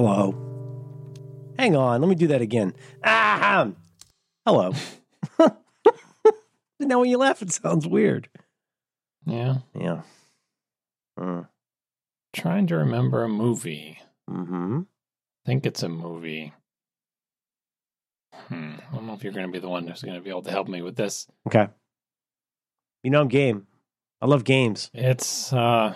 Hello. 0.00 0.32
Hang 1.58 1.76
on, 1.76 2.00
let 2.00 2.08
me 2.08 2.14
do 2.14 2.28
that 2.28 2.40
again. 2.40 2.72
Ah, 3.04 3.68
hello. 4.46 4.72
now 6.80 7.00
when 7.00 7.10
you 7.10 7.18
laugh, 7.18 7.42
it 7.42 7.52
sounds 7.52 7.86
weird. 7.86 8.30
Yeah. 9.26 9.56
Yeah. 9.78 10.00
Mm. 11.18 11.48
Trying 12.32 12.66
to 12.68 12.76
remember 12.76 13.24
a 13.24 13.28
movie. 13.28 13.98
hmm 14.26 14.80
I 15.44 15.46
think 15.46 15.66
it's 15.66 15.82
a 15.82 15.90
movie. 15.90 16.54
Hmm. 18.32 18.76
I 18.90 18.94
don't 18.94 19.06
know 19.06 19.12
if 19.12 19.22
you're 19.22 19.34
going 19.34 19.48
to 19.48 19.52
be 19.52 19.58
the 19.58 19.68
one 19.68 19.86
who's 19.86 20.00
going 20.00 20.16
to 20.16 20.22
be 20.22 20.30
able 20.30 20.44
to 20.44 20.50
help 20.50 20.66
me 20.66 20.80
with 20.80 20.96
this. 20.96 21.26
Okay. 21.46 21.68
You 23.02 23.10
know 23.10 23.20
I'm 23.20 23.28
game. 23.28 23.66
I 24.22 24.24
love 24.24 24.44
games. 24.44 24.90
It's 24.94 25.52
uh 25.52 25.92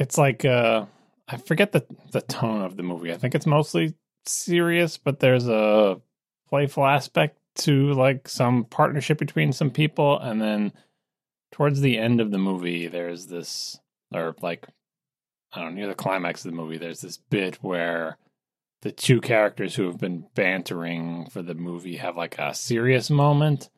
it's 0.00 0.18
like 0.18 0.44
uh 0.44 0.86
I 1.30 1.36
forget 1.36 1.72
the 1.72 1.84
the 2.12 2.20
tone 2.22 2.62
of 2.62 2.76
the 2.76 2.82
movie. 2.82 3.12
I 3.12 3.16
think 3.16 3.34
it's 3.34 3.46
mostly 3.46 3.94
serious, 4.26 4.96
but 4.96 5.20
there's 5.20 5.48
a 5.48 6.00
playful 6.48 6.84
aspect 6.84 7.38
to 7.56 7.92
like 7.92 8.28
some 8.28 8.64
partnership 8.64 9.18
between 9.18 9.52
some 9.52 9.70
people 9.70 10.18
and 10.18 10.40
then 10.40 10.72
towards 11.52 11.80
the 11.80 11.98
end 11.98 12.20
of 12.20 12.30
the 12.30 12.38
movie 12.38 12.86
there's 12.86 13.26
this 13.26 13.78
or 14.12 14.34
like 14.40 14.66
I 15.52 15.60
don't 15.60 15.74
know, 15.74 15.80
near 15.80 15.88
the 15.88 15.94
climax 15.94 16.44
of 16.44 16.50
the 16.50 16.56
movie 16.56 16.78
there's 16.78 17.00
this 17.00 17.18
bit 17.18 17.56
where 17.56 18.18
the 18.82 18.92
two 18.92 19.20
characters 19.20 19.74
who 19.74 19.86
have 19.86 19.98
been 19.98 20.26
bantering 20.34 21.28
for 21.28 21.42
the 21.42 21.54
movie 21.54 21.96
have 21.96 22.16
like 22.16 22.38
a 22.38 22.54
serious 22.54 23.10
moment 23.10 23.68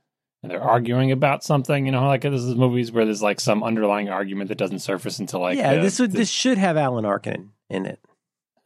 and 0.43 0.51
they're 0.51 0.63
arguing 0.63 1.13
about 1.13 1.45
something. 1.45 1.87
You 1.87 1.93
know, 1.93 2.07
like 2.07 2.23
this 2.23 2.43
is 2.43 2.55
movies 2.55 2.91
where 2.93 3.05
there's 3.05 3.23
like 3.23 3.41
some 3.41 3.63
underlying 3.63 4.09
argument 4.09 4.49
that 4.49 4.59
doesn't 4.59 4.81
surface 4.81 5.19
until 5.19 5.41
like 5.41 5.57
yeah, 5.59 5.77
the- 5.77 5.83
this 5.83 5.99
would 5.99 6.13
the- 6.13 6.19
this 6.19 6.31
should 6.31 6.59
have 6.59 6.77
Alan 6.77 7.05
Arkin 7.05 7.51
in 7.71 7.87
it. 7.87 8.01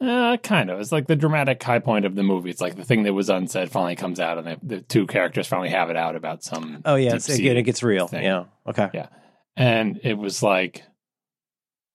uh, 0.01 0.37
kind 0.37 0.69
of. 0.69 0.79
It's 0.79 0.91
like 0.91 1.07
the 1.07 1.15
dramatic 1.15 1.61
high 1.63 1.79
point 1.79 2.05
of 2.05 2.15
the 2.15 2.23
movie. 2.23 2.49
It's 2.49 2.61
like 2.61 2.75
the 2.75 2.83
thing 2.83 3.03
that 3.03 3.13
was 3.13 3.29
unsaid 3.29 3.71
finally 3.71 3.95
comes 3.95 4.19
out, 4.19 4.37
and 4.37 4.47
the, 4.47 4.59
the 4.77 4.81
two 4.81 5.07
characters 5.07 5.47
finally 5.47 5.69
have 5.69 5.89
it 5.89 5.97
out 5.97 6.15
about 6.15 6.43
some. 6.43 6.81
Oh 6.85 6.95
yeah, 6.95 7.15
it's 7.15 7.29
again 7.29 7.57
it 7.57 7.63
gets 7.63 7.81
real. 7.83 8.07
thing. 8.07 8.23
Yeah. 8.23 8.45
Okay. 8.67 8.89
Yeah. 8.93 9.07
And 9.55 9.99
it 10.03 10.13
was 10.15 10.43
like, 10.43 10.83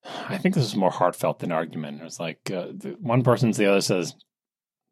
I 0.05 0.36
think 0.39 0.56
this 0.56 0.64
is 0.64 0.74
more 0.74 0.91
heartfelt 0.91 1.39
than 1.39 1.52
argument. 1.52 2.00
It 2.00 2.05
was 2.05 2.19
like 2.19 2.50
uh, 2.50 2.67
the, 2.77 2.96
one 3.00 3.22
person 3.22 3.52
to 3.52 3.58
the 3.58 3.70
other 3.70 3.80
says, 3.80 4.17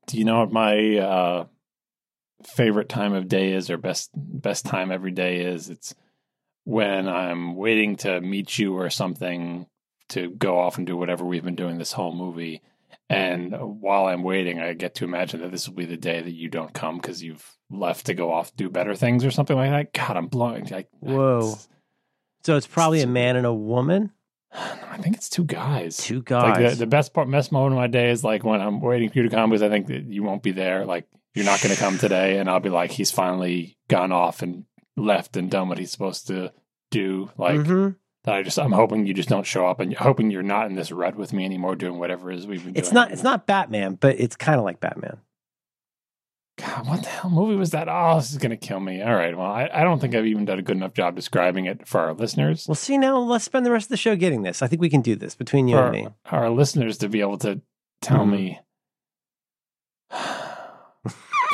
"Do 0.07 0.17
you 0.17 0.25
know 0.25 0.39
what 0.41 0.53
my 0.53 0.99
uh, 0.99 1.45
favorite 2.45 2.89
time 2.89 3.13
of 3.13 3.29
day 3.29 3.53
is, 3.53 3.71
or 3.71 3.79
best 3.79 4.11
best 4.15 4.67
time 4.67 4.91
every 4.91 5.13
day 5.13 5.41
is? 5.45 5.71
It's 5.71 5.95
when 6.65 7.09
I'm 7.09 7.57
waiting 7.57 7.97
to 7.97 8.21
meet 8.21 8.59
you 8.59 8.75
or 8.77 8.91
something 8.91 9.67
to 10.11 10.31
go 10.31 10.59
off 10.59 10.79
and 10.79 10.87
do 10.87 10.97
whatever 10.97 11.25
we've 11.25 11.45
been 11.45 11.55
doing 11.57 11.79
this 11.79 11.93
whole 11.93 12.15
movie." 12.15 12.63
And 13.09 13.81
while 13.81 14.07
I'm 14.07 14.23
waiting, 14.23 14.61
I 14.61 14.73
get 14.73 14.95
to 14.97 15.05
imagine 15.05 15.41
that 15.41 15.51
this 15.51 15.69
will 15.69 15.75
be 15.75 15.85
the 15.85 15.97
day 15.97 16.21
that 16.21 16.33
you 16.33 16.49
don't 16.49 16.73
come 16.73 16.97
because 16.97 17.23
you've 17.23 17.45
left 17.69 18.07
to 18.07 18.15
go 18.15 18.33
off 18.33 18.55
do 18.55 18.71
better 18.71 18.95
things 18.95 19.25
or 19.25 19.33
something 19.33 19.57
like 19.57 19.71
that. 19.71 19.93
God, 19.93 20.17
I'm 20.17 20.29
blowing. 20.29 20.73
I, 20.73 20.87
Whoa. 21.01 21.57
So 22.45 22.57
it's 22.57 22.69
probably 22.69 23.03
a 23.03 23.07
man 23.09 23.37
and 23.37 23.47
a 23.47 23.53
woman. 23.53 24.13
I 24.53 24.97
think 24.99 25.17
it's 25.17 25.29
two 25.29 25.45
guys. 25.45 25.97
Two 25.97 26.17
Like 26.17 26.25
guys. 26.25 26.79
the, 26.79 26.85
the 26.85 26.87
best 26.87 27.13
part, 27.13 27.31
best 27.31 27.51
moment 27.53 27.75
of 27.75 27.79
my 27.79 27.87
day 27.89 28.11
is 28.11 28.23
like 28.23 28.45
when 28.45 28.61
I'm 28.61 28.81
waiting 28.81 29.09
for 29.09 29.19
you 29.19 29.25
to 29.25 29.29
come 29.35 29.51
because 29.51 29.63
I 29.63 29.69
think 29.69 29.89
that 29.89 30.05
you 30.05 30.23
won't 30.23 30.43
be 30.43 30.53
there. 30.53 30.85
Like 30.85 31.07
you're 31.35 31.45
not 31.45 31.61
going 31.63 31.75
to 31.75 31.81
come 31.81 31.97
today, 31.99 32.39
and 32.39 32.49
I'll 32.51 32.61
be 32.61 32.69
like, 32.71 32.91
he's 32.93 33.11
finally 33.11 33.77
gone 33.89 34.13
off 34.13 34.43
and 34.43 34.65
left 34.97 35.37
and 35.37 35.51
done 35.51 35.69
what 35.69 35.79
he's 35.79 35.91
supposed 35.93 36.27
to 36.29 36.53
do. 36.91 37.31
Like 37.39 37.61
Mhm. 37.61 37.97
that. 38.25 38.35
I 38.35 38.43
just 38.43 38.59
I'm 38.59 38.73
hoping 38.73 39.07
you 39.07 39.15
just 39.15 39.29
don't 39.29 39.47
show 39.47 39.67
up 39.67 39.81
and 39.81 39.93
you're 39.93 40.01
hoping 40.03 40.31
you're 40.31 40.43
not 40.43 40.67
in 40.67 40.75
this 40.75 40.91
rut 40.93 41.17
with 41.17 41.33
me 41.33 41.45
anymore, 41.45 41.77
doing 41.77 41.99
whatever 41.99 42.31
it 42.33 42.39
is 42.39 42.47
we've 42.47 42.63
been 42.65 42.75
doing. 42.75 42.85
It's 42.85 42.93
not 42.93 43.13
it's 43.13 43.23
not 43.23 43.47
Batman, 43.47 43.95
but 43.95 44.19
it's 44.19 44.37
kind 44.37 44.59
of 44.59 44.65
like 44.65 44.81
Batman. 44.81 45.19
God, 46.59 46.87
what 46.89 47.03
the 47.03 47.09
hell 47.09 47.31
movie 47.31 47.55
was 47.57 47.71
that? 47.71 47.89
Oh, 47.89 48.17
this 48.17 48.33
is 48.33 48.37
going 48.39 48.51
to 48.51 48.57
kill 48.59 48.81
me. 48.81 49.01
All 49.01 49.15
right. 49.15 49.35
Well, 49.35 49.47
I, 49.51 49.71
I 49.73 49.83
don't 49.83 49.99
think 49.99 50.15
I've 50.15 50.27
even 50.27 50.45
done 50.45 50.59
a 50.59 50.63
good 50.63 50.77
enough 50.77 50.93
job 50.93 51.17
describing 51.17 51.65
it 51.65 51.89
for 51.89 52.01
our 52.01 52.13
listeners. 52.13 52.67
Well, 52.69 52.75
see 52.75 52.99
now, 52.99 53.17
let's 53.19 53.45
spend 53.45 53.65
the 53.65 53.71
rest 53.71 53.87
of 53.87 53.91
the 53.91 53.97
show 53.97 54.15
getting 54.15 54.43
this. 54.43 54.61
I 54.61 54.67
think 54.67 54.83
we 54.83 54.91
can 54.91 55.01
do 55.01 55.17
this 55.17 55.35
between 55.35 55.69
you 55.69 55.77
for 55.77 55.85
and 55.85 55.93
me. 55.93 56.09
our 56.27 56.51
listeners 56.51 56.99
to 56.99 57.09
be 57.09 57.21
able 57.23 57.39
to 57.39 57.63
tell 58.03 58.27
Mhm. 58.27 58.31
me. 58.31 58.61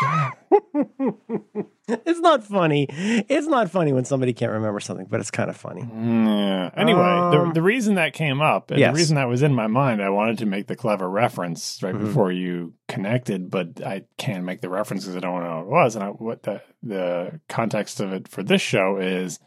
God. 0.00 0.32
it's 1.89 2.21
not 2.21 2.44
funny. 2.44 2.87
It's 2.91 3.47
not 3.47 3.71
funny 3.71 3.93
when 3.93 4.05
somebody 4.05 4.33
can't 4.33 4.53
remember 4.53 4.81
something, 4.81 5.06
but 5.09 5.21
it's 5.21 5.31
kind 5.31 5.49
of 5.50 5.56
funny. 5.56 5.83
Yeah. 5.83 6.71
Anyway, 6.77 7.00
Um, 7.00 7.49
the, 7.49 7.53
the 7.55 7.62
reason 7.62 7.94
that 7.97 8.12
came 8.12 8.41
up, 8.41 8.71
and 8.71 8.81
yes. 8.81 8.93
the 8.93 8.97
reason 8.99 9.16
that 9.16 9.28
was 9.28 9.43
in 9.43 9.55
my 9.55 9.66
mind, 9.66 10.03
I 10.03 10.11
wanted 10.11 10.39
to 10.39 10.47
make 10.47 10.66
the 10.66 10.77
clever 10.77 11.09
reference 11.09 11.83
right 11.83 11.95
Mhm. 11.95 12.00
before 12.00 12.33
you 12.33 12.75
connected, 12.89 13.50
but 13.50 13.81
I 13.84 14.03
can't 14.19 14.45
make 14.45 14.61
the 14.61 14.69
reference 14.69 15.05
because 15.05 15.16
I 15.16 15.21
don't 15.21 15.43
know 15.43 15.56
what 15.56 15.62
it 15.62 15.69
was. 15.69 15.95
And 15.97 16.05
I, 16.05 16.09
what 16.09 16.43
the 16.43 16.62
the 16.83 17.41
context 17.49 18.00
of 18.00 18.12
it 18.12 18.28
for 18.28 18.43
this 18.43 18.61
show 18.62 18.99
is. 18.99 19.39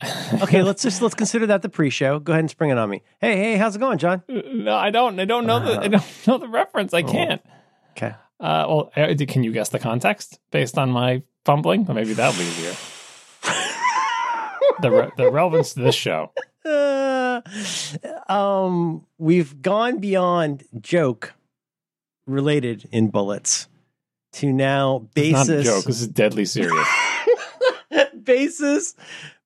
Okay, 0.42 0.62
let's 0.62 0.82
just 0.82 1.00
let's 1.00 1.14
consider 1.14 1.46
that 1.46 1.62
the 1.62 1.68
pre-show. 1.68 2.18
Go 2.18 2.32
ahead 2.32 2.40
and 2.40 2.50
spring 2.50 2.70
it 2.70 2.76
on 2.76 2.90
me. 2.90 3.02
Hey, 3.20 3.36
hey, 3.36 3.56
how's 3.56 3.76
it 3.76 3.78
going, 3.78 3.96
John? 3.98 4.22
no, 4.28 4.74
I 4.76 4.90
don't. 4.90 5.18
I 5.20 5.24
don't 5.24 5.46
know 5.46 5.60
the. 5.60 5.72
I 5.80 5.84
Uh. 5.84 5.88
don't 5.88 6.04
know 6.26 6.38
the 6.38 6.48
reference. 6.48 6.92
I 6.92 7.02
Oh. 7.02 7.10
can't. 7.10 7.42
Okay. 7.92 8.14
Uh, 8.44 8.66
well, 8.68 8.92
uh, 8.94 9.14
can 9.26 9.42
you 9.42 9.52
guess 9.52 9.70
the 9.70 9.78
context 9.78 10.38
based 10.50 10.76
on 10.76 10.90
my 10.90 11.22
fumbling? 11.46 11.86
Or 11.88 11.94
maybe 11.94 12.12
that'll 12.12 12.38
be 12.38 12.46
easier. 12.46 12.74
The 14.80 14.90
re- 14.90 15.10
the 15.16 15.30
relevance 15.30 15.72
to 15.74 15.80
this 15.80 15.94
show. 15.94 16.30
Uh, 16.62 17.40
um, 18.28 19.06
we've 19.16 19.62
gone 19.62 19.98
beyond 19.98 20.64
joke 20.78 21.32
related 22.26 22.86
in 22.92 23.08
bullets 23.08 23.68
to 24.32 24.52
now 24.52 25.08
It's 25.16 25.32
not 25.32 25.48
a 25.48 25.52
basis 25.52 25.64
joke. 25.64 25.84
This 25.84 26.00
is 26.02 26.08
deadly 26.08 26.44
serious. 26.44 26.88
basis 28.24 28.94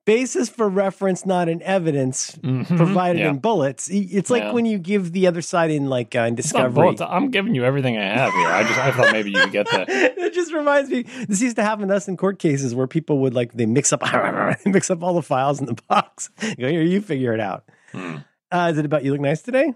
basis 0.09 0.49
for 0.49 0.69
reference, 0.71 1.27
not 1.27 1.49
an 1.51 1.61
evidence 1.63 2.33
Mhm. 2.43 2.67
provided 2.77 3.21
Yeah. 3.21 3.29
in 3.31 3.39
bullets. 3.39 3.89
It's 3.93 4.31
like 4.31 4.43
Yeah. 4.45 4.53
when 4.53 4.65
you 4.65 4.79
give 4.79 5.13
the 5.13 5.27
other 5.27 5.43
side 5.43 5.71
in 5.71 5.89
like 5.91 6.17
uh, 6.17 6.21
in 6.21 6.35
Discovery. 6.35 6.97
I'm 7.01 7.31
giving 7.31 7.55
you 7.55 7.65
everything 7.65 7.99
I 7.99 8.05
have 8.05 8.33
here. 8.33 8.49
I 8.49 8.63
just 8.63 8.79
I 8.79 8.91
thought 8.93 9.13
maybe 9.13 9.31
you 9.33 9.41
could 9.41 9.53
get 9.53 9.71
that. 9.71 9.87
it 10.27 10.33
just 10.33 10.53
reminds 10.55 10.89
me. 10.91 11.05
This 11.29 11.43
used 11.43 11.57
to 11.57 11.63
happen 11.63 11.89
to 11.89 11.95
us 11.95 12.09
in 12.09 12.17
court 12.17 12.39
cases 12.39 12.75
where 12.75 12.87
people 12.87 13.19
would 13.21 13.35
like 13.35 13.53
they 13.53 13.67
mix 13.67 13.93
up 13.93 14.03
mix 14.67 14.91
up 14.91 15.03
all 15.03 15.15
the 15.15 15.23
files 15.23 15.61
in 15.61 15.67
the 15.67 15.77
box. 15.89 16.31
You 16.43 16.57
go 16.65 16.69
here, 16.69 16.83
you 16.83 17.01
figure 17.03 17.35
it 17.35 17.41
out. 17.41 17.65
Hmm. 17.93 18.17
Uh, 18.51 18.69
is 18.73 18.79
it 18.79 18.87
about 18.87 19.05
you 19.05 19.13
look 19.13 19.21
nice 19.21 19.43
today? 19.43 19.75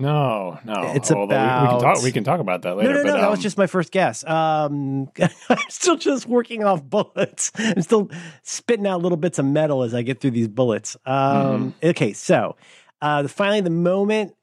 No, 0.00 0.60
no. 0.64 0.92
It's 0.94 1.10
Although 1.10 1.34
we, 1.36 1.42
we 1.42 1.68
can 1.68 1.80
talk. 1.80 2.02
We 2.04 2.12
can 2.12 2.22
talk 2.22 2.38
about 2.38 2.62
that 2.62 2.76
later. 2.76 2.90
no, 2.90 2.94
no, 2.98 3.02
no. 3.02 3.12
but, 3.14 3.20
that 3.20 3.30
was 3.30 3.40
um, 3.40 3.42
just 3.42 3.58
my 3.58 3.66
first 3.66 3.90
guess. 3.90 4.22
Um, 4.24 5.10
I'm 5.48 5.58
still 5.68 5.96
just 5.96 6.26
working 6.26 6.62
off 6.62 6.84
bullets. 6.84 7.50
I'm 7.56 7.82
still 7.82 8.08
spitting 8.44 8.86
out 8.86 9.02
little 9.02 9.18
bits 9.18 9.40
of 9.40 9.44
metal 9.44 9.82
as 9.82 9.94
I 9.94 10.02
get 10.02 10.20
through 10.20 10.30
these 10.30 10.46
bullets. 10.46 10.96
Um, 11.04 11.74
Mm-hmm. 11.82 11.88
Okay, 11.88 12.12
so 12.12 12.54
uh, 13.02 13.26
finally 13.26 13.60
the 13.60 13.70
moment. 13.70 14.36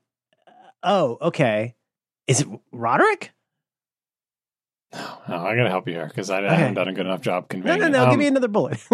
Oh, 0.83 1.17
okay. 1.21 1.75
Is 2.27 2.41
it 2.41 2.47
Roderick? 2.73 3.31
Oh, 4.93 5.21
I 5.27 5.55
gotta 5.55 5.69
help 5.69 5.87
you 5.87 5.93
here 5.93 6.07
because 6.07 6.29
I, 6.29 6.41
Okay. 6.43 6.53
haven't 6.53 6.73
done 6.73 6.89
a 6.89 6.93
good 6.93 7.05
enough 7.05 7.21
job 7.21 7.43
No, 7.43 7.47
conveying. 7.47 7.79
no, 7.79 7.85
it. 7.85 7.89
no. 7.91 8.03
Um, 8.03 8.09
give 8.09 8.19
me 8.19 8.27
another 8.27 8.47
bullet. 8.49 8.77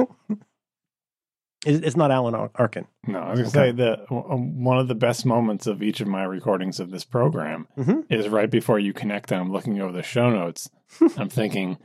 It's 1.65 1.85
it's 1.85 1.95
not 1.95 2.09
Alan 2.11 2.33
Arkin. 2.55 2.87
No, 3.07 3.19
I 3.19 3.31
was 3.31 3.39
gonna 3.53 3.67
Okay. 3.67 3.71
say 3.77 3.83
that 3.83 4.05
um, 4.11 4.63
one 4.63 4.79
of 4.79 4.87
the 4.87 4.95
best 4.95 5.25
moments 5.25 5.67
of 5.67 5.83
each 5.83 6.01
of 6.01 6.07
my 6.07 6.23
recordings 6.23 6.79
of 6.79 6.89
this 6.91 7.03
program 7.03 7.67
Mhm. 7.77 8.05
is 8.09 8.27
right 8.29 8.49
before 8.49 8.79
you 8.79 8.93
connect. 8.93 9.31
And 9.31 9.41
I'm 9.41 9.51
looking 9.51 9.79
over 9.79 9.91
the 9.91 10.01
show 10.03 10.29
notes. 10.31 10.69
I'm 11.17 11.29
thinking 11.29 11.77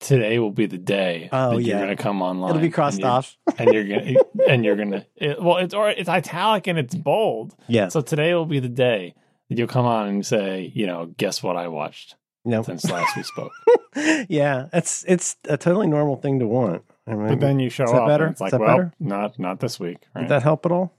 today 0.00 0.40
will 0.40 0.50
be 0.50 0.66
the 0.66 0.78
day 0.78 1.28
Oh, 1.32 1.54
that 1.56 1.62
yeah. 1.62 1.76
you're 1.76 1.84
going 1.86 1.96
to 1.96 2.02
come 2.02 2.22
online. 2.22 2.50
It'll 2.50 2.60
be 2.62 2.70
crossed 2.70 2.98
you're- 2.98 3.10
off. 3.10 3.36
and 3.58 3.72
you're 3.72 3.84
gonna 3.86 4.14
and 4.48 4.64
you're 4.64 4.74
gonna 4.76 5.06
it, 5.16 5.40
well, 5.40 5.58
it's 5.58 5.72
or 5.74 5.88
it's 5.90 6.08
italic 6.08 6.66
and 6.66 6.78
it's 6.78 6.94
bold. 6.96 7.54
Yeah. 7.68 7.88
So 7.88 8.00
today 8.00 8.34
will 8.34 8.46
be 8.46 8.58
the 8.58 8.68
day 8.68 9.14
that 9.48 9.56
you'll 9.58 9.68
come 9.68 9.86
on 9.86 10.08
and 10.08 10.26
say, 10.26 10.72
you 10.74 10.86
know, 10.88 11.06
guess 11.16 11.42
what 11.44 11.56
I 11.56 11.68
watched 11.68 12.16
No. 12.44 12.62
since 12.64 12.90
last 12.90 13.16
we 13.16 13.22
spoke. 13.22 13.52
yeah. 14.28 14.66
It's 14.72 15.04
it's 15.06 15.36
a 15.48 15.56
totally 15.56 15.86
normal 15.86 16.16
thing 16.16 16.40
to 16.40 16.48
want. 16.48 16.82
I 17.06 17.14
mean, 17.14 17.28
But 17.28 17.40
then 17.40 17.58
you 17.58 17.68
show 17.70 17.84
Is 17.84 17.90
that 17.92 18.02
up 18.02 18.08
better? 18.08 18.26
it's 18.28 18.36
Is 18.36 18.40
like, 18.40 18.50
that 18.52 18.60
well, 18.60 18.68
better? 18.76 18.92
not 19.00 19.38
not 19.38 19.60
this 19.60 19.80
week. 19.80 20.00
did 20.00 20.08
Right? 20.14 20.28
that 20.28 20.42
help 20.42 20.64
at 20.66 20.72
all? 20.72 20.92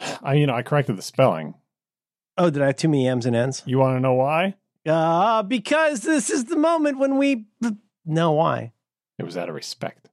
I 0.22 0.34
you 0.34 0.46
know 0.46 0.54
I 0.54 0.62
corrected 0.62 0.96
the 0.96 1.02
spelling. 1.02 1.54
Oh, 2.38 2.48
did 2.50 2.62
I 2.62 2.66
have 2.68 2.76
too 2.76 2.88
many 2.88 3.06
M's 3.08 3.26
and 3.26 3.36
N's? 3.36 3.62
You 3.66 3.78
want 3.78 3.96
to 3.96 4.00
know 4.00 4.14
why? 4.14 4.54
Uh, 4.86 5.42
because 5.42 6.00
this 6.00 6.30
is 6.30 6.46
the 6.46 6.56
moment 6.56 6.98
when 6.98 7.18
we. 7.18 7.44
know 8.06 8.32
why? 8.32 8.72
It 9.18 9.24
was 9.24 9.36
out 9.36 9.48
of 9.50 9.54
respect. 9.54 10.08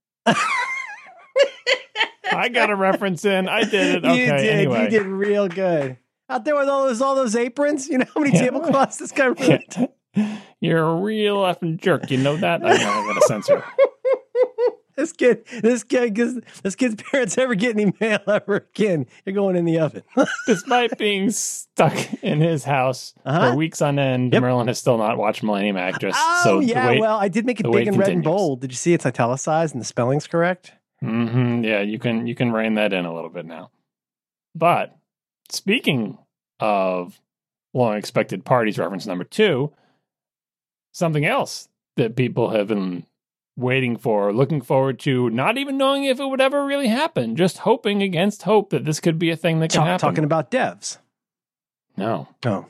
I 2.31 2.49
got 2.49 2.69
a 2.69 2.75
reference 2.75 3.25
in. 3.25 3.47
I 3.49 3.63
did 3.63 3.95
it. 3.95 4.05
Okay. 4.09 4.19
you 4.25 4.31
did. 4.31 4.49
Anyway. 4.53 4.83
You 4.83 4.89
did 4.89 5.05
real 5.07 5.47
good. 5.47 5.97
Out 6.29 6.45
there 6.45 6.55
with 6.55 6.69
all 6.69 6.85
those 6.87 7.01
all 7.01 7.15
those 7.15 7.35
aprons. 7.35 7.87
You 7.87 7.97
know 7.99 8.05
how 8.13 8.21
many 8.21 8.35
Yeah. 8.35 8.45
tablecloths 8.45 8.97
this 8.97 9.11
guy 9.11 9.25
ruined? 9.39 9.89
You're 10.61 10.83
a 10.83 10.95
real 10.95 11.37
effing 11.37 11.79
jerk. 11.81 12.11
You 12.11 12.17
know 12.17 12.35
that? 12.37 12.63
I 12.63 12.69
know 12.77 12.89
I 12.91 13.13
got 13.13 13.21
to 13.21 13.27
censor. 13.27 13.63
this 14.99 15.11
kid, 15.13 15.45
this 15.61 15.83
kid, 15.83 16.15
this 16.63 16.75
kid's 16.75 17.01
parents 17.11 17.37
ever 17.37 17.55
get 17.55 17.75
any 17.77 17.93
mail 17.99 18.19
ever 18.27 18.57
again, 18.57 19.05
you're 19.25 19.33
going 19.35 19.55
in 19.55 19.65
the 19.65 19.79
oven. 19.79 20.03
Despite 20.47 20.97
being 20.97 21.31
stuck 21.31 21.95
in 22.23 22.41
his 22.41 22.63
house 22.65 23.13
Uh-huh. 23.25 23.51
for 23.51 23.55
weeks 23.57 23.81
on 23.81 23.97
end, 23.99 24.33
Yep. 24.33 24.41
Merlin 24.41 24.67
has 24.67 24.79
still 24.79 24.97
not 24.97 25.17
watched 25.17 25.41
Millennium 25.43 25.77
Actress. 25.77 26.15
oh 26.17 26.41
so 26.43 26.59
yeah, 26.59 26.87
wait, 26.87 26.99
well, 26.99 27.17
I 27.17 27.27
did 27.29 27.45
make 27.45 27.59
it 27.59 27.71
big 27.71 27.87
and 27.87 27.97
red 27.97 28.09
and 28.09 28.23
bold. 28.23 28.61
Did 28.61 28.71
you 28.71 28.77
see 28.77 28.93
it's 28.93 29.05
italicized 29.05 29.73
and 29.73 29.81
the 29.81 29.85
spelling's 29.85 30.27
correct? 30.27 30.73
hmm 31.01 31.63
yeah, 31.63 31.79
you 31.81 31.97
can 31.97 32.27
you 32.27 32.35
can 32.35 32.51
rein 32.51 32.75
that 32.75 32.91
in 32.91 33.05
a 33.05 33.13
little 33.13 33.29
bit 33.29 33.45
now. 33.45 33.71
But 34.53 34.97
speaking 35.49 36.17
of 36.59 37.19
long 37.73 37.95
expected 37.95 38.43
parties, 38.43 38.77
reference 38.77 39.05
number 39.05 39.23
two, 39.23 39.71
something 40.91 41.23
else 41.25 41.69
that 41.95 42.15
people 42.15 42.49
have 42.49 42.67
been 42.67 43.05
waiting 43.59 43.97
for, 43.97 44.33
looking 44.33 44.61
forward 44.61 44.99
to, 44.99 45.29
not 45.29 45.57
even 45.57 45.77
knowing 45.77 46.05
if 46.05 46.19
it 46.19 46.25
would 46.25 46.41
ever 46.41 46.65
really 46.65 46.87
happen, 46.87 47.35
just 47.35 47.59
hoping 47.59 48.01
against 48.01 48.43
hope 48.43 48.69
that 48.71 48.85
this 48.85 48.99
could 48.99 49.19
be 49.19 49.29
a 49.29 49.35
thing 49.35 49.59
that 49.59 49.71
can 49.71 49.81
Ta- 49.81 49.85
happen. 49.85 49.99
talking 50.09 50.23
about 50.23 50.49
devs. 50.51 50.97
no, 51.97 52.27
Oh, 52.45 52.65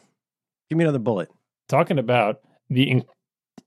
give 0.70 0.78
me 0.78 0.84
another 0.84 1.00
bullet. 1.00 1.30
talking 1.68 2.00
about 2.00 2.42
the 2.70 2.90
in- 2.90 3.06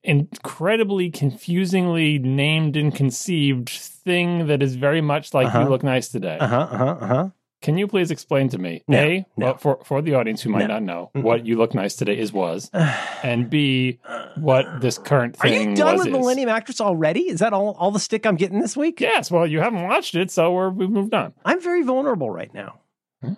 incredibly 0.03 1.11
confusingly 1.11 2.19
named 2.19 2.77
and 2.77 2.95
conceived 2.95 3.69
thing 3.69 4.47
that 4.49 4.63
is 4.63 4.75
very 4.75 5.01
much 5.01 5.33
like 5.33 5.47
Uh-huh. 5.47 5.61
you 5.61 5.69
look 5.69 5.83
nice 5.83 6.09
today. 6.09 6.39
Uh 6.41 6.47
huh. 6.47 6.69
Uh 6.71 6.77
huh. 6.79 6.97
Uh 7.01 7.07
huh. 7.07 7.29
Can 7.63 7.79
you 7.79 7.87
please 7.87 8.11
explain 8.11 8.49
to 8.51 8.59
me, 8.59 8.83
No, 8.89 8.99
A, 8.99 9.25
no. 9.37 9.47
what 9.47 9.61
for, 9.61 9.79
for 9.85 10.03
the 10.03 10.15
audience 10.15 10.43
who 10.43 10.51
might 10.51 10.67
No. 10.67 10.67
not 10.67 10.83
know, 10.83 11.11
Mm-mm. 11.15 11.23
what 11.23 11.47
you 11.47 11.57
look 11.57 11.75
nice 11.75 11.95
today 11.95 12.19
is 12.19 12.33
was, 12.33 12.69
and 13.23 13.49
B, 13.49 14.01
what 14.37 14.81
this 14.81 14.99
current 14.99 15.37
thing 15.37 15.69
Are 15.69 15.71
you 15.71 15.77
done 15.77 15.97
with 15.97 16.09
is. 16.09 16.13
Millennium 16.13 16.49
Actress 16.49 16.81
already? 16.81 17.21
Is 17.31 17.39
that 17.39 17.53
all, 17.53 17.77
all 17.79 17.93
the 17.93 18.01
stick 18.01 18.27
I'm 18.27 18.37
getting 18.37 18.61
this 18.61 18.77
week? 18.77 19.01
Yes, 19.01 19.31
well, 19.31 19.47
you 19.47 19.61
haven't 19.61 19.85
watched 19.85 20.15
it, 20.17 20.31
so 20.31 20.53
we're, 20.53 20.71
we've 20.71 20.91
moved 20.91 21.15
on. 21.15 21.33
I'm 21.45 21.61
very 21.63 21.83
vulnerable 21.83 22.29
right 22.31 22.53
now. 22.53 22.81
Hmm. 23.23 23.29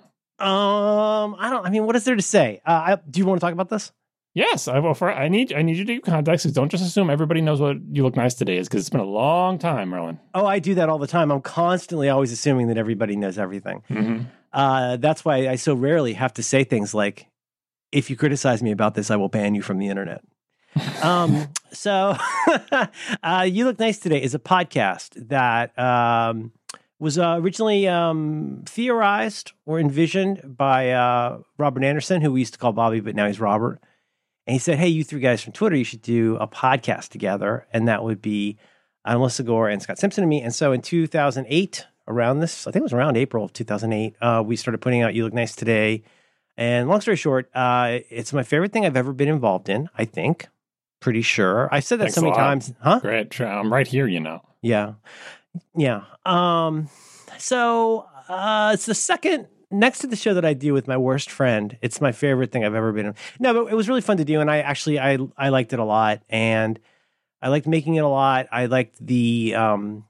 Um, 0.44 1.37
I 1.38 1.50
don't. 1.50 1.65
I 1.67 1.70
mean, 1.70 1.85
what 1.87 1.94
is 1.94 2.05
there 2.05 2.17
to 2.17 2.23
say? 2.23 2.61
Uh, 2.67 2.70
I, 2.73 2.99
do 3.09 3.20
you 3.20 3.27
want 3.27 3.41
to 3.41 3.44
talk 3.44 3.53
about 3.53 3.69
this? 3.69 3.93
Yes, 4.35 4.67
I 4.67 4.81
will. 4.81 4.95
For 4.95 5.13
I 5.13 5.29
need 5.29 5.53
I 5.53 5.63
need 5.63 5.77
you 5.77 5.85
to 5.85 5.95
do 5.95 6.01
context. 6.01 6.53
Don't 6.53 6.69
just 6.69 6.85
assume 6.85 7.09
everybody 7.09 7.41
knows 7.41 7.61
what 7.61 7.77
you 7.93 8.03
look 8.03 8.17
nice 8.17 8.35
today 8.35 8.57
is, 8.57 8.69
because 8.69 8.81
it's 8.81 8.91
been 8.91 9.01
a 9.01 9.05
long 9.05 9.59
time, 9.59 9.91
Merlin. 9.91 10.19
Oh, 10.35 10.45
I 10.45 10.59
do 10.59 10.75
that 10.75 10.89
all 10.89 10.99
the 10.99 11.07
time. 11.07 11.31
I'm 11.31 11.41
constantly 11.41 12.09
always 12.09 12.33
assuming 12.33 12.67
that 12.67 12.77
everybody 12.77 13.15
knows 13.15 13.39
everything. 13.39 13.85
Mm-hmm. 13.89 14.25
Uh, 14.53 14.97
that's 14.97 15.25
why 15.25 15.49
I 15.49 15.55
so 15.55 15.75
rarely 15.75 16.15
have 16.15 16.35
to 16.35 16.43
say 16.43 16.65
things 16.65 16.93
like, 16.93 17.29
"If 17.93 18.11
you 18.11 18.17
criticize 18.17 18.61
me 18.61 18.73
about 18.73 18.97
this, 18.97 19.09
I 19.09 19.17
will 19.17 19.29
ban 19.29 19.55
you 19.55 19.63
from 19.63 19.79
the 19.79 19.87
internet." 19.87 20.25
um, 21.05 21.47
so, 21.73 22.17
uh, 23.23 23.49
you 23.49 23.65
look 23.65 23.79
nice 23.79 24.01
today 24.01 24.21
is 24.21 24.35
a 24.35 24.41
podcast 24.41 25.29
that 25.29 25.79
um, 25.79 26.51
was 26.99 27.19
uh, 27.19 27.37
originally 27.39 27.87
um, 27.87 28.65
theorized 28.67 29.53
or 29.65 29.79
envisioned 29.79 30.57
by 30.57 30.91
uh, 30.91 31.39
Robert 31.57 31.85
Anderson, 31.85 32.21
who 32.21 32.33
we 32.33 32.41
used 32.41 32.55
to 32.55 32.59
call 32.59 32.73
Bobby, 32.73 32.99
but 32.99 33.15
now 33.15 33.29
he's 33.29 33.39
Robert. 33.39 33.81
And 34.46 34.52
he 34.52 34.58
said, 34.58 34.79
"Hey, 34.79 34.88
you 34.88 35.05
three 35.05 35.20
guys 35.20 35.43
from 35.43 35.52
Twitter, 35.52 35.76
you 35.76 35.85
should 35.85 36.02
do 36.02 36.37
a 36.37 36.46
podcast 36.46 37.08
together, 37.08 37.67
and 37.73 37.88
that 37.88 38.05
would 38.05 38.20
be 38.20 38.58
uh, 39.05 39.17
Melissa 39.17 39.43
Gore 39.43 39.69
and 39.69 39.82
Scott 39.82 39.99
Simpson 39.99 40.23
and 40.23 40.31
me." 40.31 40.43
And 40.43 40.55
so, 40.55 40.73
in 40.73 40.82
2008, 40.82 41.87
around 42.08 42.41
this, 42.41 42.67
I 42.67 42.70
think 42.70 42.81
it 42.81 42.85
was 42.85 42.93
around 42.93 43.17
April 43.17 43.44
of 43.44 43.52
2008, 43.52 44.17
uh, 44.20 44.43
we 44.44 44.56
started 44.56 44.79
putting 44.79 45.02
out 45.02 45.14
"You 45.14 45.25
Look 45.25 45.32
Nice 45.32 45.55
Today." 45.55 46.02
And 46.56 46.88
long 46.88 47.00
story 47.00 47.17
short, 47.17 47.50
uh, 47.55 47.99
it's 48.11 48.32
my 48.32 48.43
favorite 48.43 48.73
thing 48.73 48.87
I've 48.87 48.96
ever 48.96 49.12
been 49.12 49.29
involved 49.29 49.69
in. 49.69 49.88
I 49.96 50.05
think, 50.05 50.46
pretty 51.00 51.23
sure. 51.23 51.69
I've 51.73 51.85
said 51.85 51.99
that 51.99 52.05
Thanks 52.05 52.14
so 52.14 52.23
many 52.23 52.35
times, 52.35 52.73
huh? 52.81 53.00
Great, 53.00 53.41
I'm 53.41 53.73
right 53.73 53.87
here. 53.87 54.06
You 54.06 54.20
know. 54.20 54.43
Yeah. 54.62 54.94
Yeah. 55.76 56.02
Um 56.25 56.88
so 57.38 58.06
uh 58.29 58.73
it's 58.75 58.87
the 58.87 58.94
second 58.94 59.46
next 59.75 59.99
to 60.00 60.06
the 60.06 60.17
show 60.17 60.35
that 60.35 60.44
I 60.44 60.55
do 60.55 60.73
with 60.73 60.88
my 60.88 60.97
worst 60.97 61.31
friend. 61.31 61.76
It's 61.82 62.00
my 62.00 62.12
favorite 62.12 62.53
thing 62.53 62.65
I've 62.65 62.75
ever 62.75 62.93
been 62.93 63.06
in. 63.06 63.15
No, 63.38 63.53
but 63.53 63.73
it 63.73 63.76
was 63.76 63.88
really 63.88 64.00
fun 64.00 64.17
to 64.19 64.25
do 64.25 64.41
and 64.41 64.50
I 64.50 64.59
actually 64.59 64.99
I 64.99 65.19
I 65.37 65.50
liked 65.50 65.73
it 65.73 65.79
a 65.79 65.85
lot 65.85 66.23
and 66.29 66.79
I 67.43 67.49
liked 67.49 67.67
making 67.67 67.97
it 67.97 68.05
a 68.05 68.09
lot. 68.09 68.47
I 68.50 68.67
liked 68.67 69.05
the 69.05 69.55
um 69.55 70.05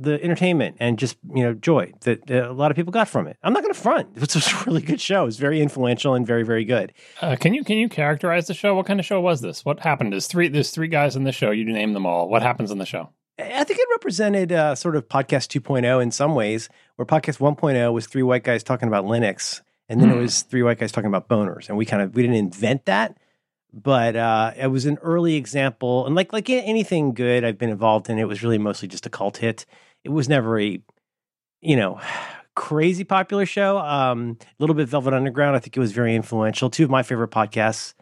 the 0.00 0.22
entertainment 0.22 0.76
and 0.78 0.98
just 0.98 1.16
you 1.34 1.42
know 1.42 1.52
joy 1.54 1.92
that 2.02 2.30
uh, 2.30 2.50
a 2.50 2.52
lot 2.52 2.70
of 2.70 2.76
people 2.76 2.92
got 2.92 3.08
from 3.08 3.26
it. 3.26 3.36
I'm 3.42 3.52
not 3.52 3.62
going 3.62 3.74
to 3.74 3.80
front. 3.80 4.16
It 4.16 4.20
was 4.20 4.36
a 4.36 4.64
really 4.66 4.82
good 4.82 5.00
show. 5.00 5.22
It 5.22 5.26
was 5.26 5.38
very 5.38 5.60
influential 5.60 6.14
and 6.14 6.26
very 6.26 6.44
very 6.44 6.64
good. 6.64 6.92
Uh, 7.20 7.36
can 7.38 7.52
you 7.52 7.64
can 7.64 7.76
you 7.76 7.88
characterize 7.88 8.46
the 8.46 8.54
show? 8.54 8.74
What 8.74 8.86
kind 8.86 9.00
of 9.00 9.06
show 9.06 9.20
was 9.20 9.40
this? 9.40 9.64
What 9.64 9.80
happened? 9.80 10.12
There's 10.12 10.26
three 10.28 10.48
there's 10.48 10.70
three 10.70 10.88
guys 10.88 11.16
in 11.16 11.24
the 11.24 11.32
show. 11.32 11.50
You 11.50 11.64
name 11.64 11.92
them 11.92 12.06
all. 12.06 12.28
What 12.28 12.42
happens 12.42 12.70
in 12.70 12.78
the 12.78 12.86
show? 12.86 13.10
I 13.38 13.64
think 13.64 13.78
it 13.78 13.88
represented 13.92 14.52
uh, 14.52 14.74
sort 14.74 14.96
of 14.96 15.08
podcast 15.08 15.48
2.0 15.60 16.02
in 16.02 16.10
some 16.10 16.34
ways, 16.34 16.68
where 16.96 17.06
podcast 17.06 17.38
1.0 17.38 17.92
was 17.92 18.06
three 18.06 18.22
white 18.22 18.42
guys 18.44 18.62
talking 18.62 18.88
about 18.88 19.04
Linux, 19.04 19.60
and 19.88 20.00
then 20.00 20.10
it 20.10 20.14
Hmm. 20.14 20.20
was 20.20 20.42
three 20.42 20.62
white 20.62 20.78
guys 20.78 20.90
talking 20.92 21.08
about 21.08 21.28
boners, 21.28 21.68
and 21.68 21.78
we 21.78 21.84
kind 21.86 22.02
of 22.02 22.14
we 22.14 22.22
didn't 22.22 22.36
invent 22.36 22.84
that, 22.86 23.16
but 23.72 24.16
uh, 24.16 24.52
it 24.56 24.66
was 24.68 24.86
an 24.86 24.98
early 25.02 25.36
example, 25.36 26.04
and 26.06 26.14
like 26.14 26.32
like 26.32 26.50
anything 26.50 27.14
good 27.14 27.44
I've 27.44 27.58
been 27.58 27.70
involved 27.70 28.10
in, 28.10 28.18
it 28.18 28.26
was 28.28 28.42
really 28.42 28.58
mostly 28.58 28.88
just 28.88 29.06
a 29.06 29.10
cult 29.10 29.36
hit. 29.38 29.64
It 30.04 30.10
was 30.10 30.28
never 30.28 30.58
a, 30.60 30.80
you 31.60 31.76
know. 31.76 32.00
Crazy 32.56 33.04
popular 33.04 33.46
show. 33.46 33.78
Um, 33.78 34.36
a 34.42 34.46
little 34.58 34.74
bit 34.74 34.88
Velvet 34.88 35.14
Underground. 35.14 35.54
I 35.54 35.60
think 35.60 35.76
it 35.76 35.80
was 35.80 35.92
very 35.92 36.16
influential. 36.16 36.68
Two 36.68 36.82
of 36.82 36.90
my 36.90 37.04
favorite 37.04 37.30
podcasts. 37.30 37.94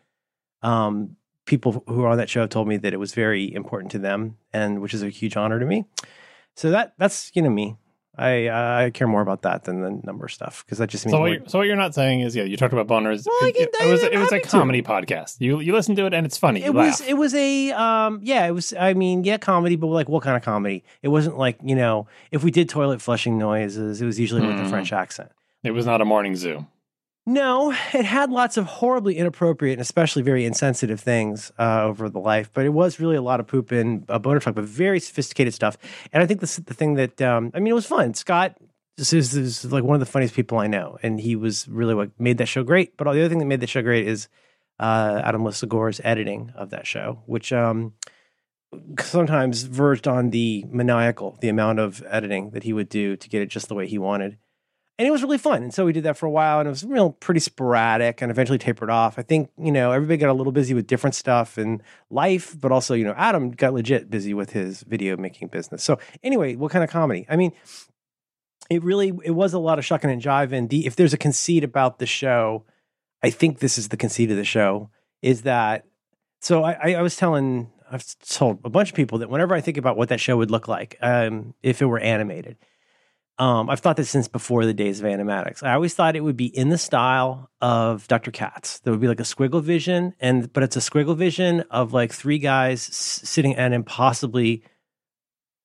Um, 0.63 1.17
people 1.47 1.83
who 1.89 2.03
are 2.05 2.09
on 2.09 2.19
that 2.19 2.29
show 2.29 2.41
have 2.41 2.51
told 2.51 2.69
me 2.69 2.77
that 2.77 2.93
it 2.93 2.99
was 2.99 3.15
very 3.15 3.53
important 3.55 3.91
to 3.93 3.99
them, 3.99 4.37
and 4.53 4.81
which 4.83 4.93
is 4.95 5.03
a 5.03 5.09
huge 5.09 5.37
honor 5.37 5.59
to 5.59 5.67
me. 5.67 5.87
So 6.55 6.71
that 6.71 6.93
that's 6.99 7.31
you 7.35 7.43
know 7.43 7.51
me. 7.51 7.77
I 8.19 8.47
uh, 8.47 8.85
I 8.87 8.91
care 8.91 9.07
more 9.07 9.21
about 9.21 9.43
that 9.43 9.65
than 9.65 9.83
the 9.83 9.91
number 10.03 10.27
stuff 10.29 10.65
because 10.65 10.79
that 10.79 10.89
just 10.89 11.05
means 11.05 11.13
So 11.13 11.21
what, 11.21 11.31
you're, 11.33 11.47
so 11.49 11.59
what 11.59 11.67
you're 11.67 11.77
not 11.77 11.95
saying 11.95 12.21
is, 12.21 12.35
yeah, 12.35 12.45
you 12.45 12.57
talked 12.57 12.73
about 12.73 12.87
boners. 12.87 13.27
Well, 13.27 13.37
I 13.43 13.53
it, 13.55 13.69
it 13.79 13.91
was 13.91 14.03
it 14.03 14.17
was 14.19 14.33
a 14.33 14.37
happy 14.37 14.45
to. 14.45 14.49
comedy 14.49 14.81
podcast. 14.83 15.37
You 15.39 15.61
you 15.61 15.75
listen 15.75 15.95
to 15.97 16.07
it 16.07 16.15
and 16.15 16.25
it's 16.25 16.39
funny. 16.39 16.63
It 16.63 16.73
was 16.73 17.01
laugh. 17.01 17.09
it 17.11 17.13
was 17.15 17.35
a 17.35 17.73
um 17.73 18.21
yeah 18.23 18.47
it 18.47 18.53
was 18.53 18.73
I 18.73 18.95
mean 18.95 19.23
yeah 19.25 19.37
comedy 19.37 19.77
but 19.77 19.89
like 19.89 20.09
what 20.09 20.23
kind 20.23 20.35
of 20.35 20.43
comedy? 20.43 20.83
It 21.03 21.09
wasn't 21.09 21.37
like 21.37 21.59
you 21.63 21.77
know 21.77 22.07
if 22.31 22.43
we 22.43 22.51
did 22.51 22.71
toilet 22.71 23.03
flushing 23.03 23.37
noises 23.37 24.01
it 24.01 24.07
was 24.07 24.19
usually 24.19 24.41
with 24.47 24.59
a 24.59 24.63
Mm. 24.63 24.71
French 24.71 24.95
accent. 24.95 25.31
It 25.63 25.73
was 25.73 25.85
not 25.85 26.01
a 26.01 26.07
morning 26.07 26.37
zoo. 26.37 26.67
No, 27.29 27.73
it 27.93 28.05
had 28.05 28.31
lots 28.31 28.57
of 28.57 28.67
horribly 28.67 29.17
inappropriate 29.17 29.75
and 29.75 29.81
especially 29.81 30.23
very 30.23 30.45
insensitive 30.45 31.01
things 31.01 31.51
uh, 31.59 31.83
over 31.83 32.09
the 32.09 32.21
life, 32.21 32.51
but 32.55 32.65
it 32.65 32.69
was 32.69 33.01
really 33.01 33.17
a 33.17 33.23
lot 33.23 33.41
of 33.41 33.49
poop 33.49 33.73
in 33.73 34.05
a 34.09 34.21
boner 34.21 34.39
talk, 34.39 34.55
but 34.55 34.65
very 34.65 35.01
sophisticated 35.01 35.53
stuff. 35.53 35.77
And 36.13 36.23
I 36.23 36.27
think 36.27 36.39
this 36.39 36.57
the 36.57 36.73
thing 36.73 36.95
that 36.95 37.21
um, 37.21 37.51
I 37.53 37.59
mean, 37.59 37.73
it 37.73 37.75
was 37.75 37.87
fun. 37.87 38.15
Scott 38.15 38.57
this 38.97 39.13
is, 39.13 39.33
this 39.33 39.65
is 39.65 39.73
like 39.73 39.85
one 39.85 39.95
of 39.95 40.01
the 40.01 40.07
funniest 40.07 40.35
people 40.35 40.59
I 40.59 40.69
know, 40.69 40.99
and 41.03 41.21
he 41.21 41.37
was 41.37 41.69
really 41.69 41.95
what 41.95 42.19
made 42.19 42.39
that 42.39 42.47
show 42.47 42.63
great. 42.63 42.97
But 42.97 43.07
all 43.07 43.13
the 43.13 43.21
other 43.21 43.29
thing 43.29 43.39
that 43.39 43.47
made 43.47 43.61
the 43.61 43.67
show 43.67 43.83
great 43.83 44.07
is 44.07 44.29
uh, 44.81 45.21
Adam 45.23 45.43
Lisagor's 45.43 46.01
editing 46.03 46.53
of 46.55 46.71
that 46.71 46.87
show, 46.87 47.23
which 47.27 47.53
um, 47.53 47.93
sometimes 49.01 49.65
verged 49.65 50.09
on 50.09 50.31
the 50.31 50.65
maniacal, 50.69 51.37
the 51.41 51.49
amount 51.49 51.79
of 51.79 52.03
editing 52.09 52.51
that 52.51 52.63
he 52.63 52.73
would 52.73 52.89
do 52.89 53.17
to 53.17 53.29
get 53.29 53.43
it 53.43 53.49
just 53.49 53.69
the 53.69 53.75
way 53.75 53.87
he 53.87 53.99
wanted 53.99 54.39
and 54.99 55.07
it 55.07 55.11
was 55.11 55.23
really 55.23 55.39
fun. 55.39 55.63
And 55.63 55.75
so 55.75 55.85
we 55.85 55.93
did 55.93 56.05
that 56.05 56.17
for 56.17 56.27
a 56.27 56.31
while, 56.31 56.59
and 56.59 56.67
it 56.67 56.71
was 56.71 56.85
real 56.85 57.11
pretty 57.11 57.41
sporadic, 57.41 58.23
and 58.23 58.31
eventually 58.31 58.59
tapered 58.59 58.91
off. 58.91 59.19
I 59.19 59.23
think 59.23 59.51
you 59.59 59.71
know 59.71 59.93
everybody 59.93 60.17
got 60.17 60.31
a 60.31 60.35
little 60.35 60.53
busy 60.53 60.75
with 60.75 60.87
different 60.87 61.15
stuff 61.15 61.59
in 61.59 61.83
life, 62.11 62.59
but 62.59 62.73
also 62.73 62.95
you 62.95 63.05
know 63.05 63.15
Adam 63.17 63.51
got 63.51 63.75
legit 63.75 64.11
busy 64.11 64.33
with 64.33 64.53
his 64.53 64.83
video 64.83 65.17
making 65.17 65.49
business. 65.49 65.83
So 65.83 65.99
anyway, 66.23 66.57
what 66.57 66.73
kind 66.73 66.83
of 66.83 66.91
comedy? 66.91 67.27
I 67.29 67.37
mean, 67.37 67.53
it 68.71 68.83
really 68.83 69.13
it 69.25 69.33
was 69.33 69.53
a 69.53 69.59
lot 69.59 69.79
of 69.79 69.85
shucking 69.85 70.11
and 70.11 70.23
jiving. 70.23 70.69
The 70.71 70.87
if 70.87 70.97
there's 70.97 71.15
a 71.15 71.19
conceit 71.19 71.63
about 71.63 71.99
the 71.99 72.07
show, 72.07 72.65
I 73.23 73.31
think 73.31 73.59
this 73.59 73.77
is 73.77 73.89
the 73.89 73.97
conceit 73.97 74.31
of 74.31 74.37
the 74.37 74.45
show 74.45 74.91
is 75.23 75.43
that. 75.43 75.85
So 76.41 76.63
I, 76.63 76.73
I, 76.73 76.95
I 76.95 77.03
was 77.03 77.17
telling 77.17 77.71
I've 77.91 78.05
told 78.21 78.61
a 78.65 78.71
bunch 78.71 78.91
of 78.91 78.95
people 78.95 79.19
that 79.19 79.31
whenever 79.31 79.55
I 79.55 79.61
think 79.61 79.77
about 79.77 79.97
what 79.97 80.09
that 80.09 80.21
show 80.21 80.37
would 80.37 80.51
look 80.51 80.69
like 80.69 80.97
um, 81.03 81.55
if 81.63 81.83
it 81.83 81.87
were 81.87 81.99
animated 81.99 82.57
um, 83.39 83.69
I've 83.69 83.81
thought 83.81 83.97
this 83.97 84.09
since 84.09 84.29
before 84.29 84.65
the 84.65 84.73
days 84.73 85.01
of 85.01 85.07
animatics. 85.07 85.63
I 85.63 85.75
always 85.75 85.95
thought 85.95 86.17
it 86.17 86.25
would 86.25 86.37
be 86.39 86.47
in 86.47 86.71
the 86.71 86.79
style 86.79 87.51
of 87.61 88.09
Dr. 88.09 88.31
Katz. 88.31 88.79
There 88.81 88.93
would 88.93 89.01
be 89.01 89.09
like 89.09 89.21
a 89.21 89.25
squiggle 89.25 89.63
vision, 89.63 90.15
and 90.21 90.51
but 90.53 90.63
it's 90.63 90.77
a 90.77 90.81
squiggle 90.81 91.17
vision 91.17 91.61
of 91.71 91.93
like 91.93 92.13
three 92.13 92.39
guys 92.39 92.89
s- 92.89 93.21
sitting 93.25 93.55
at 93.57 93.67
an 93.67 93.73
impossibly, 93.75 94.63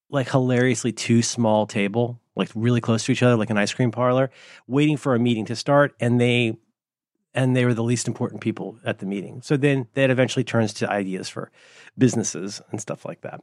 like 0.10 0.30
hilariously 0.30 0.92
too 0.92 1.22
small 1.22 1.66
table, 1.66 2.20
like 2.36 2.50
really 2.56 2.82
close 2.82 3.06
to 3.06 3.14
each 3.14 3.24
other, 3.24 3.38
like 3.38 3.50
an 3.50 3.58
ice 3.58 3.74
cream 3.74 3.92
parlor, 3.92 4.32
waiting 4.68 4.98
for 4.98 5.16
a 5.16 5.20
meeting 5.20 5.46
to 5.46 5.56
start, 5.56 5.96
and 6.00 6.20
they 6.20 6.58
and 7.34 7.56
they 7.56 7.64
were 7.64 7.74
the 7.74 7.84
least 7.84 8.10
important 8.10 8.42
people 8.42 8.78
at 8.84 9.00
the 9.00 9.06
meeting. 9.06 9.42
So 9.42 9.56
then 9.56 9.88
that 9.94 10.10
eventually 10.10 10.44
turns 10.44 10.74
to 10.74 10.90
ideas 10.92 11.30
for 11.30 11.50
businesses 11.98 12.62
and 12.72 12.82
stuff 12.82 13.06
like 13.06 13.22
that 13.22 13.42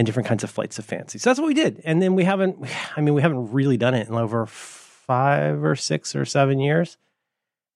and 0.00 0.06
different 0.06 0.26
kinds 0.26 0.42
of 0.42 0.48
flights 0.48 0.78
of 0.78 0.84
fancy. 0.86 1.18
So 1.18 1.28
that's 1.28 1.38
what 1.38 1.46
we 1.46 1.52
did. 1.52 1.82
And 1.84 2.00
then 2.00 2.14
we 2.14 2.24
haven't, 2.24 2.56
I 2.96 3.02
mean, 3.02 3.12
we 3.12 3.20
haven't 3.20 3.52
really 3.52 3.76
done 3.76 3.92
it 3.92 4.08
in 4.08 4.14
over 4.14 4.46
five 4.46 5.62
or 5.62 5.76
six 5.76 6.16
or 6.16 6.24
seven 6.24 6.58
years. 6.58 6.96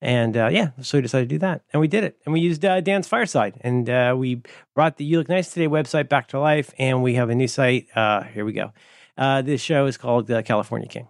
And 0.01 0.35
uh, 0.35 0.49
yeah, 0.51 0.71
so 0.81 0.97
we 0.97 1.03
decided 1.03 1.29
to 1.29 1.35
do 1.35 1.39
that, 1.39 1.61
and 1.71 1.79
we 1.79 1.87
did 1.87 2.03
it, 2.03 2.17
and 2.25 2.33
we 2.33 2.41
used 2.41 2.63
uh, 2.65 2.81
Dan's 2.81 3.07
Fireside, 3.07 3.57
and 3.61 3.89
uh, 3.89 4.13
we 4.15 4.41
brought 4.75 4.97
the 4.97 5.05
You 5.05 5.19
Look 5.19 5.29
Nice 5.29 5.51
Today 5.51 5.67
website 5.67 6.09
back 6.09 6.27
to 6.27 6.39
life, 6.39 6.73
and 6.77 7.01
we 7.01 7.15
have 7.15 7.29
a 7.29 7.35
new 7.35 7.47
site. 7.47 7.87
Uh, 7.95 8.23
here 8.23 8.45
we 8.45 8.51
go. 8.51 8.73
Uh, 9.17 9.41
this 9.41 9.61
show 9.61 9.85
is 9.85 9.97
called 9.97 10.29
uh, 10.29 10.41
California 10.43 10.87
King. 10.87 11.07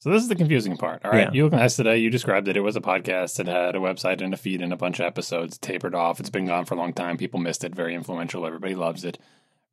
So 0.00 0.10
this 0.10 0.22
is 0.22 0.28
the 0.28 0.36
confusing 0.36 0.76
part. 0.76 1.02
All 1.02 1.10
right. 1.10 1.28
Yeah. 1.28 1.32
You 1.32 1.44
look 1.44 1.54
nice 1.54 1.76
today. 1.76 1.96
You 1.96 2.10
described 2.10 2.46
it. 2.46 2.58
It 2.58 2.60
was 2.60 2.76
a 2.76 2.80
podcast. 2.82 3.40
It 3.40 3.46
had 3.46 3.74
a 3.74 3.78
website 3.78 4.20
and 4.20 4.34
a 4.34 4.36
feed 4.36 4.60
and 4.60 4.70
a 4.72 4.76
bunch 4.76 5.00
of 5.00 5.06
episodes 5.06 5.56
tapered 5.56 5.94
off. 5.94 6.20
It's 6.20 6.28
been 6.28 6.46
gone 6.46 6.66
for 6.66 6.74
a 6.74 6.78
long 6.78 6.92
time. 6.92 7.16
People 7.16 7.40
missed 7.40 7.64
it. 7.64 7.74
Very 7.74 7.94
influential. 7.94 8.46
Everybody 8.46 8.74
loves 8.74 9.02
it. 9.04 9.18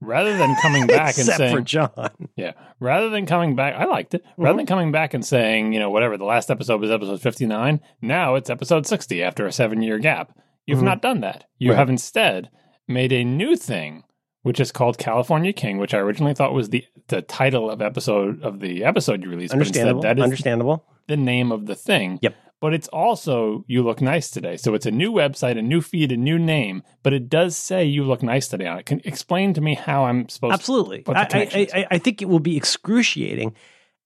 Rather 0.01 0.35
than 0.35 0.55
coming 0.61 0.87
back 0.87 1.15
and 1.17 1.27
saying, 1.27 1.55
for 1.55 1.61
John. 1.61 1.91
yeah, 2.35 2.53
rather 2.79 3.09
than 3.09 3.25
coming 3.25 3.55
back, 3.55 3.75
I 3.75 3.85
liked 3.85 4.13
it. 4.15 4.23
Rather 4.37 4.57
than 4.57 4.65
coming 4.65 4.91
back 4.91 5.13
and 5.13 5.23
saying, 5.23 5.73
you 5.73 5.79
know, 5.79 5.89
whatever, 5.91 6.17
the 6.17 6.25
last 6.25 6.49
episode 6.49 6.81
was 6.81 6.89
episode 6.91 7.21
59. 7.21 7.79
Now 8.01 8.35
it's 8.35 8.49
episode 8.49 8.87
60 8.87 9.21
after 9.21 9.45
a 9.45 9.51
seven 9.51 9.81
year 9.81 9.99
gap. 9.99 10.35
You've 10.65 10.79
Mhm. 10.79 10.83
not 10.85 11.01
done 11.01 11.21
that. 11.21 11.45
You 11.59 11.71
Right. 11.71 11.77
have 11.77 11.89
instead 11.89 12.49
made 12.87 13.13
a 13.13 13.23
new 13.23 13.55
thing, 13.55 14.03
which 14.41 14.59
is 14.59 14.71
called 14.71 14.97
California 14.97 15.53
King, 15.53 15.77
which 15.77 15.93
I 15.93 15.99
originally 15.99 16.33
thought 16.33 16.53
was 16.53 16.69
the, 16.69 16.83
the 17.07 17.21
title 17.21 17.69
of 17.69 17.81
episode 17.81 18.41
of 18.41 18.59
the 18.59 18.83
episode 18.83 19.23
you 19.23 19.29
released. 19.29 19.53
But 19.53 19.59
instead, 19.59 19.87
Understandable. 19.87 20.01
that 20.01 20.17
is 20.17 20.23
Understandable. 20.23 20.85
the 21.07 21.17
name 21.17 21.51
of 21.51 21.67
the 21.67 21.75
thing. 21.75 22.17
Yep. 22.21 22.35
But 22.61 22.73
it's 22.75 22.87
also 22.89 23.65
You 23.67 23.83
Look 23.83 24.01
Nice 24.01 24.29
Today. 24.29 24.55
So 24.55 24.75
it's 24.75 24.85
a 24.85 24.91
new 24.91 25.11
website, 25.11 25.57
a 25.57 25.63
new 25.63 25.81
feed, 25.81 26.11
a 26.11 26.17
new 26.17 26.37
name, 26.37 26.83
but 27.03 27.11
it 27.11 27.27
does 27.27 27.57
say 27.57 27.83
You 27.83 28.03
Look 28.03 28.21
Nice 28.21 28.47
Today 28.47 28.67
on 28.67 28.77
it. 28.79 28.85
Can 28.85 29.01
explain 29.03 29.53
to 29.55 29.61
me 29.61 29.73
how 29.73 30.05
I'm 30.05 30.29
supposed 30.29 30.51
to? 30.51 30.53
Absolutely. 30.53 31.03
I, 31.07 31.11
I. 31.11 31.67
I, 31.73 31.87
I 31.91 31.97
think 31.97 32.21
it 32.21 32.29
will 32.29 32.39
be 32.39 32.55
excruciating 32.55 33.55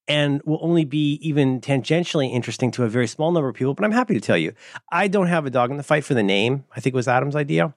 and 0.08 0.42
will 0.46 0.60
only 0.62 0.86
be 0.86 1.20
even 1.22 1.60
tangentially 1.60 2.32
interesting 2.32 2.72
to 2.72 2.84
a 2.84 2.88
very 2.88 3.08
small 3.08 3.32
number 3.32 3.50
of 3.50 3.56
people. 3.56 3.74
But 3.74 3.86
I'm 3.86 3.92
happy 3.92 4.14
to 4.14 4.22
tell 4.22 4.38
you, 4.38 4.54
I 4.92 5.08
don't 5.08 5.28
have 5.28 5.46
a 5.46 5.50
dog 5.50 5.72
in 5.72 5.78
the 5.78 5.84
fight 5.84 6.06
for 6.06 6.14
the 6.14 6.24
name. 6.24 6.64
I 6.76 6.80
think 6.80 6.94
it 6.94 6.98
was 6.98 7.08
Adam's 7.08 7.36
idea. 7.36 7.74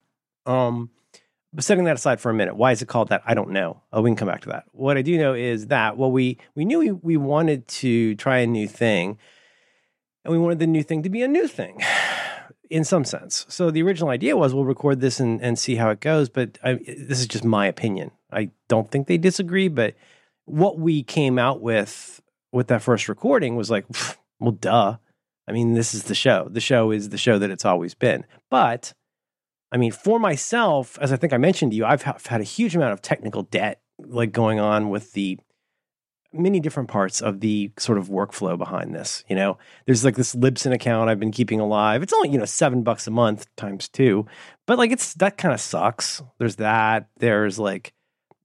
Um, 0.47 0.91
but 1.53 1.65
setting 1.65 1.85
that 1.85 1.97
aside 1.97 2.21
for 2.21 2.31
a 2.31 2.35
minute, 2.35 2.57
why 2.57 2.73
is 2.73 2.83
it 2.83 2.89
called 2.89 3.09
that? 3.09 3.23
I 3.27 3.35
don't 3.35 3.51
know. 3.51 3.83
Oh, 3.93 4.03
we 4.03 4.11
can 4.11 4.17
come 4.17 4.29
back 4.29 4.43
to 4.43 4.51
that. 4.51 4.65
What 4.73 4.97
I 4.97 5.03
do 5.03 5.17
know 5.17 5.33
is 5.35 5.69
that 5.69 5.97
well, 5.97 6.13
we 6.13 6.39
we 6.55 6.65
knew 6.65 6.79
we, 6.79 6.93
we 6.93 7.17
wanted 7.17 7.67
to 7.69 8.15
try 8.17 8.39
a 8.39 8.47
new 8.47 8.69
thing, 8.69 9.19
and 10.29 10.37
we 10.37 10.43
wanted 10.43 10.59
the 10.59 10.67
new 10.67 10.83
thing 10.83 11.03
to 11.05 11.09
be 11.09 11.23
a 11.23 11.29
new 11.29 11.49
thing. 11.49 11.81
In 12.71 12.85
some 12.85 13.07
sense. 13.07 13.47
So 13.49 13.71
the 13.71 13.83
original 13.83 14.11
idea 14.11 14.37
was 14.37 14.53
we'll 14.53 14.67
record 14.67 15.01
this 15.01 15.21
and, 15.21 15.41
and 15.41 15.59
see 15.59 15.77
how 15.77 15.89
it 15.89 16.01
goes. 16.01 16.29
But 16.29 16.59
I, 16.63 16.75
this 16.75 17.19
is 17.19 17.27
just 17.27 17.43
my 17.43 17.67
opinion. 17.67 18.11
I 18.31 18.51
don't 18.69 18.91
think 18.91 19.07
they 19.07 19.17
disagree. 19.17 19.69
But 19.69 19.95
what 20.45 20.79
we 20.79 21.03
came 21.03 21.39
out 21.39 21.63
with 21.63 22.21
with 22.53 22.67
that 22.67 22.83
first 22.83 23.09
recording 23.09 23.57
was 23.57 23.71
like, 23.71 23.87
well, 24.39 24.53
duh. 24.53 24.99
I 25.49 25.53
mean, 25.53 25.73
this 25.73 25.95
is 25.95 26.05
the 26.05 26.15
show. 26.15 26.49
The 26.51 26.61
show 26.61 26.91
is 26.91 27.09
the 27.09 27.17
show 27.17 27.39
that 27.39 27.51
it's 27.51 27.65
always 27.65 27.95
been. 27.95 28.27
But 28.51 28.93
I 29.73 29.79
mean, 29.79 29.93
for 29.93 30.21
myself, 30.21 30.99
as 31.01 31.11
I 31.11 31.17
think 31.17 31.33
I 31.33 31.39
mentioned 31.39 31.73
to 31.73 31.77
you, 31.77 31.87
I've 31.87 32.03
ha- 32.03 32.19
had 32.27 32.43
a 32.43 32.45
huge 32.45 32.77
amount 32.77 32.93
of 32.93 33.01
technical 33.01 33.45
debt 33.45 33.81
like 33.99 34.33
going 34.33 34.61
on 34.61 34.91
with 34.91 35.13
the 35.15 35.39
many 36.33 36.61
different 36.61 36.89
parts 36.89 37.21
of 37.21 37.41
the 37.41 37.73
sort 37.79 37.99
of 37.99 38.09
workflow 38.09 38.59
behind 38.59 38.95
this. 38.95 39.25
You 39.29 39.37
know, 39.37 39.59
there's 39.87 40.05
like 40.05 40.17
this 40.17 40.35
Libsyn 40.35 40.73
account 40.73 41.09
I've 41.09 41.21
been 41.21 41.33
keeping 41.33 41.61
alive. 41.61 42.03
It's 42.03 42.13
only, 42.13 42.31
you 42.31 42.39
know, 42.39 42.45
seven 42.45 42.83
bucks 42.83 43.07
a 43.07 43.11
month 43.11 43.47
times 43.57 43.89
two, 43.89 44.27
but 44.67 44.79
like 44.79 44.91
it's 44.91 45.15
that 45.15 45.39
kind 45.39 45.55
of 45.55 45.61
sucks. 45.61 46.23
There's 46.39 46.57
that. 46.57 47.09
There's 47.19 47.59
like 47.59 47.93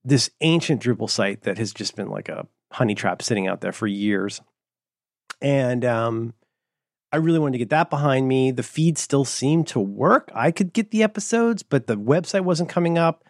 this 0.03 0.29
ancient 0.41 0.81
Drupal 0.81 1.09
site 1.09 1.43
that 1.43 1.57
has 1.57 1.73
just 1.73 1.95
been 1.95 2.09
like 2.09 2.29
a 2.29 2.47
honey 2.71 2.95
trap 2.95 3.21
sitting 3.21 3.47
out 3.47 3.61
there 3.61 3.71
for 3.71 3.87
years. 3.87 4.41
And 5.41 5.83
um, 5.83 6.33
I 7.11 7.17
really 7.17 7.39
wanted 7.39 7.53
to 7.53 7.57
get 7.59 7.69
that 7.69 7.89
behind 7.89 8.27
me. 8.27 8.51
The 8.51 8.63
feed 8.63 8.97
still 8.97 9.25
seemed 9.25 9.67
to 9.67 9.79
work. 9.79 10.31
I 10.33 10.51
could 10.51 10.73
get 10.73 10.91
the 10.91 11.03
episodes, 11.03 11.63
but 11.63 11.87
the 11.87 11.97
website 11.97 12.41
wasn't 12.41 12.69
coming 12.69 12.97
up. 12.97 13.23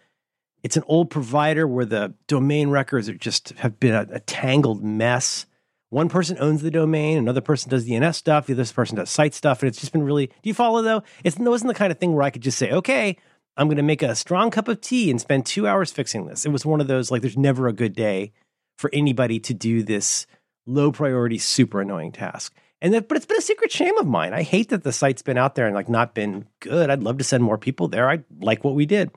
It's 0.64 0.78
an 0.78 0.82
old 0.86 1.10
provider 1.10 1.68
where 1.68 1.84
the 1.84 2.14
domain 2.26 2.70
records 2.70 3.08
are 3.08 3.14
just 3.14 3.50
have 3.58 3.78
been 3.78 3.94
a, 3.94 4.06
a 4.10 4.20
tangled 4.20 4.82
mess. 4.82 5.44
One 5.90 6.08
person 6.08 6.38
owns 6.40 6.62
the 6.62 6.70
domain, 6.70 7.18
another 7.18 7.42
person 7.42 7.70
does 7.70 7.86
DNS 7.86 8.14
stuff, 8.14 8.46
the 8.46 8.54
other 8.54 8.64
person 8.64 8.96
does 8.96 9.10
site 9.10 9.34
stuff, 9.34 9.62
and 9.62 9.68
it's 9.68 9.78
just 9.78 9.92
been 9.92 10.02
really. 10.02 10.26
Do 10.26 10.34
you 10.42 10.54
follow 10.54 10.80
though? 10.82 11.02
It's, 11.22 11.36
it 11.36 11.42
wasn't 11.42 11.68
the 11.68 11.78
kind 11.78 11.92
of 11.92 11.98
thing 11.98 12.14
where 12.14 12.24
I 12.24 12.30
could 12.30 12.42
just 12.42 12.58
say, 12.58 12.72
okay, 12.72 13.16
I'm 13.58 13.68
going 13.68 13.76
to 13.76 13.82
make 13.82 14.02
a 14.02 14.16
strong 14.16 14.50
cup 14.50 14.66
of 14.66 14.80
tea 14.80 15.10
and 15.10 15.20
spend 15.20 15.46
two 15.46 15.68
hours 15.68 15.92
fixing 15.92 16.26
this. 16.26 16.46
It 16.46 16.50
was 16.50 16.66
one 16.66 16.80
of 16.80 16.88
those 16.88 17.10
like, 17.10 17.20
there's 17.20 17.36
never 17.36 17.68
a 17.68 17.72
good 17.72 17.94
day 17.94 18.32
for 18.78 18.90
anybody 18.92 19.38
to 19.40 19.54
do 19.54 19.82
this 19.82 20.26
low 20.66 20.90
priority, 20.90 21.38
super 21.38 21.82
annoying 21.82 22.10
task. 22.10 22.54
And 22.80 22.92
that, 22.94 23.08
but 23.08 23.16
it's 23.16 23.26
been 23.26 23.38
a 23.38 23.42
secret 23.42 23.70
shame 23.70 23.96
of 23.98 24.06
mine. 24.06 24.32
I 24.32 24.42
hate 24.42 24.70
that 24.70 24.82
the 24.82 24.92
site's 24.92 25.22
been 25.22 25.38
out 25.38 25.54
there 25.54 25.66
and 25.66 25.74
like 25.74 25.88
not 25.88 26.14
been 26.14 26.46
good. 26.60 26.90
I'd 26.90 27.02
love 27.02 27.18
to 27.18 27.24
send 27.24 27.44
more 27.44 27.58
people 27.58 27.88
there. 27.88 28.08
I 28.10 28.24
like 28.40 28.64
what 28.64 28.74
we 28.74 28.86
did. 28.86 29.10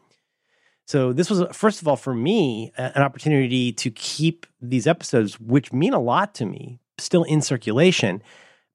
So 0.87 1.11
this 1.11 1.29
was 1.29 1.43
first 1.51 1.81
of 1.81 1.87
all 1.87 1.97
for 1.97 2.13
me 2.13 2.71
an 2.77 3.03
opportunity 3.03 3.73
to 3.73 3.91
keep 3.91 4.45
these 4.61 4.87
episodes, 4.87 5.39
which 5.39 5.73
mean 5.73 5.93
a 5.93 5.99
lot 5.99 6.33
to 6.35 6.45
me, 6.45 6.79
still 6.97 7.23
in 7.23 7.41
circulation, 7.41 8.23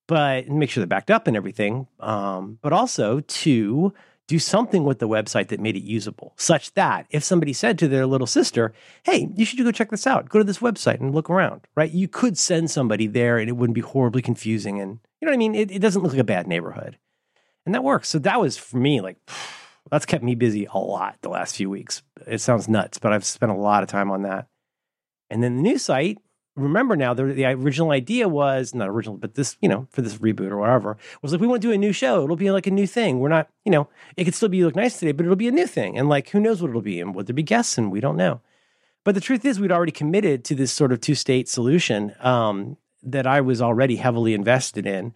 but 0.07 0.49
make 0.49 0.69
sure 0.69 0.83
they're 0.83 0.87
backed 0.87 1.11
up 1.11 1.27
and 1.27 1.37
everything. 1.37 1.87
Um, 2.01 2.59
but 2.61 2.75
also 2.75 3.21
to 3.21 3.95
do 4.29 4.39
something 4.39 4.85
with 4.85 4.99
the 4.99 5.09
website 5.09 5.49
that 5.49 5.59
made 5.59 5.75
it 5.75 5.83
usable, 5.83 6.35
such 6.37 6.75
that 6.75 7.07
if 7.11 7.25
somebody 7.25 7.53
said 7.53 7.79
to 7.79 7.89
their 7.89 8.07
little 8.07 8.27
sister, 8.27 8.75
"Hey, 9.05 9.29
you 9.35 9.47
should 9.47 9.59
go 9.59 9.73
check 9.73 9.91
this 9.91 10.07
out. 10.07 10.29
Go 10.29 10.39
to 10.39 10.45
this 10.45 10.59
website 10.59 11.01
and 11.01 11.15
look 11.15 11.31
around." 11.31 11.63
Right? 11.75 11.91
You 11.91 12.09
could 12.09 12.37
send 12.37 12.71
somebody 12.71 13.07
there, 13.07 13.39
and 13.39 13.49
it 13.49 13.57
wouldn't 13.57 13.75
be 13.75 13.81
horribly 13.81 14.23
confusing. 14.23 14.79
And 14.81 15.01
you 15.21 15.27
know 15.27 15.31
what 15.31 15.37
I 15.37 15.39
mean? 15.39 15.55
It, 15.55 15.71
it 15.71 15.79
doesn't 15.79 16.03
look 16.03 16.13
like 16.13 16.21
a 16.21 16.25
bad 16.25 16.47
neighborhood, 16.47 16.99
and 17.65 17.75
that 17.75 17.83
works. 17.83 18.11
So 18.11 18.19
that 18.19 18.39
was 18.39 18.59
for 18.59 18.77
me 18.77 19.01
like 19.01 19.17
that's 19.93 20.07
kept 20.07 20.25
me 20.25 20.35
busy 20.35 20.67
a 20.73 20.79
lot 20.79 21.19
the 21.21 21.29
last 21.29 21.55
few 21.55 21.69
weeks. 21.69 22.03
It 22.27 22.41
sounds 22.41 22.67
nuts, 22.67 22.97
but 22.97 23.13
I've 23.13 23.27
spent 23.27 23.53
a 23.53 23.55
lot 23.55 23.83
of 23.83 23.91
time 23.91 24.11
on 24.11 24.23
that. 24.23 24.47
And 25.29 25.43
then 25.43 25.57
the 25.57 25.63
new 25.63 25.77
site, 25.77 26.17
remember 26.57 26.97
now, 26.97 27.13
the, 27.13 27.25
the 27.25 27.45
original 27.45 27.91
idea 27.91 28.27
was 28.27 28.75
not 28.75 28.89
original, 28.89 29.19
but 29.19 29.35
this, 29.35 29.59
you 29.61 29.69
know, 29.69 29.87
for 29.91 30.01
this 30.01 30.17
reboot 30.17 30.51
or 30.51 30.57
whatever, 30.57 30.97
was 31.21 31.33
like, 31.33 31.43
we 31.43 31.47
want 31.47 31.61
to 31.61 31.69
do 31.69 31.75
a 31.75 31.79
new 31.79 31.93
show. 31.93 32.25
It'll 32.25 32.37
be 32.37 32.51
like 32.51 32.67
a 32.67 32.71
new 32.71 32.87
thing. 32.87 33.21
We're 33.21 33.29
not, 33.29 33.51
you 33.67 33.71
know, 33.71 33.87
it 34.17 34.25
could 34.25 34.35
still 34.35 34.49
be 34.49 34.65
look 34.65 34.75
nice 34.75 34.99
today, 34.99 35.13
but 35.13 35.27
it'll 35.27 35.37
be 35.37 35.49
a 35.49 35.53
new 35.53 35.67
thing. 35.67 35.99
And 35.99 36.09
like, 36.09 36.31
who 36.31 36.41
knows 36.41 36.63
what 36.63 36.71
it'll 36.71 36.81
be? 36.81 36.99
And 36.99 37.15
would 37.15 37.27
there 37.27 37.35
be 37.35 37.43
guests? 37.43 37.77
And 37.77 37.93
we 37.93 38.01
don't 38.01 38.17
know. 38.17 38.41
But 39.05 39.15
the 39.15 39.21
truth 39.21 39.45
is, 39.45 39.61
we'd 39.61 39.73
already 39.73 39.93
committed 39.93 40.43
to 40.45 40.55
this 40.55 40.73
sort 40.73 40.93
of 40.93 41.03
two 41.03 41.15
state 41.15 41.51
solution 41.51 42.15
um, 42.21 42.79
that 43.03 43.27
I 43.27 43.43
was 43.43 43.61
already 43.61 43.97
heavily 43.97 44.33
invested 44.33 44.87
in. 44.87 45.13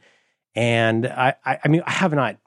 And 0.56 1.06
I, 1.06 1.34
I, 1.44 1.58
I 1.64 1.68
mean, 1.68 1.82
I 1.86 1.90
have 1.92 2.14
not, 2.14 2.38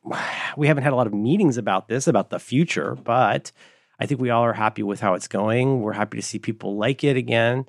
we 0.57 0.67
haven't 0.67 0.83
had 0.83 0.93
a 0.93 0.95
lot 0.95 1.07
of 1.07 1.13
meetings 1.13 1.57
about 1.57 1.87
this, 1.87 2.07
about 2.07 2.31
the 2.31 2.39
future, 2.39 2.95
but 2.95 3.51
I 3.99 4.07
think 4.07 4.19
we 4.19 4.31
all 4.31 4.43
are 4.43 4.53
happy 4.53 4.81
with 4.81 4.99
how 4.99 5.13
it's 5.13 5.27
going. 5.27 5.81
We're 5.81 5.93
happy 5.93 6.17
to 6.17 6.23
see 6.23 6.39
people 6.39 6.75
like 6.75 7.03
it 7.03 7.15
again. 7.15 7.67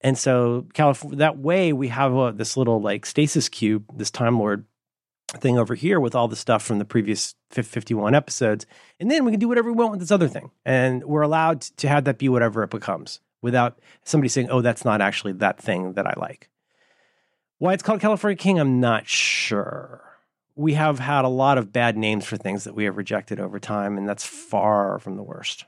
And 0.00 0.16
so, 0.16 0.66
California, 0.72 1.18
that 1.18 1.38
way 1.38 1.72
we 1.72 1.88
have 1.88 2.14
uh 2.16 2.30
this 2.30 2.56
little 2.56 2.80
like 2.80 3.06
stasis 3.06 3.48
cube, 3.48 3.84
this 3.96 4.10
Time 4.10 4.38
Lord 4.38 4.64
thing 5.28 5.58
over 5.58 5.74
here 5.74 6.00
with 6.00 6.14
all 6.14 6.28
the 6.28 6.36
stuff 6.36 6.62
from 6.62 6.78
the 6.78 6.84
previous 6.84 7.34
51 7.50 8.14
episodes. 8.14 8.66
And 9.00 9.10
then 9.10 9.24
we 9.24 9.32
can 9.32 9.40
do 9.40 9.48
whatever 9.48 9.70
we 9.72 9.76
want 9.76 9.92
with 9.92 10.00
this 10.00 10.10
other 10.10 10.28
thing. 10.28 10.50
And 10.64 11.04
we're 11.04 11.22
allowed 11.22 11.62
to 11.62 11.88
have 11.88 12.04
that 12.04 12.18
be 12.18 12.28
whatever 12.28 12.62
it 12.62 12.70
becomes 12.70 13.20
without 13.42 13.78
somebody 14.04 14.28
saying, 14.28 14.48
oh, 14.50 14.60
that's 14.60 14.84
not 14.84 15.00
actually 15.00 15.32
that 15.34 15.58
thing 15.58 15.94
that 15.94 16.06
I 16.06 16.14
like. 16.16 16.48
Why 17.58 17.72
it's 17.72 17.82
called 17.82 18.00
California 18.00 18.36
King, 18.36 18.58
I'm 18.58 18.80
not 18.80 19.08
sure. 19.08 20.02
We 20.56 20.74
have 20.74 20.98
had 20.98 21.24
a 21.24 21.28
lot 21.28 21.58
of 21.58 21.72
bad 21.72 21.96
names 21.96 22.24
for 22.24 22.36
things 22.36 22.64
that 22.64 22.74
we 22.74 22.84
have 22.84 22.96
rejected 22.96 23.40
over 23.40 23.58
time, 23.58 23.98
and 23.98 24.08
that's 24.08 24.24
far 24.24 24.98
from 24.98 25.16
the 25.16 25.22
worst. 25.22 25.64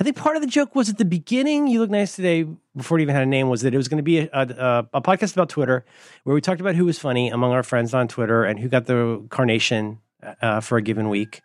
I 0.00 0.04
think 0.04 0.16
part 0.16 0.36
of 0.36 0.40
the 0.40 0.48
joke 0.48 0.74
was 0.74 0.88
at 0.88 0.96
the 0.96 1.04
beginning, 1.04 1.66
You 1.66 1.80
Look 1.80 1.90
Nice 1.90 2.16
Today, 2.16 2.46
before 2.74 2.98
it 2.98 3.02
even 3.02 3.14
had 3.14 3.24
a 3.24 3.26
name, 3.26 3.50
was 3.50 3.60
that 3.62 3.74
it 3.74 3.76
was 3.76 3.86
going 3.86 3.98
to 3.98 4.02
be 4.02 4.20
a, 4.20 4.28
a, 4.32 4.88
a 4.94 5.02
podcast 5.02 5.34
about 5.34 5.50
Twitter 5.50 5.84
where 6.24 6.32
we 6.34 6.40
talked 6.40 6.60
about 6.60 6.74
who 6.74 6.86
was 6.86 6.98
funny 6.98 7.28
among 7.28 7.52
our 7.52 7.62
friends 7.62 7.92
on 7.92 8.08
Twitter 8.08 8.44
and 8.44 8.58
who 8.58 8.68
got 8.70 8.86
the 8.86 9.22
carnation 9.28 9.98
uh, 10.40 10.60
for 10.60 10.78
a 10.78 10.82
given 10.82 11.10
week. 11.10 11.42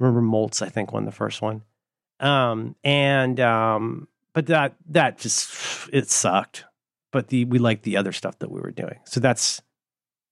remember 0.00 0.20
Moltz, 0.20 0.60
I 0.60 0.70
think, 0.70 0.92
won 0.92 1.04
the 1.04 1.12
first 1.12 1.40
one. 1.40 1.62
Um, 2.18 2.74
and, 2.82 3.38
um, 3.38 4.08
but 4.32 4.46
that, 4.46 4.74
that 4.88 5.18
just, 5.18 5.88
it 5.92 6.10
sucked. 6.10 6.64
But 7.14 7.28
the, 7.28 7.44
we 7.46 7.58
liked 7.58 7.84
the 7.84 7.96
other 7.96 8.12
stuff 8.12 8.38
that 8.40 8.50
we 8.50 8.60
were 8.60 8.70
doing. 8.72 8.98
So 9.04 9.20
that's, 9.20 9.62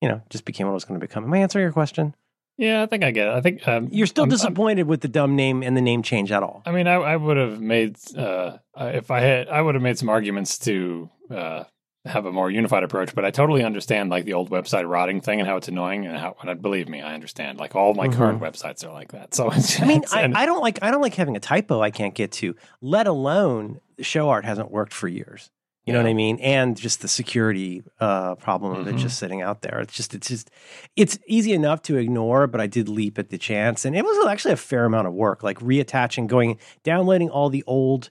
you 0.02 0.08
know, 0.08 0.20
just 0.30 0.44
became 0.44 0.66
what 0.66 0.72
it 0.72 0.74
was 0.74 0.84
going 0.84 1.00
to 1.00 1.06
become. 1.06 1.24
Am 1.24 1.32
I 1.32 1.38
answering 1.38 1.62
your 1.62 1.72
question? 1.72 2.14
Yeah, 2.58 2.82
I 2.82 2.86
think 2.86 3.02
I 3.04 3.12
get 3.12 3.28
it. 3.28 3.32
I 3.34 3.40
think 3.40 3.66
um, 3.66 3.88
You're 3.90 4.06
still 4.06 4.24
I'm- 4.24 4.30
I'm- 4.30 4.36
disappointed 4.36 4.86
with 4.88 5.00
the 5.00 5.08
dumb 5.08 5.36
name 5.36 5.62
and 5.62 5.74
the 5.76 5.80
name 5.80 6.02
change 6.02 6.30
at 6.32 6.42
all. 6.42 6.62
I 6.66 6.72
mean, 6.72 6.86
I, 6.86 6.94
I 6.94 7.16
would 7.16 7.36
have 7.38 7.60
made 7.60 7.96
uh, 8.16 8.58
if 8.76 9.10
I 9.10 9.20
had, 9.20 9.48
I 9.48 9.62
would 9.62 9.74
have 9.76 9.82
made 9.82 9.96
some 9.96 10.08
arguments 10.10 10.58
to 10.60 11.08
uh, 11.30 11.64
have 12.04 12.26
a 12.26 12.32
more 12.32 12.50
unified 12.50 12.82
approach. 12.82 13.14
But 13.14 13.24
I 13.24 13.30
totally 13.30 13.62
understand 13.64 14.10
like 14.10 14.24
the 14.24 14.34
old 14.34 14.50
website 14.50 14.88
rotting 14.88 15.20
thing 15.22 15.38
and 15.40 15.48
how 15.48 15.56
it's 15.56 15.68
annoying 15.68 16.04
and 16.06 16.18
how. 16.18 16.36
And 16.42 16.60
believe 16.60 16.88
me, 16.88 17.00
I 17.00 17.14
understand. 17.14 17.58
Like 17.58 17.74
all 17.76 17.94
my 17.94 18.08
current 18.08 18.40
websites 18.40 18.84
are 18.84 18.92
like 18.92 19.12
that. 19.12 19.34
So 19.34 19.50
it's, 19.50 19.76
Mm-hmm. 19.76 19.84
I 19.84 19.86
mean, 19.86 20.02
I, 20.12 20.20
and- 20.22 20.36
I 20.36 20.46
don't 20.46 20.60
like 20.60 20.80
I 20.82 20.90
don't 20.90 21.00
like 21.02 21.14
having 21.14 21.36
a 21.36 21.40
typo 21.40 21.80
I 21.80 21.90
can't 21.90 22.14
get 22.14 22.32
to. 22.32 22.54
Let 22.80 23.06
alone 23.06 23.80
the 23.96 24.04
show 24.04 24.28
art 24.30 24.44
hasn't 24.44 24.70
worked 24.70 24.92
for 24.92 25.06
years. 25.08 25.50
You 25.84 25.92
know 25.92 25.98
what 25.98 26.08
I 26.08 26.14
mean? 26.14 26.38
And 26.38 26.76
just 26.76 27.00
the 27.02 27.08
security 27.08 27.82
uh, 27.98 28.36
problem 28.36 28.76
of 28.76 28.86
it 28.86 28.94
Mhm. 28.94 28.98
just 28.98 29.18
sitting 29.18 29.42
out 29.42 29.62
there. 29.62 29.80
It's 29.80 29.94
just, 29.94 30.14
it's 30.14 30.28
just, 30.28 30.48
it's 30.94 31.18
easy 31.26 31.52
enough 31.52 31.82
to 31.82 31.96
ignore, 31.96 32.46
but 32.46 32.60
I 32.60 32.68
did 32.68 32.88
leap 32.88 33.18
at 33.18 33.30
the 33.30 33.38
chance. 33.38 33.84
And 33.84 33.96
it 33.96 34.04
was 34.04 34.26
actually 34.26 34.52
a 34.54 34.56
fair 34.58 34.84
amount 34.84 35.08
of 35.08 35.12
work, 35.14 35.42
like 35.42 35.58
reattaching, 35.58 36.28
going, 36.28 36.58
downloading 36.84 37.30
all 37.30 37.50
the 37.50 37.64
old 37.66 38.10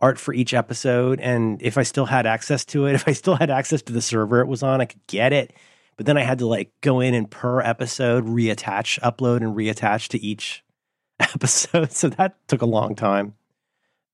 art 0.00 0.18
for 0.18 0.32
each 0.32 0.54
episode. 0.54 1.20
And 1.20 1.60
if 1.60 1.76
I 1.76 1.82
still 1.82 2.06
had 2.06 2.24
access 2.24 2.64
to 2.66 2.86
it, 2.86 2.94
if 2.94 3.06
I 3.06 3.12
still 3.12 3.36
had 3.36 3.50
access 3.50 3.82
to 3.82 3.92
the 3.92 4.00
server 4.00 4.40
it 4.40 4.46
was 4.48 4.62
on, 4.62 4.80
I 4.80 4.86
could 4.86 5.06
get 5.06 5.34
it. 5.34 5.52
But 5.98 6.06
then 6.06 6.16
I 6.16 6.22
had 6.22 6.38
to 6.38 6.46
like 6.46 6.70
go 6.80 7.00
in 7.00 7.12
and 7.12 7.30
per 7.30 7.60
episode 7.60 8.24
reattach, 8.24 8.98
upload 9.00 9.42
and 9.42 9.54
reattach 9.54 10.08
to 10.08 10.18
each 10.24 10.64
episode. 11.20 11.92
So 11.92 12.08
that 12.08 12.36
took 12.48 12.62
a 12.62 12.66
long 12.66 12.94
time. 12.94 13.34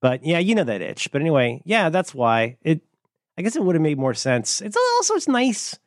But 0.03 0.25
yeah, 0.25 0.41
you 0.41 0.57
know 0.57 0.65
that 0.65 0.83
itch. 0.83 1.11
But 1.13 1.21
anyway, 1.21 1.63
yeah, 1.65 1.89
that's 1.89 2.13
why 2.13 2.57
it. 2.63 2.83
I 3.39 3.43
guess 3.43 3.57
it 3.57 3.63
would 3.63 3.75
have 3.75 3.83
made 3.83 3.99
more 3.99 4.15
sense. 4.15 4.61
It's 4.63 4.77
also 4.99 5.15
it's 5.15 5.29
nice 5.29 5.79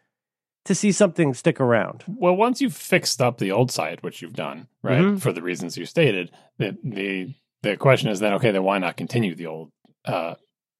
to 0.65 0.75
see 0.75 0.91
something 0.91 1.33
stick 1.33 1.59
around. 1.59 2.03
Well, 2.07 2.35
once 2.35 2.61
you've 2.61 2.75
fixed 2.75 3.21
up 3.21 3.37
the 3.37 3.51
old 3.51 3.71
site, 3.71 4.03
which 4.03 4.21
you've 4.21 4.33
done, 4.35 4.67
right, 4.83 5.01
Mhm. 5.01 5.21
for 5.21 5.31
the 5.33 5.41
reasons 5.41 5.77
you 5.77 5.85
stated, 5.85 6.31
the 6.57 6.77
the 6.83 7.33
the 7.63 7.75
question 7.77 8.09
is 8.09 8.19
then 8.19 8.33
okay, 8.33 8.51
then 8.51 8.63
why 8.63 8.77
not 8.77 8.97
continue 8.97 9.35
the 9.35 9.47
old 9.47 9.71
uh, 10.05 10.35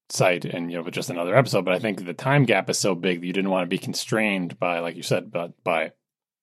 site 0.10 0.46
and 0.46 0.72
you 0.72 0.78
know 0.78 0.84
with 0.84 0.94
just 0.94 1.10
another 1.10 1.36
episode? 1.36 1.66
But 1.66 1.74
I 1.74 1.80
think 1.80 2.06
the 2.06 2.14
time 2.14 2.46
gap 2.46 2.70
is 2.70 2.78
so 2.78 2.94
big 2.96 3.22
that 3.22 3.28
you 3.28 3.34
didn't 3.34 3.52
want 3.52 3.64
to 3.64 3.70
be 3.70 3.78
constrained 3.80 4.60
by, 4.60 4.80
like 4.80 4.96
you 4.96 5.04
said, 5.04 5.32
but 5.32 5.52
by 5.64 5.92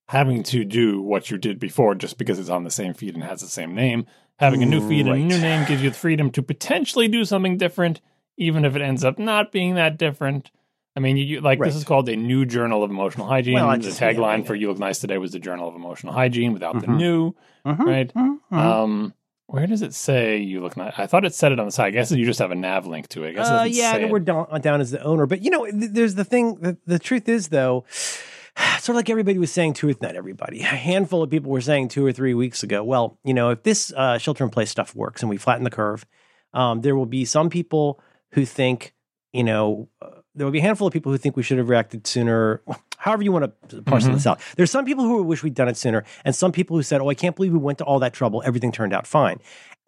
having 0.09 0.43
to 0.45 0.65
do 0.65 1.01
what 1.03 1.31
you 1.31 1.39
did 1.39 1.59
before 1.59 1.95
just 1.95 2.17
because 2.19 2.39
it's 2.39 2.49
on 2.49 2.63
the 2.65 2.71
same 2.71 2.95
feed 2.95 3.15
and 3.15 3.25
has 3.25 3.41
the 3.41 3.49
same 3.49 3.75
name. 3.75 4.07
Having 4.39 4.63
a 4.63 4.67
new 4.67 4.87
feed 4.89 5.07
and 5.07 5.17
a 5.17 5.19
new 5.19 5.39
name 5.39 5.67
gives 5.67 5.83
you 5.83 5.91
the 5.91 5.97
freedom 5.97 6.31
to 6.31 6.43
potentially 6.43 7.09
do 7.09 7.25
something 7.25 7.57
different, 7.57 8.01
even 8.37 8.65
if 8.65 8.77
it 8.77 8.83
ends 8.83 9.05
up 9.05 9.19
not 9.19 9.53
being 9.53 9.75
that 9.77 9.99
different. 9.99 10.51
I 10.97 11.01
mean, 11.01 11.17
you, 11.19 11.25
you 11.25 11.41
like 11.43 11.61
Right. 11.61 11.67
this 11.67 11.77
is 11.77 11.85
called 11.85 12.09
a 12.09 12.17
new 12.17 12.47
journal 12.47 12.83
of 12.83 12.91
emotional 12.91 13.27
hygiene. 13.27 13.55
Well, 13.55 13.69
the 13.77 13.85
yeah, 13.89 13.91
tagline 13.91 14.39
yeah. 14.41 14.45
for 14.45 14.55
"You 14.55 14.69
Look 14.69 14.79
Nice 14.79 14.99
Today" 14.99 15.19
was 15.19 15.33
the 15.33 15.39
Journal 15.39 15.69
of 15.69 15.75
Emotional 15.75 16.13
Hygiene 16.15 16.53
without 16.55 16.81
the 16.81 16.87
Mhm. 16.87 16.97
new. 16.97 17.35
Right. 17.65 18.13
Mhm. 18.15 18.39
Um, 18.53 19.15
where 19.47 19.67
does 19.67 19.83
it 19.83 19.93
say 19.93 20.39
"You 20.39 20.63
Look 20.63 20.77
Nice"? 20.77 20.95
I 20.97 21.07
thought 21.07 21.25
it 21.27 21.35
said 21.35 21.53
it 21.53 21.61
on 21.61 21.67
the 21.67 21.73
side. 21.73 21.89
I 21.89 21.91
guess 21.91 22.11
you 22.13 22.25
just 22.25 22.39
have 22.39 22.51
a 22.51 22.55
nav 22.55 22.87
link 22.87 23.09
to 23.09 23.25
it. 23.25 23.31
I 23.31 23.33
guess 23.33 23.49
Uh, 23.51 23.67
yeah, 23.69 24.07
we're 24.11 24.21
down, 24.21 24.47
down 24.63 24.81
as 24.81 24.91
the 24.91 25.03
owner. 25.03 25.27
But 25.27 25.43
you 25.43 25.51
know, 25.51 25.67
th- 25.67 25.91
there's 25.93 26.15
the 26.15 26.25
thing. 26.25 26.55
The, 26.57 26.79
the 26.87 26.99
truth 26.99 27.29
is, 27.29 27.49
though, 27.49 27.85
sort 28.79 28.91
of 28.91 28.97
like 28.97 29.11
everybody 29.11 29.39
was 29.39 29.53
saying 29.53 29.75
two, 29.75 29.95
not 30.01 30.17
everybody, 30.17 30.61
a 30.61 30.65
handful 30.65 31.23
of 31.23 31.29
people 31.31 31.51
were 31.53 31.61
saying 31.61 31.89
two 31.89 32.07
or 32.07 32.13
three 32.13 32.33
weeks 32.33 32.63
ago. 32.63 32.83
Well, 32.83 33.19
you 33.23 33.35
know, 33.35 33.51
if 33.51 33.63
this 33.65 33.93
uh, 33.95 34.17
shelter 34.17 34.45
in 34.45 34.51
place 34.51 34.71
stuff 34.71 34.95
works 34.95 35.21
and 35.23 35.29
we 35.29 35.37
flatten 35.37 35.65
the 35.65 35.71
curve, 35.71 36.07
um, 36.55 36.81
there 36.81 36.97
will 36.97 37.05
be 37.07 37.27
some 37.27 37.51
people 37.51 38.01
who 38.33 38.45
think, 38.45 38.95
you 39.33 39.45
know, 39.45 39.89
there 40.37 40.47
will 40.47 40.53
be 40.53 40.59
a 40.59 40.63
handful 40.63 40.87
of 40.87 40.93
people 40.93 41.11
who 41.11 41.19
think 41.19 41.37
we 41.37 41.43
should 41.43 41.59
have 41.59 41.69
reacted 41.69 42.07
sooner. 42.07 42.61
However, 42.99 43.23
you 43.23 43.33
want 43.33 43.53
to 43.71 43.83
parcel 43.83 44.11
Mhm. 44.11 44.15
this 44.15 44.27
out. 44.27 44.41
There's 44.57 44.71
some 44.71 44.85
people 44.85 45.05
who 45.05 45.23
wish 45.23 45.43
we'd 45.43 45.55
done 45.55 45.69
it 45.69 45.77
sooner, 45.77 46.05
and 46.25 46.35
some 46.35 46.53
people 46.53 46.77
who 46.77 46.83
said, 46.83 47.01
"Oh, 47.01 47.09
I 47.11 47.15
can't 47.15 47.35
believe 47.37 47.53
we 47.53 47.59
went 47.59 47.79
to 47.79 47.85
all 47.85 47.99
that 48.01 48.13
trouble. 48.13 48.43
Everything 48.45 48.71
turned 48.73 48.93
out 48.93 49.07
fine." 49.07 49.39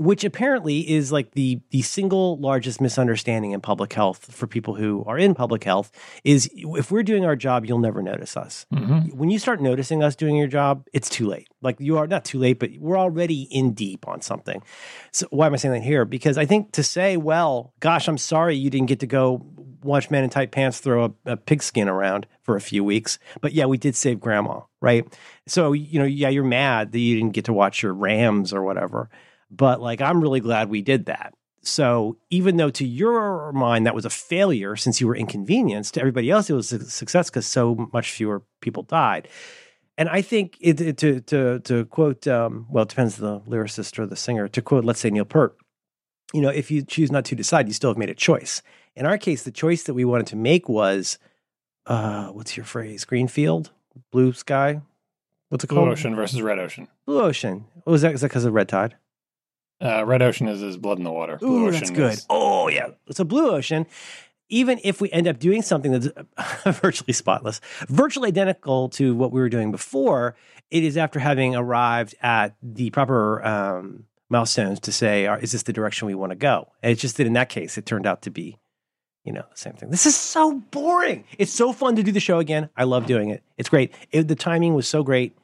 which 0.00 0.22
apparently 0.22 0.88
is 0.88 1.10
like 1.10 1.32
the 1.32 1.58
the 1.70 1.82
single 1.82 2.36
largest 2.38 2.80
misunderstanding 2.80 3.50
in 3.50 3.60
public 3.60 3.92
health 3.92 4.32
for 4.32 4.46
people 4.46 4.76
who 4.76 5.02
are 5.08 5.18
in 5.18 5.34
public 5.34 5.64
health 5.64 5.90
is 6.22 6.48
if 6.54 6.92
we're 6.92 7.02
doing 7.02 7.24
our 7.24 7.34
job 7.34 7.66
you'll 7.66 7.80
never 7.80 8.00
notice 8.00 8.36
us 8.36 8.64
Mhm. 8.72 9.12
when 9.16 9.28
you 9.28 9.40
start 9.40 9.60
noticing 9.60 10.00
us 10.04 10.14
doing 10.14 10.36
your 10.36 10.46
job 10.46 10.84
it's 10.92 11.08
too 11.08 11.26
late 11.26 11.48
like 11.62 11.80
you 11.80 11.98
are 11.98 12.06
not 12.06 12.24
too 12.24 12.38
late 12.38 12.60
but 12.60 12.70
we're 12.78 12.96
already 12.96 13.48
in 13.50 13.72
deep 13.72 14.06
on 14.06 14.20
something 14.20 14.62
so 15.10 15.26
why 15.30 15.46
am 15.48 15.54
i 15.54 15.56
saying 15.56 15.74
that 15.74 15.82
here 15.82 16.04
because 16.04 16.38
i 16.38 16.46
think 16.46 16.70
to 16.70 16.84
say 16.84 17.16
well 17.16 17.72
gosh 17.80 18.06
i'm 18.06 18.18
sorry 18.18 18.54
you 18.54 18.70
didn't 18.70 18.86
get 18.86 19.00
to 19.00 19.06
go 19.08 19.44
watch 19.82 20.10
men 20.10 20.24
in 20.24 20.30
tight 20.30 20.50
pants 20.50 20.78
throw 20.80 21.04
a, 21.26 21.32
a 21.32 21.36
pigskin 21.36 21.88
around 21.88 22.26
for 22.42 22.56
a 22.56 22.60
few 22.60 22.82
weeks. 22.84 23.18
But 23.40 23.52
yeah 23.52 23.66
we 23.66 23.78
did 23.78 23.96
save 23.96 24.20
grandma 24.20 24.60
right? 24.80 25.04
So 25.46 25.72
you 25.72 25.98
know 25.98 26.04
yeah 26.04 26.28
you're 26.28 26.44
mad 26.44 26.92
that 26.92 26.98
you 27.00 27.16
didn't 27.16 27.32
get 27.34 27.44
to 27.46 27.52
watch 27.52 27.82
your 27.82 27.92
rams 27.94 28.52
or 28.52 28.62
whatever. 28.62 29.10
But 29.50 29.80
like 29.80 30.00
i'm 30.00 30.20
really 30.20 30.40
glad 30.40 30.68
we 30.68 30.82
did 30.82 31.06
that. 31.06 31.34
So 31.62 32.16
even 32.30 32.56
though 32.56 32.70
to 32.70 32.86
your 32.86 33.52
mind 33.52 33.86
that 33.86 33.94
was 33.94 34.04
a 34.04 34.10
failure 34.10 34.76
since 34.76 35.00
you 35.00 35.06
were 35.06 35.16
inconvenienced 35.16 35.94
to 35.94 36.00
everybody 36.00 36.30
else 36.30 36.48
it 36.48 36.54
was 36.54 36.72
a 36.72 36.84
success 36.88 37.28
because 37.30 37.46
so 37.46 37.88
much 37.92 38.10
fewer 38.12 38.42
people 38.60 38.82
died. 38.84 39.28
And 39.96 40.08
i 40.08 40.22
think 40.22 40.56
it, 40.60 40.80
it- 40.80 40.96
to 40.98 41.20
to 41.22 41.58
to 41.60 41.84
quote 41.86 42.26
um, 42.28 42.66
well 42.70 42.84
it 42.84 42.88
depends 42.90 43.16
the 43.16 43.40
lyricist 43.40 43.98
or 43.98 44.06
the 44.06 44.16
singer 44.16 44.46
to 44.48 44.62
quote 44.62 44.84
let's 44.84 45.00
say 45.00 45.10
neil 45.10 45.24
peart 45.24 45.56
you 46.32 46.40
know 46.40 46.50
if 46.50 46.70
you 46.70 46.82
choose 46.84 47.10
not 47.10 47.24
to 47.24 47.34
decide 47.34 47.66
you 47.66 47.74
still 47.74 47.90
have 47.90 47.98
made 47.98 48.10
a 48.10 48.14
choice 48.14 48.62
in 48.98 49.06
our 49.06 49.16
case 49.18 49.42
the 49.44 49.50
choice 49.50 49.84
that 49.84 49.94
we 49.94 50.04
wanted 50.04 50.26
to 50.28 50.36
make 50.36 50.68
was 50.68 51.18
uh 51.86 52.26
what's 52.28 52.56
your 52.56 52.64
phrase 52.66 53.04
greenfield 53.04 53.70
blue 54.12 54.32
sky 54.32 54.80
what's 55.48 55.64
it 55.64 55.68
Blue 55.68 55.88
Ocean 55.90 56.14
versus 56.14 56.42
Red 56.42 56.58
Ocean. 56.58 56.88
blue 57.06 57.20
ocean 57.22 57.64
what 57.84 57.92
was 57.92 58.02
that 58.02 58.12
is 58.12 58.20
that 58.20 58.28
because 58.28 58.44
of 58.44 58.52
red 58.52 58.68
tide 58.68 58.96
Uh, 59.80 60.04
Red 60.04 60.22
Ocean 60.22 60.48
is, 60.48 60.60
is 60.60 60.76
blood 60.76 60.98
in 60.98 61.04
the 61.04 61.12
water. 61.12 61.36
Blue 61.38 61.64
Ooh, 61.64 61.68
Ocean 61.68 61.78
that's 61.80 61.90
good. 61.90 62.12
is- 62.14 62.26
Oh, 62.28 62.68
yeah. 62.68 62.88
it's 63.06 63.20
a 63.20 63.24
blue 63.24 63.50
ocean, 63.54 63.86
even 64.48 64.80
if 64.82 65.00
we 65.00 65.08
end 65.12 65.28
up 65.28 65.38
doing 65.38 65.62
something 65.62 65.92
that's 65.92 66.08
virtually 66.80 67.12
spotless, 67.12 67.60
virtually 67.88 68.26
identical 68.28 68.88
to 68.98 69.14
what 69.14 69.30
we 69.30 69.40
were 69.40 69.48
doing 69.48 69.70
before, 69.70 70.34
it 70.72 70.82
is 70.82 70.96
after 70.96 71.20
having 71.20 71.54
arrived 71.54 72.14
at 72.22 72.56
the 72.60 72.90
proper 72.90 73.44
um, 73.46 74.04
milestones 74.28 74.80
to 74.80 74.90
say, 74.90 75.26
is 75.40 75.52
this 75.52 75.62
the 75.62 75.72
direction 75.72 76.06
we 76.06 76.14
want 76.16 76.30
to 76.32 76.36
go? 76.36 76.72
And 76.82 76.90
it's 76.90 77.00
just 77.00 77.16
that 77.18 77.26
in 77.28 77.34
that 77.34 77.48
case, 77.48 77.78
it 77.78 77.86
turned 77.86 78.04
out 78.06 78.22
to 78.22 78.30
be, 78.30 78.58
you 79.28 79.34
know, 79.34 79.44
the 79.50 79.58
same 79.58 79.74
thing. 79.74 79.90
This 79.90 80.06
is 80.06 80.16
so 80.16 80.54
boring. 80.70 81.22
It's 81.36 81.52
so 81.52 81.74
fun 81.74 81.96
to 81.96 82.02
do 82.02 82.12
the 82.12 82.18
show 82.18 82.38
again. 82.38 82.70
I 82.78 82.84
love 82.84 83.04
doing 83.04 83.28
it. 83.28 83.42
It's 83.58 83.68
great. 83.68 83.92
It, 84.10 84.26
the 84.26 84.34
timing 84.34 84.72
was 84.72 84.88
so 84.88 85.02
great. 85.02 85.36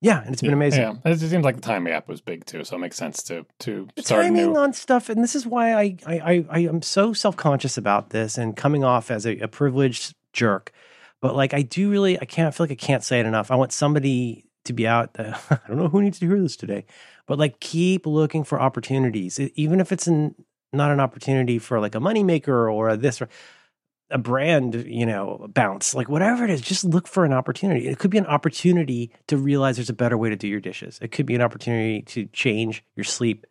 Yeah, 0.00 0.22
and 0.22 0.32
it's 0.32 0.42
been 0.42 0.52
amazing. 0.52 0.82
Yeah, 0.82 1.12
it 1.12 1.20
seems 1.20 1.44
like 1.44 1.54
the 1.54 1.62
time 1.62 1.84
gap 1.84 2.08
was 2.08 2.20
big 2.20 2.44
too, 2.44 2.64
so 2.64 2.74
it 2.74 2.80
makes 2.80 2.96
sense 2.96 3.22
to 3.24 3.46
to 3.60 3.86
the 3.94 4.02
start 4.02 4.24
timing 4.24 4.54
new. 4.54 4.58
on 4.58 4.72
stuff, 4.72 5.08
and 5.08 5.22
this 5.22 5.36
is 5.36 5.46
why 5.46 5.72
I 5.72 5.96
I 6.04 6.14
I, 6.18 6.44
I 6.50 6.58
am 6.60 6.82
so 6.82 7.12
self 7.12 7.36
conscious 7.36 7.78
about 7.78 8.10
this 8.10 8.36
and 8.36 8.56
coming 8.56 8.82
off 8.82 9.12
as 9.12 9.24
a, 9.24 9.38
a 9.38 9.46
privileged 9.46 10.16
jerk. 10.32 10.72
But 11.20 11.36
like, 11.36 11.54
I 11.54 11.62
do 11.62 11.88
really, 11.88 12.20
I 12.20 12.24
can't 12.24 12.48
I 12.48 12.50
feel 12.50 12.64
like 12.64 12.72
I 12.72 12.84
can't 12.84 13.04
say 13.04 13.20
it 13.20 13.26
enough. 13.26 13.52
I 13.52 13.54
want 13.54 13.72
somebody 13.72 14.46
to 14.64 14.72
be 14.72 14.88
out. 14.88 15.10
Uh, 15.16 15.38
I 15.50 15.60
don't 15.68 15.76
know 15.76 15.86
who 15.88 16.02
needs 16.02 16.18
to 16.18 16.26
hear 16.26 16.42
this 16.42 16.56
today, 16.56 16.84
but 17.28 17.38
like, 17.38 17.60
keep 17.60 18.04
looking 18.04 18.42
for 18.42 18.60
opportunities, 18.60 19.38
even 19.38 19.78
if 19.78 19.92
it's 19.92 20.08
an, 20.08 20.34
not 20.72 20.90
an 20.90 21.00
opportunity 21.00 21.58
for 21.58 21.80
like 21.80 21.94
a 21.94 22.00
moneymaker 22.00 22.72
or 22.72 22.90
a 22.90 22.96
this 22.96 23.20
or 23.20 23.28
a 24.10 24.18
brand, 24.18 24.74
you 24.86 25.06
know, 25.06 25.46
bounce, 25.54 25.94
like 25.94 26.08
whatever 26.08 26.44
it 26.44 26.50
is, 26.50 26.60
just 26.60 26.84
look 26.84 27.08
for 27.08 27.24
an 27.24 27.32
opportunity. 27.32 27.88
It 27.88 27.98
could 27.98 28.10
be 28.10 28.18
an 28.18 28.26
opportunity 28.26 29.10
to 29.28 29.36
realize 29.36 29.76
there's 29.76 29.88
a 29.88 29.94
better 29.94 30.18
way 30.18 30.28
to 30.28 30.36
do 30.36 30.46
your 30.46 30.60
dishes. 30.60 30.98
It 31.00 31.12
could 31.12 31.26
be 31.26 31.34
an 31.34 31.40
opportunity 31.40 32.02
to 32.02 32.26
change 32.26 32.84
your 32.94 33.04
sleep 33.04 33.46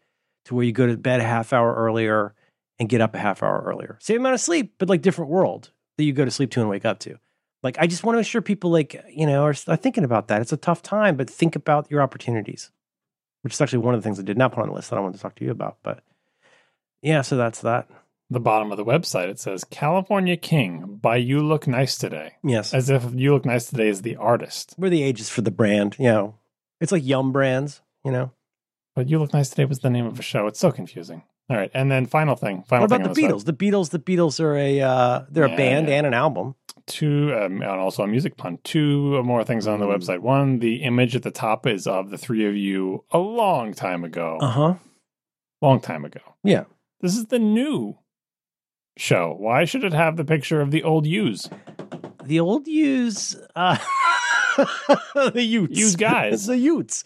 to 0.45 0.55
where 0.55 0.63
you 0.63 0.71
go 0.71 0.87
to 0.87 0.97
bed 0.97 1.19
a 1.19 1.23
half 1.23 1.51
hour 1.51 1.73
earlier 1.73 2.35
and 2.79 2.89
get 2.89 3.01
up 3.01 3.15
a 3.15 3.19
half 3.19 3.43
hour 3.43 3.63
earlier. 3.65 3.97
Same 3.99 4.17
amount 4.17 4.35
of 4.35 4.41
sleep, 4.41 4.75
but 4.77 4.89
like 4.89 5.01
different 5.01 5.31
world 5.31 5.71
that 5.97 6.03
you 6.03 6.13
go 6.13 6.25
to 6.25 6.31
sleep 6.31 6.51
to 6.51 6.61
and 6.61 6.69
wake 6.69 6.85
up 6.85 6.99
to. 6.99 7.17
Like 7.63 7.77
I 7.79 7.87
just 7.87 8.03
want 8.03 8.15
to 8.15 8.19
make 8.19 8.27
sure 8.27 8.41
people 8.41 8.71
like, 8.71 9.03
you 9.09 9.25
know, 9.25 9.43
are, 9.43 9.55
are 9.67 9.75
thinking 9.75 10.03
about 10.03 10.27
that. 10.27 10.41
It's 10.41 10.53
a 10.53 10.57
tough 10.57 10.81
time, 10.81 11.15
but 11.15 11.29
think 11.29 11.55
about 11.55 11.89
your 11.91 12.01
opportunities. 12.01 12.71
Which 13.43 13.53
is 13.53 13.61
actually 13.61 13.79
one 13.79 13.95
of 13.95 14.01
the 14.01 14.03
things 14.03 14.19
I 14.19 14.23
did 14.23 14.37
not 14.37 14.51
put 14.51 14.61
on 14.61 14.69
the 14.69 14.75
list 14.75 14.91
that 14.91 14.97
I 14.97 14.99
wanted 14.99 15.17
to 15.17 15.21
talk 15.23 15.35
to 15.35 15.45
you 15.45 15.49
about. 15.49 15.77
But 15.81 16.03
yeah, 17.01 17.21
so 17.21 17.37
that's 17.37 17.61
that. 17.61 17.87
The 18.29 18.39
bottom 18.39 18.71
of 18.71 18.77
the 18.77 18.85
website 18.85 19.27
it 19.27 19.39
says 19.39 19.63
California 19.65 20.37
King 20.37 20.97
by 21.01 21.17
You 21.17 21.41
Look 21.45 21.67
Nice 21.67 21.97
Today, 21.97 22.33
Yes. 22.43 22.73
as 22.73 22.89
if 22.89 23.05
You 23.13 23.33
Look 23.33 23.45
Nice 23.45 23.69
Today 23.69 23.89
is 23.89 24.01
the 24.03 24.15
artist, 24.15 24.73
We're 24.77 24.89
the 24.89 25.03
ages 25.03 25.29
for 25.29 25.41
the 25.41 25.51
brand, 25.51 25.95
you 25.99 26.05
know. 26.05 26.35
It's 26.79 26.91
like 26.91 27.03
Yum 27.05 27.31
Brands, 27.33 27.81
you 28.05 28.11
know. 28.11 28.31
but 28.95 29.09
You 29.09 29.19
Look 29.19 29.33
Nice 29.33 29.49
Today 29.49 29.65
was 29.65 29.79
the 29.79 29.89
name 29.89 30.05
of 30.05 30.17
a 30.17 30.21
show. 30.23 30.47
It's 30.47 30.59
so 30.59 30.71
confusing. 30.71 31.23
All 31.49 31.57
right, 31.57 31.71
and 31.73 31.91
then 31.91 32.05
final 32.05 32.37
thing, 32.37 32.63
final 32.63 32.83
What 32.87 32.95
about 32.95 33.07
on 33.09 33.13
the. 33.13 33.21
Beatles? 33.21 33.43
The 33.43 33.53
Beatles, 33.53 33.89
the 33.89 33.99
Beatles 33.99 34.39
are 34.39 34.55
a 34.55 34.79
uh 34.79 35.25
they're 35.29 35.47
Yeah, 35.49 35.53
a 35.53 35.57
band 35.57 35.89
yeah. 35.89 35.95
and 35.95 36.07
an 36.07 36.13
album. 36.13 36.55
two 36.87 37.33
um, 37.35 37.61
and 37.61 37.63
also 37.65 38.03
a 38.03 38.07
music 38.07 38.37
pun 38.37 38.57
two 38.63 39.21
more 39.23 39.43
things 39.43 39.67
on 39.67 39.79
the 39.81 39.85
Mm. 39.85 39.97
website 39.97 40.19
one 40.19 40.59
the 40.59 40.77
image 40.83 41.15
at 41.17 41.23
the 41.23 41.31
top 41.31 41.67
is 41.67 41.85
of 41.87 42.09
the 42.09 42.17
three 42.17 42.45
of 42.47 42.55
you 42.55 43.03
a 43.11 43.17
long 43.19 43.73
time 43.73 44.03
ago 44.05 44.37
Uh-huh. 44.41 44.75
long 45.61 45.79
time 45.81 46.05
ago 46.05 46.21
Yeah. 46.43 46.63
This 47.01 47.17
is 47.17 47.27
the 47.27 47.39
new 47.39 47.97
show 48.97 49.35
why 49.37 49.65
should 49.65 49.83
it 49.83 49.93
have 49.93 50.17
the 50.17 50.25
picture 50.25 50.61
of 50.61 50.71
the 50.71 50.83
old 50.83 51.05
yous 51.05 51.49
The 52.25 52.39
old 52.39 52.67
use 52.67 53.35
uh 53.55 53.77
the 55.15 55.43
Utes. 55.43 55.79
Utes 55.79 55.95
guys. 55.95 56.45
the 56.47 56.57
Utes. 56.57 57.03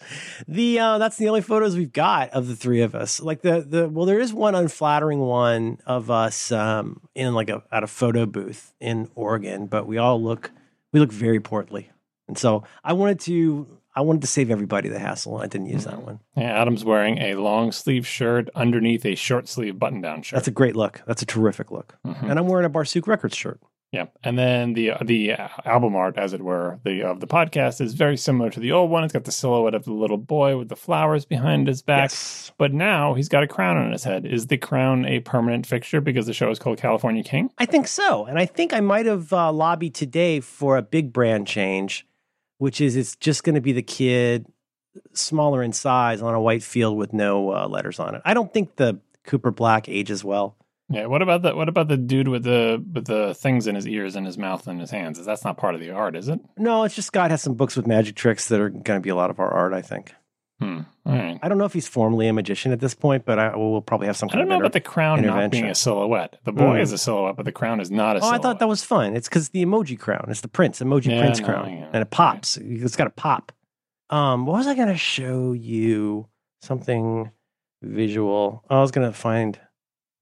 The 0.48 0.78
uh 0.80 0.98
that's 0.98 1.16
the 1.16 1.28
only 1.28 1.40
photos 1.40 1.76
we've 1.76 1.92
got 1.92 2.30
of 2.30 2.48
the 2.48 2.56
three 2.56 2.82
of 2.82 2.94
us. 2.94 3.20
Like 3.20 3.42
the 3.42 3.60
the 3.60 3.88
well 3.88 4.06
there 4.06 4.18
is 4.20 4.32
one 4.32 4.54
unflattering 4.54 5.20
one 5.20 5.78
of 5.86 6.10
us 6.10 6.50
um 6.52 7.00
in 7.14 7.34
like 7.34 7.48
a 7.48 7.62
at 7.70 7.84
a 7.84 7.86
photo 7.86 8.26
booth 8.26 8.74
in 8.80 9.08
Oregon, 9.14 9.66
but 9.66 9.86
we 9.86 9.98
all 9.98 10.20
look 10.22 10.50
we 10.92 11.00
look 11.00 11.12
very 11.12 11.40
portly. 11.40 11.90
And 12.28 12.36
so 12.36 12.64
I 12.82 12.94
wanted 12.94 13.20
to 13.20 13.78
I 13.96 14.02
wanted 14.02 14.20
to 14.20 14.26
save 14.28 14.50
everybody 14.50 14.88
the 14.88 14.98
hassle. 14.98 15.38
I 15.38 15.46
didn't 15.46 15.66
use 15.68 15.86
Mm-hmm. 15.86 15.96
that 15.96 16.04
one. 16.06 16.20
Yeah, 16.36 16.60
Adam's 16.60 16.84
wearing 16.84 17.18
a 17.18 17.34
long 17.36 17.72
sleeve 17.72 18.06
shirt 18.06 18.50
underneath 18.54 19.04
a 19.06 19.14
short 19.14 19.48
sleeve 19.48 19.78
button 19.78 20.00
down 20.02 20.22
shirt. 20.22 20.36
That's 20.36 20.48
a 20.48 20.52
great 20.52 20.76
look. 20.76 21.02
That's 21.06 21.22
a 21.22 21.26
terrific 21.26 21.70
look. 21.70 21.96
Mhm. 22.06 22.30
And 22.30 22.38
I'm 22.38 22.46
wearing 22.46 22.66
a 22.66 22.70
Barsuk 22.70 23.06
Records 23.06 23.34
shirt. 23.36 23.58
Yeah, 23.92 24.06
and 24.24 24.36
then 24.36 24.72
the 24.74 24.92
the 25.02 25.34
album 25.64 25.94
art, 25.94 26.18
as 26.18 26.32
it 26.34 26.42
were, 26.42 26.80
the 26.84 27.02
of 27.04 27.20
the 27.20 27.26
podcast 27.26 27.80
is 27.80 27.94
very 27.94 28.16
similar 28.16 28.50
to 28.50 28.60
the 28.60 28.72
old 28.72 28.90
one. 28.90 29.04
It's 29.04 29.12
got 29.12 29.24
the 29.24 29.32
silhouette 29.32 29.74
of 29.76 29.84
the 29.84 29.92
little 29.92 30.18
boy 30.18 30.58
with 30.58 30.68
the 30.68 30.76
flowers 30.76 31.24
behind 31.24 31.68
his 31.68 31.82
back. 31.82 32.10
Yes. 32.10 32.52
But 32.58 32.74
now 32.74 33.14
he's 33.14 33.28
got 33.28 33.44
a 33.44 33.46
crown 33.46 33.76
on 33.78 33.92
his 33.92 34.02
head. 34.04 34.26
Is 34.26 34.48
the 34.48 34.58
crown 34.58 35.06
a 35.06 35.20
permanent 35.20 35.66
fixture 35.66 36.00
because 36.00 36.26
the 36.26 36.34
show 36.34 36.50
is 36.50 36.58
called 36.58 36.78
California 36.78 37.22
King? 37.22 37.48
I 37.58 37.64
think 37.64 37.86
so. 37.86 38.26
And 38.26 38.38
I 38.40 38.44
think 38.44 38.74
I 38.74 38.80
might 38.80 39.06
have 39.06 39.32
uh, 39.32 39.52
lobbied 39.52 39.94
today 39.94 40.40
for 40.40 40.76
a 40.76 40.82
big 40.82 41.12
brand 41.12 41.46
change, 41.46 42.04
which 42.58 42.80
is 42.80 42.96
it's 42.96 43.16
just 43.16 43.44
going 43.44 43.54
to 43.54 43.60
be 43.60 43.72
the 43.72 43.82
kid 43.82 44.46
smaller 45.12 45.62
in 45.62 45.72
size 45.72 46.22
on 46.22 46.34
a 46.34 46.40
white 46.40 46.62
field 46.62 46.96
with 46.96 47.12
no 47.12 47.52
uh, 47.52 47.68
letters 47.68 47.98
on 48.00 48.14
it. 48.14 48.22
I 48.24 48.34
don't 48.34 48.52
think 48.52 48.76
the 48.76 49.00
Cooper 49.24 49.50
Black 49.50 49.88
ages 49.88 50.24
well. 50.24 50.56
Yeah. 50.88 51.06
What 51.06 51.20
about 51.20 51.42
the 51.42 51.54
what 51.54 51.68
about 51.68 51.88
the 51.88 51.96
dude 51.96 52.28
with 52.28 52.44
the 52.44 52.82
with 52.92 53.06
the 53.06 53.34
things 53.34 53.66
in 53.66 53.74
his 53.74 53.88
ears 53.88 54.14
and 54.14 54.24
his 54.24 54.38
mouth 54.38 54.66
and 54.68 54.80
his 54.80 54.90
hands? 54.90 55.18
Is 55.18 55.26
that's 55.26 55.44
not 55.44 55.56
part 55.56 55.74
of 55.74 55.80
the 55.80 55.90
art, 55.90 56.14
is 56.14 56.28
it? 56.28 56.40
No, 56.56 56.84
it's 56.84 56.94
just 56.94 57.12
God 57.12 57.32
has 57.32 57.42
some 57.42 57.54
books 57.54 57.76
with 57.76 57.88
magic 57.88 58.14
tricks 58.14 58.48
that 58.48 58.60
are 58.60 58.68
going 58.68 58.98
to 58.98 59.00
be 59.00 59.10
a 59.10 59.16
lot 59.16 59.30
of 59.30 59.40
our 59.40 59.52
art, 59.52 59.72
I 59.72 59.82
think. 59.82 60.14
Hmm. 60.60 60.80
Right. 61.04 61.38
I 61.42 61.48
don't 61.48 61.58
know 61.58 61.66
if 61.66 61.74
he's 61.74 61.86
formally 61.86 62.28
a 62.28 62.32
magician 62.32 62.72
at 62.72 62.80
this 62.80 62.94
point, 62.94 63.24
but 63.26 63.38
I, 63.38 63.54
we'll 63.54 63.82
probably 63.82 64.06
have 64.06 64.16
some 64.16 64.30
I 64.32 64.36
don't 64.36 64.48
know 64.48 64.58
about 64.58 64.72
the 64.72 64.80
crown 64.80 65.20
not 65.22 65.50
being 65.50 65.66
a 65.66 65.74
silhouette. 65.74 66.38
The 66.44 66.52
boy 66.52 66.78
Mm. 66.78 66.80
is 66.80 66.92
a 66.92 66.98
silhouette, 66.98 67.36
but 67.36 67.44
the 67.44 67.52
crown 67.52 67.78
is 67.78 67.90
not 67.90 68.16
a 68.16 68.20
silhouette. 68.20 68.38
Oh, 68.38 68.40
I 68.40 68.42
thought 68.42 68.58
that 68.60 68.68
was 68.68 68.82
fun. 68.82 69.14
It's 69.16 69.28
because 69.28 69.50
the 69.50 69.64
emoji 69.64 69.98
crown. 69.98 70.24
It's 70.28 70.40
the 70.40 70.48
Prince 70.48 70.80
emoji 70.80 71.06
Yeah, 71.10 71.20
Prince 71.20 71.40
no, 71.40 71.46
crown, 71.46 71.70
yeah. 71.72 71.86
and 71.92 71.96
it 72.02 72.10
pops. 72.10 72.56
It's 72.56 72.96
got 72.96 73.06
a 73.06 73.10
pop. 73.10 73.52
Um, 74.08 74.46
what 74.46 74.56
was 74.56 74.66
I 74.66 74.74
going 74.74 74.88
to 74.88 74.96
show 74.96 75.52
you? 75.52 76.26
Something 76.62 77.30
visual. 77.82 78.64
I 78.70 78.80
was 78.80 78.90
going 78.90 79.06
to 79.06 79.16
find. 79.16 79.60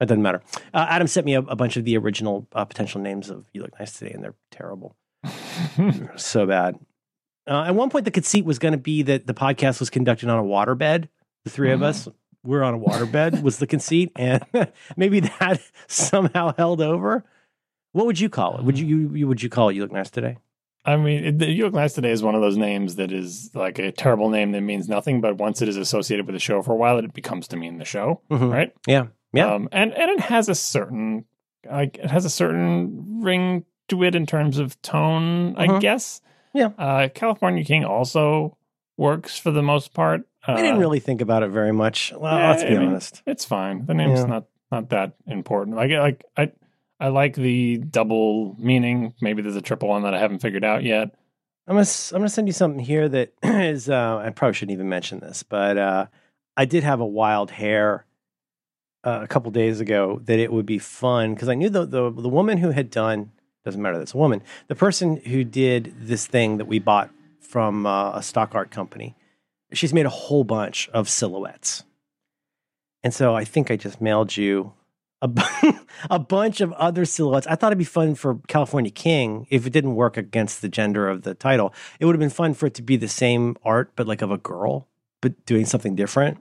It 0.00 0.06
doesn't 0.06 0.22
matter. 0.22 0.42
Uh, 0.74 0.86
Adam 0.90 1.06
sent 1.06 1.24
me 1.26 1.34
a, 1.34 1.40
a 1.40 1.54
bunch 1.56 1.76
of 1.76 1.84
the 1.84 1.96
original 1.96 2.48
uh, 2.52 2.64
potential 2.64 3.00
names 3.00 3.30
of 3.30 3.44
"You 3.54 3.62
Look 3.62 3.78
Nice 3.78 3.96
Today," 3.96 4.10
and 4.12 4.22
they're 4.24 4.34
terrible, 4.50 4.96
so 6.16 6.44
bad. 6.46 6.76
Uh, 7.46 7.64
at 7.64 7.74
one 7.74 7.90
point, 7.90 8.04
the 8.04 8.10
conceit 8.10 8.44
was 8.44 8.58
going 8.58 8.72
to 8.72 8.78
be 8.78 9.02
that 9.02 9.26
the 9.26 9.34
podcast 9.34 9.80
was 9.80 9.90
conducted 9.90 10.28
on 10.28 10.38
a 10.38 10.42
waterbed. 10.42 11.08
The 11.44 11.50
3 11.50 11.72
of 11.72 11.80
Mhm. 11.80 11.84
us 11.84 12.08
were 12.42 12.64
on 12.64 12.74
a 12.74 12.78
waterbed 12.78 13.42
was 13.42 13.58
the 13.58 13.66
conceit, 13.66 14.12
and 14.16 14.44
maybe 14.96 15.20
that 15.20 15.60
somehow 15.86 16.54
held 16.56 16.80
over. 16.80 17.24
What 17.92 18.06
would 18.06 18.18
you 18.18 18.28
call 18.28 18.58
it? 18.58 18.64
Would 18.64 18.78
you, 18.78 18.86
you, 18.86 19.14
you 19.14 19.28
would 19.28 19.42
you 19.42 19.48
call 19.48 19.68
it? 19.68 19.74
You 19.74 19.82
look 19.82 19.92
nice 19.92 20.10
today. 20.10 20.38
I 20.86 20.96
mean, 20.96 21.40
it, 21.40 21.48
you 21.48 21.64
look 21.64 21.72
nice 21.74 21.94
today 21.94 22.10
is 22.10 22.22
one 22.22 22.34
of 22.34 22.42
those 22.42 22.56
names 22.58 22.96
that 22.96 23.10
is 23.12 23.50
like 23.54 23.78
a 23.78 23.90
terrible 23.92 24.28
name 24.28 24.52
that 24.52 24.60
means 24.60 24.88
nothing, 24.88 25.20
but 25.22 25.38
once 25.38 25.62
it 25.62 25.68
is 25.68 25.76
associated 25.78 26.26
with 26.26 26.34
the 26.34 26.40
show 26.40 26.60
for 26.60 26.72
a 26.72 26.76
while, 26.76 26.98
it 26.98 27.12
becomes 27.14 27.48
to 27.48 27.56
mean 27.56 27.78
the 27.78 27.84
show, 27.86 28.20
Mhm. 28.30 28.52
right? 28.52 28.74
Yeah, 28.86 29.06
yeah. 29.32 29.54
Um, 29.54 29.68
and 29.72 29.94
and 29.94 30.10
it 30.10 30.20
has 30.20 30.48
a 30.50 30.54
certain 30.54 31.24
like 31.70 31.96
it 31.98 32.10
has 32.10 32.26
a 32.26 32.30
certain 32.30 33.20
ring 33.22 33.64
to 33.88 34.02
it 34.04 34.14
in 34.14 34.26
terms 34.26 34.58
of 34.58 34.80
tone, 34.82 35.54
I 35.56 35.66
Mhm. 35.68 35.80
guess. 35.80 36.20
Yeah. 36.54 36.70
Uh, 36.78 37.08
California 37.14 37.64
King 37.64 37.84
also 37.84 38.56
works 38.96 39.38
for 39.38 39.50
the 39.50 39.62
most 39.62 39.92
part. 39.92 40.22
Uh, 40.46 40.52
I 40.52 40.62
didn't 40.62 40.78
really 40.78 41.00
think 41.00 41.20
about 41.20 41.42
it 41.42 41.48
very 41.50 41.72
much. 41.72 42.12
Well, 42.16 42.38
yeah, 42.38 42.50
let's 42.50 42.62
be 42.62 42.68
I 42.70 42.78
mean, 42.78 42.88
honest. 42.90 43.22
It's 43.26 43.44
fine. 43.44 43.84
The 43.86 43.94
name's 43.94 44.20
Yeah. 44.20 44.26
not 44.26 44.44
not 44.70 44.88
that 44.90 45.12
important. 45.26 45.76
Like 45.76 45.90
like 45.90 46.24
I 46.36 46.52
I 47.00 47.08
like 47.08 47.34
the 47.34 47.78
double 47.78 48.54
meaning. 48.58 49.14
Maybe 49.20 49.42
there's 49.42 49.56
a 49.56 49.60
triple 49.62 49.88
one 49.88 50.02
that 50.04 50.14
I 50.14 50.18
haven't 50.18 50.38
figured 50.40 50.64
out 50.64 50.84
yet. 50.84 51.14
I'm 51.66 51.76
gonna 51.76 51.86
I'm 52.12 52.18
gonna 52.18 52.28
send 52.28 52.46
you 52.46 52.52
something 52.52 52.78
here 52.84 53.08
that 53.08 53.32
is. 53.42 53.88
Uh, 53.88 54.18
I 54.18 54.30
probably 54.30 54.54
shouldn't 54.54 54.74
even 54.74 54.88
mention 54.88 55.20
this, 55.20 55.42
but 55.42 55.76
uh, 55.78 56.06
I 56.56 56.66
did 56.66 56.84
have 56.84 57.00
a 57.00 57.06
wild 57.06 57.50
hair 57.50 58.04
uh, 59.02 59.20
a 59.22 59.26
couple 59.26 59.50
days 59.50 59.80
ago 59.80 60.20
that 60.24 60.38
it 60.38 60.52
would 60.52 60.66
be 60.66 60.78
fun 60.78 61.34
because 61.34 61.48
I 61.48 61.54
knew 61.54 61.70
the, 61.70 61.86
the 61.86 62.10
the 62.12 62.28
woman 62.28 62.58
who 62.58 62.70
had 62.70 62.90
done 62.90 63.32
doesn't 63.64 63.80
matter. 63.80 63.98
That's 63.98 64.14
a 64.14 64.18
woman. 64.18 64.42
The 64.68 64.74
person 64.74 65.16
who 65.16 65.44
did 65.44 65.94
this 65.98 66.26
thing 66.26 66.58
that 66.58 66.66
we 66.66 66.78
bought 66.78 67.10
from 67.40 67.86
uh, 67.86 68.16
a 68.16 68.22
stock 68.22 68.54
art 68.54 68.70
company. 68.70 69.14
She's 69.72 69.94
made 69.94 70.06
a 70.06 70.10
whole 70.10 70.44
bunch 70.44 70.88
of 70.90 71.08
silhouettes, 71.08 71.84
and 73.02 73.12
so 73.12 73.34
I 73.34 73.44
think 73.44 73.70
I 73.70 73.76
just 73.76 74.00
mailed 74.00 74.36
you 74.36 74.72
a, 75.24 75.30
a 76.10 76.18
bunch 76.18 76.60
of 76.60 76.72
other 76.72 77.04
silhouettes. 77.04 77.46
I 77.46 77.54
thought 77.54 77.68
it'd 77.68 77.78
be 77.78 77.84
fun 77.84 78.14
for 78.14 78.38
California 78.46 78.90
King 78.90 79.46
if 79.50 79.66
it 79.66 79.72
didn't 79.72 79.94
work 79.94 80.16
against 80.16 80.62
the 80.62 80.68
gender 80.68 81.08
of 81.08 81.22
the 81.22 81.34
title. 81.34 81.72
It 81.98 82.04
would 82.04 82.14
have 82.14 82.20
been 82.20 82.30
fun 82.30 82.54
for 82.54 82.66
it 82.66 82.74
to 82.74 82.82
be 82.82 82.96
the 82.96 83.08
same 83.08 83.56
art, 83.64 83.92
but 83.96 84.06
like 84.06 84.22
of 84.22 84.30
a 84.30 84.38
girl, 84.38 84.86
but 85.22 85.46
doing 85.46 85.64
something 85.64 85.96
different. 85.96 86.38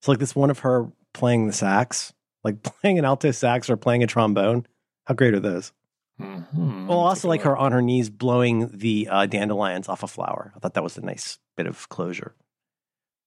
So 0.00 0.10
like 0.10 0.18
this 0.18 0.34
one 0.34 0.50
of 0.50 0.60
her 0.60 0.90
playing 1.12 1.46
the 1.46 1.52
sax, 1.52 2.12
like 2.42 2.62
playing 2.80 2.98
an 2.98 3.04
alto 3.04 3.30
sax 3.30 3.68
or 3.68 3.76
playing 3.76 4.02
a 4.02 4.06
trombone. 4.06 4.66
How 5.06 5.14
great 5.14 5.34
are 5.34 5.40
those? 5.40 5.72
Mhm. 6.20 6.86
Well, 6.86 6.98
also 6.98 7.28
like 7.28 7.42
her 7.42 7.56
on 7.56 7.72
her 7.72 7.82
knees 7.82 8.10
blowing 8.10 8.68
the 8.76 9.08
uh, 9.10 9.26
dandelions 9.26 9.88
off 9.88 10.02
a 10.02 10.06
flower. 10.06 10.52
I 10.54 10.58
thought 10.58 10.74
that 10.74 10.82
was 10.84 10.96
a 10.96 11.02
nice 11.02 11.38
bit 11.56 11.66
of 11.66 11.88
closure. 11.88 12.34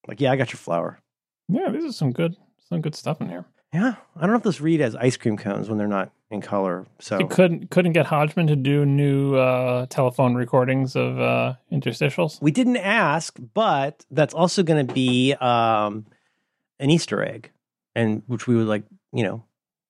Like, 0.08 0.22
yeah, 0.22 0.32
I 0.32 0.36
got 0.36 0.52
your 0.54 0.58
flower. 0.60 1.00
Yeah, 1.50 1.70
this 1.70 1.84
is 1.84 1.96
some 1.98 2.12
good 2.12 2.36
some 2.70 2.82
good 2.82 2.96
stuff 2.96 3.22
in 3.22 3.30
here. 3.30 3.46
Yeah, 3.74 3.96
I 4.16 4.22
don't 4.22 4.30
know 4.30 4.38
if 4.38 4.44
those 4.44 4.62
read 4.62 4.80
as 4.82 4.96
ice 4.96 5.18
cream 5.18 5.36
cones 5.36 5.68
when 5.68 5.78
they're 5.78 5.88
not 5.88 6.12
in 6.32 6.40
color. 6.42 6.86
So 7.00 7.20
You 7.20 7.28
couldn't 7.28 7.70
couldn't 7.72 7.92
get 7.94 8.06
Hodgman 8.06 8.48
to 8.48 8.56
do 8.56 8.86
new 8.86 9.36
uh, 9.36 9.86
telephone 9.88 10.34
recordings 10.36 10.96
of 10.96 11.20
uh, 11.20 11.56
interstitials. 11.72 12.42
we 12.42 12.52
didn't 12.52 12.78
ask, 12.78 13.38
but 13.54 14.06
that's 14.12 14.34
also 14.34 14.64
going 14.64 14.88
to 14.88 14.94
be 14.94 15.34
um, 15.34 16.06
an 16.80 16.90
Easter 16.90 17.22
egg, 17.24 17.52
and 17.96 18.24
which 18.28 18.48
we 18.48 18.56
would 18.56 18.68
like, 18.68 18.84
you 19.12 19.24
know, 19.24 19.44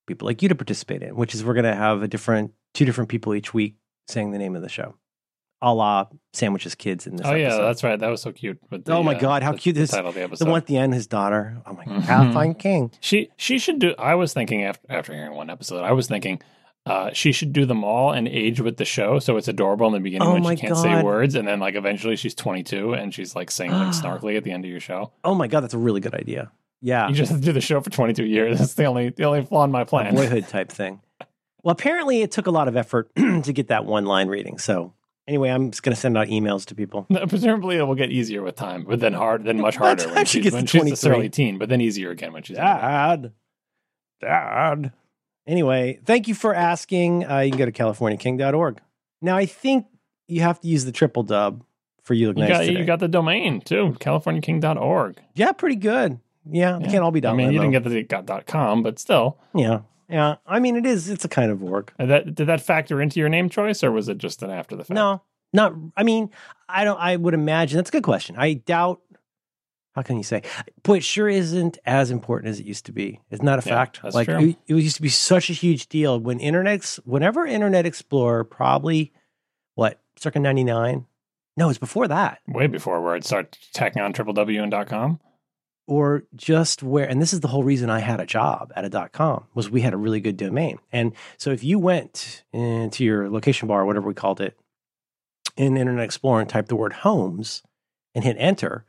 people 0.06 0.26
like 0.26 0.42
you 0.42 0.48
to 0.48 0.54
participate 0.56 1.02
in. 1.02 1.14
Which 1.14 1.34
is 1.34 1.44
we're 1.44 1.54
going 1.54 1.64
to 1.64 1.74
have 1.74 2.02
a 2.02 2.08
different, 2.08 2.52
two 2.76 2.84
different 2.84 3.08
people 3.10 3.34
each 3.34 3.52
week 3.54 3.74
saying 4.08 4.30
the 4.30 4.38
name 4.38 4.54
of 4.54 4.62
the 4.62 4.68
show, 4.68 4.94
a 5.62 5.72
la 5.74 6.06
Sandwiches 6.32 6.74
Kids 6.74 7.06
in 7.06 7.16
this. 7.16 7.26
Oh 7.26 7.34
yeah, 7.34 7.56
that's 7.56 7.82
right. 7.82 7.98
That 7.98 8.08
was 8.08 8.22
so 8.22 8.32
cute. 8.32 8.58
The, 8.70 8.82
Oh, 8.92 9.02
my 9.02 9.14
uh, 9.14 9.18
God, 9.18 9.42
how 9.42 9.52
the- 9.52 9.58
cute 9.58 9.74
the 9.74 9.80
this- 9.82 9.90
title 9.90 10.08
of 10.10 10.14
the 10.14 10.22
episode. 10.22 10.44
the 10.44 10.50
one 10.50 10.58
at 10.60 10.66
the 10.66 10.76
end, 10.76 10.94
his 10.94 11.06
daughter. 11.06 11.60
Oh 11.66 11.72
my 11.72 11.84
God, 11.84 12.02
Mhm. 12.02 12.06
Caroline 12.06 12.54
King. 12.54 12.90
She 13.00 13.30
she 13.36 13.58
should 13.58 13.78
do. 13.78 13.94
I 13.98 14.14
was 14.14 14.32
thinking 14.32 14.62
after 14.64 14.86
after 14.90 15.12
hearing 15.14 15.34
one 15.34 15.50
episode, 15.50 15.82
I 15.82 15.92
was 15.92 16.06
thinking 16.06 16.40
uh, 16.84 17.10
she 17.12 17.32
should 17.32 17.52
do 17.52 17.64
them 17.66 17.82
all 17.82 18.12
and 18.12 18.28
age 18.28 18.60
with 18.60 18.76
the 18.76 18.84
show, 18.84 19.18
so 19.18 19.36
it's 19.36 19.48
adorable 19.48 19.88
in 19.88 19.92
the 19.92 19.98
beginning 19.98 20.28
Oh 20.28 20.34
when 20.34 20.44
she 20.56 20.60
can't 20.60 20.76
say 20.76 21.02
words, 21.02 21.34
and 21.34 21.48
then 21.48 21.58
like 21.58 21.74
eventually 21.74 22.14
she's 22.14 22.32
22 22.34 22.92
and 22.94 23.12
she's 23.12 23.34
like 23.34 23.50
saying 23.50 23.72
like 23.72 23.88
snarkly 23.92 24.36
at 24.36 24.44
the 24.44 24.52
end 24.52 24.64
of 24.64 24.70
your 24.70 24.78
show. 24.78 25.10
Oh 25.24 25.34
my 25.34 25.48
God, 25.48 25.60
that's 25.62 25.74
a 25.74 25.78
really 25.78 26.00
good 26.00 26.14
idea. 26.14 26.52
Yeah, 26.82 27.08
You 27.08 27.14
just 27.14 27.32
have 27.32 27.40
to 27.40 27.44
do 27.46 27.52
the 27.52 27.60
show 27.60 27.80
for 27.80 27.88
22 27.90 28.24
years. 28.26 28.58
That's 28.58 28.74
the 28.74 28.84
only 28.84 29.08
the 29.08 29.24
only 29.24 29.44
flaw 29.44 29.64
in 29.64 29.72
my 29.72 29.80
a 29.80 29.86
plan. 29.86 30.14
boyhood 30.14 30.46
type 30.46 30.70
thing. 30.70 31.00
Well, 31.66 31.72
apparently 31.72 32.22
it 32.22 32.30
took 32.30 32.46
a 32.46 32.52
lot 32.52 32.68
of 32.68 32.76
effort 32.76 33.10
to 33.16 33.52
get 33.52 33.66
that 33.68 33.84
one 33.84 34.04
line 34.04 34.28
reading. 34.28 34.56
So 34.58 34.94
anyway, 35.26 35.48
I'm 35.50 35.72
just 35.72 35.82
going 35.82 35.92
to 35.96 36.00
send 36.00 36.16
out 36.16 36.28
emails 36.28 36.64
to 36.66 36.76
people. 36.76 37.06
No, 37.08 37.26
Presumably, 37.26 37.76
it 37.76 37.82
will 37.82 37.96
get 37.96 38.12
easier 38.12 38.40
with 38.40 38.54
time, 38.54 38.84
but 38.88 39.00
then 39.00 39.12
hard, 39.14 39.42
then 39.44 39.60
much 39.60 39.74
harder 39.74 40.06
when 40.14 40.26
she 40.26 40.40
gets 40.40 40.54
when 40.54 40.64
to 40.66 40.68
she's 40.70 40.80
a 40.80 40.80
23. 40.82 40.96
surly 40.96 41.28
teen, 41.28 41.58
but 41.58 41.68
then 41.68 41.80
easier 41.80 42.12
again 42.12 42.32
when 42.32 42.44
she's 42.44 42.56
Dad, 42.56 43.32
Dad. 44.20 44.92
Anyway, 45.44 45.98
thank 46.04 46.28
you 46.28 46.34
for 46.36 46.54
asking. 46.54 47.28
Uh, 47.28 47.38
you 47.40 47.50
can 47.50 47.58
go 47.58 47.64
to 47.66 47.72
californiaking.org. 47.72 48.80
Now, 49.20 49.36
I 49.36 49.46
think 49.46 49.86
you 50.28 50.42
have 50.42 50.60
to 50.60 50.68
use 50.68 50.84
the 50.84 50.92
triple 50.92 51.24
dub 51.24 51.64
for 52.04 52.14
you 52.14 52.28
look 52.28 52.36
You 52.36 52.42
nice 52.44 52.52
got 52.52 52.60
today. 52.60 52.78
you 52.78 52.84
got 52.84 53.00
the 53.00 53.08
domain 53.08 53.60
too, 53.60 53.96
californiaking.org. 53.98 55.20
yeah, 55.34 55.50
pretty 55.50 55.74
good. 55.76 56.20
Yeah, 56.48 56.78
Yeah. 56.78 56.78
they 56.78 56.92
can't 56.92 57.02
all 57.02 57.10
be 57.10 57.20
done. 57.20 57.34
I 57.34 57.36
mean, 57.36 57.50
you 57.52 57.58
didn't 57.58 57.72
get 57.72 57.82
the 57.82 58.02
got 58.04 58.46
.com, 58.46 58.84
but 58.84 59.00
still. 59.00 59.38
Yeah, 59.52 59.80
yeah. 60.08 60.36
I 60.46 60.60
mean, 60.60 60.76
it 60.76 60.86
is. 60.86 61.08
It's 61.08 61.24
a 61.24 61.28
kind 61.28 61.50
of 61.50 61.62
org. 61.62 61.92
And 61.98 62.10
That 62.10 62.34
did 62.34 62.46
that 62.48 62.60
factor 62.60 63.00
into 63.00 63.20
your 63.20 63.28
name 63.28 63.48
choice, 63.48 63.82
or 63.84 63.90
was 63.90 64.08
it 64.08 64.18
just 64.18 64.42
an 64.42 64.50
after 64.50 64.76
the 64.76 64.84
fact? 64.84 64.94
No, 64.94 65.22
not. 65.52 65.74
I 65.96 66.02
mean, 66.02 66.30
I 66.68 66.84
don't. 66.84 66.98
I 66.98 67.16
would 67.16 67.34
imagine 67.34 67.76
that's 67.76 67.90
a 67.90 67.92
good 67.92 68.02
question. 68.04 68.36
I 68.38 68.54
doubt. 68.54 69.00
How 69.94 70.02
can 70.02 70.18
you 70.18 70.22
say? 70.24 70.42
Boy, 70.82 70.98
it 70.98 71.04
sure 71.04 71.26
isn't 71.28 71.78
as 71.86 72.10
important 72.10 72.50
as 72.50 72.60
it 72.60 72.66
used 72.66 72.84
to 72.84 72.92
be. 72.92 73.18
It's 73.30 73.42
not 73.42 73.64
a 73.64 73.66
Yeah, 73.66 73.76
fact. 73.76 74.00
that's 74.02 74.14
like 74.14 74.26
true. 74.28 74.50
It, 74.50 74.58
it 74.66 74.74
used 74.76 74.96
to 74.96 75.02
be 75.02 75.08
such 75.08 75.48
a 75.48 75.54
huge 75.54 75.88
deal 75.88 76.20
when 76.20 76.38
Internet, 76.38 76.98
whenever 77.06 77.46
Internet 77.46 77.86
Explorer, 77.86 78.44
probably 78.44 79.12
what 79.74 79.98
circa 80.18 80.38
ninety 80.38 80.64
nine. 80.64 81.06
No, 81.56 81.70
it's 81.70 81.78
before 81.78 82.06
that, 82.08 82.40
way 82.46 82.66
before 82.66 83.00
where 83.00 83.16
it 83.16 83.24
started 83.24 83.56
tacking 83.72 84.02
on 84.02 84.12
triple 84.12 84.34
W 84.34 84.62
and 84.62 84.70
dot 84.70 84.88
com. 84.88 85.18
Or 85.86 86.24
just 86.34 86.82
where. 86.82 87.08
And 87.08 87.22
this 87.22 87.32
is 87.32 87.40
the 87.40 87.48
whole 87.48 87.64
reason 87.64 87.90
I 87.90 88.00
had 88.00 88.20
a 88.20 88.26
job 88.26 88.72
at 88.74 88.84
a 88.84 88.88
dot 88.88 89.12
com 89.12 89.44
was 89.54 89.70
we 89.70 89.82
had 89.82 89.94
a 89.94 89.96
really 89.96 90.20
good 90.20 90.36
domain. 90.36 90.78
And 90.92 91.12
so 91.38 91.50
if 91.50 91.62
you 91.62 91.78
went 91.78 92.44
into 92.52 93.04
your 93.04 93.30
location 93.30 93.68
bar, 93.68 93.84
whatever 93.84 94.08
we 94.08 94.14
called 94.14 94.40
it, 94.40 94.58
in 95.56 95.76
Internet 95.76 96.04
Explorer 96.04 96.40
and 96.40 96.50
typed 96.50 96.68
the 96.68 96.76
word 96.76 96.92
homes 96.92 97.62
and 98.14 98.24
hit 98.24 98.36
enter, 98.38 98.84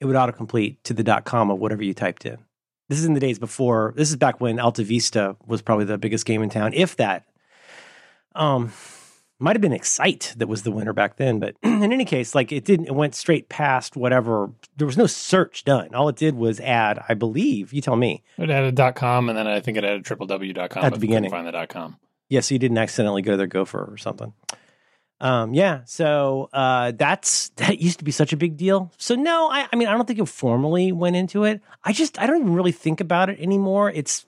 it 0.00 0.04
would 0.04 0.16
autocomplete 0.16 0.76
to 0.84 0.92
the 0.92 1.04
dot 1.04 1.24
com 1.24 1.50
of 1.50 1.58
whatever 1.58 1.82
you 1.82 1.94
typed 1.94 2.26
in. 2.26 2.38
This 2.88 2.98
is 2.98 3.04
in 3.06 3.14
the 3.14 3.20
days 3.20 3.38
before. 3.38 3.94
This 3.96 4.10
is 4.10 4.16
back 4.16 4.40
when 4.40 4.58
Alta 4.58 4.82
Vista 4.82 5.36
was 5.46 5.62
probably 5.62 5.86
the 5.86 5.96
biggest 5.96 6.26
game 6.26 6.42
in 6.42 6.50
town, 6.50 6.74
if 6.74 6.96
that. 6.96 7.24
Um, 8.34 8.72
Might 9.42 9.56
have 9.56 9.60
been 9.60 9.72
Excite 9.72 10.34
that 10.36 10.46
was 10.46 10.62
the 10.62 10.70
winner 10.70 10.92
back 10.92 11.16
then, 11.16 11.40
but 11.40 11.56
in 11.64 11.92
any 11.92 12.04
case, 12.04 12.32
like 12.32 12.52
it 12.52 12.64
didn't. 12.64 12.86
It 12.86 12.94
went 12.94 13.16
straight 13.16 13.48
past 13.48 13.96
whatever. 13.96 14.52
There 14.76 14.86
was 14.86 14.96
no 14.96 15.08
search 15.08 15.64
done. 15.64 15.92
All 15.96 16.08
it 16.08 16.14
did 16.14 16.36
was 16.36 16.60
add, 16.60 17.02
I 17.08 17.14
believe. 17.14 17.72
You 17.72 17.80
tell 17.80 17.96
me. 17.96 18.22
It 18.38 18.50
added 18.50 18.94
.com, 18.94 19.28
and 19.28 19.36
then 19.36 19.48
I 19.48 19.58
think 19.58 19.78
it 19.78 19.84
added 19.84 20.04
www.com 20.04 20.84
At 20.84 20.92
the 20.92 21.00
beginning. 21.00 21.30
Find 21.30 21.48
the 21.48 21.66
.com. 21.66 21.98
Yeah, 22.28 22.38
so 22.38 22.54
you 22.54 22.60
didn't 22.60 22.78
accidentally 22.78 23.22
go 23.22 23.32
to 23.32 23.36
their 23.36 23.48
Gopher 23.48 23.84
or 23.90 23.96
something. 23.96 24.32
Um, 25.20 25.54
yeah, 25.54 25.80
so 25.86 26.48
uh, 26.52 26.92
that's 26.92 27.48
that 27.56 27.80
used 27.80 27.98
to 27.98 28.04
be 28.04 28.12
such 28.12 28.32
a 28.32 28.36
big 28.36 28.56
deal. 28.56 28.92
So 28.96 29.16
no, 29.16 29.50
I, 29.50 29.66
I 29.72 29.76
mean, 29.76 29.88
I 29.88 29.92
don't 29.92 30.06
think 30.06 30.20
it 30.20 30.28
formally 30.28 30.92
went 30.92 31.16
into 31.16 31.42
it. 31.42 31.62
I 31.82 31.92
just 31.92 32.16
I 32.20 32.26
don't 32.26 32.42
even 32.42 32.54
really 32.54 32.72
think 32.72 33.00
about 33.00 33.28
it 33.28 33.40
anymore. 33.40 33.90
It's 33.90 34.24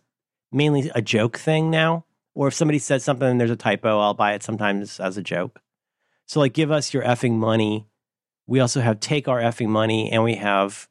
mainly 0.50 0.90
a 0.92 1.00
joke 1.00 1.38
thing 1.38 1.70
now. 1.70 2.04
Or 2.34 2.48
if 2.48 2.54
somebody 2.54 2.78
says 2.80 3.04
something 3.04 3.28
and 3.28 3.40
there's 3.40 3.50
a 3.50 3.56
typo, 3.56 4.00
I'll 4.00 4.14
buy 4.14 4.34
it 4.34 4.42
sometimes 4.42 4.98
as 5.00 5.16
a 5.16 5.22
joke. 5.22 5.60
So 6.26 6.40
like, 6.40 6.52
give 6.52 6.70
us 6.70 6.92
your 6.92 7.02
effing 7.04 7.32
money. 7.34 7.86
We 8.46 8.60
also 8.60 8.80
have 8.80 9.00
take 9.00 9.28
our 9.28 9.40
effing 9.40 9.68
money, 9.68 10.10
and 10.10 10.22
we 10.22 10.34
have 10.34 10.88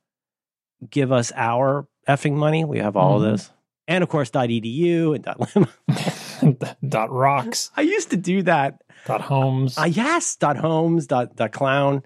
give 0.89 1.11
us 1.11 1.31
our 1.35 1.87
effing 2.07 2.33
money. 2.33 2.63
We 2.65 2.79
have 2.79 2.95
all 2.95 3.13
Mhm. 3.13 3.15
of 3.17 3.21
those, 3.23 3.51
and 3.87 4.03
of 4.03 4.09
course 4.09 4.31
.edu 4.31 5.15
and 5.15 5.67
.lim. 6.41 6.57
dot 6.89 7.11
rocks. 7.11 7.69
I 7.77 7.81
used 7.81 8.09
to 8.09 8.17
do 8.17 8.41
that. 8.43 8.81
Dot 9.05 9.21
homes. 9.21 9.77
Uh, 9.77 9.83
yes, 9.83 10.35
dot 10.35 10.57
homes, 10.57 11.05
dot 11.07 11.35
dot 11.35 11.51
clown. 11.51 12.01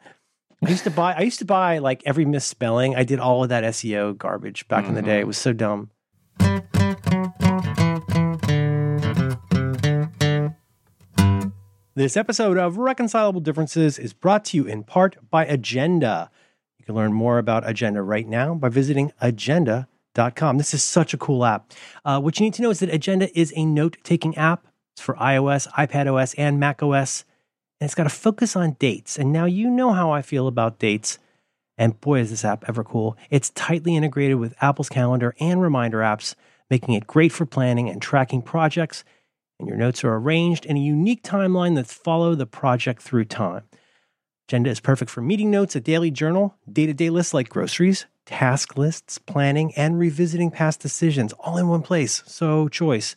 I 0.65 0.69
used 0.69 0.83
to 0.85 0.91
buy. 0.91 1.13
I 1.13 1.21
used 1.21 1.39
to 1.39 1.45
buy 1.45 1.77
like 1.77 2.01
every 2.05 2.25
misspelling. 2.25 2.95
I 2.95 3.03
did 3.03 3.19
all 3.19 3.43
of 3.43 3.49
that 3.49 3.63
SEO 3.63 4.17
garbage 4.17 4.67
back 4.67 4.85
in 4.85 4.95
the 4.95 5.01
day. 5.01 5.19
It 5.19 5.27
was 5.27 5.37
so 5.37 5.53
dumb. 5.53 5.91
This 11.97 12.15
episode 12.15 12.59
of 12.59 12.77
Reconcilable 12.77 13.41
Differences 13.41 13.97
is 13.97 14.13
brought 14.13 14.45
to 14.45 14.57
you 14.57 14.67
in 14.67 14.83
part 14.83 15.17
by 15.31 15.45
Agenda. 15.45 16.29
You 16.77 16.85
can 16.85 16.93
learn 16.93 17.11
more 17.11 17.39
about 17.39 17.67
Agenda 17.67 18.03
right 18.03 18.27
now 18.27 18.53
by 18.53 18.69
visiting 18.69 19.11
agenda.com. 19.19 20.59
This 20.59 20.75
is 20.75 20.83
such 20.83 21.15
a 21.15 21.17
cool 21.17 21.43
app. 21.43 21.73
Uh, 22.05 22.21
what 22.21 22.39
you 22.39 22.43
need 22.43 22.53
to 22.53 22.61
know 22.61 22.69
is 22.69 22.81
that 22.81 22.93
Agenda 22.93 23.35
is 23.35 23.51
a 23.55 23.65
note 23.65 23.97
taking 24.03 24.37
app. 24.37 24.67
It's 24.93 25.01
for 25.01 25.15
iOS, 25.15 25.67
iPadOS, 25.69 26.35
and 26.37 26.59
macOS. 26.59 27.25
And 27.81 27.87
it's 27.87 27.95
got 27.95 28.05
a 28.05 28.11
focus 28.11 28.55
on 28.55 28.73
dates. 28.73 29.17
And 29.17 29.33
now 29.33 29.45
you 29.45 29.67
know 29.67 29.91
how 29.91 30.11
I 30.11 30.21
feel 30.21 30.47
about 30.47 30.77
dates. 30.77 31.17
And 31.79 31.99
boy, 31.99 32.19
is 32.19 32.29
this 32.29 32.45
app 32.45 32.63
ever 32.67 32.83
cool. 32.83 33.17
It's 33.31 33.49
tightly 33.49 33.95
integrated 33.95 34.37
with 34.37 34.53
Apple's 34.61 34.89
calendar 34.89 35.33
and 35.39 35.63
reminder 35.63 36.01
apps, 36.01 36.35
making 36.69 36.93
it 36.93 37.07
great 37.07 37.31
for 37.31 37.47
planning 37.47 37.89
and 37.89 37.99
tracking 37.99 38.43
projects. 38.43 39.03
And 39.59 39.67
your 39.67 39.77
notes 39.77 40.03
are 40.03 40.15
arranged 40.15 40.65
in 40.65 40.77
a 40.77 40.81
unique 40.81 41.23
timeline 41.23 41.75
that 41.75 41.87
follow 41.87 42.35
the 42.35 42.45
project 42.45 43.01
through 43.01 43.25
time. 43.25 43.63
Agenda 44.47 44.69
is 44.69 44.79
perfect 44.79 45.11
for 45.11 45.21
meeting 45.21 45.51
notes, 45.51 45.75
a 45.75 45.81
daily 45.81 46.11
journal, 46.11 46.55
day 46.71 46.85
to 46.85 46.93
day 46.93 47.09
lists 47.09 47.33
like 47.33 47.49
groceries, 47.49 48.05
task 48.25 48.77
lists, 48.77 49.17
planning, 49.17 49.73
and 49.75 49.99
revisiting 49.99 50.51
past 50.51 50.79
decisions 50.79 51.33
all 51.33 51.57
in 51.57 51.67
one 51.67 51.81
place. 51.81 52.23
So, 52.27 52.67
choice. 52.67 53.15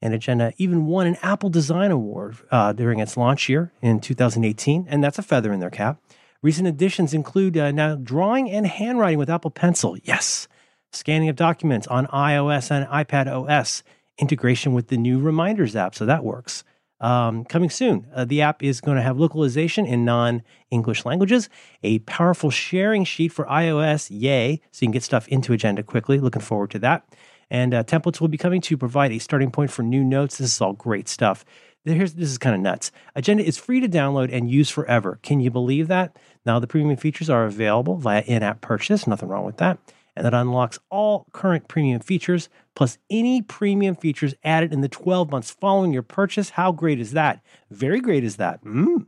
And 0.00 0.14
Agenda 0.14 0.52
even 0.58 0.86
won 0.86 1.06
an 1.06 1.16
Apple 1.22 1.48
Design 1.48 1.90
Award 1.90 2.36
uh, 2.50 2.72
during 2.72 2.98
its 2.98 3.16
launch 3.16 3.48
year 3.48 3.72
in 3.80 4.00
2018, 4.00 4.86
and 4.88 5.02
that's 5.02 5.18
a 5.18 5.22
feather 5.22 5.52
in 5.52 5.60
their 5.60 5.70
cap. 5.70 6.00
Recent 6.42 6.66
additions 6.66 7.14
include 7.14 7.56
uh, 7.56 7.70
now 7.70 7.94
drawing 7.94 8.50
and 8.50 8.66
handwriting 8.66 9.18
with 9.18 9.30
Apple 9.30 9.52
Pencil. 9.52 9.96
Yes. 10.02 10.48
Scanning 10.92 11.28
of 11.28 11.36
documents 11.36 11.86
on 11.86 12.06
iOS 12.08 12.70
and 12.70 12.86
iPad 12.88 13.26
OS. 13.26 13.84
Integration 14.18 14.72
with 14.72 14.88
the 14.88 14.96
new 14.96 15.20
Reminders 15.20 15.74
app, 15.74 15.94
so 15.94 16.06
that 16.06 16.24
works. 16.24 16.64
Um, 17.00 17.44
coming 17.44 17.68
soon, 17.68 18.06
uh, 18.14 18.24
the 18.24 18.42
app 18.42 18.62
is 18.62 18.80
going 18.80 18.96
to 18.96 19.02
have 19.02 19.18
localization 19.18 19.86
in 19.86 20.04
non 20.04 20.42
English 20.70 21.04
languages, 21.04 21.48
a 21.82 21.98
powerful 22.00 22.50
sharing 22.50 23.04
sheet 23.04 23.32
for 23.32 23.44
iOS, 23.46 24.08
yay, 24.10 24.60
so 24.70 24.84
you 24.84 24.86
can 24.86 24.92
get 24.92 25.02
stuff 25.02 25.26
into 25.26 25.52
Agenda 25.52 25.82
quickly. 25.82 26.20
Looking 26.20 26.42
forward 26.42 26.70
to 26.70 26.78
that. 26.78 27.04
And 27.50 27.74
uh, 27.74 27.82
templates 27.82 28.20
will 28.20 28.28
be 28.28 28.38
coming 28.38 28.60
to 28.62 28.76
provide 28.76 29.12
a 29.12 29.18
starting 29.18 29.50
point 29.50 29.70
for 29.70 29.82
new 29.82 30.04
notes. 30.04 30.38
This 30.38 30.54
is 30.54 30.60
all 30.60 30.72
great 30.72 31.08
stuff. 31.08 31.44
Here's, 31.84 32.14
this 32.14 32.30
is 32.30 32.38
kind 32.38 32.54
of 32.54 32.62
nuts. 32.62 32.92
Agenda 33.16 33.44
is 33.44 33.58
free 33.58 33.80
to 33.80 33.88
download 33.88 34.32
and 34.32 34.48
use 34.48 34.70
forever. 34.70 35.18
Can 35.22 35.40
you 35.40 35.50
believe 35.50 35.88
that? 35.88 36.16
Now, 36.46 36.60
the 36.60 36.68
premium 36.68 36.96
features 36.96 37.28
are 37.28 37.44
available 37.44 37.96
via 37.96 38.22
in 38.22 38.44
app 38.44 38.60
purchase. 38.60 39.06
Nothing 39.06 39.28
wrong 39.28 39.44
with 39.44 39.56
that. 39.56 39.78
And 40.14 40.26
that 40.26 40.34
unlocks 40.34 40.78
all 40.90 41.26
current 41.32 41.68
premium 41.68 42.00
features, 42.00 42.48
plus 42.74 42.98
any 43.10 43.40
premium 43.40 43.94
features 43.94 44.34
added 44.44 44.72
in 44.72 44.82
the 44.82 44.88
12 44.88 45.30
months 45.30 45.50
following 45.50 45.92
your 45.92 46.02
purchase. 46.02 46.50
How 46.50 46.70
great 46.72 47.00
is 47.00 47.12
that? 47.12 47.42
Very 47.70 48.00
great 48.00 48.24
is 48.24 48.36
that. 48.36 48.62
Mm. 48.64 49.06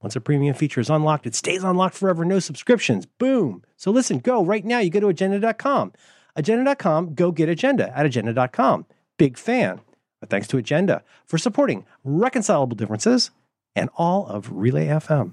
Once 0.00 0.14
a 0.14 0.20
premium 0.20 0.54
feature 0.54 0.80
is 0.80 0.90
unlocked, 0.90 1.26
it 1.26 1.34
stays 1.34 1.64
unlocked 1.64 1.96
forever, 1.96 2.24
no 2.24 2.38
subscriptions. 2.38 3.06
Boom. 3.06 3.62
So 3.76 3.90
listen, 3.90 4.18
go 4.18 4.44
right 4.44 4.64
now. 4.64 4.78
You 4.78 4.90
go 4.90 5.00
to 5.00 5.08
agenda.com. 5.08 5.92
Agenda.com, 6.36 7.14
go 7.14 7.32
get 7.32 7.48
agenda 7.48 7.96
at 7.96 8.06
agenda.com. 8.06 8.86
Big 9.16 9.38
fan. 9.38 9.80
But 10.20 10.30
thanks 10.30 10.48
to 10.48 10.56
Agenda 10.56 11.02
for 11.26 11.38
supporting 11.38 11.84
reconcilable 12.02 12.76
differences 12.76 13.30
and 13.76 13.90
all 13.96 14.26
of 14.26 14.50
Relay 14.52 14.86
FM. 14.86 15.32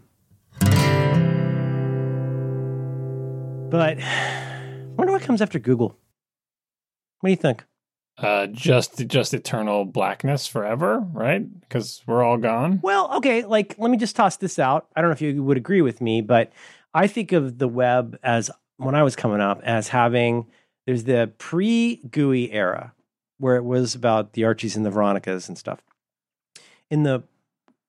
But 3.69 3.99
I 4.91 5.01
wonder 5.01 5.13
what 5.13 5.21
comes 5.21 5.41
after 5.41 5.60
Google. 5.60 5.97
What 7.19 7.27
do 7.27 7.32
you 7.32 7.38
think? 7.38 7.63
Uh, 8.17 8.47
just 8.47 9.08
just 9.08 9.34
eternal 9.34 9.86
blackness 9.86 10.45
forever, 10.45 10.99
right? 11.13 11.62
Because 11.62 12.04
we're 12.06 12.23
all 12.23 12.38
gone. 12.38 12.80
Well, 12.84 13.12
okay, 13.15 13.45
like 13.45 13.75
let 13.77 13.89
me 13.89 13.97
just 13.97 14.15
toss 14.15 14.38
this 14.38 14.60
out. 14.60 14.88
I 14.95 15.01
don't 15.01 15.10
know 15.10 15.13
if 15.13 15.21
you 15.21 15.41
would 15.43 15.58
agree 15.58 15.82
with 15.82 16.01
me, 16.01 16.21
but 16.21 16.51
I 16.93 17.08
think 17.08 17.32
of 17.32 17.58
the 17.58 17.67
web 17.67 18.19
as 18.21 18.51
when 18.77 18.95
I 18.95 19.04
was 19.04 19.15
coming 19.15 19.39
up 19.39 19.62
as 19.63 19.88
having 19.88 20.45
there's 20.86 21.06
the 21.06 21.32
pre-GUI 21.38 22.51
era 22.51 22.93
where 23.38 23.56
it 23.56 23.63
was 23.63 23.95
about 23.95 24.34
the 24.34 24.43
Archies 24.43 24.75
and 24.75 24.86
the 24.86 24.91
Veronicas 24.91 25.47
and 25.47 25.58
stuff. 25.58 25.82
In 26.89 27.04
the 27.04 27.23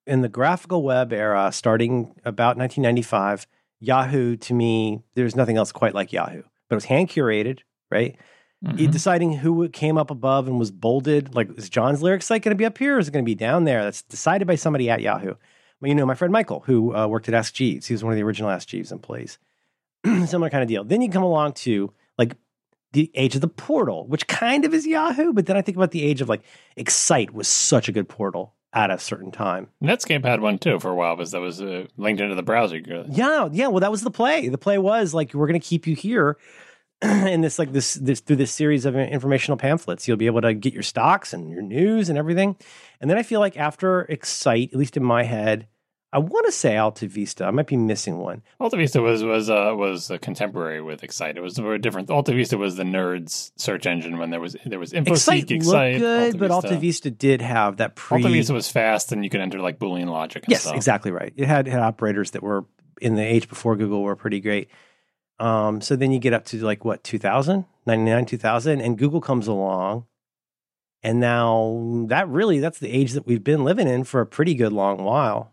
in 0.06 0.22
the 0.22 0.28
graphical 0.28 0.82
web 0.82 1.12
era, 1.12 1.50
starting 1.52 2.14
about 2.24 2.56
1995, 2.56 3.46
Yahoo 3.80 4.36
to 4.36 4.54
me, 4.54 5.02
there's 5.14 5.36
nothing 5.36 5.56
else 5.56 5.72
quite 5.72 5.94
like 5.94 6.12
Yahoo. 6.12 6.42
But 6.72 6.76
it 6.76 6.84
was 6.84 6.84
hand 6.86 7.10
curated, 7.10 7.58
right? 7.90 8.16
Mhm. 8.64 8.90
Deciding 8.90 9.34
who 9.34 9.68
came 9.68 9.98
up 9.98 10.10
above 10.10 10.48
and 10.48 10.58
was 10.58 10.70
bolded. 10.70 11.34
Like, 11.34 11.50
is 11.58 11.68
John's 11.68 12.02
lyric 12.02 12.22
site 12.22 12.40
going 12.40 12.56
to 12.56 12.58
be 12.58 12.64
up 12.64 12.78
here 12.78 12.96
or 12.96 12.98
is 12.98 13.08
it 13.08 13.10
going 13.10 13.22
to 13.26 13.28
be 13.28 13.34
down 13.34 13.64
there? 13.64 13.84
That's 13.84 14.00
decided 14.00 14.48
by 14.48 14.54
somebody 14.54 14.88
at 14.88 15.02
Yahoo. 15.02 15.34
Well, 15.82 15.88
you 15.90 15.94
know, 15.94 16.06
my 16.06 16.14
friend 16.14 16.32
Michael, 16.32 16.60
who 16.60 16.96
uh, 16.96 17.06
worked 17.08 17.28
at 17.28 17.34
Ask 17.34 17.52
Jeeves, 17.52 17.88
he 17.88 17.92
was 17.92 18.02
one 18.02 18.14
of 18.14 18.16
the 18.16 18.22
original 18.22 18.48
Ask 18.48 18.68
Jeeves 18.68 18.90
employees. 18.90 19.38
Similar 20.06 20.48
kind 20.48 20.62
of 20.62 20.68
deal. 20.68 20.82
Then 20.82 21.02
you 21.02 21.10
come 21.10 21.22
along 21.22 21.52
to 21.54 21.92
like 22.16 22.36
the 22.92 23.10
age 23.14 23.34
of 23.34 23.42
the 23.42 23.48
portal, 23.48 24.06
which 24.06 24.26
kind 24.26 24.64
of 24.64 24.72
is 24.72 24.86
Yahoo, 24.86 25.34
but 25.34 25.44
then 25.44 25.58
I 25.58 25.60
think 25.60 25.76
about 25.76 25.90
the 25.90 26.04
age 26.04 26.22
of 26.22 26.30
like 26.30 26.40
Excite 26.74 27.34
was 27.34 27.48
such 27.48 27.86
a 27.86 27.92
good 27.92 28.08
portal 28.08 28.54
at 28.74 28.90
a 28.90 28.98
certain 28.98 29.30
time. 29.30 29.68
Netscape 29.82 30.24
had 30.24 30.40
one 30.40 30.58
too 30.58 30.78
for 30.78 30.90
a 30.90 30.94
while, 30.94 31.16
because 31.16 31.32
that 31.32 31.40
was 31.40 31.60
uh, 31.60 31.86
linked 31.96 32.20
into 32.20 32.34
the 32.34 32.42
browser. 32.42 32.78
Yeah, 32.78 33.48
yeah. 33.52 33.68
Well, 33.68 33.80
that 33.80 33.90
was 33.90 34.02
the 34.02 34.10
play. 34.10 34.48
The 34.48 34.58
play 34.58 34.78
was 34.78 35.12
like 35.14 35.34
we're 35.34 35.46
going 35.46 35.60
to 35.60 35.66
keep 35.66 35.86
you 35.86 35.94
here 35.94 36.38
in 37.02 37.40
this 37.40 37.58
like 37.58 37.72
this 37.72 37.94
this 37.94 38.20
through 38.20 38.36
this 38.36 38.52
series 38.52 38.84
of 38.84 38.96
informational 38.96 39.56
pamphlets. 39.56 40.08
You'll 40.08 40.16
be 40.16 40.26
able 40.26 40.42
to 40.42 40.54
get 40.54 40.72
your 40.72 40.82
stocks 40.82 41.32
and 41.32 41.50
your 41.50 41.62
news 41.62 42.08
and 42.08 42.18
everything. 42.18 42.56
And 43.00 43.10
then 43.10 43.18
I 43.18 43.22
feel 43.22 43.40
like 43.40 43.56
after 43.56 44.02
Excite, 44.02 44.70
at 44.72 44.78
least 44.78 44.96
in 44.96 45.04
my 45.04 45.24
head, 45.24 45.66
I 46.14 46.18
want 46.18 46.44
to 46.44 46.52
say 46.52 46.76
Alta 46.76 47.06
Vista. 47.06 47.46
I 47.46 47.50
might 47.50 47.66
be 47.66 47.76
missing 47.76 48.18
one. 48.18 48.42
Alta 48.60 48.76
Vista 48.76 49.00
was 49.00 49.24
was 49.24 49.48
uh, 49.48 49.72
was 49.74 50.10
a 50.10 50.18
contemporary 50.18 50.82
with 50.82 51.02
Excite. 51.02 51.38
It 51.38 51.40
was 51.40 51.58
a 51.58 51.78
different. 51.78 52.10
Alta 52.10 52.34
Vista 52.34 52.58
was 52.58 52.76
the 52.76 52.82
nerds 52.82 53.50
search 53.56 53.86
engine 53.86 54.18
when 54.18 54.28
there 54.28 54.40
was 54.40 54.54
there 54.66 54.78
was 54.78 54.92
InfoSeek, 54.92 55.08
Excite 55.10 55.50
Excite, 55.50 55.92
looked 55.94 56.00
good, 56.00 56.32
Alta 56.32 56.38
but. 56.38 56.50
Alta 56.50 56.76
Vista 56.78 57.10
did 57.10 57.40
have 57.40 57.78
that 57.78 57.96
pre. 57.96 58.18
Alta 58.18 58.28
Vista 58.30 58.52
was 58.52 58.70
fast, 58.70 59.12
and 59.12 59.24
you 59.24 59.30
could 59.30 59.40
enter 59.40 59.60
like 59.60 59.78
Boolean 59.78 60.06
logic. 60.06 60.44
And 60.44 60.50
Yes, 60.50 60.62
stuff. 60.62 60.76
exactly 60.76 61.10
right. 61.10 61.32
It 61.34 61.46
had, 61.46 61.66
had 61.66 61.80
operators 61.80 62.32
that 62.32 62.42
were 62.42 62.66
in 63.00 63.14
the 63.14 63.22
age 63.24 63.48
before 63.48 63.74
Google 63.76 64.02
were 64.02 64.16
pretty 64.16 64.40
great. 64.40 64.68
Um, 65.38 65.80
so 65.80 65.96
then 65.96 66.12
you 66.12 66.18
get 66.18 66.34
up 66.34 66.44
to 66.46 66.58
like 66.58 66.84
what 66.84 67.02
2000, 67.04 67.64
99, 67.86 68.26
2000, 68.26 68.80
and 68.80 68.98
Google 68.98 69.20
comes 69.22 69.48
along, 69.48 70.04
and 71.02 71.18
now 71.20 72.04
that 72.08 72.28
really 72.28 72.60
that's 72.60 72.78
the 72.78 72.90
age 72.90 73.12
that 73.12 73.26
we've 73.26 73.42
been 73.42 73.64
living 73.64 73.88
in 73.88 74.04
for 74.04 74.20
a 74.20 74.26
pretty 74.26 74.54
good 74.54 74.72
long 74.74 75.02
while. 75.04 75.51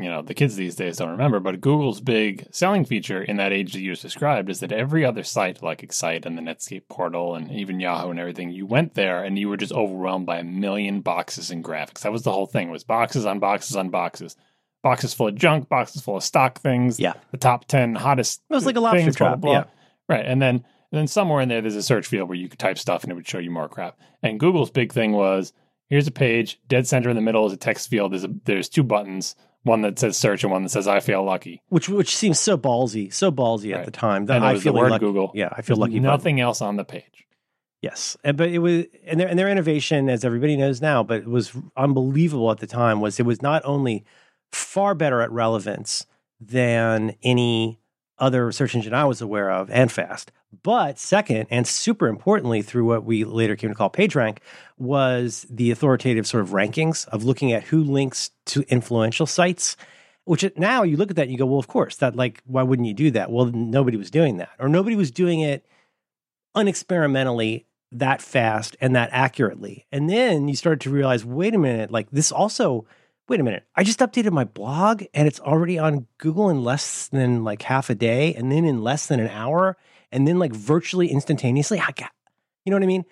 You 0.00 0.08
know, 0.08 0.22
the 0.22 0.34
kids 0.34 0.54
these 0.54 0.76
days 0.76 0.98
don't 0.98 1.10
remember, 1.10 1.40
but 1.40 1.60
Google's 1.60 2.00
big 2.00 2.46
selling 2.52 2.84
feature 2.84 3.20
in 3.20 3.36
that 3.38 3.52
age 3.52 3.72
that 3.72 3.80
you 3.80 3.90
just 3.92 4.02
described 4.02 4.48
is 4.48 4.60
that 4.60 4.70
every 4.70 5.04
other 5.04 5.24
site 5.24 5.60
like 5.60 5.82
Excite 5.82 6.24
and 6.24 6.38
the 6.38 6.42
Netscape 6.42 6.82
portal 6.88 7.34
and 7.34 7.50
even 7.50 7.80
Yahoo 7.80 8.10
and 8.10 8.20
everything, 8.20 8.52
you 8.52 8.64
went 8.64 8.94
there 8.94 9.24
and 9.24 9.36
you 9.36 9.48
were 9.48 9.56
just 9.56 9.72
overwhelmed 9.72 10.24
by 10.24 10.38
a 10.38 10.44
million 10.44 11.00
boxes 11.00 11.50
and 11.50 11.64
graphics. 11.64 12.02
That 12.02 12.12
was 12.12 12.22
the 12.22 12.30
whole 12.30 12.46
thing. 12.46 12.68
It 12.68 12.72
was 12.72 12.84
boxes 12.84 13.26
on 13.26 13.40
boxes 13.40 13.74
on 13.74 13.90
boxes. 13.90 14.36
Boxes 14.84 15.14
full 15.14 15.26
of 15.26 15.34
junk, 15.34 15.68
boxes 15.68 16.00
full 16.00 16.16
of 16.16 16.22
stock 16.22 16.60
things. 16.60 17.00
Yeah. 17.00 17.14
The 17.32 17.36
top 17.36 17.64
10 17.64 17.96
hottest 17.96 18.40
It 18.48 18.54
was 18.54 18.66
like 18.66 18.76
a 18.76 18.80
lobster 18.80 19.00
things, 19.00 19.16
blah, 19.16 19.28
trap, 19.30 19.40
blah, 19.40 19.50
blah. 19.50 19.58
yeah. 19.60 19.64
Right. 20.08 20.24
And 20.24 20.40
then 20.40 20.54
and 20.90 20.98
then 20.98 21.08
somewhere 21.08 21.40
in 21.40 21.48
there 21.48 21.60
there's 21.60 21.74
a 21.74 21.82
search 21.82 22.06
field 22.06 22.28
where 22.28 22.38
you 22.38 22.48
could 22.48 22.60
type 22.60 22.78
stuff 22.78 23.02
and 23.02 23.10
it 23.10 23.16
would 23.16 23.26
show 23.26 23.38
you 23.38 23.50
more 23.50 23.68
crap. 23.68 23.98
And 24.22 24.38
Google's 24.38 24.70
big 24.70 24.92
thing 24.92 25.10
was 25.10 25.52
here's 25.88 26.06
a 26.06 26.12
page, 26.12 26.60
dead 26.68 26.86
center 26.86 27.10
in 27.10 27.16
the 27.16 27.22
middle 27.22 27.46
is 27.46 27.52
a 27.52 27.56
text 27.56 27.88
field. 27.90 28.12
There's 28.12 28.24
a, 28.24 28.30
there's 28.44 28.68
two 28.68 28.84
buttons, 28.84 29.34
one 29.62 29.82
that 29.82 29.98
says 29.98 30.16
search 30.16 30.44
and 30.44 30.52
one 30.52 30.62
that 30.62 30.70
says 30.70 30.88
I 30.88 31.00
feel 31.00 31.22
lucky. 31.22 31.62
Which 31.68 31.88
which 31.88 32.16
seems 32.16 32.38
so 32.40 32.56
ballsy, 32.56 33.12
so 33.12 33.30
ballsy 33.30 33.74
at 33.74 33.84
the 33.84 33.90
time 33.90 34.26
that 34.26 34.42
I 34.42 34.52
was 34.52 34.62
feel 34.62 34.72
the 34.72 34.78
word 34.80 34.90
lucky. 34.90 35.04
Google. 35.04 35.32
Yeah, 35.34 35.48
I 35.52 35.62
feel 35.62 35.76
There's 35.76 35.78
lucky. 35.78 35.92
button. 35.94 36.02
Nothing 36.02 36.40
else 36.40 36.62
on 36.62 36.76
the 36.76 36.84
page. 36.84 37.26
Yes, 37.80 38.16
and 38.24 38.36
but 38.36 38.48
it 38.48 38.58
was 38.58 38.86
and 39.04 39.20
their 39.20 39.28
and 39.28 39.38
their 39.38 39.48
innovation, 39.48 40.08
as 40.08 40.24
everybody 40.24 40.56
knows 40.56 40.80
now, 40.80 41.02
but 41.02 41.18
it 41.18 41.28
was 41.28 41.52
unbelievable 41.76 42.50
at 42.50 42.58
the 42.58 42.66
time. 42.66 43.00
Was 43.00 43.20
it 43.20 43.26
was 43.26 43.40
not 43.40 43.62
only 43.64 44.04
far 44.52 44.94
better 44.94 45.20
at 45.20 45.30
relevance 45.30 46.06
than 46.40 47.14
any 47.22 47.78
other 48.18 48.50
search 48.50 48.74
engine 48.74 48.94
I 48.94 49.04
was 49.04 49.20
aware 49.20 49.50
of, 49.50 49.70
and 49.70 49.92
fast. 49.92 50.32
But 50.62 50.98
second, 50.98 51.46
and 51.50 51.66
super 51.66 52.08
importantly, 52.08 52.62
through 52.62 52.86
what 52.86 53.04
we 53.04 53.24
later 53.24 53.54
came 53.54 53.70
to 53.70 53.76
call 53.76 53.90
PageRank, 53.90 54.38
was 54.78 55.46
the 55.50 55.70
authoritative 55.70 56.26
sort 56.26 56.42
of 56.42 56.50
rankings 56.50 57.06
of 57.08 57.24
looking 57.24 57.52
at 57.52 57.64
who 57.64 57.82
links 57.84 58.30
to 58.46 58.62
influential 58.68 59.26
sites. 59.26 59.76
Which 60.24 60.44
now 60.56 60.82
you 60.82 60.96
look 60.98 61.10
at 61.10 61.16
that 61.16 61.22
and 61.22 61.32
you 61.32 61.38
go, 61.38 61.46
well, 61.46 61.58
of 61.58 61.68
course, 61.68 61.96
that 61.96 62.14
like, 62.14 62.42
why 62.44 62.62
wouldn't 62.62 62.88
you 62.88 62.94
do 62.94 63.10
that? 63.12 63.30
Well, 63.30 63.46
nobody 63.46 63.96
was 63.96 64.10
doing 64.10 64.38
that, 64.38 64.50
or 64.58 64.68
nobody 64.68 64.94
was 64.94 65.10
doing 65.10 65.40
it 65.40 65.64
unexperimentally 66.54 67.64
that 67.92 68.20
fast 68.20 68.76
and 68.80 68.94
that 68.96 69.10
accurately. 69.12 69.86
And 69.90 70.08
then 70.08 70.48
you 70.48 70.56
started 70.56 70.80
to 70.82 70.90
realize, 70.90 71.24
wait 71.24 71.54
a 71.54 71.58
minute, 71.58 71.90
like 71.90 72.10
this 72.10 72.32
also, 72.32 72.86
wait 73.28 73.40
a 73.40 73.42
minute, 73.42 73.64
I 73.74 73.84
just 73.84 74.00
updated 74.00 74.32
my 74.32 74.44
blog 74.44 75.04
and 75.14 75.26
it's 75.26 75.40
already 75.40 75.78
on 75.78 76.06
Google 76.18 76.50
in 76.50 76.62
less 76.62 77.08
than 77.08 77.44
like 77.44 77.62
half 77.62 77.88
a 77.90 77.94
day 77.94 78.34
and 78.34 78.50
then 78.52 78.64
in 78.64 78.82
less 78.82 79.06
than 79.06 79.20
an 79.20 79.28
hour 79.28 79.76
and 80.12 80.26
then 80.26 80.38
like 80.38 80.52
virtually 80.52 81.08
instantaneously. 81.08 81.80
I 81.80 81.92
got, 81.92 82.10
you 82.64 82.70
know 82.70 82.76
what 82.76 82.82
I 82.82 82.86
mean? 82.86 83.04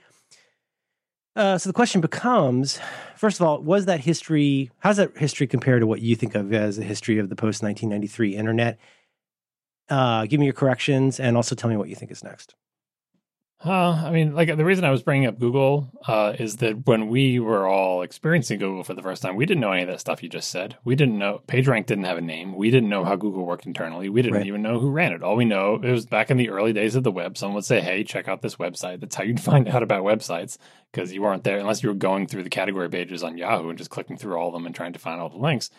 Uh, 1.35 1.59
so 1.59 1.69
the 1.69 1.75
question 1.75 2.01
becomes 2.01 2.81
first 3.17 3.41
of 3.41 3.47
all, 3.47 3.61
was 3.63 3.87
that 3.87 4.01
history, 4.01 4.71
How's 4.79 4.99
that 4.99 5.17
history 5.17 5.47
compare 5.47 5.79
to 5.79 5.87
what 5.87 6.01
you 6.01 6.17
think 6.17 6.35
of 6.35 6.53
as 6.53 6.77
the 6.77 6.85
history 6.85 7.19
of 7.19 7.29
the 7.29 7.37
post 7.37 7.63
1993 7.63 8.37
internet? 8.37 8.79
Uh, 9.89 10.27
give 10.27 10.41
me 10.41 10.47
your 10.47 10.55
corrections 10.55 11.21
and 11.21 11.37
also 11.37 11.55
tell 11.55 11.71
me 11.71 11.77
what 11.77 11.89
you 11.89 11.95
think 11.95 12.11
is 12.11 12.25
next. 12.25 12.55
Uh, 13.65 14.03
I 14.05 14.11
mean, 14.11 14.35
like 14.35 14.55
the 14.55 14.65
reason 14.67 14.85
I 14.85 14.91
was 14.91 15.03
bringing 15.03 15.27
up 15.27 15.39
Google 15.39 15.91
uh, 16.07 16.35
is 16.39 16.57
that 16.57 16.87
when 16.87 17.09
we 17.09 17.41
were 17.41 17.67
all 17.67 18.03
experiencing 18.03 18.59
Google 18.59 18.85
for 18.85 18.93
the 18.93 19.03
first 19.03 19.23
time, 19.23 19.35
we 19.35 19.47
didn't 19.47 19.63
know 19.63 19.73
any 19.73 19.83
of 19.83 19.89
that 19.89 19.99
stuff 19.99 20.23
you 20.23 20.29
just 20.29 20.51
said. 20.51 20.77
We 20.85 20.95
didn't 20.95 21.19
know 21.19 21.41
PageRank 21.49 21.87
didn't 21.87 22.05
have 22.05 22.19
a 22.19 22.21
name. 22.21 22.55
We 22.55 22.71
didn't 22.71 22.91
know 22.91 23.03
how 23.03 23.17
Google 23.17 23.47
worked 23.47 23.65
internally. 23.65 24.11
We 24.11 24.21
didn't 24.21 24.37
Right. 24.37 24.47
even 24.47 24.61
know 24.61 24.79
who 24.79 24.91
ran 24.91 25.13
it. 25.15 25.23
All 25.23 25.37
we 25.37 25.47
know 25.47 25.81
it 25.83 25.91
was 25.91 26.05
back 26.05 26.31
in 26.31 26.37
the 26.37 26.51
early 26.51 26.75
days 26.75 26.97
of 26.97 27.03
the 27.03 27.11
web. 27.11 27.39
Someone 27.39 27.55
would 27.57 27.65
say, 27.65 27.81
"Hey, 27.81 28.05
check 28.05 28.29
out 28.29 28.43
this 28.43 28.57
website." 28.57 29.01
That's 29.01 29.17
how 29.17 29.25
you'd 29.25 29.41
find 29.41 29.69
out 29.69 29.83
about 29.83 30.05
websites 30.05 30.59
because 30.93 31.15
you 31.15 31.23
weren't 31.23 31.43
there 31.45 31.59
unless 31.59 31.83
you 31.83 31.89
were 31.89 31.95
going 31.95 32.27
through 32.27 32.43
the 32.43 32.51
category 32.51 32.91
pages 32.91 33.23
on 33.25 33.39
Yahoo 33.39 33.71
and 33.71 33.79
just 33.79 33.91
clicking 33.91 34.19
through 34.19 34.37
all 34.37 34.49
of 34.49 34.53
them 34.55 34.67
and 34.67 34.75
trying 34.75 34.93
to 34.93 34.99
find 34.99 35.19
all 35.19 35.31
the 35.31 35.39
links. 35.39 35.71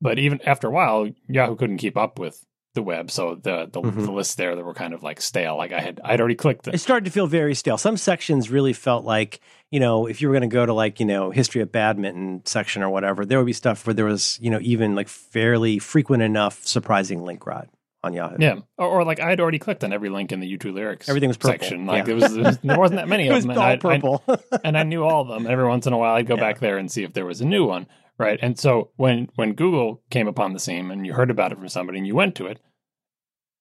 But 0.00 0.18
even 0.18 0.40
after 0.44 0.66
a 0.66 0.72
while, 0.72 1.08
Yahoo 1.28 1.54
couldn't 1.54 1.78
keep 1.78 1.96
up 1.96 2.18
with 2.18 2.44
the 2.74 2.82
web, 2.82 3.10
so 3.10 3.34
the 3.34 3.68
the, 3.70 3.80
Mhm. 3.80 4.04
the 4.06 4.12
lists 4.12 4.36
there 4.36 4.54
that 4.54 4.64
were 4.64 4.74
kind 4.74 4.94
of 4.94 5.02
like 5.02 5.20
stale. 5.20 5.56
Like 5.56 5.72
I 5.72 5.80
had 5.80 6.00
I'd 6.04 6.20
already 6.20 6.36
clicked 6.36 6.68
it 6.68 6.74
it. 6.74 6.78
started 6.78 7.04
to 7.06 7.10
feel 7.10 7.26
very 7.26 7.54
stale. 7.54 7.76
Some 7.78 7.96
sections 7.96 8.48
really 8.50 8.72
felt 8.72 9.04
like, 9.04 9.40
you 9.72 9.80
know, 9.80 10.06
if 10.06 10.22
you 10.22 10.28
were 10.28 10.34
going 10.34 10.48
to 10.48 10.54
go 10.54 10.64
to 10.64 10.72
like, 10.72 11.00
you 11.00 11.06
know, 11.06 11.30
history 11.30 11.62
of 11.62 11.72
badminton 11.72 12.42
section 12.44 12.82
or 12.82 12.90
whatever, 12.90 13.26
there 13.26 13.38
would 13.38 13.46
be 13.46 13.52
stuff 13.52 13.86
where 13.86 13.94
there 13.94 14.04
was, 14.04 14.38
you 14.40 14.50
know, 14.50 14.58
even 14.62 14.94
like 14.94 15.08
fairly 15.08 15.78
frequent 15.80 16.22
enough 16.22 16.64
surprising 16.64 17.22
link 17.24 17.44
rot 17.46 17.68
on 18.04 18.12
Yahoo. 18.14 18.36
Yeah, 18.38 18.60
or, 18.78 18.86
or 18.86 19.04
like 19.04 19.18
I 19.20 19.28
had 19.28 19.40
already 19.40 19.58
clicked 19.58 19.82
on 19.84 19.92
every 19.92 20.08
link 20.08 20.30
in 20.32 20.38
the 20.40 20.50
YouTube 20.56 20.74
lyrics. 20.74 21.08
Everything 21.08 21.28
was 21.28 21.36
purple. 21.36 21.58
section. 21.58 21.86
Like 21.86 21.98
Yeah. 21.98 22.04
there 22.04 22.14
was, 22.14 22.34
there 22.34 22.44
was 22.44 22.58
there 22.58 22.78
wasn't 22.78 22.98
that 23.00 23.08
many 23.08 23.24
it 23.26 23.30
of 23.30 23.34
was 23.34 23.44
them, 23.46 23.58
all 23.58 23.64
and 23.64 23.64
I, 23.64 23.72
I- 23.72 23.76
purple. 23.76 24.22
and 24.64 24.78
I 24.78 24.84
knew 24.84 25.02
all 25.04 25.22
of 25.22 25.28
them. 25.28 25.38
And 25.44 25.48
Every 25.52 25.66
once 25.66 25.86
in 25.88 25.92
a 25.92 25.98
while, 25.98 26.14
I'd 26.14 26.26
go 26.26 26.34
Yeah. 26.36 26.40
back 26.40 26.60
there 26.60 26.78
and 26.78 26.90
see 26.90 27.02
if 27.02 27.12
there 27.14 27.26
was 27.26 27.40
a 27.40 27.44
new 27.46 27.66
one, 27.66 27.86
right? 28.20 28.38
And 28.42 28.58
so 28.58 28.90
when 28.96 29.28
when 29.34 29.54
Google 29.54 30.00
came 30.10 30.28
upon 30.28 30.52
the 30.52 30.60
scene 30.60 30.90
and 30.90 31.04
you 31.06 31.14
heard 31.14 31.30
about 31.30 31.50
it 31.52 31.58
from 31.58 31.68
somebody 31.68 31.98
and 31.98 32.06
you 32.06 32.14
went 32.14 32.34
to 32.36 32.46
it, 32.46 32.60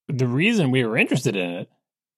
the 0.08 0.28
reason 0.28 0.70
we 0.72 0.84
were 0.86 0.98
interested 0.98 1.36
in 1.36 1.50
it 1.52 1.70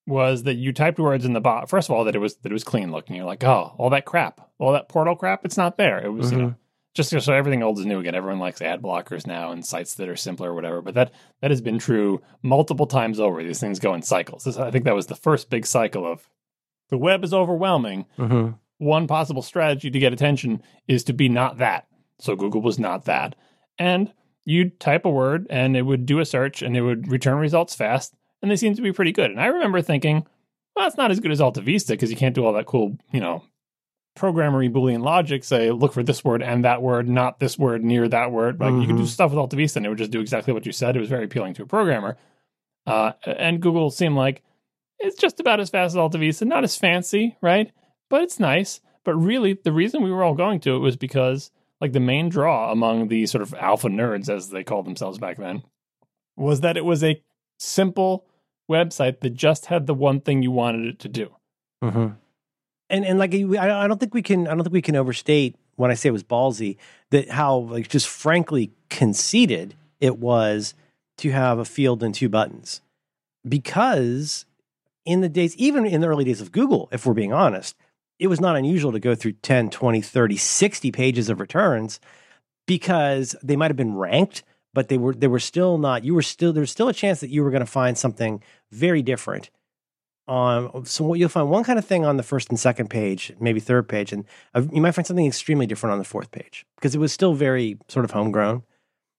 was 0.08 0.44
that 0.44 0.56
you 0.56 0.74
typed 0.74 1.00
words 1.00 1.24
in 1.26 1.34
the 1.34 1.40
bot. 1.42 1.70
First 1.70 1.90
of 1.90 1.96
all, 1.96 2.04
that 2.06 2.16
it 2.16 2.20
was 2.20 2.36
that 2.38 2.52
it 2.52 2.54
was 2.54 2.64
clean 2.64 2.92
looking. 2.92 3.16
You're 3.16 3.26
like, 3.26 3.44
oh, 3.44 3.76
all 3.78 3.90
that 3.92 4.06
crap, 4.06 4.42
all 4.58 4.74
that 4.74 4.90
portal 4.90 5.16
crap, 5.16 5.46
it's 5.46 5.58
not 5.58 5.78
there. 5.78 6.04
It 6.04 6.10
was 6.10 6.32
you 6.32 6.38
Mhm. 6.38 6.42
know 6.42 6.56
just 6.94 7.12
so 7.22 7.34
everything 7.34 7.64
old 7.64 7.80
is 7.80 7.86
new 7.86 8.00
again. 8.00 8.16
Everyone 8.16 8.40
likes 8.42 8.62
ad 8.62 8.82
blockers 8.82 9.26
now 9.26 9.52
and 9.54 9.66
sites 9.66 9.96
that 9.96 10.10
are 10.10 10.16
simpler 10.18 10.52
or 10.52 10.56
whatever. 10.56 10.82
But 10.82 10.94
that 10.96 11.14
that 11.40 11.50
has 11.52 11.62
been 11.62 11.80
true 11.80 12.22
multiple 12.42 12.86
times 12.88 13.18
over. 13.20 13.42
These 13.44 13.62
things 13.62 13.80
go 13.80 13.94
in 13.94 14.02
cycles. 14.02 14.44
This, 14.44 14.58
I 14.58 14.72
think 14.72 14.84
that 14.86 14.96
was 14.96 15.06
the 15.08 15.16
first 15.16 15.50
big 15.50 15.66
cycle 15.66 16.06
of 16.06 16.28
the 16.90 16.98
web 16.98 17.24
is 17.24 17.34
overwhelming. 17.34 18.08
Mhm. 18.18 18.56
One 18.80 19.08
possible 19.08 19.42
strategy 19.44 19.90
to 19.92 20.00
get 20.00 20.12
attention 20.12 20.62
is 20.88 21.04
to 21.06 21.14
be 21.14 21.30
not 21.30 21.60
that. 21.60 21.88
So 22.24 22.36
Google 22.36 22.62
was 22.62 22.80
not 22.80 23.06
that. 23.06 23.36
And 23.78 24.12
you'd 24.44 24.80
type 24.80 25.06
a 25.06 25.10
word 25.10 25.48
and 25.50 25.76
it 25.78 25.84
would 25.84 26.06
do 26.06 26.20
a 26.20 26.26
search 26.26 26.62
and 26.62 26.76
it 26.76 26.82
would 26.82 27.12
return 27.12 27.38
results 27.38 27.76
fast. 27.76 28.14
And 28.42 28.50
they 28.50 28.56
seemed 28.56 28.76
to 28.78 28.82
be 28.82 28.92
pretty 28.92 29.12
good. 29.12 29.32
And 29.32 29.40
I 29.40 29.48
remember 29.48 29.82
thinking, 29.82 30.26
well, 30.76 30.88
it's 30.88 30.98
not 30.98 31.12
as 31.12 31.20
good 31.20 31.32
as 31.32 31.42
Alta 31.42 31.62
Vista 31.62 31.94
because 31.94 32.10
you 32.10 32.18
can't 32.18 32.34
do 32.36 32.46
all 32.46 32.54
that 32.54 32.66
cool, 32.66 32.98
you 33.12 33.20
know, 33.20 33.44
programmery 34.18 34.72
Boolean 34.72 35.02
logic. 35.04 35.44
Say, 35.44 35.72
look 35.72 35.94
for 35.94 36.04
this 36.04 36.24
word 36.24 36.42
and 36.42 36.66
that 36.66 36.82
word, 36.82 37.08
not 37.08 37.40
this 37.40 37.58
word 37.58 37.84
near 37.84 38.08
that 38.08 38.32
word. 38.32 38.60
Like 38.60 38.74
you 38.74 38.88
could 38.88 38.98
do 38.98 39.04
Mhm. 39.04 39.08
stuff 39.08 39.32
with 39.32 39.38
Alta 39.40 39.56
Vista 39.56 39.80
and 39.80 39.86
it 39.86 39.90
would 39.90 39.98
just 39.98 40.12
do 40.12 40.20
exactly 40.22 40.54
what 40.54 40.66
you 40.66 40.72
said. 40.72 40.96
It 40.96 41.00
was 41.00 41.10
very 41.10 41.26
appealing 41.26 41.54
to 41.56 41.64
a 41.64 41.68
programmer. 41.68 42.18
Uh, 42.88 43.12
and 43.26 43.62
Google 43.62 43.90
seemed 43.92 44.16
like 44.16 44.42
it's 45.00 45.18
just 45.20 45.40
about 45.40 45.60
as 45.60 45.70
fast 45.70 45.92
as 45.94 45.98
Alta 45.98 46.18
Vista, 46.18 46.46
not 46.46 46.64
as 46.64 46.76
fancy, 46.76 47.38
right? 47.42 47.72
But 48.10 48.24
it's 48.24 48.40
nice. 48.40 48.82
But 49.04 49.16
really, 49.16 49.54
the 49.64 49.72
reason 49.72 50.04
we 50.04 50.12
were 50.12 50.24
all 50.24 50.36
going 50.36 50.60
to 50.62 50.76
it 50.76 50.80
was 50.80 50.96
because, 50.96 51.52
like, 51.82 51.92
the 51.94 52.00
main 52.00 52.30
draw 52.30 52.72
among 52.72 53.08
the 53.10 53.26
sort 53.26 53.42
of 53.42 53.54
alpha 53.56 53.90
nerds, 53.90 54.30
as 54.30 54.50
they 54.50 54.64
called 54.64 54.86
themselves 54.86 55.18
back 55.18 55.38
then, 55.38 55.64
was 56.38 56.62
that 56.62 56.78
it 56.78 56.86
was 56.86 57.04
a 57.04 57.22
simple 57.60 58.26
website 58.70 59.20
that 59.20 59.32
just 59.32 59.66
had 59.66 59.88
the 59.88 59.94
one 59.94 60.22
thing 60.22 60.42
you 60.42 60.52
wanted 60.52 60.86
it 60.88 61.00
to 61.00 61.10
do. 61.10 61.36
Mhm. 61.84 62.16
And 62.90 63.06
and 63.06 63.20
like 63.20 63.34
I 63.34 63.84
I 63.84 63.88
don't 63.88 64.00
think 64.00 64.14
we 64.14 64.22
can 64.22 64.48
I 64.48 64.52
don't 64.52 64.64
think 64.64 64.74
we 64.74 64.82
can 64.82 64.96
overstate 64.96 65.56
when 65.76 65.92
I 65.92 65.94
say 65.96 66.10
it 66.10 66.14
was 66.14 66.24
ballsy 66.24 66.78
that 67.10 67.30
how 67.30 67.58
like 67.58 67.90
just 67.90 68.08
frankly 68.08 68.72
conceited 68.90 69.76
it 70.00 70.18
was 70.20 70.74
to 71.18 71.32
have 71.32 71.60
a 71.60 71.66
field 71.66 72.04
and 72.04 72.14
two 72.14 72.30
buttons 72.30 72.82
because 73.48 74.46
in 75.06 75.22
the 75.22 75.30
days 75.30 75.56
even 75.58 75.86
in 75.86 76.02
the 76.02 76.08
early 76.08 76.24
days 76.24 76.42
of 76.42 76.52
Google 76.52 76.90
if 76.92 77.06
we're 77.06 77.14
being 77.14 77.34
honest 77.34 77.76
it 78.22 78.28
was 78.28 78.40
not 78.40 78.56
unusual 78.56 78.92
to 78.92 79.00
go 79.00 79.16
through 79.16 79.34
10 79.34 79.72
20 79.72 80.02
30 80.02 80.38
60 80.38 80.92
pages 80.92 81.30
of 81.30 81.40
returns 81.40 82.00
because 82.68 83.36
they 83.44 83.56
might 83.56 83.72
have 83.72 83.78
been 83.78 83.96
ranked 83.96 84.44
but 84.74 84.88
they 84.88 84.98
were 84.98 85.14
they 85.14 85.28
were 85.28 85.40
still 85.40 85.78
not 85.78 86.04
you 86.04 86.14
were 86.14 86.22
still 86.22 86.54
there 86.54 86.62
was 86.62 86.72
still 86.72 86.88
a 86.88 86.94
chance 86.94 87.20
that 87.20 87.30
you 87.30 87.44
were 87.44 87.52
going 87.52 87.62
to 87.62 87.66
find 87.66 87.98
something 87.98 88.42
very 88.72 89.02
different. 89.02 89.50
On 90.28 90.86
so 90.86 91.04
what 91.04 91.20
you'll 91.20 91.30
find 91.30 91.50
one 91.50 91.64
kind 91.64 91.80
of 91.80 91.84
thing 91.84 92.06
on 92.06 92.16
the 92.16 92.24
first 92.24 92.50
and 92.50 92.60
second 92.60 92.90
page 92.90 93.34
maybe 93.40 93.60
third 93.60 93.90
page 93.90 94.14
and 94.14 94.24
uh, 94.54 94.62
you 94.72 94.82
might 94.82 94.92
find 94.92 95.06
something 95.06 95.26
extremely 95.26 95.66
different 95.66 95.92
on 95.92 96.00
the 96.00 96.06
fourth 96.06 96.32
page 96.32 96.66
because 96.76 96.94
it 96.96 97.00
was 97.00 97.12
still 97.12 97.34
very 97.34 97.78
sort 97.88 98.06
of 98.06 98.12
homegrown. 98.12 98.64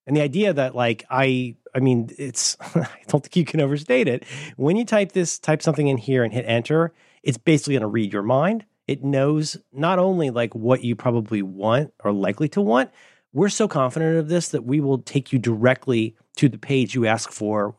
And 0.07 0.17
the 0.17 0.23
idea 0.23 0.53
that 0.53 0.75
like 0.77 1.05
i 1.11 1.57
i 1.75 1.81
mean 1.81 2.09
it's 2.19 2.57
i 2.77 2.87
don't 3.09 3.23
think 3.23 3.37
you 3.37 3.45
can 3.45 3.61
overstate 3.61 4.07
it. 4.07 4.25
When 4.57 4.77
you 4.77 4.85
type 4.85 5.13
this 5.13 5.39
type 5.39 5.61
something 5.61 5.89
in 5.89 5.99
here 5.99 6.23
and 6.23 6.33
hit 6.33 6.45
enter 6.47 6.93
it's 7.23 7.39
basically 7.39 7.75
going 7.75 7.83
to 7.83 7.89
read 7.89 8.13
your 8.13 8.23
mind 8.23 8.65
it 8.87 9.05
knows 9.05 9.57
not 9.73 9.99
only 9.99 10.31
like 10.31 10.55
what 10.55 10.85
you 10.85 10.97
probably 10.97 11.43
want 11.43 11.93
or 12.05 12.13
likely 12.13 12.49
to 12.49 12.61
want 12.61 12.91
we're 13.33 13.49
so 13.49 13.67
confident 13.67 14.19
of 14.19 14.29
this 14.29 14.49
that 14.51 14.65
we 14.65 14.81
will 14.81 14.99
take 14.99 15.33
you 15.33 15.39
directly 15.39 16.17
to 16.37 16.49
the 16.49 16.59
page 16.59 16.95
you 16.95 17.07
ask 17.07 17.31
for 17.31 17.75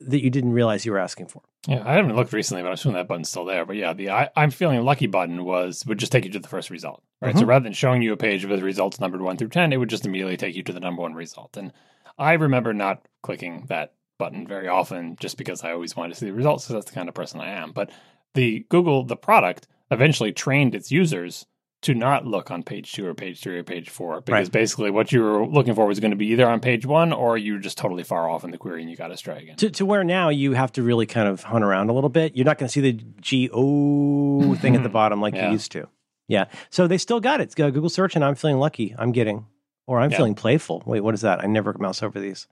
that 0.00 0.22
you 0.22 0.30
didn't 0.30 0.52
realize 0.52 0.84
you 0.84 0.92
were 0.92 0.98
asking 0.98 1.26
for 1.26 1.42
Yeah, 1.68 1.82
I 1.84 1.94
haven't 1.94 2.16
looked 2.16 2.32
recently, 2.32 2.62
but 2.62 2.68
I'm 2.68 2.74
assuming 2.74 2.96
that 2.96 3.08
button's 3.08 3.28
still 3.28 3.44
there. 3.44 3.64
But 3.64 3.76
yeah, 3.76 3.92
the 3.92 4.10
I, 4.10 4.30
I'm 4.34 4.50
feeling 4.50 4.82
lucky 4.82 5.06
button 5.06 5.44
was 5.44 5.86
would 5.86 5.98
just 5.98 6.10
take 6.10 6.24
you 6.24 6.30
to 6.32 6.40
the 6.40 6.48
first 6.48 6.70
result, 6.70 7.02
right? 7.20 7.34
So 7.34 7.40
mm-hmm. 7.40 7.50
rather 7.50 7.62
than 7.64 7.72
showing 7.72 8.02
you 8.02 8.12
a 8.12 8.16
page 8.16 8.44
with 8.44 8.62
results 8.62 8.98
numbered 8.98 9.22
one 9.22 9.36
through 9.36 9.48
ten, 9.48 9.72
it 9.72 9.76
would 9.76 9.90
just 9.90 10.06
immediately 10.06 10.36
take 10.36 10.56
you 10.56 10.62
to 10.64 10.72
the 10.72 10.80
number 10.80 11.02
one 11.02 11.14
result. 11.14 11.56
And 11.56 11.72
I 12.18 12.32
remember 12.32 12.72
not 12.72 13.06
clicking 13.22 13.66
that 13.68 13.94
button 14.18 14.46
very 14.46 14.68
often, 14.68 15.16
just 15.20 15.38
because 15.38 15.62
I 15.62 15.72
always 15.72 15.96
wanted 15.96 16.14
to 16.14 16.20
see 16.20 16.26
the 16.26 16.32
results, 16.32 16.64
because 16.64 16.74
that's 16.82 16.90
the 16.90 16.96
kind 16.96 17.08
of 17.08 17.14
person 17.14 17.40
I 17.40 17.50
am. 17.50 17.72
But 17.72 17.90
the 18.34 18.66
Google, 18.68 19.04
the 19.04 19.16
product, 19.16 19.68
eventually 19.92 20.32
trained 20.32 20.74
its 20.74 20.90
users 20.90 21.46
to 21.82 21.94
not 21.94 22.24
look 22.24 22.50
on 22.52 22.62
page 22.62 22.92
two 22.92 23.04
or 23.04 23.12
page 23.12 23.40
three 23.40 23.58
or 23.58 23.64
page 23.64 23.90
four, 23.90 24.20
because 24.20 24.46
Right. 24.46 24.52
basically 24.52 24.90
what 24.92 25.10
you 25.10 25.20
were 25.20 25.44
looking 25.46 25.74
for 25.74 25.84
was 25.86 25.98
going 25.98 26.12
to 26.12 26.16
be 26.16 26.28
either 26.28 26.48
on 26.48 26.60
page 26.60 26.86
one 26.86 27.12
or 27.12 27.36
you 27.36 27.54
were 27.54 27.58
just 27.58 27.76
totally 27.76 28.04
far 28.04 28.30
off 28.30 28.44
in 28.44 28.52
the 28.52 28.58
query 28.58 28.82
and 28.82 28.90
you 28.90 28.96
got 28.96 29.10
astray 29.10 29.42
again. 29.42 29.56
to, 29.56 29.68
to 29.70 29.84
where 29.84 30.04
now 30.04 30.28
you 30.28 30.52
have 30.52 30.70
to 30.72 30.82
really 30.82 31.06
kind 31.06 31.26
of 31.28 31.42
hunt 31.42 31.64
around 31.64 31.90
a 31.90 31.92
little 31.92 32.08
bit. 32.10 32.36
You're 32.36 32.44
not 32.44 32.58
going 32.58 32.68
to 32.68 32.72
see 32.72 32.80
the 32.80 32.92
G 33.20 33.50
O 33.52 34.54
thing 34.60 34.76
at 34.76 34.84
the 34.84 34.88
bottom 34.88 35.20
like 35.20 35.34
Yeah. 35.34 35.46
you 35.46 35.52
used 35.52 35.72
to. 35.72 35.88
Yeah. 36.28 36.44
So 36.70 36.86
they 36.86 36.98
still 36.98 37.18
got 37.20 37.40
it. 37.40 37.44
It's 37.44 37.54
got 37.56 37.72
Google 37.72 37.90
search, 37.90 38.14
and 38.14 38.24
I'm 38.24 38.36
feeling 38.36 38.58
lucky. 38.58 38.94
I'm 38.96 39.10
getting, 39.10 39.46
or 39.88 39.98
I'm 39.98 40.12
Yeah. 40.12 40.18
feeling 40.18 40.36
playful. 40.36 40.84
Wait, 40.86 41.00
what 41.00 41.14
is 41.14 41.22
that? 41.22 41.42
I 41.42 41.48
never 41.48 41.74
mouse 41.80 42.00
over 42.00 42.20
these. 42.20 42.46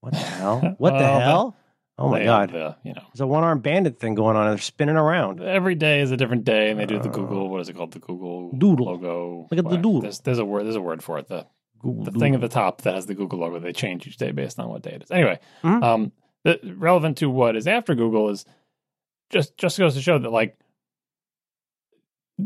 What 0.00 0.12
the 0.12 0.18
hell? 0.20 0.60
What 0.78 0.90
the 0.90 0.94
Well, 0.94 0.98
that- 1.00 1.22
hell? 1.22 1.56
Oh 2.00 2.08
my 2.08 2.20
They 2.20 2.24
god, 2.24 2.50
the, 2.52 2.76
you 2.82 2.94
know, 2.94 3.02
there's 3.12 3.20
a 3.20 3.26
one 3.26 3.44
armed 3.44 3.62
bandit 3.62 3.98
thing 4.00 4.14
going 4.14 4.34
on. 4.36 4.46
and 4.46 4.52
They're 4.56 4.62
spinning 4.62 4.96
around. 4.96 5.42
every 5.42 5.74
day 5.74 6.00
is 6.00 6.10
a 6.10 6.16
different 6.16 6.44
day, 6.44 6.70
and 6.70 6.80
they 6.80 6.86
do 6.86 6.98
the 6.98 7.10
Uh, 7.10 7.12
Google. 7.12 7.48
What 7.50 7.60
is 7.60 7.68
it 7.68 7.76
called? 7.76 7.92
The 7.92 7.98
Google 7.98 8.52
Doodle. 8.56 8.86
logo. 8.86 9.46
Look 9.50 9.58
at 9.58 9.68
the 9.70 9.76
doodle. 9.76 10.00
There's, 10.00 10.20
there's 10.20 10.38
a 10.38 10.44
word. 10.44 10.64
There's 10.64 10.76
a 10.76 10.80
word 10.80 11.02
for 11.04 11.18
it. 11.18 11.28
The 11.28 11.46
Google 11.78 12.04
the 12.04 12.10
Doodle. 12.12 12.20
thing 12.20 12.34
at 12.34 12.40
the 12.40 12.48
top 12.48 12.82
that 12.82 12.94
has 12.94 13.06
the 13.06 13.14
Google 13.14 13.38
logo. 13.40 13.58
They 13.58 13.72
change 13.72 14.06
each 14.06 14.16
day 14.16 14.30
based 14.32 14.58
on 14.58 14.68
what 14.70 14.82
day 14.82 14.92
it 14.92 15.02
is. 15.02 15.10
Anyway, 15.10 15.38
Mhm. 15.62 15.82
um, 15.82 16.12
the, 16.44 16.58
relevant 16.76 17.18
to 17.18 17.28
what 17.28 17.54
is 17.54 17.66
after 17.66 17.94
Google 17.94 18.30
is 18.30 18.44
just 19.30 19.56
just 19.58 19.78
goes 19.78 19.94
to 19.94 20.00
show 20.00 20.18
that 20.18 20.30
like 20.30 20.56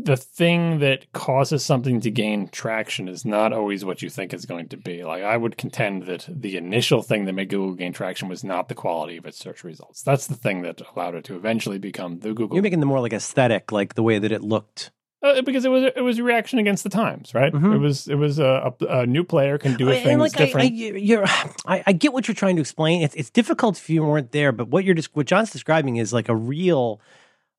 the 0.03 0.17
thing 0.17 0.79
that 0.79 1.11
causes 1.13 1.63
something 1.63 2.01
to 2.01 2.11
gain 2.11 2.47
traction 2.49 3.07
is 3.07 3.23
not 3.25 3.53
always 3.53 3.85
what 3.85 4.01
you 4.01 4.09
think 4.09 4.33
it's 4.33 4.45
going 4.45 4.67
to 4.69 4.77
be. 4.77 5.03
Like 5.03 5.23
I 5.23 5.37
would 5.37 5.57
contend 5.57 6.03
that 6.03 6.27
the 6.29 6.57
initial 6.57 7.01
thing 7.01 7.25
that 7.25 7.33
made 7.33 7.49
Google 7.49 7.73
gain 7.75 7.93
traction 7.93 8.27
was 8.27 8.43
not 8.43 8.67
the 8.67 8.75
quality 8.75 9.17
of 9.17 9.25
its 9.25 9.37
search 9.37 9.63
results. 9.63 10.01
That's 10.01 10.27
the 10.27 10.35
thing 10.35 10.61
that 10.63 10.81
allowed 10.95 11.15
it 11.15 11.23
to 11.25 11.35
eventually 11.35 11.77
become 11.77 12.19
the 12.19 12.33
Google 12.33 12.55
You're 12.55 12.63
making 12.63 12.79
the 12.81 12.85
more 12.85 12.99
like 12.99 13.13
aesthetic, 13.13 13.71
like 13.71 13.95
the 13.95 14.03
way 14.03 14.19
that 14.19 14.31
it 14.31 14.41
looked. 14.41 14.91
uh, 15.23 15.41
because 15.41 15.65
it 15.65 15.69
was 15.69 15.83
it 15.95 16.01
was 16.03 16.19
a 16.19 16.23
reaction 16.23 16.59
against 16.59 16.83
the 16.83 16.89
times, 16.89 17.33
right? 17.33 17.51
Mhm. 17.53 17.73
It 17.75 17.79
was 17.79 18.07
it 18.07 18.15
was 18.15 18.37
a, 18.37 18.73
a, 18.81 18.85
a 19.01 19.05
new 19.07 19.23
player 19.23 19.57
can 19.57 19.75
do 19.75 19.89
And, 19.89 20.03
things 20.03 20.19
like, 20.19 20.35
I, 20.39 20.45
different. 20.45 20.65
I, 20.71 20.73
you're, 20.75 21.25
I, 21.65 21.83
I 21.87 21.93
get 21.93 22.13
what 22.13 22.27
you're 22.27 22.35
trying 22.35 22.55
to 22.57 22.61
explain. 22.61 23.01
It's, 23.01 23.15
it's 23.15 23.29
difficult 23.31 23.77
if 23.77 23.89
you 23.89 24.03
weren't 24.03 24.31
there, 24.31 24.51
but 24.51 24.67
what 24.67 24.83
you're 24.83 24.93
just 24.95 25.15
what 25.15 25.25
John's 25.25 25.51
describing 25.51 25.95
is 25.95 26.13
like 26.13 26.29
a 26.29 26.35
real, 26.35 27.01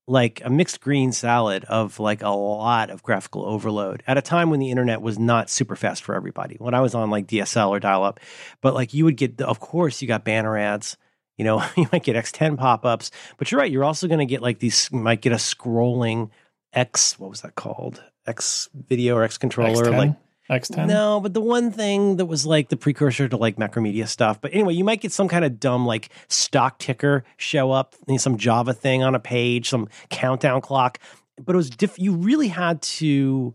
like 0.08 0.40
a 0.44 0.50
mixed 0.50 0.80
green 0.80 1.10
salad 1.12 1.64
of 1.64 1.98
like 1.98 2.22
a 2.22 2.28
lot 2.28 2.90
of 2.90 3.02
graphical 3.02 3.44
overload 3.44 4.02
at 4.06 4.16
a 4.16 4.22
time 4.22 4.50
when 4.50 4.60
the 4.60 4.70
internet 4.70 5.02
was 5.02 5.18
not 5.18 5.50
super 5.50 5.74
fast 5.74 6.02
for 6.04 6.14
everybody. 6.14 6.56
When 6.58 6.74
I 6.74 6.80
was 6.80 6.94
on 6.94 7.10
like 7.10 7.26
DSL 7.26 7.70
or 7.70 7.80
dial 7.80 8.04
up, 8.04 8.20
but 8.60 8.74
like 8.74 8.94
you 8.94 9.04
would 9.04 9.16
get, 9.16 9.40
of 9.40 9.58
course, 9.58 10.00
you 10.00 10.08
got 10.08 10.24
banner 10.24 10.56
ads. 10.56 10.96
You 11.36 11.44
know, 11.44 11.62
you 11.76 11.88
might 11.92 12.04
get 12.04 12.16
X10 12.16 12.56
pop 12.56 12.84
ups, 12.84 13.10
but 13.36 13.50
you're 13.50 13.60
right. 13.60 13.70
You're 13.70 13.84
also 13.84 14.06
going 14.06 14.20
to 14.20 14.26
get 14.26 14.42
like 14.42 14.58
these. 14.58 14.88
You 14.92 15.00
might 15.00 15.20
get 15.20 15.32
a 15.32 15.36
scrolling 15.36 16.30
X. 16.72 17.18
What 17.18 17.30
was 17.30 17.40
that 17.40 17.56
called? 17.56 18.02
X 18.26 18.68
video 18.74 19.16
or 19.16 19.22
X 19.22 19.38
controller, 19.38 19.84
X10? 19.84 19.98
like 19.98 20.14
X10. 20.50 20.86
no, 20.86 21.20
but 21.20 21.34
the 21.34 21.40
one 21.40 21.70
thing 21.70 22.16
that 22.16 22.26
was 22.26 22.46
like 22.46 22.68
the 22.68 22.76
precursor 22.76 23.28
to 23.28 23.36
like 23.36 23.56
Macromedia 23.56 24.06
stuff. 24.06 24.40
But 24.40 24.54
anyway, 24.54 24.74
you 24.74 24.84
might 24.84 25.00
get 25.00 25.12
some 25.12 25.28
kind 25.28 25.44
of 25.44 25.58
dumb 25.58 25.86
like 25.86 26.10
stock 26.28 26.78
ticker 26.78 27.24
show 27.36 27.72
up, 27.72 27.94
some 28.16 28.36
Java 28.36 28.72
thing 28.72 29.02
on 29.02 29.14
a 29.14 29.20
page, 29.20 29.68
some 29.68 29.88
countdown 30.10 30.60
clock. 30.60 30.98
But 31.42 31.54
it 31.54 31.56
was 31.56 31.70
diff- 31.70 31.98
you 31.98 32.14
really 32.14 32.48
had 32.48 32.80
to. 32.82 33.54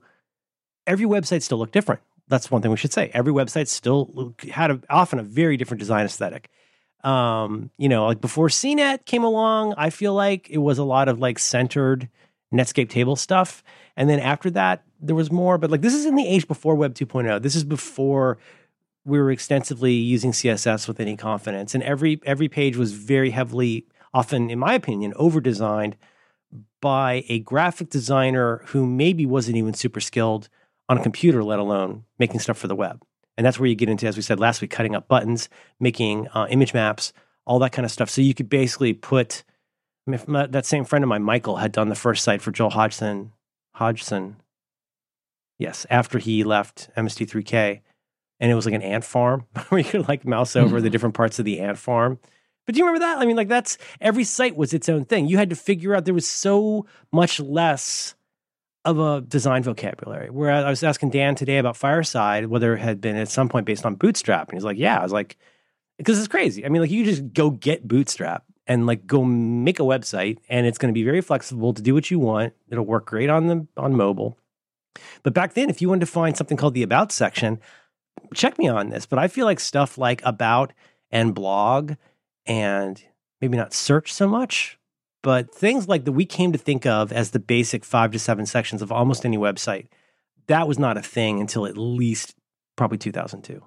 Every 0.85 1.05
website 1.05 1.43
still 1.43 1.59
looked 1.59 1.73
different. 1.73 2.01
That's 2.27 2.49
one 2.49 2.61
thing 2.61 2.71
we 2.71 2.77
should 2.77 2.93
say. 2.93 3.11
Every 3.13 3.31
website 3.31 3.67
still 3.67 4.35
had 4.51 4.71
a, 4.71 4.81
often 4.89 5.19
a 5.19 5.23
very 5.23 5.57
different 5.57 5.79
design 5.79 6.05
aesthetic. 6.05 6.49
Um, 7.03 7.71
you 7.77 7.89
know, 7.89 8.05
like 8.05 8.21
before 8.21 8.47
CNET 8.47 9.05
came 9.05 9.23
along, 9.23 9.73
I 9.77 9.89
feel 9.89 10.13
like 10.13 10.49
it 10.49 10.59
was 10.59 10.77
a 10.77 10.83
lot 10.83 11.07
of 11.07 11.19
like 11.19 11.39
centered 11.39 12.09
Netscape 12.53 12.89
table 12.89 13.15
stuff. 13.15 13.63
And 13.97 14.09
then 14.09 14.19
after 14.19 14.49
that, 14.51 14.83
there 14.99 15.15
was 15.15 15.31
more, 15.31 15.57
but 15.57 15.71
like 15.71 15.81
this 15.81 15.93
is 15.93 16.05
in 16.05 16.15
the 16.15 16.27
age 16.27 16.47
before 16.47 16.75
Web 16.75 16.93
2.0. 16.93 17.41
This 17.41 17.55
is 17.55 17.63
before 17.63 18.37
we 19.03 19.19
were 19.19 19.31
extensively 19.31 19.93
using 19.93 20.31
CSS 20.31 20.87
with 20.87 20.99
any 20.99 21.17
confidence. 21.17 21.73
And 21.73 21.83
every 21.83 22.21
every 22.25 22.47
page 22.47 22.77
was 22.77 22.93
very 22.93 23.31
heavily, 23.31 23.85
often, 24.13 24.49
in 24.49 24.59
my 24.59 24.73
opinion, 24.73 25.13
over 25.15 25.41
designed 25.41 25.97
by 26.81 27.23
a 27.29 27.39
graphic 27.39 27.89
designer 27.89 28.61
who 28.67 28.85
maybe 28.85 29.25
wasn't 29.25 29.57
even 29.57 29.73
super 29.73 29.99
skilled 29.99 30.49
on 30.89 30.97
a 30.97 31.03
computer, 31.03 31.43
let 31.43 31.59
alone 31.59 32.03
making 32.19 32.39
stuff 32.39 32.57
for 32.57 32.67
the 32.67 32.75
web. 32.75 33.03
And 33.37 33.45
that's 33.45 33.59
where 33.59 33.67
you 33.67 33.75
get 33.75 33.89
into, 33.89 34.07
as 34.07 34.17
we 34.17 34.23
said 34.23 34.39
last 34.39 34.61
week, 34.61 34.71
cutting 34.71 34.93
up 34.95 35.07
buttons, 35.07 35.47
making 35.79 36.27
uh, 36.29 36.47
image 36.49 36.73
maps, 36.73 37.13
all 37.45 37.59
that 37.59 37.71
kind 37.71 37.85
of 37.85 37.91
stuff. 37.91 38.09
So 38.09 38.21
you 38.21 38.33
could 38.33 38.49
basically 38.49 38.93
put 38.93 39.43
I 40.07 40.11
mean, 40.11 40.51
that 40.51 40.65
same 40.65 40.83
friend 40.83 41.03
of 41.03 41.09
mine, 41.09 41.23
Michael, 41.23 41.57
had 41.57 41.71
done 41.71 41.89
the 41.89 41.95
first 41.95 42.23
site 42.23 42.41
for 42.41 42.51
Joel 42.51 42.71
Hodgson. 42.71 43.31
Hodgson, 43.81 44.35
yes, 45.57 45.87
after 45.89 46.19
he 46.19 46.43
left 46.43 46.91
MST3K, 46.95 47.81
and 48.39 48.51
it 48.51 48.53
was 48.53 48.67
like 48.67 48.75
an 48.75 48.83
ant 48.83 49.03
farm 49.03 49.47
where 49.69 49.79
you 49.81 49.89
could 49.89 50.07
like 50.07 50.23
mouse 50.23 50.55
over 50.55 50.79
the 50.79 50.89
different 50.91 51.15
parts 51.15 51.39
of 51.39 51.45
the 51.45 51.59
ant 51.59 51.79
farm. 51.79 52.19
But 52.67 52.75
do 52.75 52.77
you 52.79 52.85
remember 52.85 53.03
that? 53.03 53.17
I 53.17 53.25
mean, 53.25 53.35
like 53.35 53.47
that's 53.47 53.79
every 53.99 54.23
site 54.23 54.55
was 54.55 54.75
its 54.75 54.87
own 54.87 55.05
thing. 55.05 55.25
You 55.25 55.37
had 55.37 55.49
to 55.49 55.55
figure 55.55 55.95
out 55.95 56.05
there 56.05 56.13
was 56.13 56.27
so 56.27 56.85
much 57.11 57.39
less 57.39 58.13
of 58.85 58.99
a 58.99 59.21
design 59.21 59.63
vocabulary. 59.63 60.29
Where 60.29 60.51
I 60.51 60.69
was 60.69 60.83
asking 60.83 61.09
Dan 61.09 61.33
today 61.33 61.57
about 61.57 61.75
Fireside, 61.75 62.45
whether 62.45 62.75
it 62.75 62.81
had 62.81 63.01
been 63.01 63.15
at 63.15 63.29
some 63.29 63.49
point 63.49 63.65
based 63.65 63.83
on 63.83 63.95
Bootstrap, 63.95 64.49
and 64.49 64.57
he's 64.57 64.63
like, 64.63 64.77
"Yeah." 64.77 64.99
I 64.99 65.01
was 65.01 65.11
like, 65.11 65.37
"Because 65.97 66.19
it's 66.19 66.27
crazy. 66.27 66.63
I 66.63 66.69
mean, 66.69 66.83
like 66.83 66.91
you 66.91 67.03
just 67.03 67.33
go 67.33 67.49
get 67.49 67.87
Bootstrap 67.87 68.43
and 68.67 68.85
like 68.85 69.07
go 69.07 69.23
make 69.23 69.79
a 69.79 69.83
website, 69.83 70.37
and 70.49 70.65
it's 70.65 70.77
going 70.77 70.93
to 70.93 70.97
be 70.97 71.03
very 71.03 71.21
flexible 71.21 71.73
to 71.73 71.81
do 71.81 71.93
what 71.93 72.11
you 72.11 72.19
want. 72.19 72.53
It'll 72.69 72.85
work 72.85 73.05
great 73.05 73.29
on 73.29 73.47
the 73.47 73.67
on 73.77 73.95
mobile." 73.95 74.37
But 75.23 75.33
back 75.33 75.53
then, 75.53 75.69
if 75.69 75.81
you 75.81 75.89
wanted 75.89 76.01
to 76.01 76.05
find 76.07 76.35
something 76.35 76.57
called 76.57 76.73
the 76.73 76.83
About 76.83 77.11
section, 77.11 77.59
check 78.33 78.57
me 78.57 78.67
on 78.67 78.89
this. 78.89 79.05
But 79.05 79.19
I 79.19 79.27
feel 79.27 79.45
like 79.45 79.59
stuff 79.59 79.97
like 79.97 80.21
About 80.23 80.73
and 81.11 81.35
Blog 81.35 81.93
and 82.45 83.01
maybe 83.39 83.57
not 83.57 83.73
search 83.73 84.13
so 84.13 84.27
much, 84.27 84.77
but 85.23 85.53
things 85.53 85.87
like 85.87 86.05
that 86.05 86.11
we 86.11 86.25
came 86.25 86.51
to 86.51 86.57
think 86.57 86.85
of 86.85 87.11
as 87.11 87.31
the 87.31 87.39
basic 87.39 87.85
five 87.85 88.11
to 88.11 88.19
seven 88.19 88.45
sections 88.45 88.81
of 88.81 88.91
almost 88.91 89.25
any 89.25 89.37
website, 89.37 89.87
that 90.47 90.67
was 90.67 90.79
not 90.79 90.97
a 90.97 91.01
thing 91.01 91.39
until 91.39 91.65
at 91.65 91.77
least 91.77 92.35
probably 92.75 92.97
2002. 92.97 93.63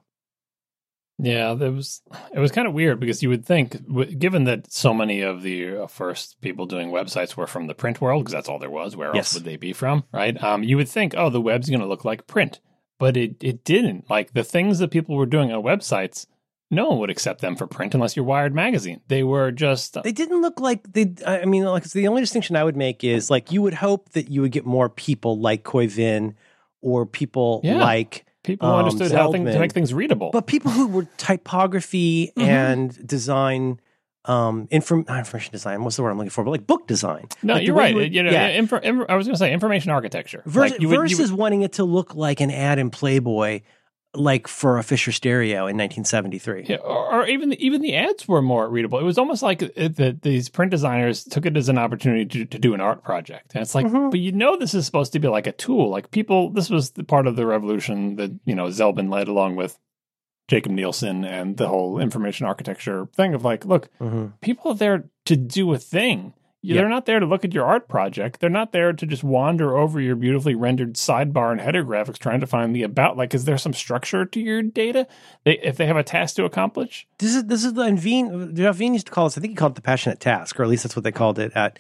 Yeah, 1.18 1.52
it 1.52 1.72
was 1.72 2.02
it 2.32 2.40
was 2.40 2.50
kind 2.50 2.66
of 2.66 2.74
weird 2.74 2.98
because 2.98 3.22
you 3.22 3.28
would 3.28 3.46
think, 3.46 3.76
given 4.18 4.44
that 4.44 4.72
so 4.72 4.92
many 4.92 5.20
of 5.20 5.42
the 5.42 5.82
uh, 5.82 5.86
first 5.86 6.40
people 6.40 6.66
doing 6.66 6.90
websites 6.90 7.36
were 7.36 7.46
from 7.46 7.68
the 7.68 7.74
print 7.74 8.00
world, 8.00 8.24
because 8.24 8.32
that's 8.32 8.48
all 8.48 8.58
there 8.58 8.68
was. 8.70 8.96
Where 8.96 9.14
Yes. 9.14 9.26
else 9.28 9.34
would 9.34 9.44
they 9.44 9.56
be 9.56 9.72
from, 9.72 10.04
right? 10.12 10.42
Um, 10.42 10.64
you 10.64 10.76
would 10.76 10.88
think, 10.88 11.14
oh, 11.16 11.30
the 11.30 11.40
web's 11.40 11.70
going 11.70 11.80
to 11.80 11.86
look 11.86 12.04
like 12.04 12.26
print, 12.26 12.60
but 12.98 13.16
it 13.16 13.36
it 13.44 13.62
didn't. 13.64 14.10
Like 14.10 14.32
the 14.32 14.42
things 14.42 14.80
that 14.80 14.90
people 14.90 15.14
were 15.14 15.24
doing 15.26 15.52
on 15.52 15.62
websites, 15.62 16.26
no 16.68 16.88
one 16.88 16.98
would 16.98 17.10
accept 17.10 17.40
them 17.42 17.54
for 17.54 17.68
print 17.68 17.94
unless 17.94 18.16
you're 18.16 18.24
Wired 18.24 18.52
magazine. 18.52 19.00
They 19.06 19.22
were 19.22 19.52
just 19.52 19.96
They 20.02 20.10
didn't 20.10 20.42
look 20.42 20.58
like 20.58 20.92
they. 20.94 21.14
I 21.24 21.44
mean, 21.44 21.64
like 21.64 21.84
the 21.84 22.08
only 22.08 22.22
distinction 22.22 22.56
I 22.56 22.64
would 22.64 22.76
make 22.76 23.04
is 23.04 23.30
like 23.30 23.52
you 23.52 23.62
would 23.62 23.74
hope 23.74 24.10
that 24.14 24.30
you 24.30 24.40
would 24.40 24.52
get 24.52 24.66
more 24.66 24.88
people 24.88 25.38
like 25.38 25.62
Koivin 25.62 26.34
or 26.80 27.06
people 27.06 27.60
Yeah. 27.62 27.76
like, 27.76 28.26
people 28.44 28.68
who 28.68 28.74
um, 28.74 28.84
understood 28.84 29.10
how 29.10 29.32
things 29.32 29.50
to 29.52 29.58
make 29.58 29.72
things 29.72 29.92
readable. 29.92 30.30
but 30.30 30.46
people 30.46 30.70
who 30.70 30.86
were 30.86 31.06
typography 31.16 32.32
Mhm. 32.36 32.42
and 32.46 33.06
design, 33.06 33.80
um, 34.26 34.68
inform, 34.70 35.04
not 35.08 35.18
information 35.18 35.50
design. 35.52 35.82
What's 35.82 35.96
the 35.96 36.02
word 36.02 36.10
I'm 36.10 36.18
looking 36.18 36.30
for? 36.30 36.44
But 36.44 36.50
like 36.52 36.66
book 36.66 36.86
design. 36.86 37.26
no, 37.42 37.54
Like 37.54 37.66
you're 37.66 37.74
right. 37.74 37.90
you 37.90 37.96
would- 37.96 38.14
you 38.14 38.22
know, 38.22 38.30
yeah. 38.30 38.46
I 38.46 38.60
was 39.16 39.26
going 39.26 39.34
to 39.34 39.36
say 39.36 39.52
information 39.52 39.90
architecture. 39.90 40.42
Vers- 40.46 40.70
Like, 40.72 40.80
you 40.80 40.88
would- 40.88 40.94
you 40.94 40.98
would- 41.00 41.10
versus 41.10 41.32
wanting 41.32 41.62
it 41.62 41.72
to 41.74 41.84
look 41.84 42.14
like 42.14 42.40
an 42.40 42.50
ad 42.50 42.78
in 42.78 42.90
Playboy, 42.90 43.60
like 44.14 44.46
for 44.48 44.78
a 44.78 44.82
Fisher 44.82 45.12
Stereo 45.12 45.66
in 45.66 45.76
1973. 45.76 46.66
Yeah, 46.68 46.76
or, 46.76 47.20
or 47.22 47.26
even 47.26 47.50
the, 47.50 47.64
even 47.64 47.82
the 47.82 47.94
ads 47.96 48.26
were 48.28 48.42
more 48.42 48.68
readable. 48.68 48.98
It 48.98 49.04
was 49.04 49.18
almost 49.18 49.42
like 49.42 49.58
that 49.74 50.20
these 50.22 50.48
print 50.48 50.70
designers 50.70 51.24
took 51.24 51.46
it 51.46 51.56
as 51.56 51.68
an 51.68 51.78
opportunity 51.78 52.24
to, 52.26 52.44
to 52.44 52.58
do 52.58 52.74
an 52.74 52.80
art 52.80 53.02
project, 53.02 53.54
and 53.54 53.62
it's 53.62 53.74
like, 53.74 53.86
Mhm. 53.86 54.10
but 54.10 54.20
you 54.20 54.32
know, 54.32 54.56
this 54.56 54.74
is 54.74 54.86
supposed 54.86 55.12
to 55.14 55.18
be 55.18 55.28
like 55.28 55.46
a 55.46 55.52
tool. 55.52 55.90
Like 55.90 56.10
people, 56.10 56.50
this 56.50 56.70
was 56.70 56.92
the 56.92 57.04
part 57.04 57.26
of 57.26 57.36
the 57.36 57.46
revolution 57.46 58.16
that 58.16 58.30
you 58.44 58.54
know 58.54 58.66
Zeldman 58.66 59.10
led 59.12 59.28
along 59.28 59.56
with 59.56 59.78
Jakob 60.48 60.72
Nielsen 60.72 61.24
and 61.24 61.56
the 61.56 61.68
whole 61.68 61.98
information 61.98 62.46
architecture 62.46 63.08
thing 63.16 63.34
of 63.34 63.44
like, 63.44 63.64
look, 63.64 63.88
hmm 63.98 64.26
people 64.42 64.72
are 64.72 64.76
there 64.76 65.04
to 65.24 65.36
do 65.36 65.72
a 65.72 65.78
thing. 65.78 66.34
Yeah. 66.64 66.76
They're 66.76 66.88
not 66.88 67.04
there 67.04 67.20
to 67.20 67.26
look 67.26 67.44
at 67.44 67.52
your 67.52 67.66
art 67.66 67.88
project. 67.88 68.40
They're 68.40 68.48
not 68.48 68.72
there 68.72 68.94
to 68.94 69.06
just 69.06 69.22
wander 69.22 69.76
over 69.76 70.00
your 70.00 70.16
beautifully 70.16 70.54
rendered 70.54 70.94
sidebar 70.94 71.52
and 71.52 71.60
header 71.60 71.84
graphics 71.84 72.16
trying 72.16 72.40
to 72.40 72.46
find 72.46 72.74
the 72.74 72.82
about. 72.82 73.18
Like, 73.18 73.34
is 73.34 73.44
there 73.44 73.58
some 73.58 73.74
structure 73.74 74.24
to 74.24 74.40
your 74.40 74.62
data? 74.62 75.06
They, 75.44 75.58
if 75.58 75.76
they 75.76 75.84
have 75.84 75.98
a 75.98 76.02
task 76.02 76.36
to 76.36 76.46
accomplish, 76.46 77.06
This 77.18 77.34
is 77.34 77.44
this 77.44 77.64
is 77.64 77.74
the 77.74 77.82
and 77.82 77.98
Veen. 77.98 78.54
Veen 78.54 78.94
used 78.94 79.06
to 79.06 79.12
call 79.12 79.26
this. 79.26 79.36
I 79.36 79.42
think 79.42 79.50
he 79.50 79.56
called 79.56 79.72
it 79.72 79.74
the 79.74 79.82
passionate 79.82 80.20
task, 80.20 80.58
or 80.58 80.62
at 80.62 80.70
least 80.70 80.84
that's 80.84 80.96
what 80.96 81.02
they 81.02 81.12
called 81.12 81.38
it 81.38 81.52
at 81.54 81.78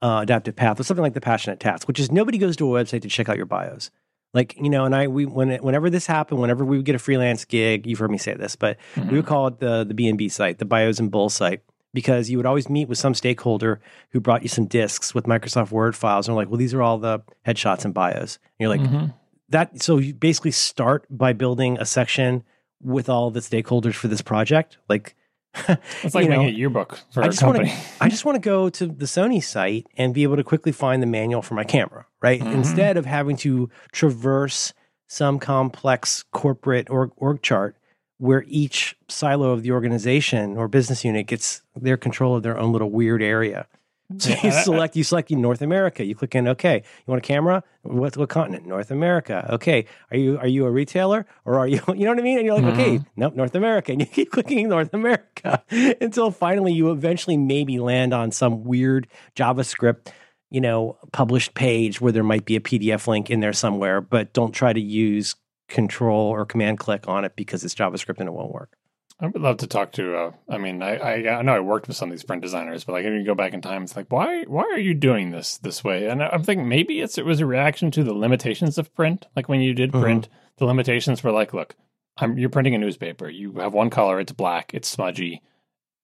uh, 0.00 0.20
Adaptive 0.22 0.54
Path, 0.54 0.78
or 0.78 0.84
something 0.84 1.02
like 1.02 1.14
the 1.14 1.20
passionate 1.20 1.58
task, 1.58 1.88
which 1.88 1.98
is 1.98 2.12
nobody 2.12 2.38
goes 2.38 2.54
to 2.58 2.76
a 2.76 2.84
website 2.84 3.02
to 3.02 3.08
check 3.08 3.28
out 3.28 3.36
your 3.36 3.46
bios. 3.46 3.90
Like 4.32 4.56
you 4.58 4.70
know, 4.70 4.84
and 4.84 4.94
I 4.94 5.08
we 5.08 5.26
when 5.26 5.50
it, 5.50 5.64
whenever 5.64 5.90
this 5.90 6.06
happened, 6.06 6.40
whenever 6.40 6.64
we 6.64 6.76
would 6.76 6.86
get 6.86 6.94
a 6.94 7.00
freelance 7.00 7.44
gig, 7.44 7.84
you've 7.84 7.98
heard 7.98 8.12
me 8.12 8.18
say 8.18 8.34
this, 8.34 8.54
but 8.54 8.76
we 8.96 9.16
would 9.16 9.26
call 9.26 9.48
it 9.48 9.58
the 9.58 9.82
the 9.82 9.94
B 9.94 10.06
and 10.06 10.16
B 10.16 10.28
site, 10.28 10.58
the 10.58 10.64
bios 10.64 11.00
and 11.00 11.10
bull 11.10 11.30
site, 11.30 11.62
because 11.92 12.30
you 12.30 12.36
would 12.36 12.46
always 12.46 12.68
meet 12.68 12.88
with 12.88 12.98
some 12.98 13.14
stakeholder 13.14 13.80
who 14.10 14.20
brought 14.20 14.42
you 14.42 14.48
some 14.48 14.66
discs 14.66 15.14
with 15.14 15.24
Microsoft 15.26 15.70
Word 15.70 15.96
files, 15.96 16.26
and 16.28 16.32
they're 16.36 16.42
like, 16.42 16.48
well, 16.50 16.58
these 16.58 16.74
are 16.74 16.82
all 16.82 16.98
the 16.98 17.20
headshots 17.46 17.84
and 17.84 17.92
bios. 17.94 18.38
And 18.58 18.60
you're 18.60 18.68
like, 18.68 18.80
Mhm. 18.80 19.14
that 19.48 19.82
so 19.82 19.98
you 19.98 20.14
basically 20.14 20.52
start 20.52 21.04
by 21.10 21.32
building 21.32 21.76
a 21.78 21.84
section 21.84 22.44
with 22.82 23.08
all 23.08 23.30
the 23.30 23.40
stakeholders 23.40 23.94
for 23.94 24.08
this 24.08 24.22
project 24.22 24.78
like 24.88 25.14
it's 26.04 26.14
like 26.14 26.28
making 26.28 26.46
a 26.46 26.50
yearbook 26.50 27.00
for 27.12 27.24
I 27.24 27.26
a 27.26 27.28
just 27.30 27.42
want 27.42 27.56
to 27.58 27.64
company. 27.64 27.82
I 28.00 28.08
just 28.08 28.24
want 28.24 28.36
to 28.36 28.40
go 28.40 28.68
to 28.70 28.86
the 28.86 29.04
Sony 29.06 29.42
site 29.42 29.84
and 29.96 30.14
be 30.14 30.22
able 30.22 30.36
to 30.36 30.44
quickly 30.44 30.70
find 30.70 31.02
the 31.02 31.08
manual 31.08 31.42
for 31.42 31.54
my 31.54 31.64
camera, 31.64 32.06
right? 32.22 32.40
Mhm. 32.40 32.54
Instead 32.54 32.96
of 32.96 33.04
having 33.04 33.36
to 33.38 33.68
traverse 33.90 34.72
some 35.08 35.40
complex 35.40 36.22
corporate 36.30 36.88
org, 36.88 37.10
org 37.16 37.42
chart 37.42 37.76
where 38.20 38.44
each 38.46 38.96
silo 39.08 39.50
of 39.50 39.62
the 39.62 39.72
organization 39.72 40.56
or 40.56 40.68
business 40.68 41.04
unit 41.04 41.26
gets 41.26 41.62
their 41.74 41.96
control 41.96 42.36
of 42.36 42.42
their 42.42 42.58
own 42.58 42.70
little 42.70 42.90
weird 42.90 43.22
area. 43.22 43.66
So 44.18 44.34
you 44.42 44.50
select 44.50 44.96
you 44.96 45.04
select 45.04 45.30
North 45.30 45.62
America. 45.62 46.04
You 46.04 46.16
click 46.16 46.34
in. 46.34 46.48
Okay, 46.48 46.76
you 46.76 47.04
want 47.06 47.24
a 47.24 47.26
camera? 47.26 47.62
What 47.82 48.16
what 48.16 48.28
continent? 48.28 48.66
North 48.66 48.90
America. 48.90 49.48
Okay, 49.54 49.86
are 50.10 50.16
you 50.16 50.36
are 50.38 50.48
you 50.48 50.66
a 50.66 50.70
retailer 50.70 51.26
or 51.44 51.58
are 51.60 51.68
you 51.68 51.80
you 51.88 52.04
know 52.04 52.10
what 52.10 52.18
I 52.18 52.22
mean? 52.22 52.38
And 52.38 52.46
you're 52.46 52.56
like, 52.56 52.64
mm-hmm. 52.64 52.80
okay, 52.80 53.00
nope, 53.16 53.34
North 53.36 53.54
America. 53.54 53.92
And 53.92 54.00
you 54.00 54.06
keep 54.06 54.30
clicking 54.32 54.68
North 54.68 54.92
America 54.92 55.62
until 56.00 56.32
finally 56.32 56.72
you 56.72 56.90
eventually 56.90 57.36
maybe 57.36 57.78
land 57.78 58.12
on 58.12 58.32
some 58.32 58.64
weird 58.64 59.06
JavaScript 59.36 60.12
you 60.50 60.60
know 60.60 60.98
published 61.12 61.54
page 61.54 62.00
where 62.00 62.10
there 62.10 62.24
might 62.24 62.44
be 62.44 62.56
a 62.56 62.60
PDF 62.60 63.06
link 63.06 63.30
in 63.30 63.38
there 63.38 63.52
somewhere. 63.52 64.00
But 64.00 64.32
don't 64.32 64.52
try 64.52 64.72
to 64.72 64.80
use 64.80 65.36
Control 65.70 66.26
or 66.28 66.44
Command 66.44 66.78
click 66.78 67.08
on 67.08 67.24
it 67.24 67.34
because 67.36 67.64
it's 67.64 67.74
JavaScript 67.74 68.18
and 68.18 68.28
it 68.28 68.32
won't 68.32 68.52
work. 68.52 68.76
I 69.20 69.26
would 69.26 69.40
love 69.40 69.58
to 69.58 69.66
talk 69.66 69.92
to. 69.92 70.16
Uh, 70.16 70.32
I 70.48 70.58
mean, 70.58 70.82
I, 70.82 70.96
I, 70.96 71.38
I 71.38 71.42
know 71.42 71.54
I 71.54 71.60
worked 71.60 71.88
with 71.88 71.96
some 71.96 72.08
of 72.08 72.12
these 72.12 72.24
print 72.24 72.42
designers, 72.42 72.84
but 72.84 72.92
like 72.92 73.04
if 73.04 73.12
you 73.12 73.24
go 73.24 73.34
back 73.34 73.52
in 73.52 73.60
time, 73.60 73.82
it's 73.82 73.94
like 73.94 74.06
why 74.08 74.44
why 74.44 74.64
are 74.64 74.78
you 74.78 74.94
doing 74.94 75.30
this 75.30 75.58
this 75.58 75.84
way? 75.84 76.06
And 76.06 76.22
I'm 76.22 76.42
thinking 76.42 76.68
maybe 76.68 77.00
it's 77.00 77.18
it 77.18 77.26
was 77.26 77.40
a 77.40 77.46
reaction 77.46 77.90
to 77.92 78.04
the 78.04 78.14
limitations 78.14 78.78
of 78.78 78.94
print. 78.94 79.26
Like 79.36 79.48
when 79.48 79.60
you 79.60 79.74
did 79.74 79.92
mm-hmm. 79.92 80.02
print, 80.02 80.24
mm-hmm. 80.28 80.54
the 80.56 80.64
limitations 80.64 81.22
were 81.22 81.32
like, 81.32 81.52
look, 81.52 81.76
I'm, 82.16 82.38
you're 82.38 82.48
printing 82.48 82.74
a 82.74 82.78
newspaper. 82.78 83.28
You 83.28 83.52
have 83.54 83.74
one 83.74 83.90
color. 83.90 84.20
It's 84.20 84.32
black. 84.32 84.72
It's 84.72 84.88
smudgy. 84.88 85.42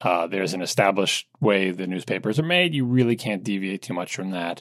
Uh, 0.03 0.27
there's 0.27 0.53
an 0.53 0.61
established 0.61 1.27
way 1.41 1.71
the 1.71 1.87
newspapers 1.87 2.39
are 2.39 2.45
made. 2.45 2.75
You 2.75 2.85
really 2.85 3.17
can't 3.17 3.43
deviate 3.43 3.81
too 3.81 3.95
much 3.95 4.15
from 4.15 4.31
that 4.33 4.61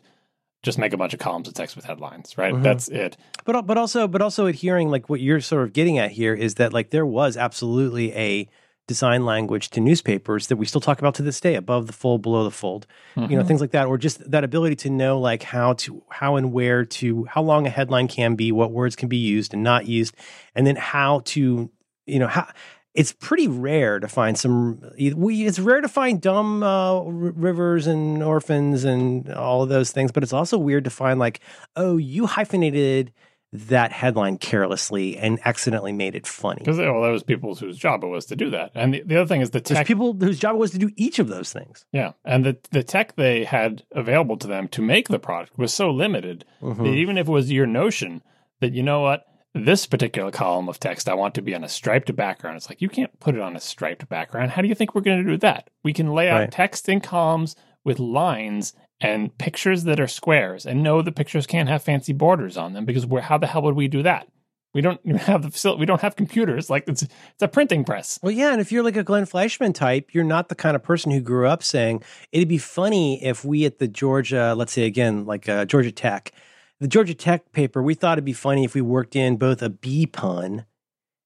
just 0.65 0.77
make 0.79 0.91
a 0.91 0.97
bunch 0.97 1.13
of 1.13 1.19
columns 1.19 1.47
of 1.47 1.53
text 1.53 1.75
with 1.75 1.85
headlines, 1.85 2.37
right? 2.37 2.53
Mm-hmm. 2.53 2.63
That's 2.63 2.87
it. 2.89 3.15
But 3.45 3.61
but 3.61 3.77
also 3.77 4.07
but 4.07 4.21
also 4.21 4.47
adhering 4.47 4.89
like 4.89 5.07
what 5.09 5.21
you're 5.21 5.39
sort 5.39 5.63
of 5.63 5.71
getting 5.71 5.99
at 5.99 6.11
here 6.11 6.33
is 6.33 6.55
that 6.55 6.73
like 6.73 6.89
there 6.89 7.05
was 7.05 7.37
absolutely 7.37 8.13
a 8.13 8.49
design 8.87 9.25
language 9.25 9.69
to 9.69 9.79
newspapers 9.79 10.47
that 10.47 10.57
we 10.57 10.65
still 10.65 10.81
talk 10.81 10.99
about 10.99 11.15
to 11.15 11.23
this 11.23 11.39
day 11.39 11.55
above 11.55 11.87
the 11.87 11.93
fold 11.93 12.21
below 12.21 12.43
the 12.43 12.51
fold 12.51 12.85
mm-hmm. 13.15 13.21
you 13.31 13.35
know 13.35 13.41
mm-hmm. 13.41 13.47
things 13.47 13.59
like 13.61 13.71
that 13.71 13.87
or 13.87 13.97
just 13.97 14.29
that 14.29 14.43
ability 14.43 14.75
to 14.75 14.91
know 14.91 15.19
like 15.19 15.41
how 15.41 15.73
to 15.73 16.03
how 16.09 16.35
and 16.35 16.53
where 16.53 16.85
to 16.85 17.25
how 17.25 17.41
long 17.41 17.65
a 17.65 17.69
headline 17.69 18.07
can 18.07 18.35
be 18.35 18.51
what 18.51 18.71
words 18.71 18.95
can 18.95 19.09
be 19.09 19.17
used 19.17 19.55
and 19.55 19.63
not 19.63 19.87
used 19.87 20.15
and 20.53 20.67
then 20.67 20.75
how 20.75 21.19
to 21.25 21.71
you 22.05 22.19
know 22.19 22.27
how 22.27 22.47
it's 22.95 23.11
pretty 23.11 23.47
rare 23.47 23.99
to 23.99 24.07
find 24.07 24.37
some. 24.37 24.81
We 24.97 25.45
it's 25.45 25.59
rare 25.59 25.81
to 25.81 25.89
find 25.89 26.21
dumb 26.21 26.63
uh, 26.63 27.01
rivers 27.01 27.87
and 27.87 28.23
orphans 28.23 28.85
and 28.85 29.29
all 29.31 29.63
of 29.63 29.69
those 29.69 29.91
things, 29.91 30.11
but 30.11 30.23
it's 30.23 30.33
also 30.33 30.57
weird 30.57 30.85
to 30.85 30.89
find 30.89 31.19
like, 31.19 31.41
oh, 31.75 31.97
you 31.97 32.25
hyphenated 32.25 33.11
that 33.51 33.91
headline 33.91 34.37
carelessly 34.37 35.17
and 35.17 35.39
accidentally 35.45 35.91
made 35.91 36.15
it 36.15 36.25
funny. 36.25 36.59
Because 36.59 36.77
well, 36.77 37.01
that 37.01 37.09
was 37.09 37.23
people 37.23 37.55
whose 37.55 37.77
job 37.77 38.03
it 38.03 38.07
was 38.07 38.25
to 38.27 38.35
do 38.35 38.49
that. 38.51 38.71
And 38.73 38.93
the, 38.93 39.03
the 39.05 39.17
other 39.17 39.27
thing 39.27 39.41
is 39.41 39.49
the 39.49 39.61
tech. 39.61 39.75
There's 39.75 39.87
people 39.87 40.13
whose 40.13 40.39
job 40.39 40.55
it 40.55 40.59
was 40.59 40.71
to 40.71 40.77
do 40.77 40.89
each 40.95 41.19
of 41.19 41.27
those 41.27 41.51
things. 41.51 41.85
Yeah, 41.91 42.13
and 42.23 42.45
the 42.45 42.57
the 42.71 42.83
tech 42.83 43.17
they 43.17 43.43
had 43.43 43.83
available 43.91 44.37
to 44.37 44.47
them 44.47 44.69
to 44.69 44.81
make 44.81 45.09
the 45.09 45.19
product 45.19 45.57
was 45.57 45.73
so 45.73 45.91
limited 45.91 46.45
mm-hmm. 46.61 46.81
that 46.81 46.93
even 46.93 47.17
if 47.17 47.27
it 47.27 47.31
was 47.31 47.51
your 47.51 47.67
notion 47.67 48.23
that 48.61 48.73
you 48.73 48.83
know 48.83 49.01
what 49.01 49.25
this 49.55 49.87
particular 49.87 50.31
column 50.31 50.67
of 50.67 50.79
text 50.79 51.07
I 51.07 51.13
want 51.13 51.33
to 51.35 51.41
be 51.41 51.55
on 51.55 51.63
a 51.63 51.69
striped 51.69 52.13
background. 52.13 52.57
It's 52.57 52.69
like 52.69 52.81
you 52.81 52.89
can't 52.89 53.17
put 53.21 53.35
it 53.35 53.41
on 53.41 53.55
a 53.55 53.61
striped 53.61 54.09
background. 54.09 54.51
How 54.51 54.61
do 54.61 54.67
you 54.67 54.75
think 54.75 54.93
we're 54.93 55.01
going 55.01 55.23
to 55.23 55.31
do 55.31 55.37
that? 55.37 55.69
We 55.81 55.93
can 55.93 56.13
lay 56.13 56.29
out 56.29 56.39
right. 56.39 56.51
text 56.51 56.89
in 56.89 56.99
columns 56.99 57.55
with 57.85 57.97
lines 57.97 58.73
and 58.99 59.35
pictures 59.37 59.85
that 59.85 59.99
are 59.99 60.07
squares. 60.07 60.65
And 60.65 60.83
no, 60.83 61.01
the 61.01 61.13
pictures 61.13 61.47
can't 61.47 61.69
have 61.69 61.83
fancy 61.83 62.11
borders 62.11 62.57
on 62.57 62.73
them 62.73 62.83
because 62.83 63.05
we're, 63.05 63.21
how 63.21 63.37
the 63.37 63.47
hell 63.47 63.61
would 63.61 63.75
we 63.75 63.87
do 63.87 64.03
that? 64.03 64.27
We 64.73 64.81
don't 64.81 65.03
have 65.21 65.43
the 65.43 65.51
facility. 65.51 65.79
We 65.79 65.85
don't 65.85 66.01
have 66.01 66.17
computers. 66.17 66.69
Like 66.69 66.83
it's 66.89 67.03
it's 67.03 67.41
a 67.41 67.47
printing 67.47 67.85
press. 67.85 68.19
Well, 68.21 68.33
yeah, 68.33 68.51
and 68.51 68.59
if 68.59 68.73
you're 68.73 68.83
like 68.83 68.97
a 68.97 69.03
Glenn 69.03 69.25
Fleishman 69.25 69.71
type, 69.71 70.09
you're 70.13 70.25
not 70.25 70.49
the 70.49 70.55
kind 70.55 70.75
of 70.75 70.83
person 70.83 71.13
who 71.13 71.21
grew 71.21 71.47
up 71.47 71.63
saying 71.63 72.03
it'd 72.33 72.49
be 72.49 72.57
funny 72.57 73.23
if 73.23 73.45
we 73.45 73.63
at 73.63 73.79
the 73.79 73.87
Georgia, 73.87 74.53
let's 74.53 74.73
say 74.73 74.83
again, 74.83 75.25
like 75.25 75.47
uh, 75.47 75.63
Georgia 75.63 75.93
Tech, 75.93 76.33
the 76.79 76.87
Georgia 76.87 77.13
Tech 77.13 77.51
paper, 77.51 77.81
we 77.81 77.93
thought 77.93 78.17
it'd 78.17 78.25
be 78.25 78.33
funny 78.33 78.63
if 78.63 78.73
we 78.73 78.81
worked 78.81 79.15
in 79.15 79.37
both 79.37 79.61
a 79.61 79.69
bee 79.69 80.05
pun 80.05 80.65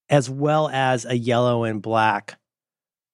as 0.09 0.29
well 0.29 0.69
as 0.69 1.05
a 1.05 1.17
yellow 1.17 1.63
and 1.63 1.81
black. 1.81 2.37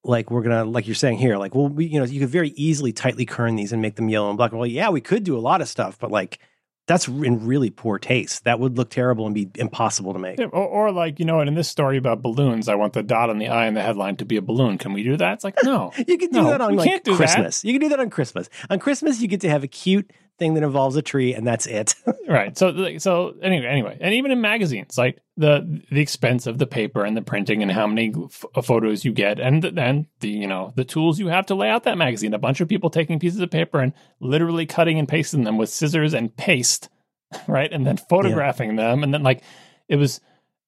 Like 0.03 0.29
we're 0.29 0.43
gonna, 0.43 0.65
like 0.65 0.87
you're 0.87 0.95
saying 0.95 1.17
here, 1.17 1.37
like 1.37 1.55
well, 1.55 1.67
we, 1.67 1.85
you 1.85 1.99
know, 1.99 2.05
you 2.05 2.19
could 2.19 2.29
very 2.29 2.49
easily 2.49 2.93
tightly 2.93 3.25
kern 3.25 3.55
these 3.55 3.73
and 3.73 3.81
make 3.81 3.95
them 3.95 4.09
yellow 4.09 4.29
and 4.29 4.37
black. 4.37 4.51
Well, 4.51 4.67
yeah, 4.67 4.89
we 4.89 5.01
could 5.01 5.23
do 5.23 5.37
a 5.37 5.39
lot 5.39 5.61
of 5.61 5.67
stuff, 5.67 5.97
but 5.99 6.11
like 6.11 6.39
that's 6.87 7.07
in 7.07 7.45
really 7.45 7.71
poor 7.71 7.97
taste. 7.97 8.43
That 8.43 8.59
would 8.59 8.77
look 8.77 8.89
terrible 8.89 9.25
and 9.25 9.33
be 9.33 9.49
impossible 9.55 10.13
to 10.13 10.19
make. 10.19 10.37
Yeah, 10.37 10.45
or, 10.45 10.67
or, 10.67 10.91
like, 10.91 11.19
you 11.19 11.25
know, 11.25 11.39
and 11.39 11.47
in 11.47 11.55
this 11.55 11.67
story 11.67 11.97
about 11.97 12.21
balloons, 12.21 12.69
I 12.69 12.75
want 12.75 12.93
the 12.93 13.01
dot 13.01 13.29
on 13.29 13.39
the 13.39 13.47
eye 13.47 13.65
in 13.65 13.73
the 13.73 13.81
headline 13.81 14.17
to 14.17 14.25
be 14.25 14.37
a 14.37 14.41
balloon. 14.41 14.77
Can 14.77 14.93
we 14.93 15.01
do 15.01 15.17
that? 15.17 15.33
It's 15.33 15.43
like, 15.43 15.55
no. 15.63 15.91
you 16.07 16.17
can 16.17 16.29
do 16.29 16.43
no, 16.43 16.49
that 16.51 16.61
on 16.61 16.75
like 16.75 17.03
Christmas. 17.03 17.61
That. 17.61 17.67
You 17.67 17.73
can 17.73 17.81
do 17.81 17.89
that 17.89 17.99
on 17.99 18.09
Christmas. 18.09 18.49
On 18.69 18.77
Christmas, 18.77 19.19
you 19.19 19.27
get 19.27 19.41
to 19.41 19.49
have 19.49 19.63
a 19.63 19.67
cute 19.67 20.11
thing 20.37 20.53
that 20.55 20.63
involves 20.63 20.95
a 20.95 21.01
tree, 21.01 21.33
and 21.33 21.45
that's 21.45 21.65
it. 21.65 21.95
right. 22.27 22.57
So, 22.57 22.97
so 22.97 23.35
anyway, 23.41 23.67
anyway, 23.67 23.97
and 24.01 24.13
even 24.13 24.31
in 24.31 24.41
magazines, 24.41 24.97
like 24.97 25.19
the 25.37 25.81
the 25.91 26.01
expense 26.01 26.47
of 26.47 26.57
the 26.57 26.67
paper 26.67 27.03
and 27.05 27.15
the 27.15 27.21
printing 27.21 27.61
and 27.61 27.71
how 27.71 27.87
many 27.87 28.13
f- 28.25 28.45
uh, 28.55 28.61
photos 28.61 29.05
you 29.05 29.13
get, 29.13 29.39
and 29.39 29.63
then 29.63 30.07
the 30.19 30.29
you 30.29 30.47
know 30.47 30.73
the 30.75 30.85
tools 30.85 31.19
you 31.19 31.27
have 31.27 31.45
to 31.47 31.55
lay 31.55 31.69
out 31.69 31.83
that 31.83 31.97
magazine. 31.97 32.33
A 32.33 32.39
bunch 32.39 32.61
of 32.61 32.67
people 32.67 32.89
taking 32.89 33.19
pieces 33.19 33.39
of 33.39 33.51
paper 33.51 33.79
and 33.79 33.93
literally 34.19 34.65
cutting 34.65 34.99
and 34.99 35.07
pasting 35.07 35.43
them 35.43 35.57
with 35.57 35.69
scissors 35.69 36.13
and 36.13 36.35
paste, 36.35 36.89
right, 37.47 37.71
and 37.71 37.85
then 37.85 37.97
photographing 37.97 38.71
yeah. 38.71 38.89
them, 38.89 39.03
and 39.03 39.13
then 39.13 39.23
like 39.23 39.43
it 39.87 39.95
was 39.95 40.19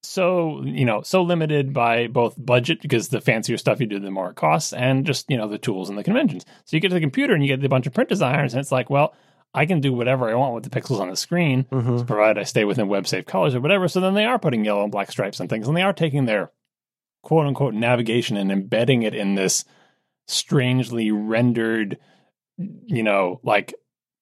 so 0.04 0.62
you 0.64 0.86
know 0.86 1.02
so 1.02 1.22
limited 1.22 1.74
by 1.74 2.08
both 2.08 2.36
budget 2.38 2.82
because 2.82 3.10
the 3.10 3.20
fancier 3.20 3.58
stuff 3.58 3.80
you 3.80 3.88
do 3.88 4.00
the 4.00 4.12
more 4.12 4.30
it 4.30 4.36
costs 4.36 4.72
and 4.72 5.06
just 5.06 5.30
you 5.30 5.36
know 5.36 5.48
the 5.48 5.58
tools 5.58 5.90
and 5.90 5.98
the 5.98 6.04
conventions 6.04 6.46
so 6.66 6.78
you 6.78 6.80
get 6.80 6.90
to 6.90 6.94
the 6.94 7.02
computer 7.02 7.34
and 7.34 7.44
you 7.44 7.56
get 7.56 7.66
a 7.66 7.70
bunch 7.70 7.88
of 7.88 7.94
print 7.94 8.08
designers 8.08 8.54
and 8.54 8.62
it's 8.62 8.72
like 8.72 8.90
well 8.92 9.16
I 9.54 9.66
can 9.66 9.82
do 9.82 9.94
whatever 9.94 10.30
I 10.30 10.36
want 10.36 10.54
with 10.54 10.64
the 10.64 10.70
pixels 10.70 11.00
on 11.00 11.10
the 11.10 11.16
screen, 11.16 11.66
mm-hmm. 11.72 12.06
provided 12.06 12.40
I 12.40 12.44
stay 12.44 12.64
within 12.64 12.88
web 12.88 13.08
safe 13.08 13.26
colors 13.26 13.56
or 13.56 13.62
whatever. 13.62 13.88
So 13.88 14.00
then 14.00 14.14
they 14.14 14.26
are 14.26 14.40
putting 14.40 14.66
yellow 14.66 14.84
and 14.84 14.92
black 14.92 15.12
stripes 15.12 15.40
and 15.40 15.50
things, 15.50 15.68
and 15.68 15.76
they 15.76 15.82
are 15.82 15.94
taking 15.94 16.26
their 16.26 16.52
quote 17.24 17.48
unquote 17.48 17.74
navigation 17.74 18.38
and 18.38 18.52
embedding 18.52 19.04
it 19.04 19.16
in 19.16 19.36
this 19.36 19.66
strangely 20.28 21.12
rendered, 21.12 21.98
you 22.58 23.04
know, 23.04 23.40
like 23.44 23.74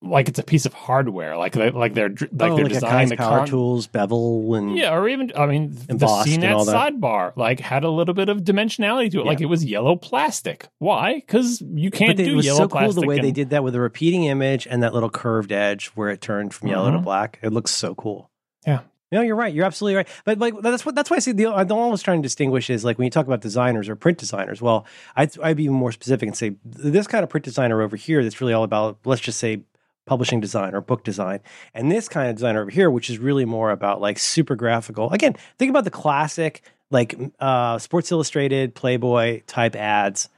like 0.05 0.29
it's 0.29 0.39
a 0.39 0.43
piece 0.43 0.65
of 0.65 0.73
hardware, 0.73 1.37
like 1.37 1.53
they, 1.53 1.71
like 1.71 1.93
they're 1.93 2.09
like 2.09 2.21
oh, 2.21 2.55
they're 2.55 2.65
like 2.65 2.73
designing 2.73 3.09
the 3.09 3.17
power 3.17 3.39
con- 3.39 3.47
tools, 3.47 3.87
bevel, 3.87 4.55
and 4.55 4.77
yeah, 4.77 4.93
or 4.93 5.07
even 5.07 5.31
I 5.35 5.45
mean 5.45 5.71
the 5.73 6.05
CNET 6.05 6.65
sidebar 6.65 7.35
like 7.35 7.59
had 7.59 7.83
a 7.83 7.89
little 7.89 8.13
bit 8.13 8.29
of 8.29 8.39
dimensionality 8.39 9.11
to 9.11 9.19
it, 9.19 9.23
yeah. 9.23 9.29
like 9.29 9.41
it 9.41 9.47
was 9.47 9.63
yellow 9.63 9.95
plastic. 9.95 10.67
Why? 10.79 11.15
Because 11.15 11.61
you 11.61 11.91
can't 11.91 12.17
they, 12.17 12.25
do 12.25 12.33
it 12.33 12.35
was 12.35 12.45
yellow 12.45 12.59
so 12.59 12.67
cool 12.67 12.91
the 12.93 13.07
way 13.07 13.15
and, 13.15 13.23
they 13.23 13.31
did 13.31 13.49
that 13.51 13.63
with 13.63 13.75
a 13.75 13.79
repeating 13.79 14.25
image 14.25 14.67
and 14.67 14.83
that 14.83 14.93
little 14.93 15.09
curved 15.09 15.51
edge 15.51 15.87
where 15.89 16.09
it 16.09 16.21
turned 16.21 16.53
from 16.53 16.69
yellow 16.69 16.89
to 16.91 16.97
mm-hmm. 16.97 17.03
black. 17.03 17.39
It 17.41 17.51
looks 17.51 17.71
so 17.71 17.95
cool. 17.95 18.29
Yeah, 18.65 18.81
no, 19.11 19.21
you're 19.21 19.35
right. 19.35 19.53
You're 19.53 19.65
absolutely 19.65 19.95
right. 19.95 20.07
But 20.25 20.39
like 20.39 20.59
that's 20.61 20.85
what 20.85 20.95
that's 20.95 21.09
why 21.09 21.17
I 21.17 21.19
see 21.19 21.31
the 21.31 21.47
I 21.47 21.63
was 21.63 22.01
trying 22.01 22.21
to 22.21 22.25
distinguish 22.25 22.69
is 22.69 22.83
like 22.83 22.97
when 22.97 23.05
you 23.05 23.11
talk 23.11 23.27
about 23.27 23.41
designers 23.41 23.87
or 23.87 23.95
print 23.95 24.17
designers. 24.17 24.61
Well, 24.61 24.85
I'd 25.15 25.39
I'd 25.39 25.57
be 25.57 25.63
even 25.63 25.75
more 25.75 25.91
specific 25.91 26.27
and 26.27 26.35
say 26.35 26.55
this 26.65 27.07
kind 27.07 27.23
of 27.23 27.29
print 27.29 27.45
designer 27.45 27.81
over 27.81 27.95
here 27.95 28.23
that's 28.23 28.41
really 28.41 28.53
all 28.53 28.63
about 28.63 28.97
let's 29.05 29.21
just 29.21 29.39
say 29.39 29.61
publishing 30.05 30.39
design 30.39 30.73
or 30.75 30.81
book 30.81 31.03
design. 31.03 31.39
And 31.73 31.91
this 31.91 32.07
kind 32.07 32.29
of 32.29 32.35
design 32.35 32.55
over 32.55 32.69
here, 32.69 32.89
which 32.89 33.09
is 33.09 33.17
really 33.17 33.45
more 33.45 33.71
about 33.71 34.01
like 34.01 34.19
super 34.19 34.55
graphical. 34.55 35.11
Again, 35.11 35.35
think 35.57 35.69
about 35.69 35.83
the 35.83 35.91
classic 35.91 36.61
like 36.91 37.15
uh, 37.39 37.77
Sports 37.79 38.11
Illustrated, 38.11 38.75
Playboy 38.75 39.41
type 39.47 39.75
ads. 39.75 40.29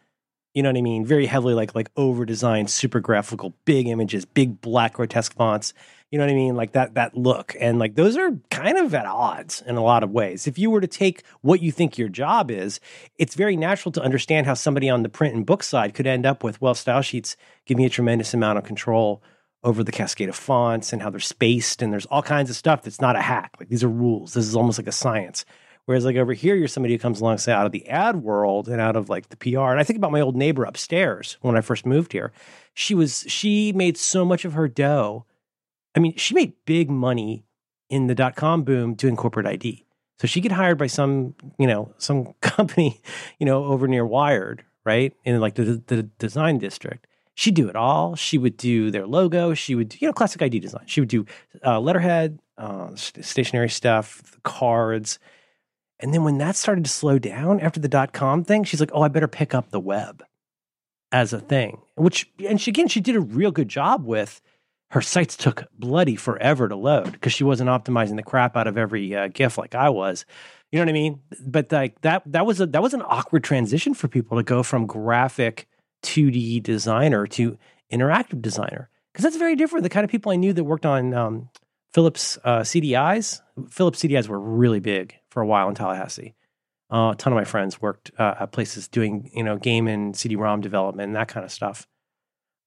You 0.53 0.63
know 0.63 0.69
what 0.69 0.77
I 0.77 0.81
mean? 0.81 1.05
Very 1.05 1.27
heavily 1.27 1.53
like 1.53 1.75
like 1.75 1.91
over 1.95 2.25
designed, 2.25 2.69
super 2.69 2.99
graphical, 2.99 3.53
big 3.65 3.87
images, 3.87 4.25
big 4.25 4.59
black 4.61 4.93
grotesque 4.93 5.33
fonts. 5.33 5.73
You 6.09 6.17
know 6.17 6.23
what 6.25 6.31
I 6.31 6.35
mean? 6.35 6.55
Like 6.55 6.71
that 6.71 6.95
that 6.95 7.15
look. 7.15 7.53
And 7.59 7.79
like 7.79 7.95
those 7.95 8.17
are 8.17 8.31
kind 8.49 8.77
of 8.77 8.95
at 8.95 9.05
odds 9.05 9.61
in 9.67 9.75
a 9.75 9.83
lot 9.83 10.03
of 10.03 10.11
ways. 10.11 10.47
If 10.47 10.57
you 10.57 10.71
were 10.71 10.81
to 10.81 10.87
take 10.87 11.23
what 11.41 11.61
you 11.61 11.71
think 11.71 11.97
your 11.97 12.09
job 12.09 12.49
is, 12.49 12.79
it's 13.17 13.35
very 13.35 13.57
natural 13.57 13.91
to 13.91 14.01
understand 14.01 14.47
how 14.47 14.53
somebody 14.53 14.89
on 14.89 15.03
the 15.03 15.09
print 15.09 15.35
and 15.35 15.45
book 15.45 15.63
side 15.63 15.93
could 15.93 16.07
end 16.07 16.25
up 16.25 16.43
with, 16.43 16.61
well, 16.61 16.73
style 16.73 17.01
sheets 17.01 17.35
give 17.65 17.77
me 17.77 17.85
a 17.85 17.89
tremendous 17.89 18.33
amount 18.33 18.57
of 18.57 18.63
control 18.63 19.21
over 19.67 19.83
the 19.83 19.91
cascade 19.91 20.29
of 20.29 20.35
fonts 20.35 20.93
and 20.93 21.01
how 21.01 21.09
they're 21.09 21.19
spaced 21.19 21.81
and 21.81 21.91
there's 21.91 22.05
all 22.05 22.23
kinds 22.23 22.49
of 22.49 22.55
stuff 22.55 22.83
that's 22.83 23.01
not 23.01 23.17
a 23.17 23.21
hack. 23.21 23.51
Like 23.59 23.67
these 23.67 23.83
are 23.83 23.89
rules. 23.89 24.33
This 24.33 24.47
is 24.47 24.55
almost 24.55 24.79
like 24.79 24.87
a 24.87 24.93
science. 24.93 25.43
Whereas 25.85 26.05
like 26.05 26.15
over 26.15 26.31
here 26.31 26.55
you're 26.55 26.69
somebody 26.69 26.93
who 26.93 26.99
comes 26.99 27.19
along 27.19 27.39
say 27.39 27.51
out 27.51 27.65
of 27.65 27.73
the 27.73 27.85
ad 27.89 28.23
world 28.23 28.69
and 28.69 28.79
out 28.79 28.95
of 28.95 29.09
like 29.09 29.27
the 29.27 29.35
pr 29.35 29.59
and 29.59 29.79
i 29.79 29.83
think 29.83 29.97
about 29.97 30.11
my 30.13 30.21
old 30.21 30.35
neighbor 30.37 30.63
upstairs 30.63 31.37
when 31.41 31.57
i 31.57 31.61
first 31.61 31.85
moved 31.85 32.13
here. 32.13 32.31
She 32.73 32.95
was 32.95 33.25
she 33.27 33.73
made 33.73 33.97
so 33.97 34.23
much 34.23 34.45
of 34.45 34.53
her 34.53 34.69
dough. 34.69 35.25
I 35.95 35.99
mean 35.99 36.15
she 36.15 36.33
made 36.33 36.53
big 36.65 36.89
money 36.89 37.43
in 37.89 38.07
the 38.07 38.15
dot 38.15 38.37
com 38.37 38.63
boom 38.63 38.93
doing 38.93 39.17
corporate 39.17 39.47
id 39.47 39.85
so 40.19 40.27
she 40.27 40.41
get 40.41 40.53
hired 40.53 40.77
by 40.77 40.87
some 40.87 41.35
you 41.59 41.67
know 41.67 41.93
some 41.97 42.33
company 42.41 43.01
you 43.37 43.45
know 43.45 43.65
over 43.65 43.85
near 43.85 44.05
wired 44.05 44.63
right? 44.87 45.13
In 45.25 45.37
like 45.41 45.55
the, 45.55 45.83
the 45.87 46.03
design 46.03 46.59
district 46.59 47.06
she'd 47.37 47.53
do 47.53 47.69
it 47.69 47.75
all. 47.75 48.15
She 48.15 48.39
would 48.39 48.57
do 48.57 48.89
their 48.89 49.05
logo. 49.05 49.53
She 49.53 49.75
would, 49.75 49.89
do, 49.89 49.97
you 50.01 50.07
know, 50.07 50.13
classic 50.13 50.41
ID 50.41 50.59
design. 50.59 50.85
She 50.87 50.99
would 50.99 51.07
do 51.07 51.25
uh, 51.63 51.79
letterhead, 51.79 52.39
uh, 52.57 52.89
stationery 52.95 53.69
stuff, 53.69 54.39
cards. 54.43 55.19
And 55.99 56.13
then 56.13 56.23
when 56.23 56.39
that 56.39 56.55
started 56.55 56.83
to 56.83 56.89
slow 56.89 57.19
down 57.19 57.59
after 57.59 57.79
the 57.79 57.87
dot 57.87 58.11
com 58.11 58.43
thing, 58.43 58.63
she's 58.63 58.79
like, 58.79 58.89
oh, 58.91 59.03
I 59.03 59.07
better 59.07 59.27
pick 59.27 59.53
up 59.53 59.69
the 59.69 59.79
web 59.79 60.23
as 61.11 61.31
a 61.31 61.39
thing. 61.39 61.79
Which, 61.95 62.27
and 62.43 62.59
she, 62.59 62.71
again, 62.71 62.87
she 62.87 63.01
did 63.01 63.15
a 63.15 63.21
real 63.21 63.51
good 63.51 63.69
job 63.69 64.03
with. 64.03 64.41
Her 64.89 65.01
sites 65.01 65.35
took 65.35 65.65
bloody 65.77 66.15
forever 66.15 66.69
to 66.69 66.75
load 66.75 67.11
because 67.11 67.33
she 67.33 67.43
wasn't 67.43 67.69
optimizing 67.69 68.15
the 68.15 68.23
crap 68.23 68.55
out 68.57 68.67
of 68.67 68.77
every 68.77 69.13
uh, 69.13 69.27
GIF 69.27 69.57
like 69.57 69.75
I 69.75 69.89
was. 69.89 70.25
You 70.71 70.79
know 70.79 70.85
what 70.85 70.89
I 70.89 70.93
mean? 70.93 71.19
But 71.45 71.71
like 71.71 72.01
that, 72.01 72.23
that 72.25 72.45
was 72.45 72.61
a 72.61 72.65
that 72.67 72.81
was 72.81 72.93
an 72.93 73.01
awkward 73.01 73.43
transition 73.43 73.93
for 73.93 74.07
people 74.07 74.37
to 74.37 74.43
go 74.43 74.63
from 74.63 74.85
graphic 74.87 75.67
2D 76.03 76.61
designer 76.63 77.27
to 77.27 77.57
interactive 77.91 78.41
designer 78.41 78.89
because 79.11 79.23
that's 79.23 79.37
very 79.37 79.55
different. 79.55 79.83
The 79.83 79.89
kind 79.89 80.03
of 80.03 80.11
people 80.11 80.31
I 80.31 80.35
knew 80.35 80.53
that 80.53 80.63
worked 80.63 80.85
on 80.85 81.13
um, 81.13 81.49
Philips 81.93 82.37
uh, 82.43 82.59
CDIs. 82.59 83.41
Philips 83.69 84.01
CDIs 84.01 84.27
were 84.27 84.39
really 84.39 84.79
big 84.79 85.15
for 85.29 85.41
a 85.41 85.47
while 85.47 85.69
in 85.69 85.75
Tallahassee. 85.75 86.35
Uh, 86.91 87.11
a 87.11 87.15
ton 87.17 87.33
of 87.33 87.37
my 87.37 87.43
friends 87.43 87.81
worked 87.81 88.11
uh, 88.17 88.35
at 88.39 88.51
places 88.51 88.87
doing 88.87 89.29
you 89.33 89.43
know 89.43 89.57
game 89.57 89.87
and 89.87 90.15
CD-ROM 90.15 90.61
development 90.61 91.07
and 91.07 91.15
that 91.15 91.27
kind 91.27 91.45
of 91.45 91.51
stuff. 91.51 91.87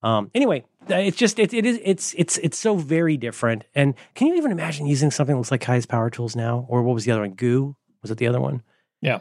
Um, 0.03 0.31
anyway, 0.35 0.64
it's 0.89 1.16
just 1.16 1.39
it, 1.39 1.53
it 1.53 1.66
is 1.66 1.78
it's 1.85 2.14
it's 2.16 2.39
it's 2.39 2.59
so 2.59 2.76
very 2.76 3.16
different. 3.16 3.64
And 3.74 3.95
can 4.14 4.28
you 4.28 4.35
even 4.37 4.51
imagine 4.51 4.87
using 4.87 5.11
something 5.11 5.35
that 5.35 5.39
looks 5.39 5.51
like 5.51 5.61
Kai's 5.61 5.87
Power 5.87 6.11
Tools 6.11 6.35
now, 6.35 6.66
or 6.68 6.83
what 6.83 6.95
was 6.95 7.05
the 7.05 7.12
other 7.12 7.20
one? 7.20 7.35
Goo 7.35 7.76
was 8.03 8.11
it 8.11 8.18
the 8.18 8.26
other 8.26 8.41
one? 8.41 8.62
Yeah, 9.01 9.20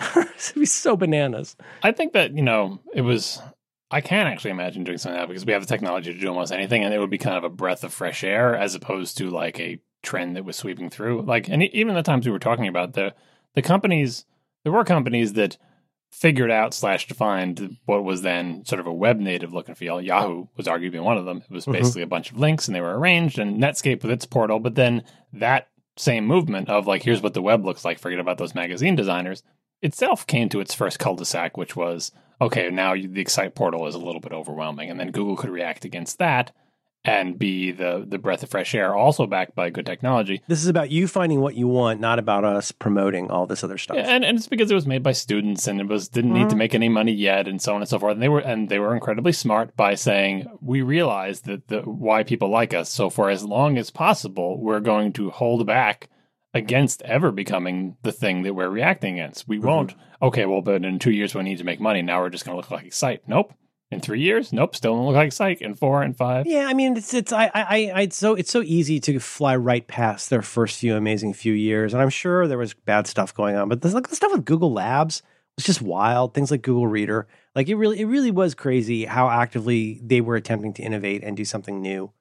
it'd 0.16 0.54
be 0.54 0.66
so 0.66 0.96
bananas. 0.96 1.56
I 1.82 1.92
think 1.92 2.12
that 2.12 2.34
you 2.34 2.42
know 2.42 2.80
it 2.94 3.02
was. 3.02 3.40
I 3.92 4.00
can't 4.00 4.28
actually 4.28 4.52
imagine 4.52 4.84
doing 4.84 4.98
something 4.98 5.18
like 5.18 5.26
that 5.26 5.32
because 5.32 5.44
we 5.44 5.52
have 5.52 5.62
the 5.62 5.68
technology 5.68 6.12
to 6.12 6.18
do 6.18 6.28
almost 6.28 6.52
anything, 6.52 6.84
and 6.84 6.94
it 6.94 6.98
would 6.98 7.10
be 7.10 7.18
kind 7.18 7.36
of 7.36 7.44
a 7.44 7.48
breath 7.48 7.82
of 7.82 7.92
fresh 7.92 8.22
air 8.22 8.54
as 8.54 8.74
opposed 8.74 9.18
to 9.18 9.30
like 9.30 9.58
a 9.58 9.80
trend 10.02 10.36
that 10.36 10.44
was 10.44 10.56
sweeping 10.56 10.90
through. 10.90 11.22
Like, 11.22 11.48
and 11.48 11.62
even 11.62 11.94
the 11.94 12.02
times 12.02 12.24
we 12.24 12.32
were 12.32 12.38
talking 12.38 12.68
about 12.68 12.92
the 12.92 13.14
the 13.54 13.62
companies, 13.62 14.26
there 14.62 14.72
were 14.72 14.84
companies 14.84 15.32
that 15.34 15.58
figured 16.10 16.50
out 16.50 16.74
slash 16.74 17.06
defined 17.06 17.76
what 17.84 18.04
was 18.04 18.22
then 18.22 18.64
sort 18.64 18.80
of 18.80 18.86
a 18.86 18.92
web 18.92 19.18
native 19.18 19.52
look 19.52 19.68
and 19.68 19.78
feel. 19.78 20.00
Yahoo 20.00 20.46
was 20.56 20.66
arguably 20.66 21.02
one 21.02 21.16
of 21.16 21.24
them. 21.24 21.38
It 21.38 21.50
was 21.50 21.64
mm-hmm. 21.64 21.72
basically 21.72 22.02
mm-hmm. 22.02 22.08
a 22.08 22.16
bunch 22.16 22.30
of 22.32 22.38
links 22.38 22.66
and 22.66 22.74
they 22.74 22.80
were 22.80 22.98
arranged, 22.98 23.38
and 23.38 23.60
Netscape 23.60 24.02
with 24.02 24.10
its 24.10 24.26
portal. 24.26 24.58
But 24.58 24.74
then 24.74 25.04
that 25.32 25.68
same 25.96 26.26
movement 26.26 26.68
of 26.68 26.86
like, 26.86 27.02
here's 27.02 27.22
what 27.22 27.34
the 27.34 27.42
web 27.42 27.64
looks 27.64 27.84
like, 27.84 27.98
forget 27.98 28.18
about 28.18 28.38
those 28.38 28.54
magazine 28.54 28.96
designers, 28.96 29.42
itself 29.82 30.26
came 30.26 30.48
to 30.50 30.60
its 30.60 30.74
first 30.74 30.98
cul 30.98 31.16
de 31.16 31.24
sac, 31.24 31.56
which 31.56 31.76
was 31.76 32.12
okay, 32.40 32.70
now 32.70 32.94
the 32.94 33.20
Excite 33.20 33.54
portal 33.54 33.86
is 33.86 33.94
a 33.94 33.98
little 33.98 34.20
bit 34.20 34.32
overwhelming. 34.32 34.90
And 34.90 34.98
then 34.98 35.10
Google 35.10 35.36
could 35.36 35.50
react 35.50 35.84
against 35.84 36.18
that 36.18 36.52
and 37.02 37.38
be 37.38 37.70
the 37.70 38.04
the 38.06 38.18
breath 38.18 38.42
of 38.42 38.50
fresh 38.50 38.74
air, 38.74 38.94
also 38.94 39.26
backed 39.26 39.54
by 39.54 39.70
good 39.70 39.86
technology. 39.86 40.42
This 40.48 40.62
is 40.62 40.68
about 40.68 40.90
you 40.90 41.08
finding 41.08 41.40
what 41.40 41.54
you 41.54 41.66
want, 41.66 41.98
not 41.98 42.18
about 42.18 42.44
us 42.44 42.72
promoting 42.72 43.30
all 43.30 43.46
this 43.46 43.64
other 43.64 43.78
stuff. 43.78 43.96
Yeah, 43.96 44.14
and, 44.14 44.24
and 44.24 44.36
it's 44.36 44.48
because 44.48 44.70
it 44.70 44.74
was 44.74 44.86
made 44.86 45.02
by 45.02 45.12
students 45.12 45.66
and 45.66 45.80
it 45.80 45.88
was 45.88 46.08
didn't 46.08 46.32
mm-hmm. 46.32 46.40
need 46.40 46.44
to 46.44 46.48
mm-hmm. 46.50 46.58
make 46.58 46.74
any 46.74 46.88
money 46.90 47.12
yet, 47.12 47.48
and 47.48 47.60
so 47.60 47.74
on 47.74 47.80
and 47.80 47.88
so 47.88 47.98
forth. 47.98 48.12
And 48.12 48.22
they 48.22 48.28
were 48.28 48.40
and 48.40 48.68
they 48.68 48.78
were 48.78 48.94
incredibly 48.94 49.32
smart 49.32 49.74
by 49.76 49.94
saying 49.94 50.46
we 50.60 50.82
realize 50.82 51.42
that 51.42 51.68
the 51.68 51.80
why 51.82 52.22
people 52.22 52.50
like 52.50 52.74
us. 52.74 52.90
So 52.90 53.08
for 53.08 53.30
as 53.30 53.44
long 53.44 53.78
as 53.78 53.90
possible, 53.90 54.60
we're 54.60 54.80
going 54.80 55.12
to 55.14 55.30
hold 55.30 55.66
back 55.66 56.10
against 56.52 57.02
ever 57.02 57.30
becoming 57.30 57.96
the 58.02 58.12
thing 58.12 58.42
that 58.42 58.54
we're 58.54 58.68
reacting 58.68 59.20
against. 59.20 59.46
We 59.46 59.58
mm-hmm. 59.58 59.66
won't. 59.66 59.94
Okay, 60.22 60.46
well, 60.46 60.62
but 60.62 60.84
in 60.84 60.98
two 60.98 61.12
years 61.12 61.34
we 61.34 61.42
need 61.42 61.58
to 61.58 61.64
make 61.64 61.80
money. 61.80 62.02
Now 62.02 62.20
we're 62.20 62.30
just 62.30 62.44
going 62.44 62.54
to 62.54 62.56
look 62.56 62.70
like 62.70 62.86
Excite. 62.86 63.22
Nope 63.26 63.54
in 63.90 64.00
three 64.00 64.20
years, 64.20 64.52
nope, 64.52 64.76
still 64.76 64.94
don't 64.94 65.06
look 65.06 65.16
like 65.16 65.26
Excite. 65.26 65.60
In 65.60 65.74
four 65.74 66.02
and 66.02 66.16
five, 66.16 66.46
yeah, 66.46 66.66
I 66.66 66.74
mean, 66.74 66.96
it's 66.96 67.12
it's 67.12 67.32
I 67.32 67.50
I 67.52 67.92
I 67.94 68.00
it's 68.02 68.16
so 68.16 68.34
it's 68.34 68.50
so 68.50 68.62
easy 68.62 69.00
to 69.00 69.18
fly 69.18 69.56
right 69.56 69.86
past 69.86 70.30
their 70.30 70.42
first 70.42 70.78
few 70.78 70.94
amazing 70.94 71.32
few 71.34 71.52
years, 71.52 71.92
and 71.92 72.02
I'm 72.02 72.10
sure 72.10 72.46
there 72.46 72.58
was 72.58 72.72
bad 72.72 73.06
stuff 73.06 73.34
going 73.34 73.56
on, 73.56 73.68
but 73.68 73.82
the, 73.82 73.88
like 73.88 74.08
the 74.08 74.16
stuff 74.16 74.32
with 74.32 74.44
Google 74.44 74.72
Labs 74.72 75.22
was 75.56 75.64
just 75.64 75.82
wild. 75.82 76.34
Things 76.34 76.52
like 76.52 76.62
Google 76.62 76.86
Reader, 76.86 77.26
like 77.56 77.68
it 77.68 77.74
really 77.74 78.00
it 78.00 78.06
really 78.06 78.30
was 78.30 78.54
crazy 78.54 79.06
how 79.06 79.28
actively 79.28 80.00
they 80.04 80.20
were 80.20 80.36
attempting 80.36 80.72
to 80.74 80.82
innovate 80.82 81.24
and 81.24 81.36
do 81.36 81.44
something 81.44 81.80
new, 81.80 82.12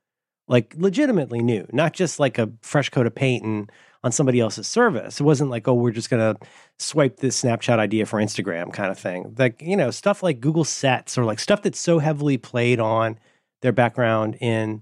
like 0.48 0.74
legitimately 0.76 1.44
new, 1.44 1.68
not 1.72 1.94
just 1.94 2.20
like 2.20 2.40
a 2.40 2.52
fresh 2.62 2.90
coat 2.90 3.06
of 3.06 3.14
paint 3.14 3.44
and 3.46 3.72
on 4.04 4.12
somebody 4.12 4.40
else's 4.40 4.68
service. 4.68 5.20
It 5.20 5.24
wasn't 5.24 5.50
like, 5.50 5.68
oh, 5.68 5.74
we're 5.74 5.92
just 5.92 6.10
going 6.10 6.36
to 6.36 6.40
swipe 6.78 7.18
this 7.18 7.42
Snapchat 7.42 7.80
idea 7.80 8.06
for 8.06 8.20
Instagram 8.20 8.72
kind 8.72 8.92
of 8.92 8.98
thing. 8.98 9.36
Like, 9.38 9.62
you 9.62 9.76
know, 9.76 9.92
stuff 9.92 10.24
like 10.24 10.40
Google 10.40 10.64
Sets 10.64 11.18
or 11.18 11.26
like 11.26 11.40
stuff 11.40 11.62
that's 11.62 11.80
so 11.80 12.00
heavily 12.00 12.38
played 12.38 12.80
on 12.80 13.20
their 13.62 13.74
background 13.74 14.38
in 14.40 14.82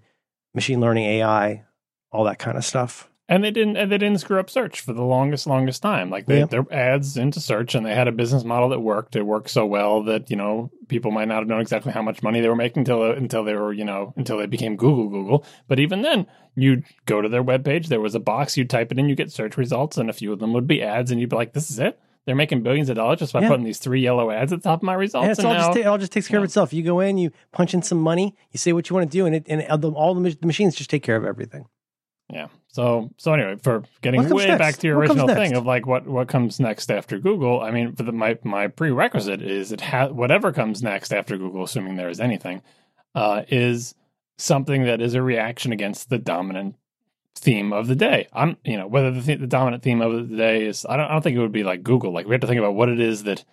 machine 0.54 0.80
learning, 0.80 1.06
AI, 1.06 1.66
all 2.12 2.26
that 2.26 2.40
kind 2.40 2.58
of 2.58 2.66
stuff 2.66 3.10
and 3.30 3.44
they 3.44 3.52
didn't 3.52 3.78
and 3.78 3.92
they 3.92 3.98
didn't 3.98 4.20
screw 4.20 4.40
up 4.40 4.50
search 4.50 4.82
for 4.82 4.94
the 4.94 5.04
longest 5.04 5.48
longest 5.48 5.82
time 5.82 6.10
like 6.10 6.26
they 6.26 6.40
yeah. 6.40 6.46
their 6.46 6.66
ads 6.72 7.18
into 7.18 7.40
search 7.40 7.76
and 7.76 7.86
they 7.86 7.94
had 7.94 8.08
a 8.08 8.12
business 8.12 8.44
model 8.44 8.70
that 8.70 8.80
worked 8.80 9.16
it 9.16 9.24
worked 9.24 9.50
so 9.50 9.66
well 9.66 10.04
that 10.04 10.30
you 10.30 10.36
know 10.36 10.72
people 10.88 11.12
might 11.12 11.28
not 11.28 11.40
have 11.40 11.48
known 11.48 11.62
exactly 11.62 11.92
how 11.92 12.02
much 12.02 12.24
money 12.24 12.40
they 12.40 12.50
were 12.50 12.56
making 12.56 12.82
until 12.82 13.12
until 13.12 13.44
they 13.44 13.54
were 13.54 13.74
you 13.74 13.86
know 13.86 14.14
until 14.18 14.38
they 14.38 14.46
became 14.46 14.76
google 14.76 15.10
google 15.10 15.46
but 15.68 15.80
even 15.80 16.02
then 16.02 16.26
you'd 16.56 16.84
go 17.06 17.22
to 17.22 17.30
their 17.30 17.44
webpage 17.44 17.88
there 17.88 18.02
was 18.02 18.16
a 18.16 18.20
box 18.20 18.58
you'd 18.58 18.70
type 18.70 18.92
it 18.92 19.00
in 19.00 19.10
you 19.10 19.16
get 19.16 19.32
search 19.32 19.58
results 19.58 19.98
and 19.98 20.10
a 20.10 20.14
few 20.14 20.32
of 20.32 20.40
them 20.40 20.54
would 20.54 20.68
be 20.68 20.82
ads 20.82 21.12
and 21.12 21.20
you'd 21.20 21.30
be 21.30 21.36
like 21.36 21.54
this 21.54 21.70
is 21.70 21.80
it 21.80 22.00
they're 22.26 22.36
making 22.36 22.62
billions 22.62 22.90
of 22.90 22.98
dollars 22.98 23.20
just 23.20 23.32
by 23.32 23.40
yeah. 23.40 23.48
putting 23.48 23.64
these 23.64 23.80
three 23.80 24.02
yellow 24.02 24.32
ads 24.32 24.52
at 24.52 24.62
the 24.62 24.70
top 24.70 24.80
of 24.80 24.84
my 24.84 24.94
results. 24.94 25.24
And 25.24 25.32
it's 25.32 25.40
and 25.40 25.48
all, 25.48 25.54
now, 25.54 25.68
just, 25.68 25.78
it 25.78 25.88
all 25.88 25.98
just 25.98 26.12
takes 26.12 26.28
care 26.28 26.40
yeah. 26.40 26.42
of 26.42 26.44
itself. 26.44 26.74
You 26.74 26.84
go 26.84 27.00
in, 27.00 27.18
you 27.18 27.32
punch 27.54 27.74
in 27.74 27.82
some 27.82 28.02
money, 28.02 28.36
you 28.52 28.58
say 28.58 28.74
what 28.74 28.90
you 28.90 28.98
want 28.98 29.10
to 29.10 29.18
do, 29.18 29.26
and 29.26 29.34
it, 29.34 29.46
and 29.48 29.62
all 29.62 30.14
the, 30.14 30.32
the 30.32 30.46
machines 30.46 30.76
just 30.76 30.90
take 30.90 31.04
care 31.04 31.16
of 31.16 31.24
everything. 31.24 31.68
Yeah. 32.30 32.48
So 32.68 33.10
so 33.18 33.34
anyway, 33.34 33.58
for 33.62 33.84
getting 34.02 34.28
way 34.30 34.48
next? 34.48 34.60
back 34.60 34.76
to 34.78 34.88
your 34.88 34.98
what 34.98 35.10
original 35.10 35.28
thing 35.28 35.54
of 35.54 35.66
like 35.66 35.86
what 35.86 36.06
what 36.06 36.28
comes 36.28 36.60
next 36.60 36.92
after 36.92 37.18
Google, 37.20 37.62
I 37.62 37.72
mean, 37.72 37.96
for 37.96 38.04
the, 38.04 38.12
my 38.12 38.38
my 38.44 38.68
prerequisite 38.68 39.42
is 39.42 39.72
it 39.72 39.82
has 39.82 40.12
whatever 40.12 40.52
comes 40.52 40.84
next 40.84 41.14
after 41.14 41.38
Google, 41.38 41.64
assuming 41.64 41.96
there 41.96 42.10
is 42.10 42.20
anything, 42.20 42.62
uh, 43.16 43.44
is 43.48 43.96
something 44.38 44.84
that 44.84 45.02
is 45.02 45.14
a 45.14 45.22
reaction 45.22 45.72
against 45.72 46.10
the 46.10 46.18
dominant 46.18 46.76
theme 47.36 47.72
of 47.72 47.88
the 47.88 47.96
day. 47.96 48.28
I'm 48.34 48.58
you 48.66 48.78
know 48.78 48.88
whether 48.88 49.12
the, 49.12 49.22
th- 49.22 49.40
the 49.40 49.48
dominant 49.48 49.84
theme 49.84 50.02
of 50.02 50.30
the 50.30 50.36
day 50.36 50.66
is 50.66 50.86
I 50.88 50.98
don't 50.98 51.06
I 51.06 51.14
don't 51.14 51.22
think 51.22 51.38
it 51.38 51.42
would 51.42 51.52
be 51.52 51.64
like 51.64 51.82
Google. 51.82 52.12
Like 52.12 52.26
we 52.28 52.34
have 52.34 52.42
to 52.42 52.48
think 52.48 52.60
about 52.60 52.76
what 52.76 52.90
it 52.90 53.00
is 53.00 53.24
that 53.24 53.46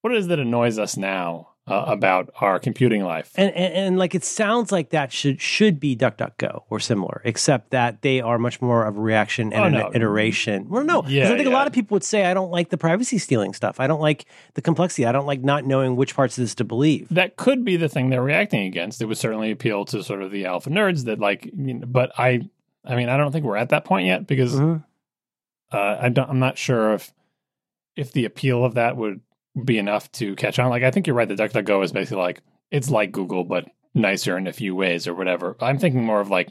what 0.00 0.14
it 0.14 0.18
is 0.18 0.28
that 0.28 0.40
annoys 0.40 0.78
us 0.78 0.96
now 0.96 1.49
uh, 1.66 1.84
about 1.86 2.30
our 2.40 2.58
computing 2.58 3.04
life. 3.04 3.32
And, 3.36 3.54
and, 3.54 3.74
and 3.74 3.98
like 3.98 4.14
it 4.14 4.24
sounds 4.24 4.72
like 4.72 4.90
that 4.90 5.12
should 5.12 5.40
should 5.40 5.78
be 5.78 5.96
DuckDuckGo 5.96 6.64
or 6.68 6.80
similar, 6.80 7.22
except 7.24 7.70
that 7.70 8.02
they 8.02 8.20
are 8.20 8.38
much 8.38 8.60
more 8.60 8.84
of 8.86 8.96
a 8.96 9.00
reaction 9.00 9.52
and 9.52 9.62
oh, 9.62 9.66
an 9.66 9.72
no. 9.72 9.90
iteration. 9.94 10.68
Well, 10.68 10.84
no, 10.84 11.02
because 11.02 11.14
yeah, 11.14 11.24
I 11.26 11.36
think 11.36 11.44
yeah. 11.44 11.50
a 11.50 11.56
lot 11.56 11.66
of 11.66 11.72
people 11.72 11.94
would 11.94 12.04
say 12.04 12.24
I 12.24 12.34
don't 12.34 12.50
like 12.50 12.70
the 12.70 12.78
privacy 12.78 13.18
stealing 13.18 13.54
stuff. 13.54 13.78
I 13.78 13.86
don't 13.86 14.00
like 14.00 14.24
the 14.54 14.62
complexity. 14.62 15.06
I 15.06 15.12
don't 15.12 15.26
like 15.26 15.42
not 15.42 15.64
knowing 15.64 15.96
which 15.96 16.16
parts 16.16 16.36
of 16.36 16.42
this 16.42 16.54
to 16.56 16.64
believe. 16.64 17.08
That 17.10 17.36
could 17.36 17.64
be 17.64 17.76
the 17.76 17.88
thing 17.88 18.10
they're 18.10 18.22
reacting 18.22 18.66
against. 18.66 19.00
It 19.00 19.06
would 19.06 19.18
certainly 19.18 19.50
appeal 19.50 19.84
to 19.86 20.02
sort 20.02 20.22
of 20.22 20.32
the 20.32 20.46
alpha 20.46 20.70
nerds 20.70 21.04
that 21.04 21.20
like. 21.20 21.44
You 21.44 21.74
know, 21.74 21.86
but 21.86 22.12
I, 22.18 22.48
I 22.84 22.96
mean, 22.96 23.08
I 23.08 23.16
don't 23.16 23.32
think 23.32 23.44
we're 23.44 23.56
at 23.56 23.68
that 23.68 23.84
point 23.84 24.06
yet 24.06 24.26
because 24.26 24.54
mm-hmm. 24.54 24.82
uh, 25.76 25.98
I 26.00 26.08
don't. 26.08 26.28
I'm 26.28 26.40
not 26.40 26.58
sure 26.58 26.94
if 26.94 27.12
if 27.96 28.12
the 28.12 28.24
appeal 28.24 28.64
of 28.64 28.74
that 28.74 28.96
would 28.96 29.20
be 29.64 29.78
enough 29.78 30.10
to 30.12 30.36
catch 30.36 30.58
on. 30.58 30.70
Like 30.70 30.82
I 30.82 30.90
think 30.90 31.06
you're 31.06 31.16
right. 31.16 31.28
The 31.28 31.34
DuckDuckGo 31.34 31.84
is 31.84 31.92
basically 31.92 32.22
like 32.22 32.42
it's 32.70 32.90
like 32.90 33.12
Google 33.12 33.44
but 33.44 33.66
nicer 33.94 34.36
in 34.36 34.46
a 34.46 34.52
few 34.52 34.74
ways 34.74 35.06
or 35.06 35.14
whatever. 35.14 35.56
I'm 35.60 35.78
thinking 35.78 36.04
more 36.04 36.20
of 36.20 36.30
like 36.30 36.50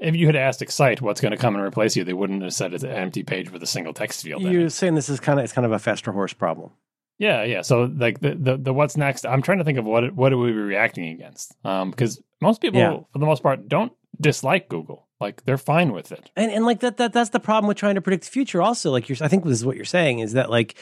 if 0.00 0.16
you 0.16 0.26
had 0.26 0.36
asked 0.36 0.62
Excite 0.62 1.00
what's 1.00 1.20
going 1.20 1.32
to 1.32 1.36
come 1.36 1.54
and 1.54 1.64
replace 1.64 1.96
you, 1.96 2.04
they 2.04 2.12
wouldn't 2.12 2.42
have 2.42 2.52
said 2.52 2.74
it's 2.74 2.84
an 2.84 2.90
empty 2.90 3.22
page 3.22 3.50
with 3.50 3.62
a 3.62 3.66
single 3.66 3.92
text 3.92 4.22
field. 4.22 4.42
You're 4.42 4.68
saying 4.68 4.94
this 4.94 5.08
is 5.08 5.20
kind 5.20 5.38
of 5.38 5.44
it's 5.44 5.52
kind 5.52 5.66
of 5.66 5.72
a 5.72 5.78
faster 5.78 6.12
horse 6.12 6.32
problem. 6.32 6.72
Yeah, 7.18 7.44
yeah. 7.44 7.62
So 7.62 7.84
like 7.96 8.20
the, 8.20 8.34
the 8.34 8.56
the 8.56 8.72
what's 8.74 8.96
next? 8.96 9.24
I'm 9.24 9.42
trying 9.42 9.58
to 9.58 9.64
think 9.64 9.78
of 9.78 9.84
what 9.84 10.04
it, 10.04 10.14
what 10.14 10.32
are 10.32 10.38
we 10.38 10.52
be 10.52 10.58
reacting 10.58 11.08
against? 11.08 11.54
Um, 11.64 11.90
because 11.90 12.20
most 12.40 12.60
people, 12.60 12.80
yeah. 12.80 12.98
for 13.12 13.18
the 13.18 13.26
most 13.26 13.42
part, 13.42 13.68
don't 13.68 13.92
dislike 14.20 14.68
Google. 14.68 15.05
Like 15.20 15.44
they're 15.44 15.58
fine 15.58 15.92
with 15.92 16.12
it. 16.12 16.30
And 16.36 16.52
and 16.52 16.66
like 16.66 16.80
that 16.80 16.98
that 16.98 17.12
that's 17.12 17.30
the 17.30 17.40
problem 17.40 17.68
with 17.68 17.78
trying 17.78 17.94
to 17.94 18.02
predict 18.02 18.24
the 18.24 18.30
future 18.30 18.60
also. 18.60 18.90
Like 18.90 19.08
you're 19.08 19.16
I 19.22 19.28
think 19.28 19.44
this 19.44 19.54
is 19.54 19.64
what 19.64 19.76
you're 19.76 19.86
saying 19.86 20.18
is 20.18 20.32
that 20.34 20.50
like 20.50 20.74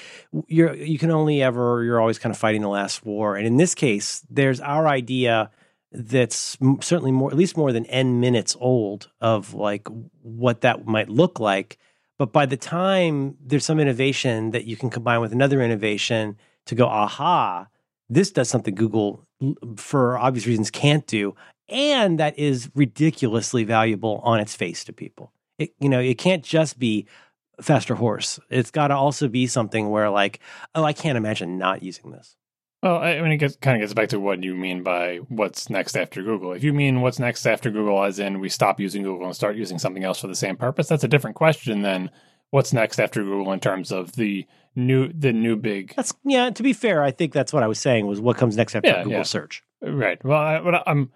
you're 0.48 0.74
you 0.74 0.98
can 0.98 1.12
only 1.12 1.42
ever 1.42 1.84
you're 1.84 2.00
always 2.00 2.18
kind 2.18 2.32
of 2.34 2.38
fighting 2.38 2.62
the 2.62 2.68
last 2.68 3.04
war. 3.04 3.36
And 3.36 3.46
in 3.46 3.58
this 3.58 3.74
case, 3.74 4.24
there's 4.28 4.60
our 4.60 4.88
idea 4.88 5.50
that's 5.92 6.58
certainly 6.80 7.12
more 7.12 7.30
at 7.30 7.36
least 7.36 7.56
more 7.56 7.70
than 7.70 7.86
n 7.86 8.18
minutes 8.18 8.56
old 8.58 9.08
of 9.20 9.54
like 9.54 9.86
what 10.22 10.62
that 10.62 10.84
might 10.84 11.08
look 11.08 11.38
like. 11.38 11.78
But 12.18 12.32
by 12.32 12.46
the 12.46 12.56
time 12.56 13.36
there's 13.40 13.64
some 13.64 13.78
innovation 13.78 14.50
that 14.50 14.64
you 14.64 14.76
can 14.76 14.90
combine 14.90 15.20
with 15.20 15.32
another 15.32 15.62
innovation 15.62 16.36
to 16.66 16.74
go, 16.74 16.86
aha, 16.86 17.68
this 18.08 18.32
does 18.32 18.48
something 18.48 18.74
Google, 18.74 19.26
for 19.76 20.18
obvious 20.18 20.46
reasons, 20.46 20.70
can't 20.70 21.06
do 21.06 21.36
and 21.68 22.18
that 22.18 22.38
is 22.38 22.70
ridiculously 22.74 23.64
valuable 23.64 24.20
on 24.24 24.40
its 24.40 24.54
face 24.54 24.84
to 24.84 24.92
people. 24.92 25.32
It, 25.58 25.74
you 25.80 25.88
know, 25.88 26.00
it 26.00 26.18
can't 26.18 26.44
just 26.44 26.78
be 26.78 27.06
faster 27.60 27.94
horse. 27.94 28.40
It's 28.50 28.70
got 28.70 28.88
to 28.88 28.96
also 28.96 29.28
be 29.28 29.46
something 29.46 29.90
where, 29.90 30.10
like, 30.10 30.40
oh, 30.74 30.84
I 30.84 30.92
can't 30.92 31.16
imagine 31.16 31.58
not 31.58 31.82
using 31.82 32.10
this. 32.10 32.36
Well, 32.82 32.96
I 32.98 33.18
mean, 33.22 33.32
it 33.32 33.38
gets, 33.38 33.56
kind 33.56 33.76
of 33.76 33.80
gets 33.80 33.94
back 33.94 34.10
to 34.10 34.20
what 34.20 34.44
you 34.44 34.54
mean 34.54 34.82
by 34.82 35.18
what's 35.28 35.70
next 35.70 35.96
after 35.96 36.22
Google. 36.22 36.52
If 36.52 36.62
you 36.62 36.74
mean 36.74 37.00
what's 37.00 37.18
next 37.18 37.46
after 37.46 37.70
Google, 37.70 38.04
as 38.04 38.18
in 38.18 38.40
we 38.40 38.50
stop 38.50 38.78
using 38.78 39.02
Google 39.02 39.26
and 39.26 39.34
start 39.34 39.56
using 39.56 39.78
something 39.78 40.04
else 40.04 40.20
for 40.20 40.26
the 40.26 40.34
same 40.34 40.56
purpose, 40.56 40.88
that's 40.88 41.04
a 41.04 41.08
different 41.08 41.34
question 41.36 41.80
than 41.80 42.10
what's 42.50 42.74
next 42.74 42.98
after 43.00 43.22
Google 43.22 43.52
in 43.52 43.60
terms 43.60 43.90
of 43.90 44.12
the 44.12 44.46
new 44.76 45.10
the 45.12 45.32
new 45.32 45.56
big 45.56 45.94
That's 45.96 46.12
yeah. 46.24 46.50
To 46.50 46.62
be 46.62 46.74
fair, 46.74 47.02
I 47.02 47.10
think 47.10 47.32
that's 47.32 47.52
what 47.54 47.62
I 47.62 47.68
was 47.68 47.78
saying 47.78 48.06
was 48.06 48.20
what 48.20 48.36
comes 48.36 48.56
next 48.56 48.74
after 48.74 48.90
Yeah, 48.90 49.02
Google 49.04 49.18
yeah. 49.18 49.22
search. 49.22 49.62
right. 49.80 50.22
Well, 50.22 50.38
I, 50.38 50.60
but 50.60 50.82
I'm 50.86 50.98
yeah, 50.98 51.06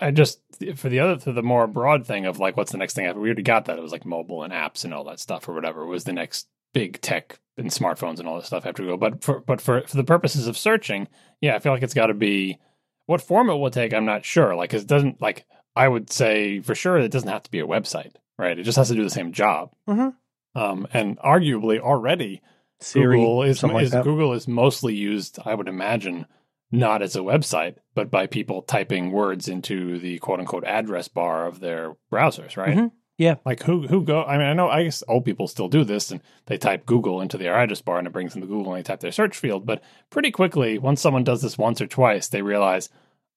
I 0.00 0.10
just 0.10 0.40
for 0.76 0.88
the 0.88 1.00
other 1.00 1.18
for 1.18 1.32
the 1.32 1.42
more 1.42 1.66
broad 1.66 2.06
thing 2.06 2.26
of 2.26 2.38
like 2.38 2.56
what's 2.56 2.72
the 2.72 2.78
next 2.78 2.94
thing 2.94 3.06
after 3.06 3.20
we 3.20 3.28
already 3.28 3.42
got 3.42 3.64
that 3.64 3.78
it 3.78 3.82
was 3.82 3.92
like 3.92 4.06
mobile 4.06 4.42
and 4.42 4.52
apps 4.52 4.84
and 4.84 4.94
all 4.94 5.04
that 5.04 5.18
stuff 5.20 5.48
or 5.48 5.54
whatever 5.54 5.84
was 5.86 6.04
the 6.04 6.12
next 6.12 6.46
big 6.72 7.00
tech 7.00 7.38
and 7.56 7.68
smartphones 7.70 8.18
and 8.18 8.28
all 8.28 8.36
that 8.36 8.46
stuff 8.46 8.64
after 8.64 8.82
Google. 8.82 8.98
But 8.98 9.22
for 9.24 9.40
but 9.40 9.60
for 9.60 9.82
for 9.82 9.96
the 9.96 10.04
purposes 10.04 10.46
of 10.46 10.56
searching, 10.56 11.08
yeah, 11.40 11.56
I 11.56 11.58
feel 11.58 11.72
like 11.72 11.82
it's 11.82 11.94
got 11.94 12.06
to 12.06 12.14
be 12.14 12.58
what 13.06 13.20
form 13.20 13.50
it 13.50 13.56
will 13.56 13.70
take. 13.70 13.92
I'm 13.92 14.04
not 14.04 14.24
sure. 14.24 14.54
Like 14.54 14.72
it 14.72 14.86
doesn't 14.86 15.20
like 15.20 15.46
I 15.74 15.88
would 15.88 16.10
say 16.10 16.60
for 16.60 16.74
sure 16.74 16.98
it 16.98 17.10
doesn't 17.10 17.28
have 17.28 17.42
to 17.42 17.50
be 17.50 17.60
a 17.60 17.66
website, 17.66 18.14
right? 18.38 18.58
It 18.58 18.62
just 18.62 18.78
has 18.78 18.88
to 18.88 18.94
do 18.94 19.02
the 19.04 19.10
same 19.10 19.32
job. 19.32 19.72
Mhm. 19.88 20.14
Um, 20.54 20.86
and 20.92 21.18
arguably 21.18 21.80
already 21.80 22.42
Siri, 22.80 23.16
Google 23.16 23.42
is, 23.44 23.60
something 23.60 23.90
like. 23.90 24.04
Google 24.04 24.32
is 24.34 24.46
mostly 24.46 24.94
used, 24.94 25.38
I 25.44 25.54
would 25.54 25.68
imagine, 25.68 26.26
not 26.72 27.02
as 27.02 27.14
a 27.14 27.20
website, 27.20 27.76
but 27.94 28.10
by 28.10 28.26
people 28.26 28.62
typing 28.62 29.12
words 29.12 29.46
into 29.48 29.98
the 29.98 30.18
quote 30.18 30.40
unquote 30.40 30.64
address 30.64 31.06
bar 31.08 31.46
of 31.46 31.60
their 31.60 31.92
browsers, 32.10 32.56
right? 32.56 32.76
Mhm. 32.76 32.90
Yeah. 33.18 33.36
Like 33.44 33.62
who 33.64 33.86
who 33.86 34.02
go? 34.04 34.24
I 34.24 34.38
mean, 34.38 34.46
I 34.46 34.54
know 34.54 34.68
I 34.70 34.84
guess 34.84 35.04
old 35.06 35.24
people 35.24 35.46
still 35.46 35.68
do 35.68 35.84
this, 35.84 36.10
and 36.10 36.20
they 36.46 36.56
type 36.58 36.86
Google 36.86 37.20
into 37.20 37.36
their 37.38 37.54
address 37.54 37.82
bar, 37.82 37.98
and 37.98 38.06
it 38.06 38.12
brings 38.12 38.32
them 38.32 38.40
to 38.42 38.48
Google, 38.48 38.72
and 38.74 38.82
they 38.82 38.88
type 38.88 39.00
their 39.00 39.12
search 39.12 39.36
field. 39.36 39.66
But 39.66 39.82
pretty 40.10 40.30
quickly, 40.30 40.78
once 40.78 41.00
someone 41.00 41.22
does 41.22 41.42
this 41.42 41.58
once 41.58 41.80
or 41.80 41.86
twice, 41.86 42.28
they 42.28 42.42
realize 42.42 42.88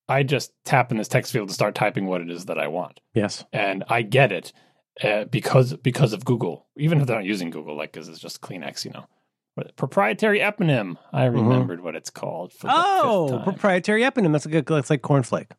I 0.08 0.24
just 0.24 0.54
tap 0.64 0.92
in 0.92 0.98
this 0.98 1.08
text 1.10 1.32
field 1.34 1.50
to 1.50 1.54
start 1.54 1.76
typing 1.76 2.06
what 2.06 2.22
it 2.22 2.30
is 2.32 2.46
that 2.46 2.58
I 2.60 2.68
want 2.68 3.00
Yes. 3.14 3.44
and 3.52 3.84
I 3.90 4.02
get 4.04 4.32
it 4.32 4.54
uh, 5.04 5.26
because 5.26 5.74
because 5.78 6.14
of 6.14 6.24
Google. 6.24 6.68
Even 6.78 7.02
if 7.02 7.08
they're 7.08 7.18
not 7.18 7.26
using 7.26 7.50
Google, 7.50 7.76
like 7.76 7.92
because 7.92 8.08
it's 8.08 8.20
just 8.20 8.40
Kleenex, 8.42 8.86
you 8.86 8.92
know. 8.92 9.06
Proprietary 9.78 10.40
eponym. 10.40 10.98
I 11.14 11.26
remembered 11.26 11.82
what 11.82 11.96
it's 11.96 12.10
called. 12.10 12.52
Mm-hmm. 12.54 12.68
Oh, 12.70 13.42
proprietary 13.44 14.02
eponym. 14.02 14.34
That's 14.34 14.46
a 14.46 14.50
good. 14.50 14.66
That's 14.66 14.90
like 14.90 15.02
cornflake. 15.02 15.52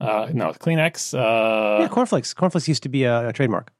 uh, 0.00 0.28
no, 0.32 0.52
Kleenex. 0.52 1.12
Uh, 1.14 1.82
yeah, 1.82 1.88
cornflakes. 1.88 2.32
Cornflakes 2.32 2.68
used 2.68 2.82
to 2.84 2.88
be 2.88 3.04
a, 3.04 3.28
a 3.28 3.32
trademark. 3.32 3.70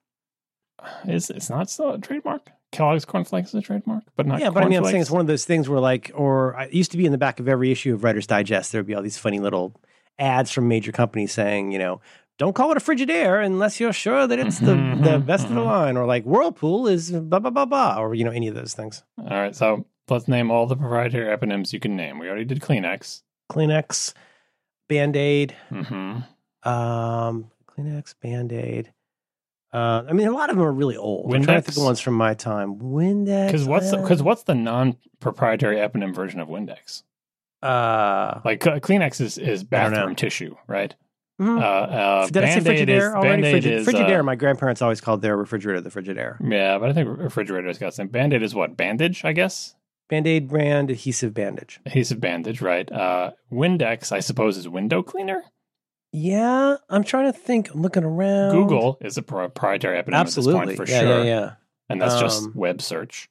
is 1.06 1.30
it's 1.30 1.48
not 1.48 1.70
still 1.70 1.92
a 1.92 1.98
trademark. 1.98 2.50
Kellogg's 2.72 3.04
cornflakes 3.04 3.50
is 3.50 3.54
a 3.54 3.62
trademark, 3.62 4.02
but 4.16 4.26
not. 4.26 4.40
yeah, 4.40 4.50
but 4.50 4.64
I 4.64 4.68
mean, 4.68 4.78
I'm 4.78 4.84
saying 4.84 5.00
it's 5.00 5.10
one 5.10 5.20
of 5.20 5.28
those 5.28 5.44
things 5.44 5.68
where, 5.68 5.80
like, 5.80 6.10
or 6.14 6.60
it 6.60 6.72
used 6.74 6.90
to 6.90 6.96
be 6.96 7.06
in 7.06 7.12
the 7.12 7.18
back 7.18 7.40
of 7.40 7.48
every 7.48 7.70
issue 7.70 7.94
of 7.94 8.04
Writer's 8.04 8.26
Digest. 8.26 8.72
There 8.72 8.80
would 8.80 8.86
be 8.86 8.94
all 8.94 9.02
these 9.02 9.16
funny 9.16 9.38
little 9.38 9.74
ads 10.18 10.50
from 10.50 10.68
major 10.68 10.92
companies 10.92 11.32
saying, 11.32 11.72
you 11.72 11.78
know, 11.78 12.00
don't 12.38 12.54
call 12.54 12.70
it 12.72 12.76
a 12.76 12.80
Frigidaire 12.80 13.44
unless 13.44 13.78
you're 13.80 13.92
sure 13.92 14.26
that 14.26 14.38
it's 14.38 14.58
the, 14.58 14.72
Mhm, 14.72 15.02
the 15.04 15.10
mhm, 15.20 15.26
best 15.26 15.44
of 15.44 15.54
the 15.54 15.60
mhm. 15.60 15.66
line, 15.66 15.96
or 15.96 16.04
like 16.06 16.24
Whirlpool 16.24 16.86
is 16.88 17.10
blah 17.12 17.38
blah 17.38 17.50
blah 17.50 17.64
blah, 17.64 17.96
or 17.98 18.14
you 18.14 18.24
know, 18.24 18.30
any 18.32 18.48
of 18.48 18.54
those 18.54 18.74
things. 18.74 19.02
All 19.18 19.26
right, 19.26 19.54
so 19.54 19.84
let's 20.08 20.26
name 20.28 20.50
all 20.50 20.66
the 20.66 20.76
proprietary 20.76 21.34
eponyms 21.36 21.72
you 21.72 21.80
can 21.80 21.96
name. 21.96 22.18
We 22.18 22.28
already 22.28 22.44
did 22.44 22.60
Kleenex. 22.60 23.22
Kleenex, 23.50 24.14
Band 24.88 25.16
Aid, 25.16 25.54
hmm 25.68 26.18
um, 26.64 27.50
Kleenex, 27.68 28.14
Band 28.22 28.52
Aid. 28.52 28.92
Uh, 29.72 30.04
I 30.08 30.12
mean, 30.12 30.28
a 30.28 30.32
lot 30.32 30.50
of 30.50 30.56
them 30.56 30.64
are 30.64 30.72
really 30.72 30.96
old. 30.96 31.34
I'm 31.34 31.42
trying 31.42 31.58
to 31.58 31.62
think 31.62 31.68
of 31.70 31.74
the 31.74 31.84
ones 31.84 31.98
from 32.00 32.14
my 32.14 32.34
time. 32.34 32.78
Windex. 32.78 33.46
Because 33.46 33.64
what's 33.64 33.90
because 33.90 34.22
what's 34.22 34.44
the 34.44 34.54
non-proprietary 34.54 35.76
eponym 35.76 36.14
version 36.14 36.38
of 36.40 36.48
Windex? 36.48 37.02
uh, 37.62 38.40
Like 38.44 38.66
uh, 38.66 38.78
Kleenex 38.78 39.20
is 39.20 39.36
is 39.38 39.64
bathroom 39.64 40.14
tissue, 40.14 40.54
right? 40.68 40.94
Mhm. 41.40 41.58
Uh, 41.60 41.64
uh, 41.64 42.26
Did 42.28 42.44
I 42.44 42.58
say 42.58 42.60
Frigidaire 42.60 43.08
is, 43.08 43.14
already? 43.14 43.42
Band-Aid 43.42 43.62
Frigi- 43.64 43.70
is, 43.72 43.86
Frigidaire. 43.86 44.20
uh, 44.20 44.22
my 44.22 44.34
grandparents 44.36 44.82
always 44.82 45.00
called 45.00 45.22
their 45.22 45.36
refrigerator 45.36 45.80
the 45.80 45.90
Frigidaire. 45.90 46.36
yeah, 46.48 46.78
but 46.78 46.90
I 46.90 46.92
think 46.92 47.08
refrigerator's 47.18 47.78
got 47.78 47.94
some. 47.94 48.08
Band-Aid 48.08 48.42
is 48.42 48.54
what? 48.54 48.76
Bandage, 48.76 49.24
I 49.24 49.32
guess. 49.32 49.74
Band 50.10 50.26
Aid 50.26 50.48
brand 50.48 50.90
adhesive 50.90 51.32
bandage. 51.32 51.80
Adhesive 51.86 52.20
bandage, 52.20 52.60
right? 52.60 52.90
Uh, 52.92 53.30
Windex, 53.50 54.12
I 54.12 54.20
suppose, 54.20 54.58
is 54.58 54.68
window 54.68 55.02
cleaner. 55.02 55.42
Yeah, 56.12 56.76
I'm 56.90 57.02
trying 57.04 57.32
to 57.32 57.36
think. 57.38 57.70
I'm 57.72 57.80
looking 57.80 58.04
around. 58.04 58.52
Google 58.52 58.98
is 59.00 59.16
a 59.16 59.22
proprietary 59.22 60.00
eponym 60.00 60.14
absolutely. 60.14 60.60
at 60.60 60.66
this 60.68 60.76
point 60.76 60.88
for 60.88 60.92
yeah, 60.92 61.00
sure, 61.00 61.24
yeah, 61.24 61.52
and 61.88 62.00
that's 62.02 62.20
just 62.20 62.44
Um, 62.44 62.52
web 62.54 62.82
search. 62.82 63.28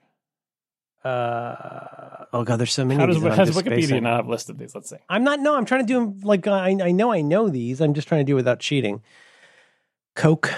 Uh, 1.04 2.26
oh 2.34 2.44
god, 2.44 2.58
there's 2.58 2.72
so 2.74 2.86
many. 2.86 3.00
How 3.00 3.08
of 3.10 3.22
does, 3.22 3.24
how 3.36 3.44
does 3.44 3.56
Wikipedia 3.62 4.02
not 4.02 4.18
have 4.18 4.28
listed 4.28 4.58
these? 4.58 4.74
Let's 4.74 4.90
see. 4.90 4.96
I'm 5.10 5.24
not. 5.24 5.40
No, 5.40 5.56
I'm 5.56 5.66
trying 5.66 5.82
to 5.82 5.88
do 5.88 6.02
'em 6.02 6.20
like 6.22 6.48
I, 6.48 6.70
I 6.82 6.92
know 6.92 7.12
I 7.12 7.22
know 7.22 7.50
these. 7.50 7.82
I'm 7.82 7.94
just 7.94 8.08
trying 8.08 8.22
to 8.22 8.30
do 8.30 8.36
without 8.36 8.60
cheating. 8.60 9.02
Coke. 10.16 10.54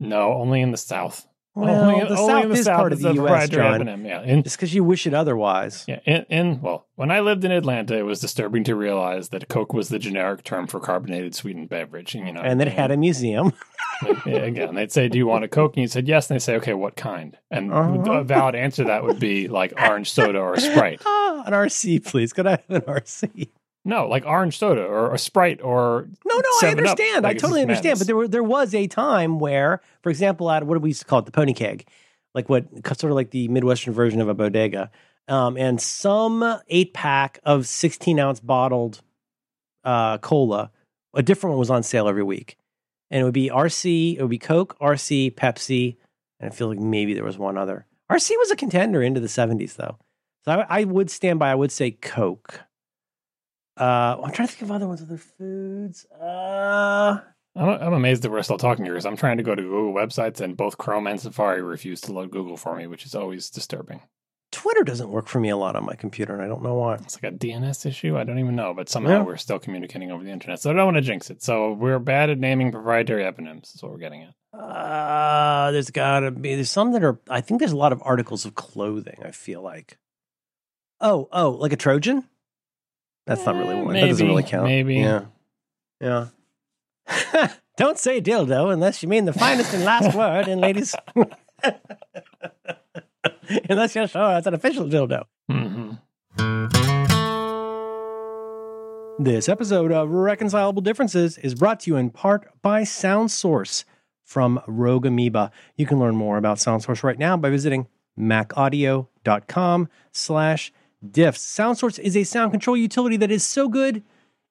No, 0.00 0.32
only 0.34 0.60
in 0.60 0.72
the 0.72 0.76
South. 0.76 1.26
Well, 1.56 1.88
only, 1.90 2.04
the 2.04 2.16
only 2.18 2.32
South 2.32 2.42
in 2.44 2.48
the 2.50 2.54
is 2.56 2.64
South 2.66 2.76
part 2.76 2.92
of 2.92 3.00
the 3.00 3.14
U.S., 3.14 3.48
John. 3.48 4.04
Yeah, 4.04 4.22
in, 4.22 4.42
Just 4.42 4.56
because 4.58 4.74
you 4.74 4.84
wish 4.84 5.06
it 5.06 5.14
otherwise. 5.14 5.84
yeah, 5.88 6.00
in, 6.04 6.26
in 6.28 6.60
well, 6.60 6.86
when 6.96 7.10
I 7.10 7.20
lived 7.20 7.44
in 7.44 7.50
Atlanta, 7.50 7.96
it 7.96 8.02
was 8.02 8.20
disturbing 8.20 8.62
to 8.64 8.76
realize 8.76 9.30
that 9.30 9.48
Coke 9.48 9.72
was 9.72 9.88
the 9.88 9.98
generic 9.98 10.44
term 10.44 10.66
for 10.66 10.80
carbonated 10.80 11.34
sweetened 11.34 11.70
beverage. 11.70 12.14
You 12.14 12.30
know, 12.30 12.42
And 12.42 12.60
that 12.60 12.68
it 12.68 12.74
had 12.74 12.90
a 12.90 12.96
museum. 12.96 13.52
Yeah, 14.26 14.40
again, 14.40 14.74
they'd 14.74 14.92
say, 14.92 15.08
"Do 15.08 15.16
you 15.16 15.26
want 15.26 15.44
a 15.44 15.48
Coke?" 15.48 15.74
And 15.74 15.80
you 15.80 15.88
said 15.88 16.06
yes, 16.06 16.28
and 16.28 16.34
they 16.34 16.38
say, 16.38 16.56
"Okay, 16.56 16.74
what 16.74 16.96
kind?" 16.96 17.34
And 17.50 17.72
Uh-huh. 17.72 18.12
a 18.12 18.24
valid 18.24 18.54
answer 18.54 18.82
to 18.82 18.88
that 18.88 19.04
would 19.04 19.18
be 19.18 19.48
like 19.48 19.72
orange 19.80 20.10
soda 20.10 20.38
or 20.38 20.58
Sprite. 20.58 21.00
An 21.06 21.54
RC, 21.54 22.04
please. 22.04 22.34
Could 22.34 22.46
I 22.46 22.50
have 22.50 22.64
an 22.68 22.80
RC? 22.82 23.48
No, 23.86 24.08
like 24.08 24.26
orange 24.26 24.58
soda 24.58 24.82
or 24.82 25.14
a 25.14 25.18
Sprite 25.18 25.62
or 25.62 26.08
No, 26.24 26.36
no, 26.36 26.68
I 26.68 26.70
understand. 26.72 27.22
Like, 27.22 27.36
I 27.36 27.38
totally 27.38 27.62
understand. 27.62 28.00
But 28.00 28.08
there 28.08 28.16
were 28.16 28.26
there 28.26 28.42
was 28.42 28.74
a 28.74 28.88
time 28.88 29.38
where, 29.38 29.80
for 30.02 30.10
example, 30.10 30.50
at 30.50 30.66
what 30.66 30.74
do 30.74 30.80
we 30.80 30.90
used 30.90 31.02
to 31.02 31.06
call 31.06 31.20
it, 31.20 31.24
the 31.24 31.30
pony 31.30 31.54
keg, 31.54 31.86
like 32.34 32.48
what 32.48 32.66
sort 32.98 33.12
of 33.12 33.14
like 33.14 33.30
the 33.30 33.46
midwestern 33.46 33.94
version 33.94 34.20
of 34.20 34.28
a 34.28 34.34
bodega, 34.34 34.90
um, 35.28 35.56
and 35.56 35.80
some 35.80 36.58
eight 36.68 36.94
pack 36.94 37.38
of 37.44 37.68
sixteen 37.68 38.18
ounce 38.18 38.40
bottled 38.40 39.02
uh, 39.84 40.18
cola, 40.18 40.72
a 41.14 41.22
different 41.22 41.52
one 41.52 41.60
was 41.60 41.70
on 41.70 41.84
sale 41.84 42.08
every 42.08 42.24
week, 42.24 42.58
and 43.08 43.20
it 43.20 43.24
would 43.24 43.32
be 43.34 43.50
RC, 43.50 44.16
it 44.16 44.20
would 44.20 44.30
be 44.30 44.38
Coke, 44.38 44.76
RC, 44.80 45.34
Pepsi, 45.34 45.96
and 46.40 46.50
I 46.50 46.54
feel 46.54 46.66
like 46.66 46.80
maybe 46.80 47.14
there 47.14 47.22
was 47.22 47.38
one 47.38 47.56
other. 47.56 47.86
RC 48.10 48.30
was 48.38 48.50
a 48.50 48.56
contender 48.56 49.00
into 49.00 49.20
the 49.20 49.28
seventies 49.28 49.76
though, 49.76 49.96
so 50.44 50.52
I, 50.68 50.80
I 50.80 50.84
would 50.84 51.08
stand 51.08 51.38
by. 51.38 51.52
I 51.52 51.54
would 51.54 51.70
say 51.70 51.92
Coke. 51.92 52.62
Uh, 53.78 54.16
I'm 54.22 54.32
trying 54.32 54.48
to 54.48 54.54
think 54.54 54.62
of 54.62 54.70
other 54.72 54.86
ones, 54.88 55.02
other 55.02 55.18
foods. 55.18 56.06
Uh, 56.20 57.20
I'm, 57.54 57.68
I'm 57.68 57.92
amazed 57.92 58.22
that 58.22 58.30
we're 58.30 58.42
still 58.42 58.58
talking 58.58 58.84
here 58.84 58.94
because 58.94 59.06
I'm 59.06 59.16
trying 59.16 59.36
to 59.36 59.42
go 59.42 59.54
to 59.54 59.62
Google 59.62 59.92
websites 59.94 60.40
and 60.40 60.56
both 60.56 60.78
Chrome 60.78 61.06
and 61.06 61.20
Safari 61.20 61.62
refuse 61.62 62.00
to 62.02 62.12
load 62.12 62.30
Google 62.30 62.56
for 62.56 62.74
me, 62.76 62.86
which 62.86 63.04
is 63.04 63.14
always 63.14 63.50
disturbing. 63.50 64.00
Twitter 64.52 64.84
doesn't 64.84 65.10
work 65.10 65.26
for 65.26 65.40
me 65.40 65.50
a 65.50 65.56
lot 65.56 65.76
on 65.76 65.84
my 65.84 65.94
computer, 65.94 66.32
and 66.32 66.40
I 66.42 66.46
don't 66.46 66.62
know 66.62 66.74
why. 66.74 66.94
It's 66.94 67.20
like 67.20 67.30
a 67.30 67.36
DNS 67.36 67.84
issue. 67.84 68.16
I 68.16 68.24
don't 68.24 68.38
even 68.38 68.56
know, 68.56 68.72
but 68.72 68.88
somehow 68.88 69.18
Yeah. 69.18 69.22
we're 69.22 69.36
still 69.36 69.58
communicating 69.58 70.10
over 70.10 70.24
the 70.24 70.30
internet. 70.30 70.60
So 70.60 70.70
I 70.70 70.72
don't 70.72 70.86
want 70.86 70.96
to 70.96 71.02
jinx 71.02 71.28
it. 71.30 71.42
So 71.42 71.72
we're 71.72 71.98
bad 71.98 72.30
at 72.30 72.38
naming 72.38 72.72
proprietary 72.72 73.24
eponyms. 73.24 73.74
Is 73.74 73.82
what 73.82 73.92
we're 73.92 73.98
getting 73.98 74.22
at. 74.22 74.58
Uh, 74.58 75.72
there's 75.72 75.90
gotta 75.90 76.30
be 76.30 76.54
there's 76.54 76.70
some 76.70 76.92
that 76.92 77.04
are. 77.04 77.20
I 77.28 77.42
think 77.42 77.58
there's 77.58 77.72
a 77.72 77.76
lot 77.76 77.92
of 77.92 78.00
articles 78.04 78.46
of 78.46 78.54
clothing. 78.54 79.18
I 79.22 79.32
feel 79.32 79.60
like. 79.60 79.98
Oh, 81.00 81.28
oh, 81.32 81.50
like 81.50 81.72
a 81.72 81.76
Trojan. 81.76 82.24
That's 83.26 83.44
not 83.44 83.56
really 83.56 83.74
one. 83.74 83.94
that 83.94 84.06
doesn't 84.06 84.26
really 84.26 84.42
count. 84.44 84.64
maybe. 84.64 84.96
Yeah. 84.96 85.24
Yeah. 86.00 86.28
don't 87.76 87.98
say 87.98 88.20
dildo 88.20 88.72
unless 88.72 89.02
you 89.02 89.08
mean 89.08 89.24
the 89.24 89.32
finest 89.32 89.74
and 89.74 89.84
last 89.84 90.16
word, 90.18 90.48
and 90.48 90.60
ladies. 90.60 90.94
unless 93.68 93.94
you're 93.94 94.06
sure 94.08 94.36
it's 94.38 94.46
an 94.46 94.54
official 94.54 94.86
dildo. 94.86 95.24
hmm 95.48 95.92
This 99.18 99.48
episode 99.48 99.92
of 99.92 100.10
Reconcilable 100.10 100.82
Differences 100.82 101.38
is 101.38 101.54
brought 101.54 101.80
to 101.80 101.90
you 101.90 101.96
in 101.96 102.10
part 102.10 102.50
by 102.60 102.82
SoundSource 102.82 103.84
from 104.22 104.60
Rogue 104.66 105.06
Amoeba. 105.06 105.50
You 105.76 105.86
can 105.86 105.98
learn 105.98 106.16
more 106.16 106.36
about 106.36 106.58
SoundSource 106.58 107.02
right 107.02 107.18
now 107.18 107.36
by 107.38 107.48
visiting 107.48 107.86
macaudio.com 108.18 109.88
slash 110.12 110.70
diffs. 111.06 111.38
SoundSource 111.38 111.98
is 111.98 112.16
a 112.16 112.24
sound 112.24 112.50
control 112.50 112.76
utility 112.76 113.16
that 113.16 113.30
is 113.30 113.44
so 113.44 113.68
good, 113.68 114.02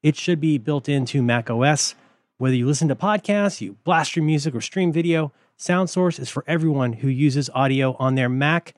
it 0.01 0.15
should 0.15 0.39
be 0.39 0.57
built 0.57 0.87
into 0.87 1.21
Mac 1.21 1.49
OS. 1.49 1.95
Whether 2.37 2.55
you 2.55 2.67
listen 2.67 2.87
to 2.89 2.95
podcasts, 2.95 3.61
you 3.61 3.77
blast 3.83 4.15
your 4.15 4.25
music, 4.25 4.53
or 4.53 4.61
stream 4.61 4.91
video, 4.91 5.31
SoundSource 5.57 6.19
is 6.19 6.29
for 6.29 6.43
everyone 6.47 6.93
who 6.93 7.07
uses 7.07 7.49
audio 7.53 7.95
on 7.97 8.15
their 8.15 8.29
Mac. 8.29 8.75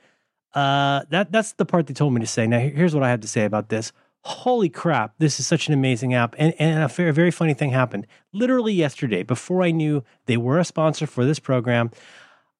Uh, 0.54 1.04
that 1.10 1.32
that's 1.32 1.54
the 1.54 1.66
part 1.66 1.88
they 1.88 1.94
told 1.94 2.14
me 2.14 2.22
to 2.22 2.28
say. 2.28 2.48
Now, 2.48 2.60
here's 2.60 2.94
what 2.94 3.04
I 3.04 3.10
have 3.10 3.22
to 3.22 3.28
say 3.28 3.46
about 3.46 3.70
this. 3.70 3.92
Holy 4.22 4.70
crap! 4.70 5.16
This 5.20 5.40
is 5.40 5.48
such 5.48 5.68
an 5.68 5.74
amazing 5.74 6.14
app, 6.14 6.36
and 6.38 6.54
and 6.60 6.84
a 6.84 6.88
very, 6.88 7.12
very 7.12 7.32
funny 7.32 7.54
thing 7.54 7.72
happened. 7.72 8.08
Literally 8.34 8.74
yesterday, 8.74 9.24
before 9.24 9.64
I 9.64 9.72
knew 9.72 10.04
they 10.26 10.38
were 10.38 10.60
a 10.60 10.66
sponsor 10.66 11.08
for 11.08 11.26
this 11.26 11.40
program, 11.40 11.92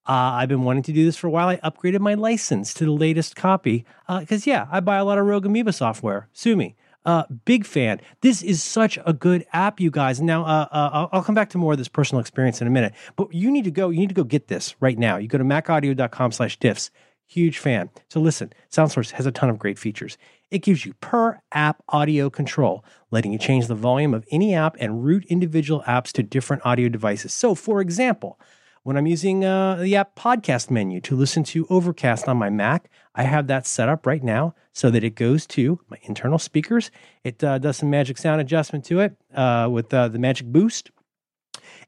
uh, 0.07 0.11
I've 0.39 0.49
been 0.49 0.63
wanting 0.63 0.83
to 0.83 0.93
do 0.93 1.03
this 1.05 1.17
for 1.17 1.27
a 1.27 1.29
while. 1.29 1.47
I 1.49 1.57
upgraded 1.57 1.99
my 1.99 2.13
license 2.13 2.73
to 2.75 2.85
the 2.85 2.91
latest 2.91 3.35
copy 3.35 3.85
because 4.07 4.47
yeah, 4.47 4.67
I 4.71 4.79
buy 4.79 4.97
a 4.97 5.05
lot 5.05 5.17
of 5.17 5.25
Rogue 5.25 5.45
Amoeba 5.45 5.73
software. 5.73 6.29
Sue 6.33 6.55
me. 6.55 6.75
Uh, 7.05 7.23
big 7.45 7.65
fan. 7.65 8.01
This 8.21 8.41
is 8.43 8.61
such 8.61 8.99
a 9.05 9.13
good 9.13 9.45
app, 9.53 9.79
you 9.79 9.89
guys. 9.89 10.19
Now, 10.19 10.43
uh, 10.43 10.67
uh, 10.71 10.89
I'll- 10.91 11.09
I'll 11.13 11.23
come 11.23 11.35
back 11.35 11.49
to 11.51 11.57
more 11.57 11.71
of 11.71 11.77
this 11.77 11.87
personal 11.87 12.19
experience 12.19 12.59
in 12.61 12.67
a 12.67 12.69
minute, 12.71 12.93
but 13.15 13.33
you 13.33 13.49
need 13.49 13.63
to 13.63 13.71
go. 13.71 13.89
You 13.89 13.99
need 13.99 14.09
to 14.09 14.15
go 14.15 14.25
get 14.25 14.47
this 14.49 14.75
right 14.81 14.97
now. 14.97 15.15
You 15.15 15.27
go 15.29 15.37
to 15.37 15.45
macaudio.com/diffs. 15.45 16.89
Huge 17.29 17.57
fan. 17.59 17.89
So 18.09 18.21
listen, 18.21 18.53
SoundSource 18.71 19.11
has 19.11 19.25
a 19.25 19.31
ton 19.31 19.49
of 19.49 19.59
great 19.59 19.77
features. 19.77 20.17
It 20.49 20.59
gives 20.59 20.85
you 20.85 20.93
per 21.01 21.39
app 21.51 21.83
audio 21.89 22.29
control, 22.29 22.85
letting 23.11 23.33
you 23.33 23.37
change 23.37 23.67
the 23.67 23.75
volume 23.75 24.13
of 24.13 24.25
any 24.31 24.53
app 24.55 24.77
and 24.79 25.03
route 25.03 25.25
individual 25.27 25.83
apps 25.87 26.13
to 26.13 26.23
different 26.23 26.65
audio 26.65 26.87
devices. 26.87 27.33
So, 27.33 27.53
for 27.53 27.81
example, 27.81 28.39
when 28.88 28.95
I'm 28.95 29.05
using 29.05 29.43
uh, 29.43 29.75
the 29.75 29.97
app 29.97 30.15
podcast 30.15 30.71
menu 30.71 31.01
to 31.01 31.15
listen 31.17 31.43
to 31.43 31.67
Overcast 31.69 32.29
on 32.29 32.38
my 32.38 32.49
Mac, 32.49 32.89
I 33.15 33.23
have 33.23 33.47
that 33.47 33.67
set 33.67 33.89
up 33.89 34.07
right 34.07 34.23
now 34.23 34.55
so 34.71 34.89
that 34.89 35.03
it 35.03 35.13
goes 35.13 35.45
to 35.47 35.81
my 35.89 35.97
internal 36.03 36.39
speakers. 36.39 36.89
It 37.25 37.43
uh, 37.43 37.57
does 37.57 37.75
some 37.75 37.89
magic 37.89 38.17
sound 38.17 38.39
adjustment 38.39 38.85
to 38.85 39.01
it 39.01 39.17
uh, 39.35 39.67
with 39.69 39.93
uh, 39.93 40.07
the 40.07 40.19
Magic 40.19 40.47
Boost. 40.47 40.91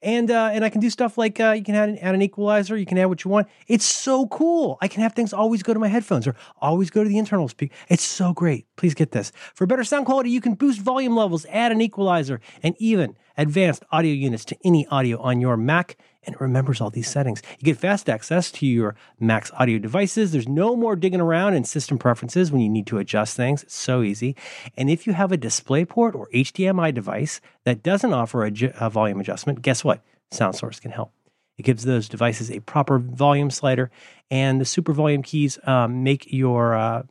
And 0.02 0.30
uh, 0.30 0.50
and 0.52 0.66
I 0.66 0.70
can 0.70 0.82
do 0.82 0.90
stuff 0.90 1.18
like 1.18 1.40
uh, 1.40 1.52
you 1.52 1.64
can 1.64 1.76
add 1.76 1.88
an, 1.88 1.98
add 2.00 2.16
an 2.16 2.22
equalizer. 2.22 2.76
You 2.76 2.86
can 2.86 2.98
add 2.98 3.06
what 3.06 3.24
you 3.24 3.32
want. 3.32 3.48
It's 3.68 3.86
so 3.86 4.28
cool. 4.28 4.78
I 4.82 4.90
can 4.90 5.02
have 5.02 5.14
things 5.14 5.32
always 5.32 5.64
go 5.64 5.74
to 5.74 5.80
my 5.80 5.88
headphones 5.88 6.28
or 6.28 6.36
always 6.62 6.90
go 6.90 7.04
to 7.04 7.10
the 7.10 7.18
internal 7.18 7.48
speaker. 7.48 7.76
It's 7.88 8.04
so 8.04 8.34
great. 8.34 8.66
Please 8.76 8.94
get 8.94 9.12
this. 9.12 9.32
For 9.56 9.66
better 9.66 9.86
sound 9.86 10.06
quality, 10.06 10.32
you 10.32 10.42
can 10.42 10.56
boost 10.56 10.82
volume 10.82 11.16
levels, 11.16 11.46
add 11.50 11.72
an 11.72 11.80
equalizer, 11.82 12.42
and 12.62 12.76
even 12.78 13.16
advanced 13.38 13.84
audio 13.92 14.14
units 14.14 14.44
to 14.46 14.58
any 14.66 14.86
audio 14.88 15.18
on 15.22 15.40
your 15.40 15.56
Mac. 15.56 15.98
And 16.24 16.36
it 16.36 16.42
remembers 16.42 16.82
all 16.82 16.90
these 16.90 17.10
settings. 17.10 17.42
You 17.60 17.64
get 17.66 17.78
fast 17.78 18.10
access 18.10 18.52
to 18.52 18.66
your 18.66 18.96
Mac's 19.20 19.52
audio 19.58 19.80
devices. 19.80 20.32
There's 20.32 20.50
no 20.50 20.76
more 20.76 20.96
digging 20.98 21.22
around 21.22 21.54
in 21.54 21.64
system 21.64 21.98
preferences 21.98 22.52
when 22.52 22.62
you 22.62 22.70
need 22.70 22.88
to 22.88 22.98
adjust 22.98 23.38
things. 23.38 23.64
It's 23.64 23.76
so 23.76 24.02
easy. 24.02 24.36
And 24.76 24.90
if 24.90 25.08
you 25.08 25.14
have 25.14 25.32
a 25.32 25.38
DisplayPort 25.38 26.16
or 26.16 26.28
HDMI 26.34 26.94
device 26.94 27.40
that 27.64 27.84
doesn't 27.84 28.14
offer 28.14 28.44
a, 28.44 28.52
ju- 28.52 28.74
a 28.80 28.90
volume 28.90 29.20
adjustment, 29.22 29.62
guess 29.62 29.84
what? 29.84 30.02
SoundSource 30.32 30.82
can 30.82 30.92
help. 30.92 31.12
It 31.58 31.64
gives 31.64 31.84
those 31.84 32.08
devices 32.10 32.52
a 32.52 32.60
proper 32.62 33.00
volume 33.00 33.50
slider, 33.50 33.90
and 34.32 34.62
the 34.62 34.66
super 34.66 34.94
volume 34.94 35.24
keys 35.24 35.58
um, 35.64 36.04
make 36.04 36.32
your 36.32 36.76
uh, 36.76 37.04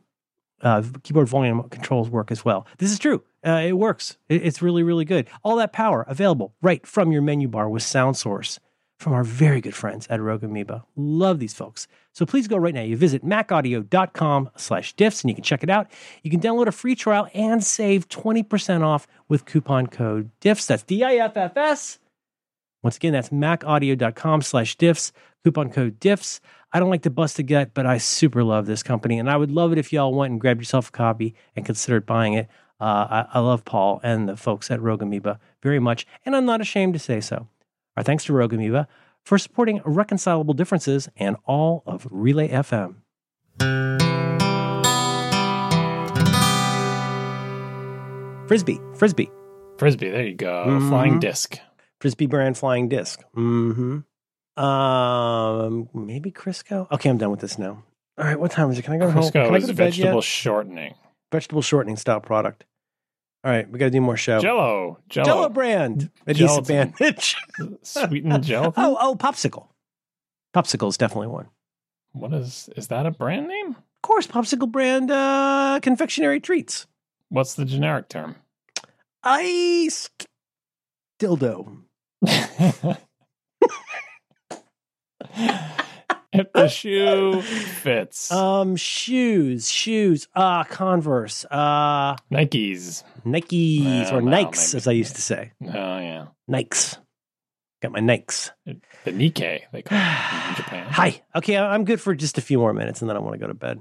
uh, 0.61 0.83
keyboard 1.03 1.27
volume 1.27 1.67
controls 1.69 2.09
work 2.09 2.31
as 2.31 2.43
well. 2.45 2.65
This 2.77 2.91
is 2.91 2.97
true. 2.99 3.23
Uh, 3.45 3.61
it 3.67 3.73
works. 3.73 4.17
It- 4.27 4.43
it's 4.45 4.61
really, 4.61 4.81
really 4.83 5.05
good. 5.05 5.27
All 5.43 5.55
that 5.57 5.73
power 5.73 6.03
available 6.07 6.53
right 6.61 6.85
from 6.85 7.11
your 7.11 7.21
menu 7.21 7.47
bar 7.47 7.69
with 7.69 7.83
SoundSource 7.83 8.59
from 8.99 9.13
our 9.13 9.23
very 9.23 9.61
good 9.61 9.73
friends 9.73 10.05
at 10.09 10.21
Rogue 10.21 10.43
Amoeba. 10.43 10.83
Love 10.97 11.39
these 11.39 11.53
folks. 11.53 11.87
So 12.11 12.25
please 12.25 12.49
go 12.49 12.57
right 12.57 12.73
now. 12.73 12.81
You 12.81 12.97
visit 12.97 13.23
macaudio.com 13.23 14.49
slash 14.57 14.93
diffs 14.95 15.23
and 15.23 15.29
you 15.29 15.35
can 15.35 15.43
check 15.43 15.63
it 15.63 15.69
out. 15.69 15.89
You 16.21 16.29
can 16.29 16.41
download 16.41 16.67
a 16.67 16.73
free 16.73 16.95
trial 16.95 17.29
and 17.33 17.63
save 17.63 18.09
20% 18.09 18.81
off 18.83 19.07
with 19.29 19.45
coupon 19.45 19.87
code 19.87 20.31
diffs. 20.41 20.67
That's 20.67 20.83
D-I-F-F-S. 20.83 21.99
Once 22.83 22.97
again, 22.97 23.13
that's 23.13 23.29
macaudio.com 23.29 24.41
slash 24.41 24.77
diffs, 24.77 25.11
coupon 25.43 25.69
code 25.69 25.99
diffs. 25.99 26.41
I 26.71 26.79
don't 26.79 26.89
like 26.89 27.03
to 27.03 27.09
bust 27.09 27.39
a 27.39 27.43
gut, 27.43 27.71
but 27.73 27.85
I 27.85 27.97
super 27.97 28.43
love 28.43 28.65
this 28.67 28.83
company, 28.83 29.17
and 29.17 29.29
I 29.29 29.37
would 29.37 29.51
love 29.51 29.71
it 29.71 29.77
if 29.77 29.91
y'all 29.91 30.13
went 30.13 30.31
and 30.31 30.39
grabbed 30.39 30.61
yourself 30.61 30.89
a 30.89 30.91
copy 30.91 31.35
and 31.55 31.65
considered 31.65 32.05
buying 32.05 32.33
it. 32.33 32.47
Uh, 32.79 33.25
I, 33.25 33.25
I 33.33 33.39
love 33.39 33.65
Paul 33.65 33.99
and 34.03 34.29
the 34.29 34.37
folks 34.37 34.71
at 34.71 34.81
Rogue 34.81 35.01
Amoeba 35.01 35.39
very 35.61 35.79
much, 35.79 36.05
and 36.25 36.35
I'm 36.35 36.45
not 36.45 36.61
ashamed 36.61 36.93
to 36.93 36.99
say 36.99 37.19
so. 37.19 37.47
Our 37.97 38.03
thanks 38.03 38.23
to 38.25 38.33
Rogue 38.33 38.53
Amoeba 38.53 38.87
for 39.23 39.37
supporting 39.37 39.81
Reconcilable 39.85 40.53
Differences 40.53 41.09
and 41.17 41.35
all 41.45 41.83
of 41.85 42.07
Relay 42.09 42.49
FM. 42.49 42.95
Frisbee, 48.47 48.79
Frisbee, 48.95 49.29
Frisbee, 49.77 50.09
there 50.09 50.25
you 50.25 50.33
go. 50.33 50.65
Mhm. 50.67 50.89
Flying 50.89 51.19
disc. 51.19 51.59
Frisbee 52.01 52.25
brand 52.25 52.57
flying 52.57 52.89
disc. 52.89 53.21
Mm-hmm. 53.37 54.61
Um, 54.63 55.89
maybe 55.93 56.31
Crisco. 56.31 56.91
Okay, 56.91 57.09
I'm 57.09 57.17
done 57.19 57.29
with 57.29 57.41
this 57.41 57.59
now. 57.59 57.83
All 58.17 58.25
right, 58.25 58.39
what 58.39 58.49
time 58.51 58.71
is 58.71 58.79
it? 58.79 58.81
Can 58.81 58.93
I 58.95 58.97
go 58.97 59.11
home? 59.11 59.29
Can 59.31 59.45
Crisco 59.45 59.55
is 59.57 59.63
go 59.65 59.67
to 59.67 59.73
bed 59.73 59.83
vegetable 59.85 60.15
yet? 60.15 60.23
shortening. 60.23 60.95
Vegetable 61.31 61.61
shortening 61.61 61.95
style 61.95 62.19
product. 62.21 62.65
All 63.43 63.51
right, 63.51 63.69
we 63.71 63.79
got 63.79 63.85
to 63.85 63.91
do 63.91 64.01
more 64.01 64.17
show. 64.17 64.39
Jello. 64.39 64.99
Jello. 65.07 65.25
Jello 65.25 65.49
brand 65.49 66.11
adhesive 66.27 66.67
bandage. 66.67 67.37
Sweetened 67.83 68.43
gelatin. 68.43 68.73
oh, 68.75 68.97
oh, 68.99 69.15
popsicle. 69.15 69.67
Popsicle 70.53 70.89
is 70.89 70.97
definitely 70.97 71.27
one. 71.27 71.47
What 72.11 72.33
is 72.33 72.69
is 72.75 72.87
that 72.87 73.05
a 73.05 73.11
brand 73.11 73.47
name? 73.47 73.69
Of 73.69 74.01
course, 74.01 74.27
popsicle 74.27 74.69
brand 74.69 75.09
uh, 75.09 75.79
confectionery 75.81 76.41
treats. 76.41 76.85
What's 77.29 77.53
the 77.53 77.65
generic 77.65 78.09
term? 78.09 78.35
Iced 79.23 80.27
dildo. 81.19 81.83
if 86.39 86.51
the 86.53 86.67
shoe 86.67 87.41
fits. 87.41 88.31
Um, 88.31 88.75
shoes, 88.75 89.69
shoes. 89.69 90.27
Uh, 90.35 90.63
Converse. 90.63 91.45
Uh, 91.49 92.15
Nikes. 92.31 93.03
Nikes 93.25 94.05
Well, 94.05 94.19
or 94.19 94.23
well, 94.23 94.33
Nikes, 94.33 94.75
as 94.75 94.87
I 94.87 94.91
used 94.93 95.15
to 95.15 95.21
say. 95.21 95.51
Oh 95.63 95.67
yeah. 95.99 96.27
Nikes. 96.49 96.97
Got 97.81 97.91
my 97.93 97.99
Nikes. 97.99 98.51
The 98.65 99.11
Nikkei, 99.11 99.61
they 99.71 99.81
call 99.81 99.97
it 99.97 100.49
in 100.49 100.55
Japan. 100.55 100.87
Hi. 100.91 101.21
Okay, 101.35 101.57
I'm 101.57 101.85
good 101.85 102.01
for 102.01 102.13
just 102.13 102.37
a 102.37 102.41
few 102.41 102.57
more 102.59 102.73
minutes, 102.73 103.01
and 103.01 103.09
then 103.09 103.15
I 103.15 103.19
want 103.19 103.33
to 103.35 103.39
go 103.39 103.47
to 103.47 103.53
bed. 103.53 103.79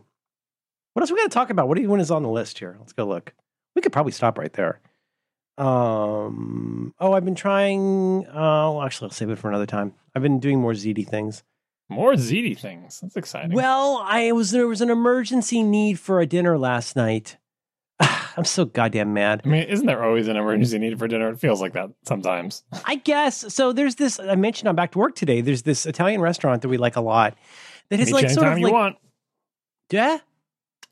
What 0.92 1.02
else 1.02 1.10
we 1.10 1.16
got 1.16 1.24
to 1.24 1.34
talk 1.34 1.50
about? 1.50 1.68
What 1.68 1.76
do 1.76 1.82
you 1.82 1.88
want 1.88 2.02
is 2.02 2.10
on 2.10 2.22
the 2.22 2.28
list 2.28 2.58
here? 2.58 2.76
Let's 2.78 2.92
go 2.92 3.04
look. 3.06 3.34
We 3.74 3.82
could 3.82 3.92
probably 3.92 4.12
stop 4.12 4.38
right 4.38 4.52
there. 4.52 4.80
Um. 5.58 6.94
Oh, 7.00 7.12
I've 7.12 7.24
been 7.24 7.34
trying. 7.34 8.26
Oh, 8.32 8.72
well, 8.74 8.82
actually, 8.82 9.06
I'll 9.06 9.12
save 9.14 9.30
it 9.30 9.38
for 9.38 9.48
another 9.48 9.66
time. 9.66 9.94
I've 10.14 10.22
been 10.22 10.38
doing 10.40 10.60
more 10.60 10.72
ziti 10.72 11.06
things. 11.06 11.42
More 11.90 12.12
ziti 12.14 12.58
things. 12.58 13.00
That's 13.00 13.16
exciting. 13.16 13.52
Well, 13.52 14.02
I 14.04 14.32
was 14.32 14.50
there 14.50 14.68
was 14.68 14.80
an 14.82 14.90
emergency 14.90 15.62
need 15.62 15.98
for 15.98 16.20
a 16.20 16.26
dinner 16.26 16.58
last 16.58 16.96
night. 16.96 17.38
I'm 18.00 18.44
so 18.44 18.66
goddamn 18.66 19.14
mad. 19.14 19.42
I 19.44 19.48
mean, 19.48 19.62
isn't 19.62 19.86
there 19.86 20.04
always 20.04 20.28
an 20.28 20.36
emergency 20.36 20.78
need 20.78 20.98
for 20.98 21.08
dinner? 21.08 21.30
It 21.30 21.40
feels 21.40 21.62
like 21.62 21.72
that 21.72 21.90
sometimes. 22.04 22.62
I 22.84 22.96
guess 22.96 23.54
so. 23.54 23.72
There's 23.72 23.94
this. 23.94 24.20
I 24.20 24.34
mentioned 24.34 24.68
I'm 24.68 24.76
back 24.76 24.92
to 24.92 24.98
work 24.98 25.14
today. 25.14 25.40
There's 25.40 25.62
this 25.62 25.86
Italian 25.86 26.20
restaurant 26.20 26.60
that 26.62 26.68
we 26.68 26.76
like 26.76 26.96
a 26.96 27.00
lot. 27.00 27.36
That 27.88 28.00
is 28.00 28.08
meet 28.08 28.14
like 28.14 28.22
you 28.24 28.28
sort 28.30 28.46
anytime 28.46 28.52
of 28.52 28.58
you 28.58 28.64
like 28.66 28.72
want. 28.74 28.96
yeah. 29.90 30.18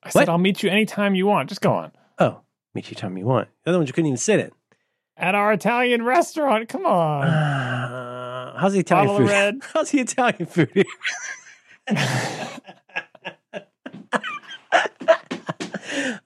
I 0.03 0.11
said 0.11 0.21
What? 0.21 0.29
I'll 0.31 0.39
meet 0.39 0.63
you 0.63 0.71
anytime 0.71 1.15
you 1.15 1.27
want. 1.27 1.51
Just 1.51 1.61
go 1.61 1.75
on. 1.75 1.93
Oh, 2.19 2.41
meet 2.75 2.89
you 2.89 2.97
time 2.97 3.19
you 3.19 3.27
want. 3.27 3.49
The 3.65 3.71
other 3.71 3.79
ones 3.79 3.91
you 3.91 3.93
couldn't 3.93 4.09
even 4.09 4.17
sit 4.17 4.41
in. 4.41 4.51
At 5.19 5.35
our 5.35 5.53
Italian 5.53 6.05
restaurant. 6.05 6.69
Come 6.71 6.87
on. 6.87 8.07
How's 8.57 8.73
the 8.73 8.81
Italian 8.81 9.09
Bottle 9.09 9.27
food? 9.27 9.33
red. 9.33 9.59
How's 9.75 9.91
the 9.91 10.01
Italian 10.01 10.47
food? 10.47 10.71
here? 10.75 10.85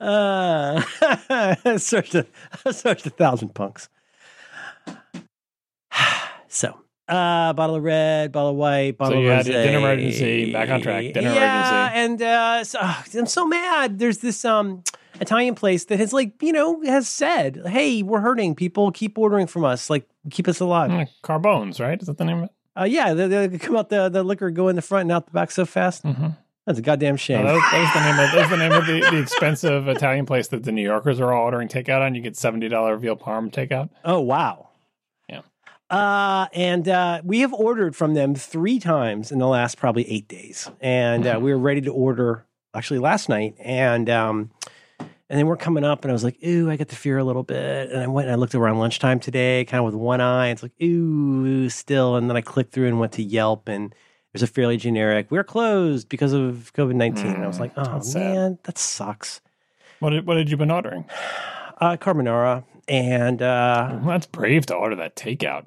uh, 0.00 0.80
searched 1.78 2.14
a 2.14 2.26
searched 2.72 3.06
a 3.06 3.10
thousand 3.10 3.54
punks. 3.54 3.88
so, 6.48 6.80
uh, 7.08 7.52
bottle 7.52 7.76
of 7.76 7.82
red, 7.82 8.32
bottle 8.32 8.50
of 8.50 8.56
white, 8.56 8.96
bottle 8.96 9.20
you 9.20 9.30
of 9.30 9.44
dinner 9.44 9.78
emergency. 9.78 10.52
Back 10.52 10.70
on 10.70 10.80
track. 10.82 11.12
Dinner 11.12 11.34
yeah, 11.34 11.90
emergency. 11.90 12.04
and 12.04 12.22
uh, 12.22 12.64
so, 12.64 12.78
ah, 12.80 13.04
I'm 13.14 13.26
so 13.26 13.46
mad. 13.46 13.98
There's 13.98 14.18
this 14.18 14.44
um 14.44 14.84
Italian 15.20 15.54
place 15.54 15.84
that 15.84 15.98
has 15.98 16.12
like 16.12 16.42
you 16.42 16.52
know 16.52 16.80
has 16.82 17.08
said, 17.08 17.62
"Hey, 17.66 18.02
we're 18.02 18.20
hurting. 18.20 18.54
People 18.54 18.90
keep 18.90 19.18
ordering 19.18 19.46
from 19.46 19.64
us. 19.64 19.90
Like, 19.90 20.08
keep 20.30 20.48
us 20.48 20.60
alive." 20.60 20.90
Mm, 20.90 21.08
Carbones, 21.22 21.78
right? 21.78 22.00
Is 22.00 22.06
that 22.06 22.18
the 22.18 22.24
name 22.24 22.38
of 22.38 22.44
it? 22.44 22.50
Uh, 22.80 22.84
yeah, 22.84 23.12
they, 23.12 23.46
they 23.46 23.58
come 23.58 23.76
out 23.76 23.90
the 23.90 24.08
the 24.08 24.22
liquor 24.22 24.50
go 24.50 24.68
in 24.68 24.76
the 24.76 24.82
front 24.82 25.02
and 25.02 25.12
out 25.12 25.26
the 25.26 25.32
back 25.32 25.50
so 25.50 25.66
fast. 25.66 26.04
Mm-hmm. 26.04 26.28
That's 26.66 26.78
a 26.78 26.82
goddamn 26.82 27.16
shame. 27.16 27.44
that, 27.44 27.54
was, 27.54 27.62
that 27.72 27.80
was 27.80 27.92
the 27.92 28.00
name 28.00 28.18
of 28.18 28.32
that 28.32 28.50
the 28.50 28.56
name 28.56 28.72
of 28.72 28.86
the, 28.86 29.16
the 29.16 29.22
expensive 29.22 29.88
Italian 29.88 30.24
place 30.26 30.48
that 30.48 30.62
the 30.64 30.72
New 30.72 30.82
Yorkers 30.82 31.18
are 31.18 31.32
all 31.32 31.46
ordering 31.46 31.68
takeout 31.68 32.00
on. 32.00 32.14
You 32.14 32.22
get 32.22 32.36
seventy 32.36 32.68
dollar 32.68 32.96
veal 32.96 33.16
parm 33.16 33.50
takeout. 33.50 33.90
oh 34.04 34.20
wow. 34.20 34.68
Yeah. 35.28 35.40
Uh, 35.90 36.46
and 36.52 36.88
uh, 36.88 37.22
we 37.24 37.40
have 37.40 37.52
ordered 37.52 37.96
from 37.96 38.14
them 38.14 38.34
three 38.34 38.78
times 38.78 39.32
in 39.32 39.38
the 39.38 39.48
last 39.48 39.76
probably 39.78 40.08
eight 40.10 40.28
days, 40.28 40.70
and 40.80 41.26
uh, 41.26 41.38
we 41.42 41.52
were 41.52 41.58
ready 41.58 41.80
to 41.80 41.90
order 41.90 42.46
actually 42.74 43.00
last 43.00 43.28
night, 43.28 43.56
and 43.58 44.08
um, 44.08 44.50
and 45.30 45.38
then 45.38 45.46
we're 45.46 45.56
coming 45.56 45.84
up, 45.84 46.04
and 46.04 46.10
I 46.10 46.12
was 46.12 46.24
like, 46.24 46.36
ooh, 46.44 46.68
I 46.70 46.76
get 46.76 46.88
the 46.88 46.96
fear 46.96 47.16
a 47.16 47.24
little 47.24 47.42
bit, 47.44 47.90
and 47.90 48.02
I 48.02 48.06
went 48.08 48.26
and 48.26 48.34
I 48.34 48.36
looked 48.38 48.54
around 48.54 48.78
lunchtime 48.78 49.20
today, 49.20 49.64
kind 49.64 49.78
of 49.78 49.86
with 49.86 49.94
one 49.94 50.20
eye. 50.20 50.48
It's 50.50 50.62
like 50.62 50.72
ooh, 50.82 51.68
still, 51.70 52.16
and 52.16 52.28
then 52.28 52.36
I 52.36 52.42
clicked 52.42 52.72
through 52.72 52.88
and 52.88 53.00
went 53.00 53.12
to 53.12 53.22
Yelp, 53.22 53.68
and 53.68 53.94
there's 54.32 54.42
a 54.42 54.46
fairly 54.46 54.76
generic. 54.76 55.28
We're 55.30 55.44
closed 55.44 56.08
because 56.10 56.32
of 56.34 56.72
COVID 56.76 56.94
nineteen. 56.96 57.32
and 57.32 57.44
I 57.44 57.46
was 57.46 57.56
Mm, 57.56 57.60
like, 57.60 57.72
oh 57.76 57.84
that's 57.94 58.12
sad. 58.12 58.20
man, 58.22 58.58
that 58.64 58.76
sucks. 58.76 59.40
What 60.00 60.10
did, 60.10 60.26
what 60.26 60.36
had 60.36 60.50
you 60.50 60.56
been 60.56 60.70
ordering? 60.70 61.04
Uh, 61.80 61.96
carbonara 61.96 62.64
and 62.88 63.40
uh, 63.40 63.88
Well, 64.00 64.00
that's 64.08 64.26
brave 64.26 64.66
to 64.66 64.74
order 64.74 64.96
that 64.96 65.16
takeout. 65.16 65.66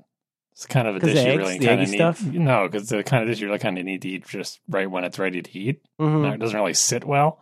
It's 0.51 0.65
kind 0.67 0.87
of 0.87 0.95
a 0.97 0.99
dish 0.99 1.15
the 1.15 1.23
you 1.23 1.31
eggs- 1.31 1.37
really 1.39 1.59
kind 1.59 1.81
of 1.81 1.89
need. 1.89 1.95
stuff? 1.97 2.21
No, 2.23 2.67
because 2.67 2.89
the 2.89 3.03
kind 3.03 3.23
of 3.23 3.29
dish 3.29 3.39
you 3.39 3.47
really 3.47 3.59
kind 3.59 3.77
of 3.79 3.85
need 3.85 4.01
to 4.03 4.09
eat 4.09 4.27
just 4.27 4.59
right 4.69 4.89
when 4.89 5.03
it's 5.03 5.17
ready 5.17 5.41
to 5.41 5.57
eat. 5.57 5.81
mhm. 5.99 6.21
No, 6.21 6.31
it 6.33 6.39
doesn't 6.39 6.55
really 6.59 6.73
sit 6.75 7.03
well. 7.03 7.39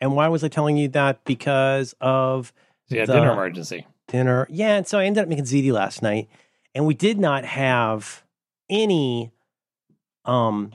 And 0.00 0.14
why 0.14 0.28
was 0.28 0.44
I 0.44 0.48
telling 0.48 0.76
you 0.76 0.88
that? 0.88 1.24
Because 1.24 1.94
of 2.00 2.52
yeah, 2.88 3.04
The- 3.06 3.14
dinner 3.14 3.32
emergency. 3.32 3.86
dinner. 4.08 4.46
Yeah, 4.50 4.76
and 4.76 4.86
so 4.86 4.98
I 4.98 5.04
ended 5.04 5.22
up 5.22 5.28
making 5.28 5.44
ziti 5.44 5.72
last 5.72 6.02
night, 6.02 6.28
and 6.74 6.86
we 6.86 6.94
did 6.94 7.18
not 7.18 7.44
have 7.44 8.22
any. 8.68 9.32
Um, 10.24 10.72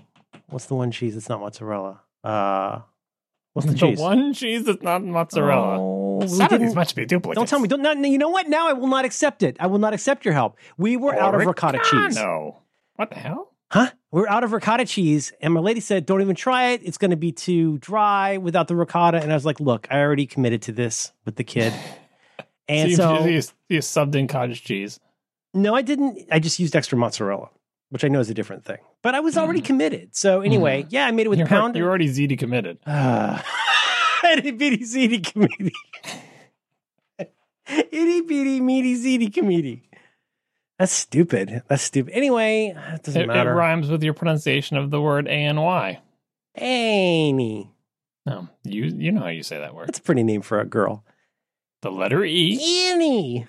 what's 0.49 0.65
the 0.65 0.75
one 0.75 0.91
cheese? 0.91 1.15
It's 1.15 1.29
not 1.29 1.39
mozzarella. 1.39 2.01
Uh, 2.23 2.79
what's 3.53 3.67
the, 3.67 3.73
The 3.73 3.79
cheese? 3.79 3.99
one 3.99 4.33
cheese 4.33 4.65
that's 4.65 4.81
not 4.81 5.03
mozzarella. 5.03 5.77
Oh, 5.79 6.17
we 6.21 6.27
Some 6.27 6.41
of 6.45 6.49
these 6.51 6.59
didn't- 6.59 6.75
must 6.75 6.95
be 6.95 7.05
duplicates. 7.05 7.35
don't 7.37 7.47
tell 7.47 7.59
me. 7.59 7.67
Don't. 7.67 7.81
Not, 7.81 7.97
you 7.97 8.17
know 8.17 8.29
what? 8.29 8.47
Now 8.49 8.67
I 8.69 8.73
will 8.73 8.87
not 8.87 9.05
accept 9.05 9.43
it. 9.43 9.55
I 9.59 9.67
will 9.67 9.79
not 9.79 9.93
accept 9.93 10.25
your 10.25 10.33
help. 10.33 10.57
We 10.77 10.97
were 10.97 11.13
out 11.17 11.35
of 11.35 11.45
ricotta 11.45 11.79
cheese. 11.83 12.15
No. 12.15 12.57
What 12.95 13.09
the 13.11 13.17
hell? 13.17 13.53
Huh? 13.71 13.91
We're 14.11 14.27
out 14.27 14.43
of 14.43 14.51
ricotta 14.51 14.83
cheese, 14.85 15.31
and 15.41 15.53
my 15.53 15.61
lady 15.61 15.79
said, 15.79 16.05
"Don't 16.05 16.21
even 16.21 16.35
try 16.35 16.71
it. 16.71 16.81
It's 16.83 16.97
going 16.97 17.11
to 17.11 17.17
be 17.17 17.31
too 17.31 17.77
dry 17.77 18.37
without 18.37 18.67
the 18.67 18.75
ricotta." 18.75 19.21
And 19.21 19.31
I 19.31 19.35
was 19.35 19.45
like, 19.45 19.59
"Look, 19.61 19.87
I 19.89 19.99
already 20.01 20.25
committed 20.25 20.61
to 20.63 20.73
this 20.73 21.13
with 21.23 21.37
the 21.37 21.45
kid." 21.45 21.73
And 22.67 22.89
you, 22.91 22.97
so, 22.97 23.25
you, 23.25 23.41
you 23.69 23.79
subbed 23.79 24.15
in 24.15 24.27
cottage 24.27 24.63
cheese. 24.63 24.99
no, 25.53 25.73
I 25.75 25.81
didn't. 25.81 26.27
I 26.29 26.39
just 26.39 26.59
used 26.59 26.75
extra 26.75 26.97
mozzarella, 26.97 27.49
which 27.89 28.03
I 28.03 28.09
know 28.09 28.19
is 28.19 28.29
a 28.29 28.33
different 28.33 28.65
thing. 28.65 28.79
But 29.01 29.15
I 29.15 29.21
was 29.21 29.37
already 29.37 29.61
committed. 29.61 30.13
So 30.13 30.41
anyway, 30.41 30.85
yeah, 30.89 31.05
I 31.07 31.11
made 31.11 31.25
it 31.25 31.29
with 31.29 31.39
You're, 31.39 31.47
pound. 31.47 31.75
you're 31.77 31.87
already 31.87 32.09
ziti 32.09 32.37
committed. 32.37 32.79
Ah. 32.85 33.43
Itty 34.25 34.51
bitty 34.51 34.79
ziti 34.79 35.23
committee. 35.25 35.73
Itty 37.67 38.21
bitty 38.21 38.59
meaty 38.59 38.95
ziti 38.95 39.33
committee. 39.33 39.89
That's 40.81 40.93
stupid. 40.93 41.61
That's 41.67 41.83
stupid. 41.83 42.11
Anyway, 42.15 42.73
it 42.75 43.03
doesn't 43.03 43.29
It, 43.29 43.29
it 43.29 43.49
rhymes 43.51 43.91
with 43.91 44.01
your 44.01 44.15
pronunciation 44.15 44.77
of 44.77 44.89
the 44.89 44.99
word 44.99 45.27
A 45.27 45.29
and 45.29 45.61
Y. 45.61 46.01
Annie. 46.55 47.71
No, 48.25 48.47
you 48.63 48.85
you 48.85 49.11
know 49.11 49.21
how 49.21 49.27
you 49.27 49.43
say 49.43 49.59
that 49.59 49.75
word. 49.75 49.89
That's 49.89 49.99
a 49.99 50.01
pretty 50.01 50.23
name 50.23 50.41
for 50.41 50.59
a 50.59 50.65
girl. 50.65 51.05
The 51.83 51.91
letter 51.91 52.25
E. 52.25 52.89
Annie. 52.89 53.45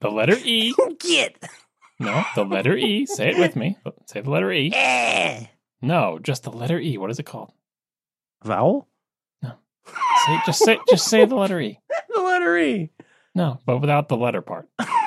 The 0.00 0.10
letter 0.10 0.38
E. 0.42 0.74
Get. 0.98 1.44
No, 1.98 2.24
the 2.34 2.46
letter 2.46 2.74
E. 2.74 3.04
Say 3.04 3.28
it 3.28 3.38
with 3.38 3.56
me. 3.56 3.76
Say 4.06 4.22
the 4.22 4.30
letter 4.30 4.50
E. 4.50 4.72
Eh. 4.74 5.48
No, 5.82 6.18
just 6.18 6.44
the 6.44 6.50
letter 6.50 6.80
E. 6.80 6.96
What 6.96 7.10
is 7.10 7.18
it 7.18 7.26
called? 7.26 7.52
Vowel? 8.42 8.88
Say 9.44 10.40
just 10.46 10.64
say 10.64 10.78
just 10.88 11.08
say 11.08 11.26
the 11.26 11.36
letter 11.36 11.60
E. 11.60 11.78
The 12.14 12.22
letter 12.22 12.56
E. 12.56 12.90
No, 13.34 13.58
but 13.66 13.82
without 13.82 14.08
the 14.08 14.16
letter 14.16 14.40
part. 14.40 14.66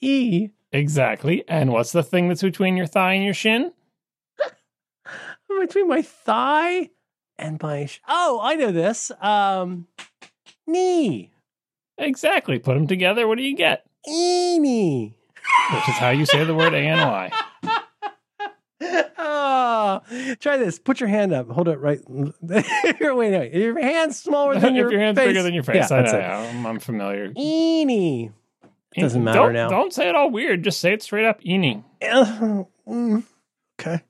E. 0.00 0.48
Exactly. 0.72 1.44
And 1.48 1.72
what's 1.72 1.92
the 1.92 2.02
thing 2.02 2.28
that's 2.28 2.42
between 2.42 2.76
your 2.76 2.86
thigh 2.86 3.14
and 3.14 3.24
your 3.24 3.34
shin? 3.34 3.72
Between 5.60 5.88
my 5.88 6.02
thigh 6.02 6.90
and 7.38 7.62
my. 7.62 7.86
Sh- 7.86 8.00
oh, 8.08 8.40
I 8.42 8.56
know 8.56 8.72
this. 8.72 9.10
Um, 9.20 9.86
knee. 10.66 11.32
Exactly. 11.98 12.58
Put 12.58 12.74
them 12.74 12.86
together. 12.86 13.26
What 13.26 13.38
do 13.38 13.44
you 13.44 13.56
get? 13.56 13.86
Eenie. 14.06 15.14
Which 15.72 15.88
is 15.88 15.94
how 15.96 16.10
you 16.10 16.26
say 16.26 16.44
the 16.44 16.54
word 16.54 16.74
A 16.74 16.78
and 16.78 17.00
Y. 17.00 17.32
oh, 19.18 20.00
try 20.40 20.56
this. 20.58 20.78
Put 20.78 21.00
your 21.00 21.08
hand 21.08 21.32
up. 21.32 21.48
Hold 21.48 21.68
it 21.68 21.78
right. 21.80 22.00
Wait, 22.08 22.34
wait. 23.00 23.54
Your 23.54 23.80
hand's 23.80 24.18
smaller 24.20 24.58
than 24.58 24.74
if 24.74 24.76
your 24.76 24.90
your 24.92 25.00
hand's 25.00 25.18
face. 25.18 25.28
bigger 25.28 25.42
than 25.42 25.54
your 25.54 25.62
face, 25.62 25.76
Yeah, 25.90 25.96
I 25.96 26.02
that's 26.02 26.12
know. 26.12 26.18
it. 26.18 26.22
I'm, 26.22 26.66
I'm 26.66 26.78
familiar. 26.80 27.32
Eenie. 28.96 29.02
Doesn't 29.02 29.24
matter 29.24 29.38
don't, 29.38 29.52
now. 29.52 29.68
Don't 29.68 29.92
say 29.92 30.08
it 30.08 30.14
all 30.14 30.30
weird. 30.30 30.62
Just 30.64 30.80
say 30.80 30.92
it 30.92 31.02
straight 31.02 31.26
up. 31.26 31.40
Eenie. 31.42 31.82
Mm, 32.02 33.24
okay. 33.78 34.02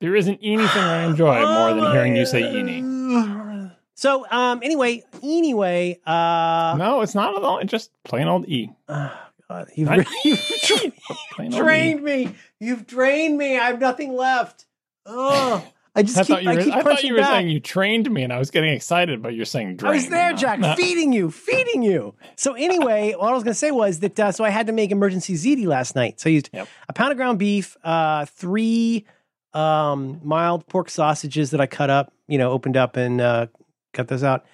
There 0.00 0.16
isn't 0.16 0.40
anything 0.42 0.82
I 0.82 1.04
enjoy 1.04 1.46
more 1.46 1.74
than 1.74 1.92
hearing 1.92 2.16
you 2.16 2.26
say 2.26 2.42
eenie. 2.42 3.70
So, 3.94 4.26
um, 4.30 4.60
anyway, 4.64 5.04
anyway, 5.22 6.00
uh, 6.04 6.74
No, 6.76 7.02
it's 7.02 7.14
not 7.14 7.36
at 7.36 7.42
all. 7.44 7.58
It's 7.58 7.70
just 7.70 7.92
plain 8.02 8.26
old 8.26 8.48
E. 8.48 8.68
oh, 8.88 9.16
God, 9.48 9.68
you've, 9.76 9.88
you've 10.24 10.40
Plain 11.32 11.54
old 11.54 11.54
E. 11.54 11.58
drained 11.58 12.02
me. 12.02 12.34
You've 12.58 12.84
drained 12.86 13.38
me. 13.38 13.56
I 13.58 13.66
have 13.66 13.78
nothing 13.78 14.16
left. 14.16 14.66
Oh, 15.06 15.64
I 15.94 16.02
just 16.02 16.16
I 16.16 16.20
keep, 16.22 16.28
thought 16.28 16.42
you 16.42 16.50
I 16.50 16.54
were, 16.54 16.62
keep 16.62 16.74
I 16.74 16.82
thought 16.82 17.02
you 17.04 17.12
were 17.12 17.20
back. 17.20 17.30
saying 17.30 17.48
you 17.50 17.60
trained 17.60 18.10
me, 18.10 18.22
and 18.22 18.32
I 18.32 18.38
was 18.38 18.50
getting 18.50 18.70
excited, 18.72 19.20
but 19.22 19.34
you're 19.34 19.44
saying 19.44 19.78
I 19.82 19.90
was 19.90 20.08
there, 20.08 20.32
Jack, 20.32 20.58
no. 20.58 20.74
feeding 20.74 21.12
you, 21.12 21.30
feeding 21.30 21.82
you. 21.82 22.14
So 22.36 22.54
anyway, 22.54 23.12
what 23.18 23.28
I 23.28 23.34
was 23.34 23.42
going 23.44 23.52
to 23.52 23.58
say 23.58 23.70
was 23.72 24.00
that 24.00 24.18
uh, 24.18 24.32
so 24.32 24.42
I 24.42 24.48
had 24.50 24.66
to 24.68 24.72
make 24.72 24.90
emergency 24.90 25.34
ziti 25.34 25.66
last 25.66 25.94
night. 25.94 26.18
So 26.20 26.30
I 26.30 26.32
used 26.32 26.48
Yep. 26.52 26.66
a 26.88 26.92
pound 26.94 27.12
of 27.12 27.18
ground 27.18 27.38
beef, 27.38 27.76
uh, 27.84 28.24
three 28.24 29.04
um, 29.52 30.18
mild 30.24 30.66
pork 30.66 30.88
sausages 30.88 31.50
that 31.50 31.60
I 31.60 31.66
cut 31.66 31.90
up, 31.90 32.12
you 32.26 32.38
know, 32.38 32.52
opened 32.52 32.76
up 32.78 32.96
and 32.96 33.20
uh, 33.20 33.46
cut 33.92 34.08
those 34.08 34.24
out. 34.24 34.46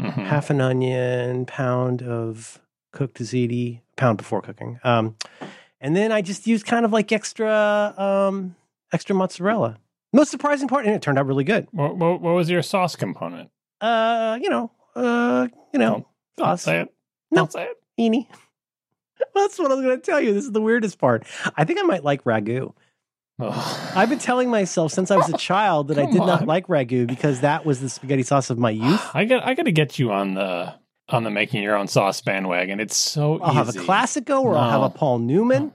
Mhm. 0.00 0.26
Half 0.26 0.50
an 0.50 0.60
onion, 0.60 1.44
pound 1.46 2.02
of 2.02 2.58
cooked 2.92 3.18
ziti, 3.22 3.80
pound 3.96 4.16
before 4.18 4.40
cooking, 4.40 4.80
um, 4.82 5.14
and 5.78 5.94
then 5.94 6.10
I 6.10 6.22
just 6.22 6.46
used 6.46 6.64
kind 6.66 6.84
of 6.86 6.92
like 6.92 7.12
extra 7.12 7.94
um, 7.98 8.56
extra 8.94 9.14
mozzarella. 9.14 9.76
Most 10.12 10.30
surprising 10.30 10.66
part, 10.68 10.86
and 10.86 10.94
it 10.94 11.02
turned 11.02 11.18
out 11.18 11.26
really 11.26 11.44
good. 11.44 11.68
What, 11.70 11.96
what, 11.96 12.20
what 12.20 12.34
was 12.34 12.50
your 12.50 12.62
sauce 12.62 12.96
component? 12.96 13.50
Uh, 13.80 14.38
you 14.42 14.50
know, 14.50 14.72
uh, 14.96 15.46
you 15.72 15.78
know, 15.78 15.90
Don't- 15.90 16.06
Don't 16.36 16.46
sauce. 16.46 16.62
say 16.62 16.80
it. 16.80 16.88
No. 17.30 17.36
Don't 17.42 17.52
say 17.52 17.64
it. 17.64 17.76
Eenie. 17.98 18.28
That's 19.34 19.58
what 19.58 19.70
I 19.70 19.74
was 19.74 19.84
going 19.84 19.96
to 20.00 20.02
tell 20.04 20.20
you. 20.20 20.32
This 20.32 20.44
is 20.44 20.52
the 20.52 20.60
weirdest 20.62 20.98
part. 20.98 21.24
I 21.56 21.64
think 21.64 21.78
I 21.78 21.82
might 21.82 22.02
like 22.04 22.24
ragu. 22.24 22.72
I've 23.38 24.10
been 24.10 24.18
telling 24.18 24.50
myself 24.50 24.92
since 24.92 25.10
I 25.10 25.16
was 25.16 25.28
a 25.30 25.36
child 25.38 25.88
that 25.88 25.98
I 25.98 26.04
did 26.06 26.16
not 26.18 26.46
like 26.46 26.66
ragu 26.66 27.06
because 27.06 27.40
that 27.40 27.64
was 27.64 27.80
the 27.80 27.88
spaghetti 27.88 28.22
sauce 28.22 28.50
of 28.50 28.58
my 28.58 28.70
youth. 28.70 29.02
I 29.14 29.24
got. 29.24 29.46
I 29.46 29.54
got 29.54 29.62
to 29.62 29.72
get 29.72 29.98
you 29.98 30.12
on 30.12 30.34
the 30.34 30.74
on 31.08 31.24
the 31.24 31.30
making 31.30 31.62
your 31.62 31.74
own 31.76 31.88
sauce 31.88 32.20
bandwagon. 32.20 32.80
It's 32.80 32.96
so 32.96 33.40
I'll 33.40 33.54
have 33.54 33.68
a 33.68 33.70
easy. 33.70 33.80
Classico 33.80 34.42
or 34.42 34.56
I'll 34.56 34.70
have 34.70 34.82
a 34.82 34.90
Paul 34.90 35.20
Newman, 35.20 35.72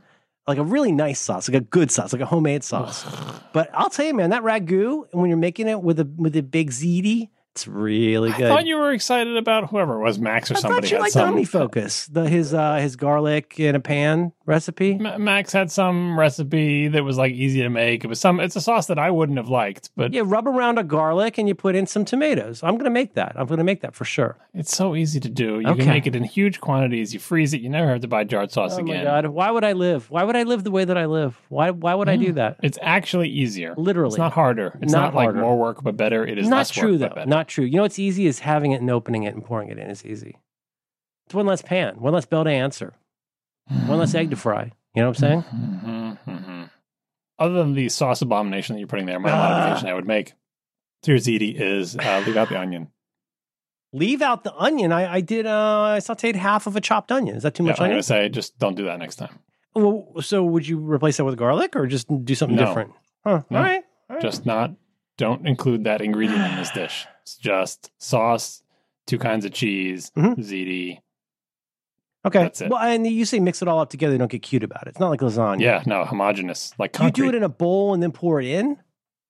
like 0.47 0.57
a 0.57 0.63
really 0.63 0.91
nice 0.91 1.19
sauce, 1.19 1.49
like 1.49 1.57
a 1.57 1.65
good 1.65 1.91
sauce, 1.91 2.13
like 2.13 2.21
a 2.21 2.25
homemade 2.25 2.63
sauce. 2.63 3.05
But 3.51 3.69
I'll 3.73 3.89
tell 3.89 4.05
you, 4.05 4.13
man, 4.13 4.29
that 4.29 4.43
ragu, 4.43 5.11
and 5.11 5.21
when 5.21 5.29
you're 5.29 5.37
making 5.37 5.67
it 5.67 5.81
with 5.81 5.99
a 5.99 6.05
with 6.17 6.35
a 6.35 6.43
big 6.43 6.71
ziti, 6.71 7.29
it's 7.55 7.69
really 7.69 8.33
good. 8.33 8.47
I 8.47 8.49
thought 8.49 8.65
you 8.65 8.75
were 8.77 8.91
excited 8.91 9.37
about 9.37 9.69
whoever 9.69 9.93
it 10.01 10.03
was 10.03 10.19
Max 10.19 10.51
or 10.51 10.55
I 10.55 10.59
somebody 10.59 10.87
thought 10.89 10.91
you 10.93 10.99
liked 10.99 11.13
some. 11.13 11.35
OmniFocus, 11.37 12.11
the 12.11 12.27
his 12.27 12.53
uh, 12.53 12.75
his 12.79 12.97
garlic 12.97 13.57
in 13.61 13.75
a 13.75 13.79
pan 13.79 14.33
recipe. 14.45 14.95
Ma- 14.95 15.17
Max 15.17 15.53
had 15.53 15.71
some 15.71 16.19
recipe 16.19 16.89
that 16.89 17.05
was 17.05 17.17
like 17.17 17.31
easy 17.31 17.61
to 17.61 17.69
make. 17.69 18.03
It 18.03 18.07
was 18.07 18.19
some. 18.19 18.41
It's 18.41 18.57
a 18.57 18.61
sauce 18.61 18.87
that 18.87 18.99
I 18.99 19.09
wouldn't 19.09 19.37
have 19.37 19.47
liked, 19.47 19.89
but 19.95 20.13
You 20.13 20.23
rub 20.23 20.49
around 20.49 20.79
a 20.79 20.83
garlic 20.83 21.37
and 21.37 21.47
you 21.47 21.55
put 21.55 21.75
in 21.77 21.87
some 21.87 22.03
tomatoes. 22.03 22.61
I'm 22.61 22.73
going 22.73 22.83
to 22.83 22.89
make 22.89 23.13
that. 23.13 23.31
I'm 23.37 23.45
going 23.47 23.59
to 23.59 23.63
make 23.63 23.79
that 23.81 23.95
for 23.95 24.03
sure. 24.03 24.37
it's 24.53 24.75
so 24.75 24.93
easy 24.93 25.21
to 25.21 25.29
do. 25.29 25.61
You 25.61 25.67
Okay. 25.69 25.79
can 25.83 25.87
make 25.93 26.07
it 26.07 26.15
in 26.17 26.25
huge 26.25 26.59
quantities. 26.59 27.13
You 27.13 27.21
freeze 27.21 27.53
it. 27.53 27.61
You 27.61 27.69
never 27.69 27.87
have 27.89 28.01
to 28.01 28.09
buy 28.09 28.25
jarred 28.25 28.51
sauce 28.51 28.73
Oh 28.75 28.79
again. 28.79 28.97
my 29.05 29.11
god! 29.11 29.27
Why 29.27 29.49
would 29.49 29.63
I 29.63 29.71
live? 29.71 30.11
Why 30.11 30.23
would 30.23 30.35
I 30.35 30.43
live 30.43 30.65
the 30.65 30.71
way 30.71 30.83
that 30.83 30.97
I 30.97 31.05
live? 31.05 31.39
Why? 31.47 31.69
Why 31.71 31.93
would 31.93 32.09
I 32.09 32.17
do 32.17 32.33
that? 32.33 32.57
It's 32.63 32.77
actually 32.81 33.29
easier. 33.29 33.73
Literally. 33.77 34.09
it's 34.15 34.17
not 34.17 34.33
harder. 34.33 34.77
It's 34.81 34.91
Not 34.91 35.13
not, 35.13 35.15
like 35.15 35.35
more 35.35 35.57
work 35.57 35.81
but 35.83 35.95
better. 35.95 36.27
It 36.27 36.37
is 36.37 36.49
Not 36.49 36.57
less 36.57 36.69
true 36.69 36.91
work, 36.91 36.99
though. 36.99 37.15
better. 37.15 37.29
Not 37.45 37.49
true. 37.49 37.65
You 37.65 37.75
know 37.75 37.81
what's 37.83 37.99
easy 37.99 38.25
is 38.25 38.39
having 38.39 38.71
it 38.71 38.81
and 38.81 38.89
opening 38.89 39.21
it 39.23 39.35
and 39.35 39.45
pouring 39.45 39.69
it 39.69 39.77
in 39.77 39.87
is 39.87 40.03
easy. 40.03 40.35
It's 41.27 41.35
one 41.35 41.45
less 41.45 41.61
pan, 41.61 41.99
one 41.99 42.11
less 42.11 42.25
bell 42.25 42.43
to 42.43 42.49
answer, 42.49 42.93
one 43.85 43.99
less 43.99 44.15
egg 44.15 44.31
to 44.31 44.35
fry. 44.35 44.71
You 44.95 45.03
know 45.03 45.09
what 45.09 45.21
I'm 45.21 45.21
saying? 45.21 45.43
Mhm, 45.53 46.17
mhm. 46.27 46.69
Other 47.37 47.53
than 47.53 47.73
the 47.75 47.89
sauce 47.89 48.23
abomination 48.23 48.73
that 48.75 48.79
you're 48.79 48.87
putting 48.87 49.05
there, 49.05 49.19
my 49.19 49.29
Ah. 49.31 49.35
modification 49.37 49.89
I 49.89 49.93
would 49.93 50.07
make 50.07 50.33
to 51.03 51.11
your 51.11 51.19
ziti 51.19 51.53
is 51.59 51.95
uh, 51.95 52.23
leave 52.25 52.35
out 52.37 52.49
the 52.49 52.59
onion. 52.59 52.87
Leave 53.93 54.23
out 54.23 54.43
the 54.43 54.53
onion. 54.55 54.91
I, 54.91 55.15
I 55.15 55.21
did. 55.21 55.45
Uh, 55.45 55.81
I 55.83 55.99
sautéed 55.99 56.35
half 56.35 56.65
of 56.65 56.75
a 56.75 56.81
chopped 56.81 57.11
onion. 57.11 57.35
Is 57.35 57.43
that 57.43 57.53
too 57.53 57.63
Yeah, 57.63 57.69
much 57.71 57.79
I'm 57.79 57.83
onion? 57.83 57.93
going 57.95 58.01
to 58.01 58.07
say 58.07 58.27
just 58.29 58.57
don't 58.57 58.75
do 58.75 58.85
that 58.85 58.97
next 58.97 59.17
time. 59.17 59.37
Well, 59.75 60.13
so 60.21 60.43
would 60.43 60.67
you 60.67 60.79
replace 60.79 61.17
that 61.17 61.25
with 61.25 61.37
garlic 61.37 61.75
or 61.75 61.85
just 61.85 62.07
do 62.25 62.33
something 62.33 62.55
No. 62.55 62.65
different? 62.65 62.91
Huh. 63.23 63.43
No. 63.51 63.57
All 63.59 63.63
right. 63.63 63.83
All 64.09 64.15
right. 64.15 64.21
Just 64.21 64.45
not. 64.47 64.71
Don't 65.17 65.47
include 65.47 65.83
that 65.85 66.01
ingredient 66.01 66.41
in 66.51 66.55
this 66.57 66.71
dish. 66.71 67.05
It's 67.23 67.37
just 67.37 67.91
sauce, 67.97 68.63
two 69.07 69.17
kinds 69.17 69.45
of 69.45 69.53
cheese, 69.53 70.11
Mhm. 70.17 70.35
ziti. 70.37 70.99
okay. 72.25 72.39
that's 72.43 72.61
it. 72.61 72.69
Well, 72.69 72.79
and 72.81 73.05
you 73.07 73.23
say 73.25 73.39
mix 73.39 73.61
it 73.61 73.67
all 73.67 73.79
up 73.79 73.89
together. 73.89 74.17
Don't 74.17 74.31
get 74.31 74.41
cute 74.41 74.63
about 74.63 74.83
it. 74.87 74.89
It's 74.89 74.99
not 74.99 75.09
like 75.09 75.21
lasagna. 75.21 75.61
Yeah, 75.61 75.83
no, 75.85 76.03
homogenous 76.05 76.73
like 76.79 76.93
Do 76.93 77.05
you 77.05 77.11
do 77.11 77.29
it 77.29 77.35
in 77.35 77.43
a 77.43 77.49
bowl 77.49 77.93
and 77.93 78.01
then 78.03 78.11
pour 78.11 78.41
it 78.41 78.47
in? 78.47 78.77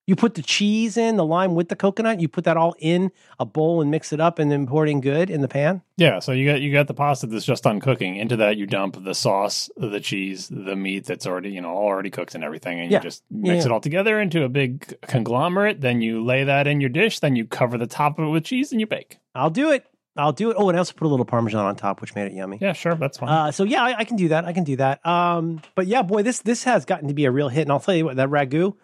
You 0.08 0.14
put 0.14 0.34
the 0.34 0.42
cheese 0.42 0.96
in, 0.96 1.16
the 1.16 1.24
lime 1.24 1.56
with 1.56 1.68
the 1.68 1.74
coconut. 1.74 2.20
You 2.20 2.28
put 2.28 2.44
that 2.44 2.56
all 2.56 2.76
in 2.78 3.10
a 3.40 3.44
bowl 3.44 3.80
and 3.80 3.90
mix 3.90 4.12
it 4.12 4.20
up, 4.20 4.38
and 4.38 4.52
then 4.52 4.64
pour 4.64 4.86
it 4.86 4.90
in 4.90 5.00
good 5.00 5.30
in 5.30 5.40
the 5.40 5.48
pan. 5.48 5.82
Yeah, 5.96 6.20
so 6.20 6.30
you 6.30 6.48
got 6.48 6.60
you 6.60 6.72
got 6.72 6.86
the 6.86 6.94
pasta 6.94 7.26
that's 7.26 7.44
just 7.44 7.64
done 7.64 7.80
cooking. 7.80 8.14
Into 8.14 8.36
that 8.36 8.56
you 8.56 8.66
dump 8.66 9.02
the 9.02 9.14
sauce, 9.14 9.68
the 9.76 9.98
cheese, 9.98 10.48
the 10.48 10.76
meat 10.76 11.06
that's 11.06 11.26
already 11.26 11.50
you 11.50 11.60
know 11.60 11.70
already 11.76 12.10
cooked 12.10 12.36
and 12.36 12.44
everything, 12.44 12.78
and 12.80 12.90
Yeah. 12.90 12.98
you 12.98 13.02
just 13.02 13.24
mix 13.32 13.64
Yeah. 13.64 13.70
it 13.70 13.72
all 13.72 13.80
together 13.80 14.20
into 14.20 14.44
a 14.44 14.48
big 14.48 14.96
conglomerate. 15.02 15.80
Then 15.80 16.00
you 16.00 16.24
lay 16.24 16.44
that 16.44 16.68
in 16.68 16.80
your 16.80 16.90
dish. 16.90 17.18
Then 17.18 17.34
you 17.34 17.44
cover 17.44 17.76
the 17.76 17.88
top 17.88 18.18
of 18.20 18.26
it 18.26 18.30
with 18.30 18.44
cheese 18.44 18.70
and 18.70 18.80
you 18.80 18.86
bake. 18.86 19.18
I'll 19.34 19.50
do 19.50 19.70
it. 19.72 19.86
I'll 20.16 20.32
do 20.32 20.50
it. 20.50 20.56
Oh, 20.58 20.68
and 20.68 20.76
I 20.76 20.78
also 20.78 20.94
put 20.94 21.06
a 21.06 21.08
little 21.08 21.26
parmesan 21.26 21.66
on 21.66 21.74
top, 21.76 22.00
which 22.00 22.14
made 22.14 22.26
it 22.26 22.32
yummy. 22.32 22.58
Yeah, 22.60 22.72
sure, 22.74 22.94
that's 22.94 23.18
fine. 23.18 23.28
Uh, 23.28 23.50
so 23.52 23.64
yeah, 23.64 23.82
I, 23.82 23.98
I 23.98 24.04
can 24.04 24.16
do 24.16 24.28
that. 24.28 24.44
I 24.44 24.52
can 24.52 24.62
do 24.64 24.76
that. 24.76 25.04
Um, 25.04 25.60
but 25.74 25.88
yeah, 25.88 26.02
boy, 26.02 26.22
this 26.22 26.38
this 26.38 26.62
has 26.64 26.84
gotten 26.84 27.08
to 27.08 27.14
be 27.14 27.24
a 27.24 27.30
real 27.32 27.48
hit. 27.48 27.62
And 27.62 27.72
I'll 27.72 27.80
tell 27.80 27.94
you 27.94 28.04
what, 28.04 28.16
that 28.16 28.28
ragu. 28.30 28.74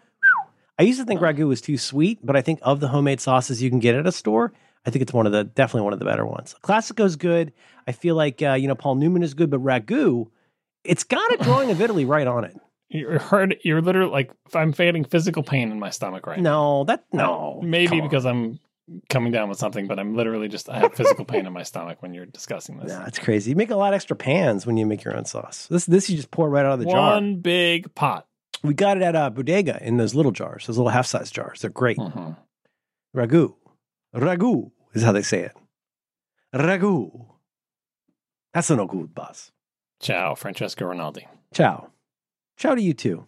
I 0.79 0.85
used 0.85 0.99
to 0.99 1.05
think 1.05 1.21
ragu 1.21 1.47
was 1.47 1.61
too 1.61 1.77
sweet, 1.79 2.19
but 2.25 2.37
I 2.37 2.43
think 2.43 2.61
of 2.63 2.81
the 2.81 2.89
homemade 2.89 3.21
sauces 3.21 3.63
you 3.63 3.71
can 3.71 3.79
get 3.79 3.95
at 3.95 4.07
a 4.07 4.13
store, 4.13 4.53
I 4.85 4.91
think 4.91 5.03
it's 5.03 5.13
one 5.13 5.27
of 5.27 5.33
the 5.33 5.45
definitely 5.45 5.83
one 5.83 5.93
of 5.93 5.99
the 5.99 6.05
better 6.05 6.27
ones. 6.27 6.55
Classico's 6.63 7.17
good. 7.17 7.53
I 7.87 7.93
feel 7.93 8.15
like 8.15 8.43
uh, 8.43 8.55
you 8.55 8.69
know 8.69 8.75
Paul 8.75 8.97
Newman 8.97 9.23
is 9.23 9.35
good, 9.35 9.51
but 9.51 9.61
ragu, 9.61 10.29
it's 10.85 11.05
got 11.05 11.33
a 11.35 11.37
drawing 11.45 11.71
of 11.71 11.81
Italy 11.81 12.05
right 12.05 12.27
on 12.27 12.45
it. 12.45 12.57
You're 12.89 13.19
hurt. 13.19 13.55
You're 13.65 13.81
literally 13.81 14.11
like 14.11 14.33
I'm 14.55 14.73
feeling 14.73 15.05
physical 15.05 15.43
pain 15.43 15.71
in 15.71 15.79
my 15.79 15.91
stomach 15.91 16.27
right 16.27 16.39
No, 16.41 16.85
that 16.85 17.05
no. 17.13 17.61
Maybe 17.63 18.01
because 18.01 18.27
I'm 18.27 18.59
coming 19.09 19.33
down 19.33 19.49
with 19.49 19.59
something, 19.59 19.87
but 19.87 19.99
I'm 19.99 20.17
literally 20.17 20.49
just 20.49 20.69
I 20.69 20.81
have 20.81 20.95
physical 20.95 21.25
pain 21.25 21.47
in 21.47 21.53
my 21.53 21.63
stomach 21.63 22.03
when 22.03 22.13
you're 22.13 22.27
discussing 22.27 22.79
this. 22.79 22.93
Nah, 22.93 23.05
it's 23.07 23.19
crazy. 23.19 23.51
You 23.51 23.57
make 23.57 23.71
a 23.71 23.77
lot 23.77 23.93
of 23.93 23.97
extra 23.97 24.17
pans 24.17 24.67
when 24.67 24.77
you 24.77 24.85
make 24.85 25.05
your 25.05 25.17
own 25.17 25.25
sauce. 25.25 25.69
This 25.69 25.87
this 25.87 26.11
you 26.11 26.17
just 26.17 26.31
pour 26.31 26.51
right 26.51 26.67
out 26.67 26.73
of 26.73 26.81
the 26.81 26.87
jar. 26.87 27.15
One 27.15 27.37
big 27.37 27.95
pot. 27.95 28.27
We 28.63 28.75
got 28.75 28.97
it 28.97 29.03
at 29.03 29.17
a 29.17 29.31
Bodega 29.31 29.83
in 29.85 29.97
those 29.97 30.15
little 30.15 30.33
jars, 30.33 30.67
those 30.67 30.77
little 30.79 30.91
half 30.91 31.07
size 31.07 31.31
jars. 31.31 31.61
They're 31.61 31.71
great. 31.71 31.99
Mhm. 31.99 32.37
Ragu. 33.17 33.55
Ragu 34.15 34.71
is 34.95 35.03
how 35.03 35.13
they 35.13 35.23
say 35.23 35.41
it. 35.41 35.53
Ragu. 36.55 37.27
That's 38.55 38.71
no 38.71 38.87
good, 38.87 39.15
boss. 39.15 39.51
Ciao, 40.01 40.35
Francesco 40.35 40.85
Rinaldi. 40.87 41.27
Ciao. 41.55 41.91
Ciao 42.57 42.75
to 42.75 42.83
you 42.83 42.93
too. 42.95 43.27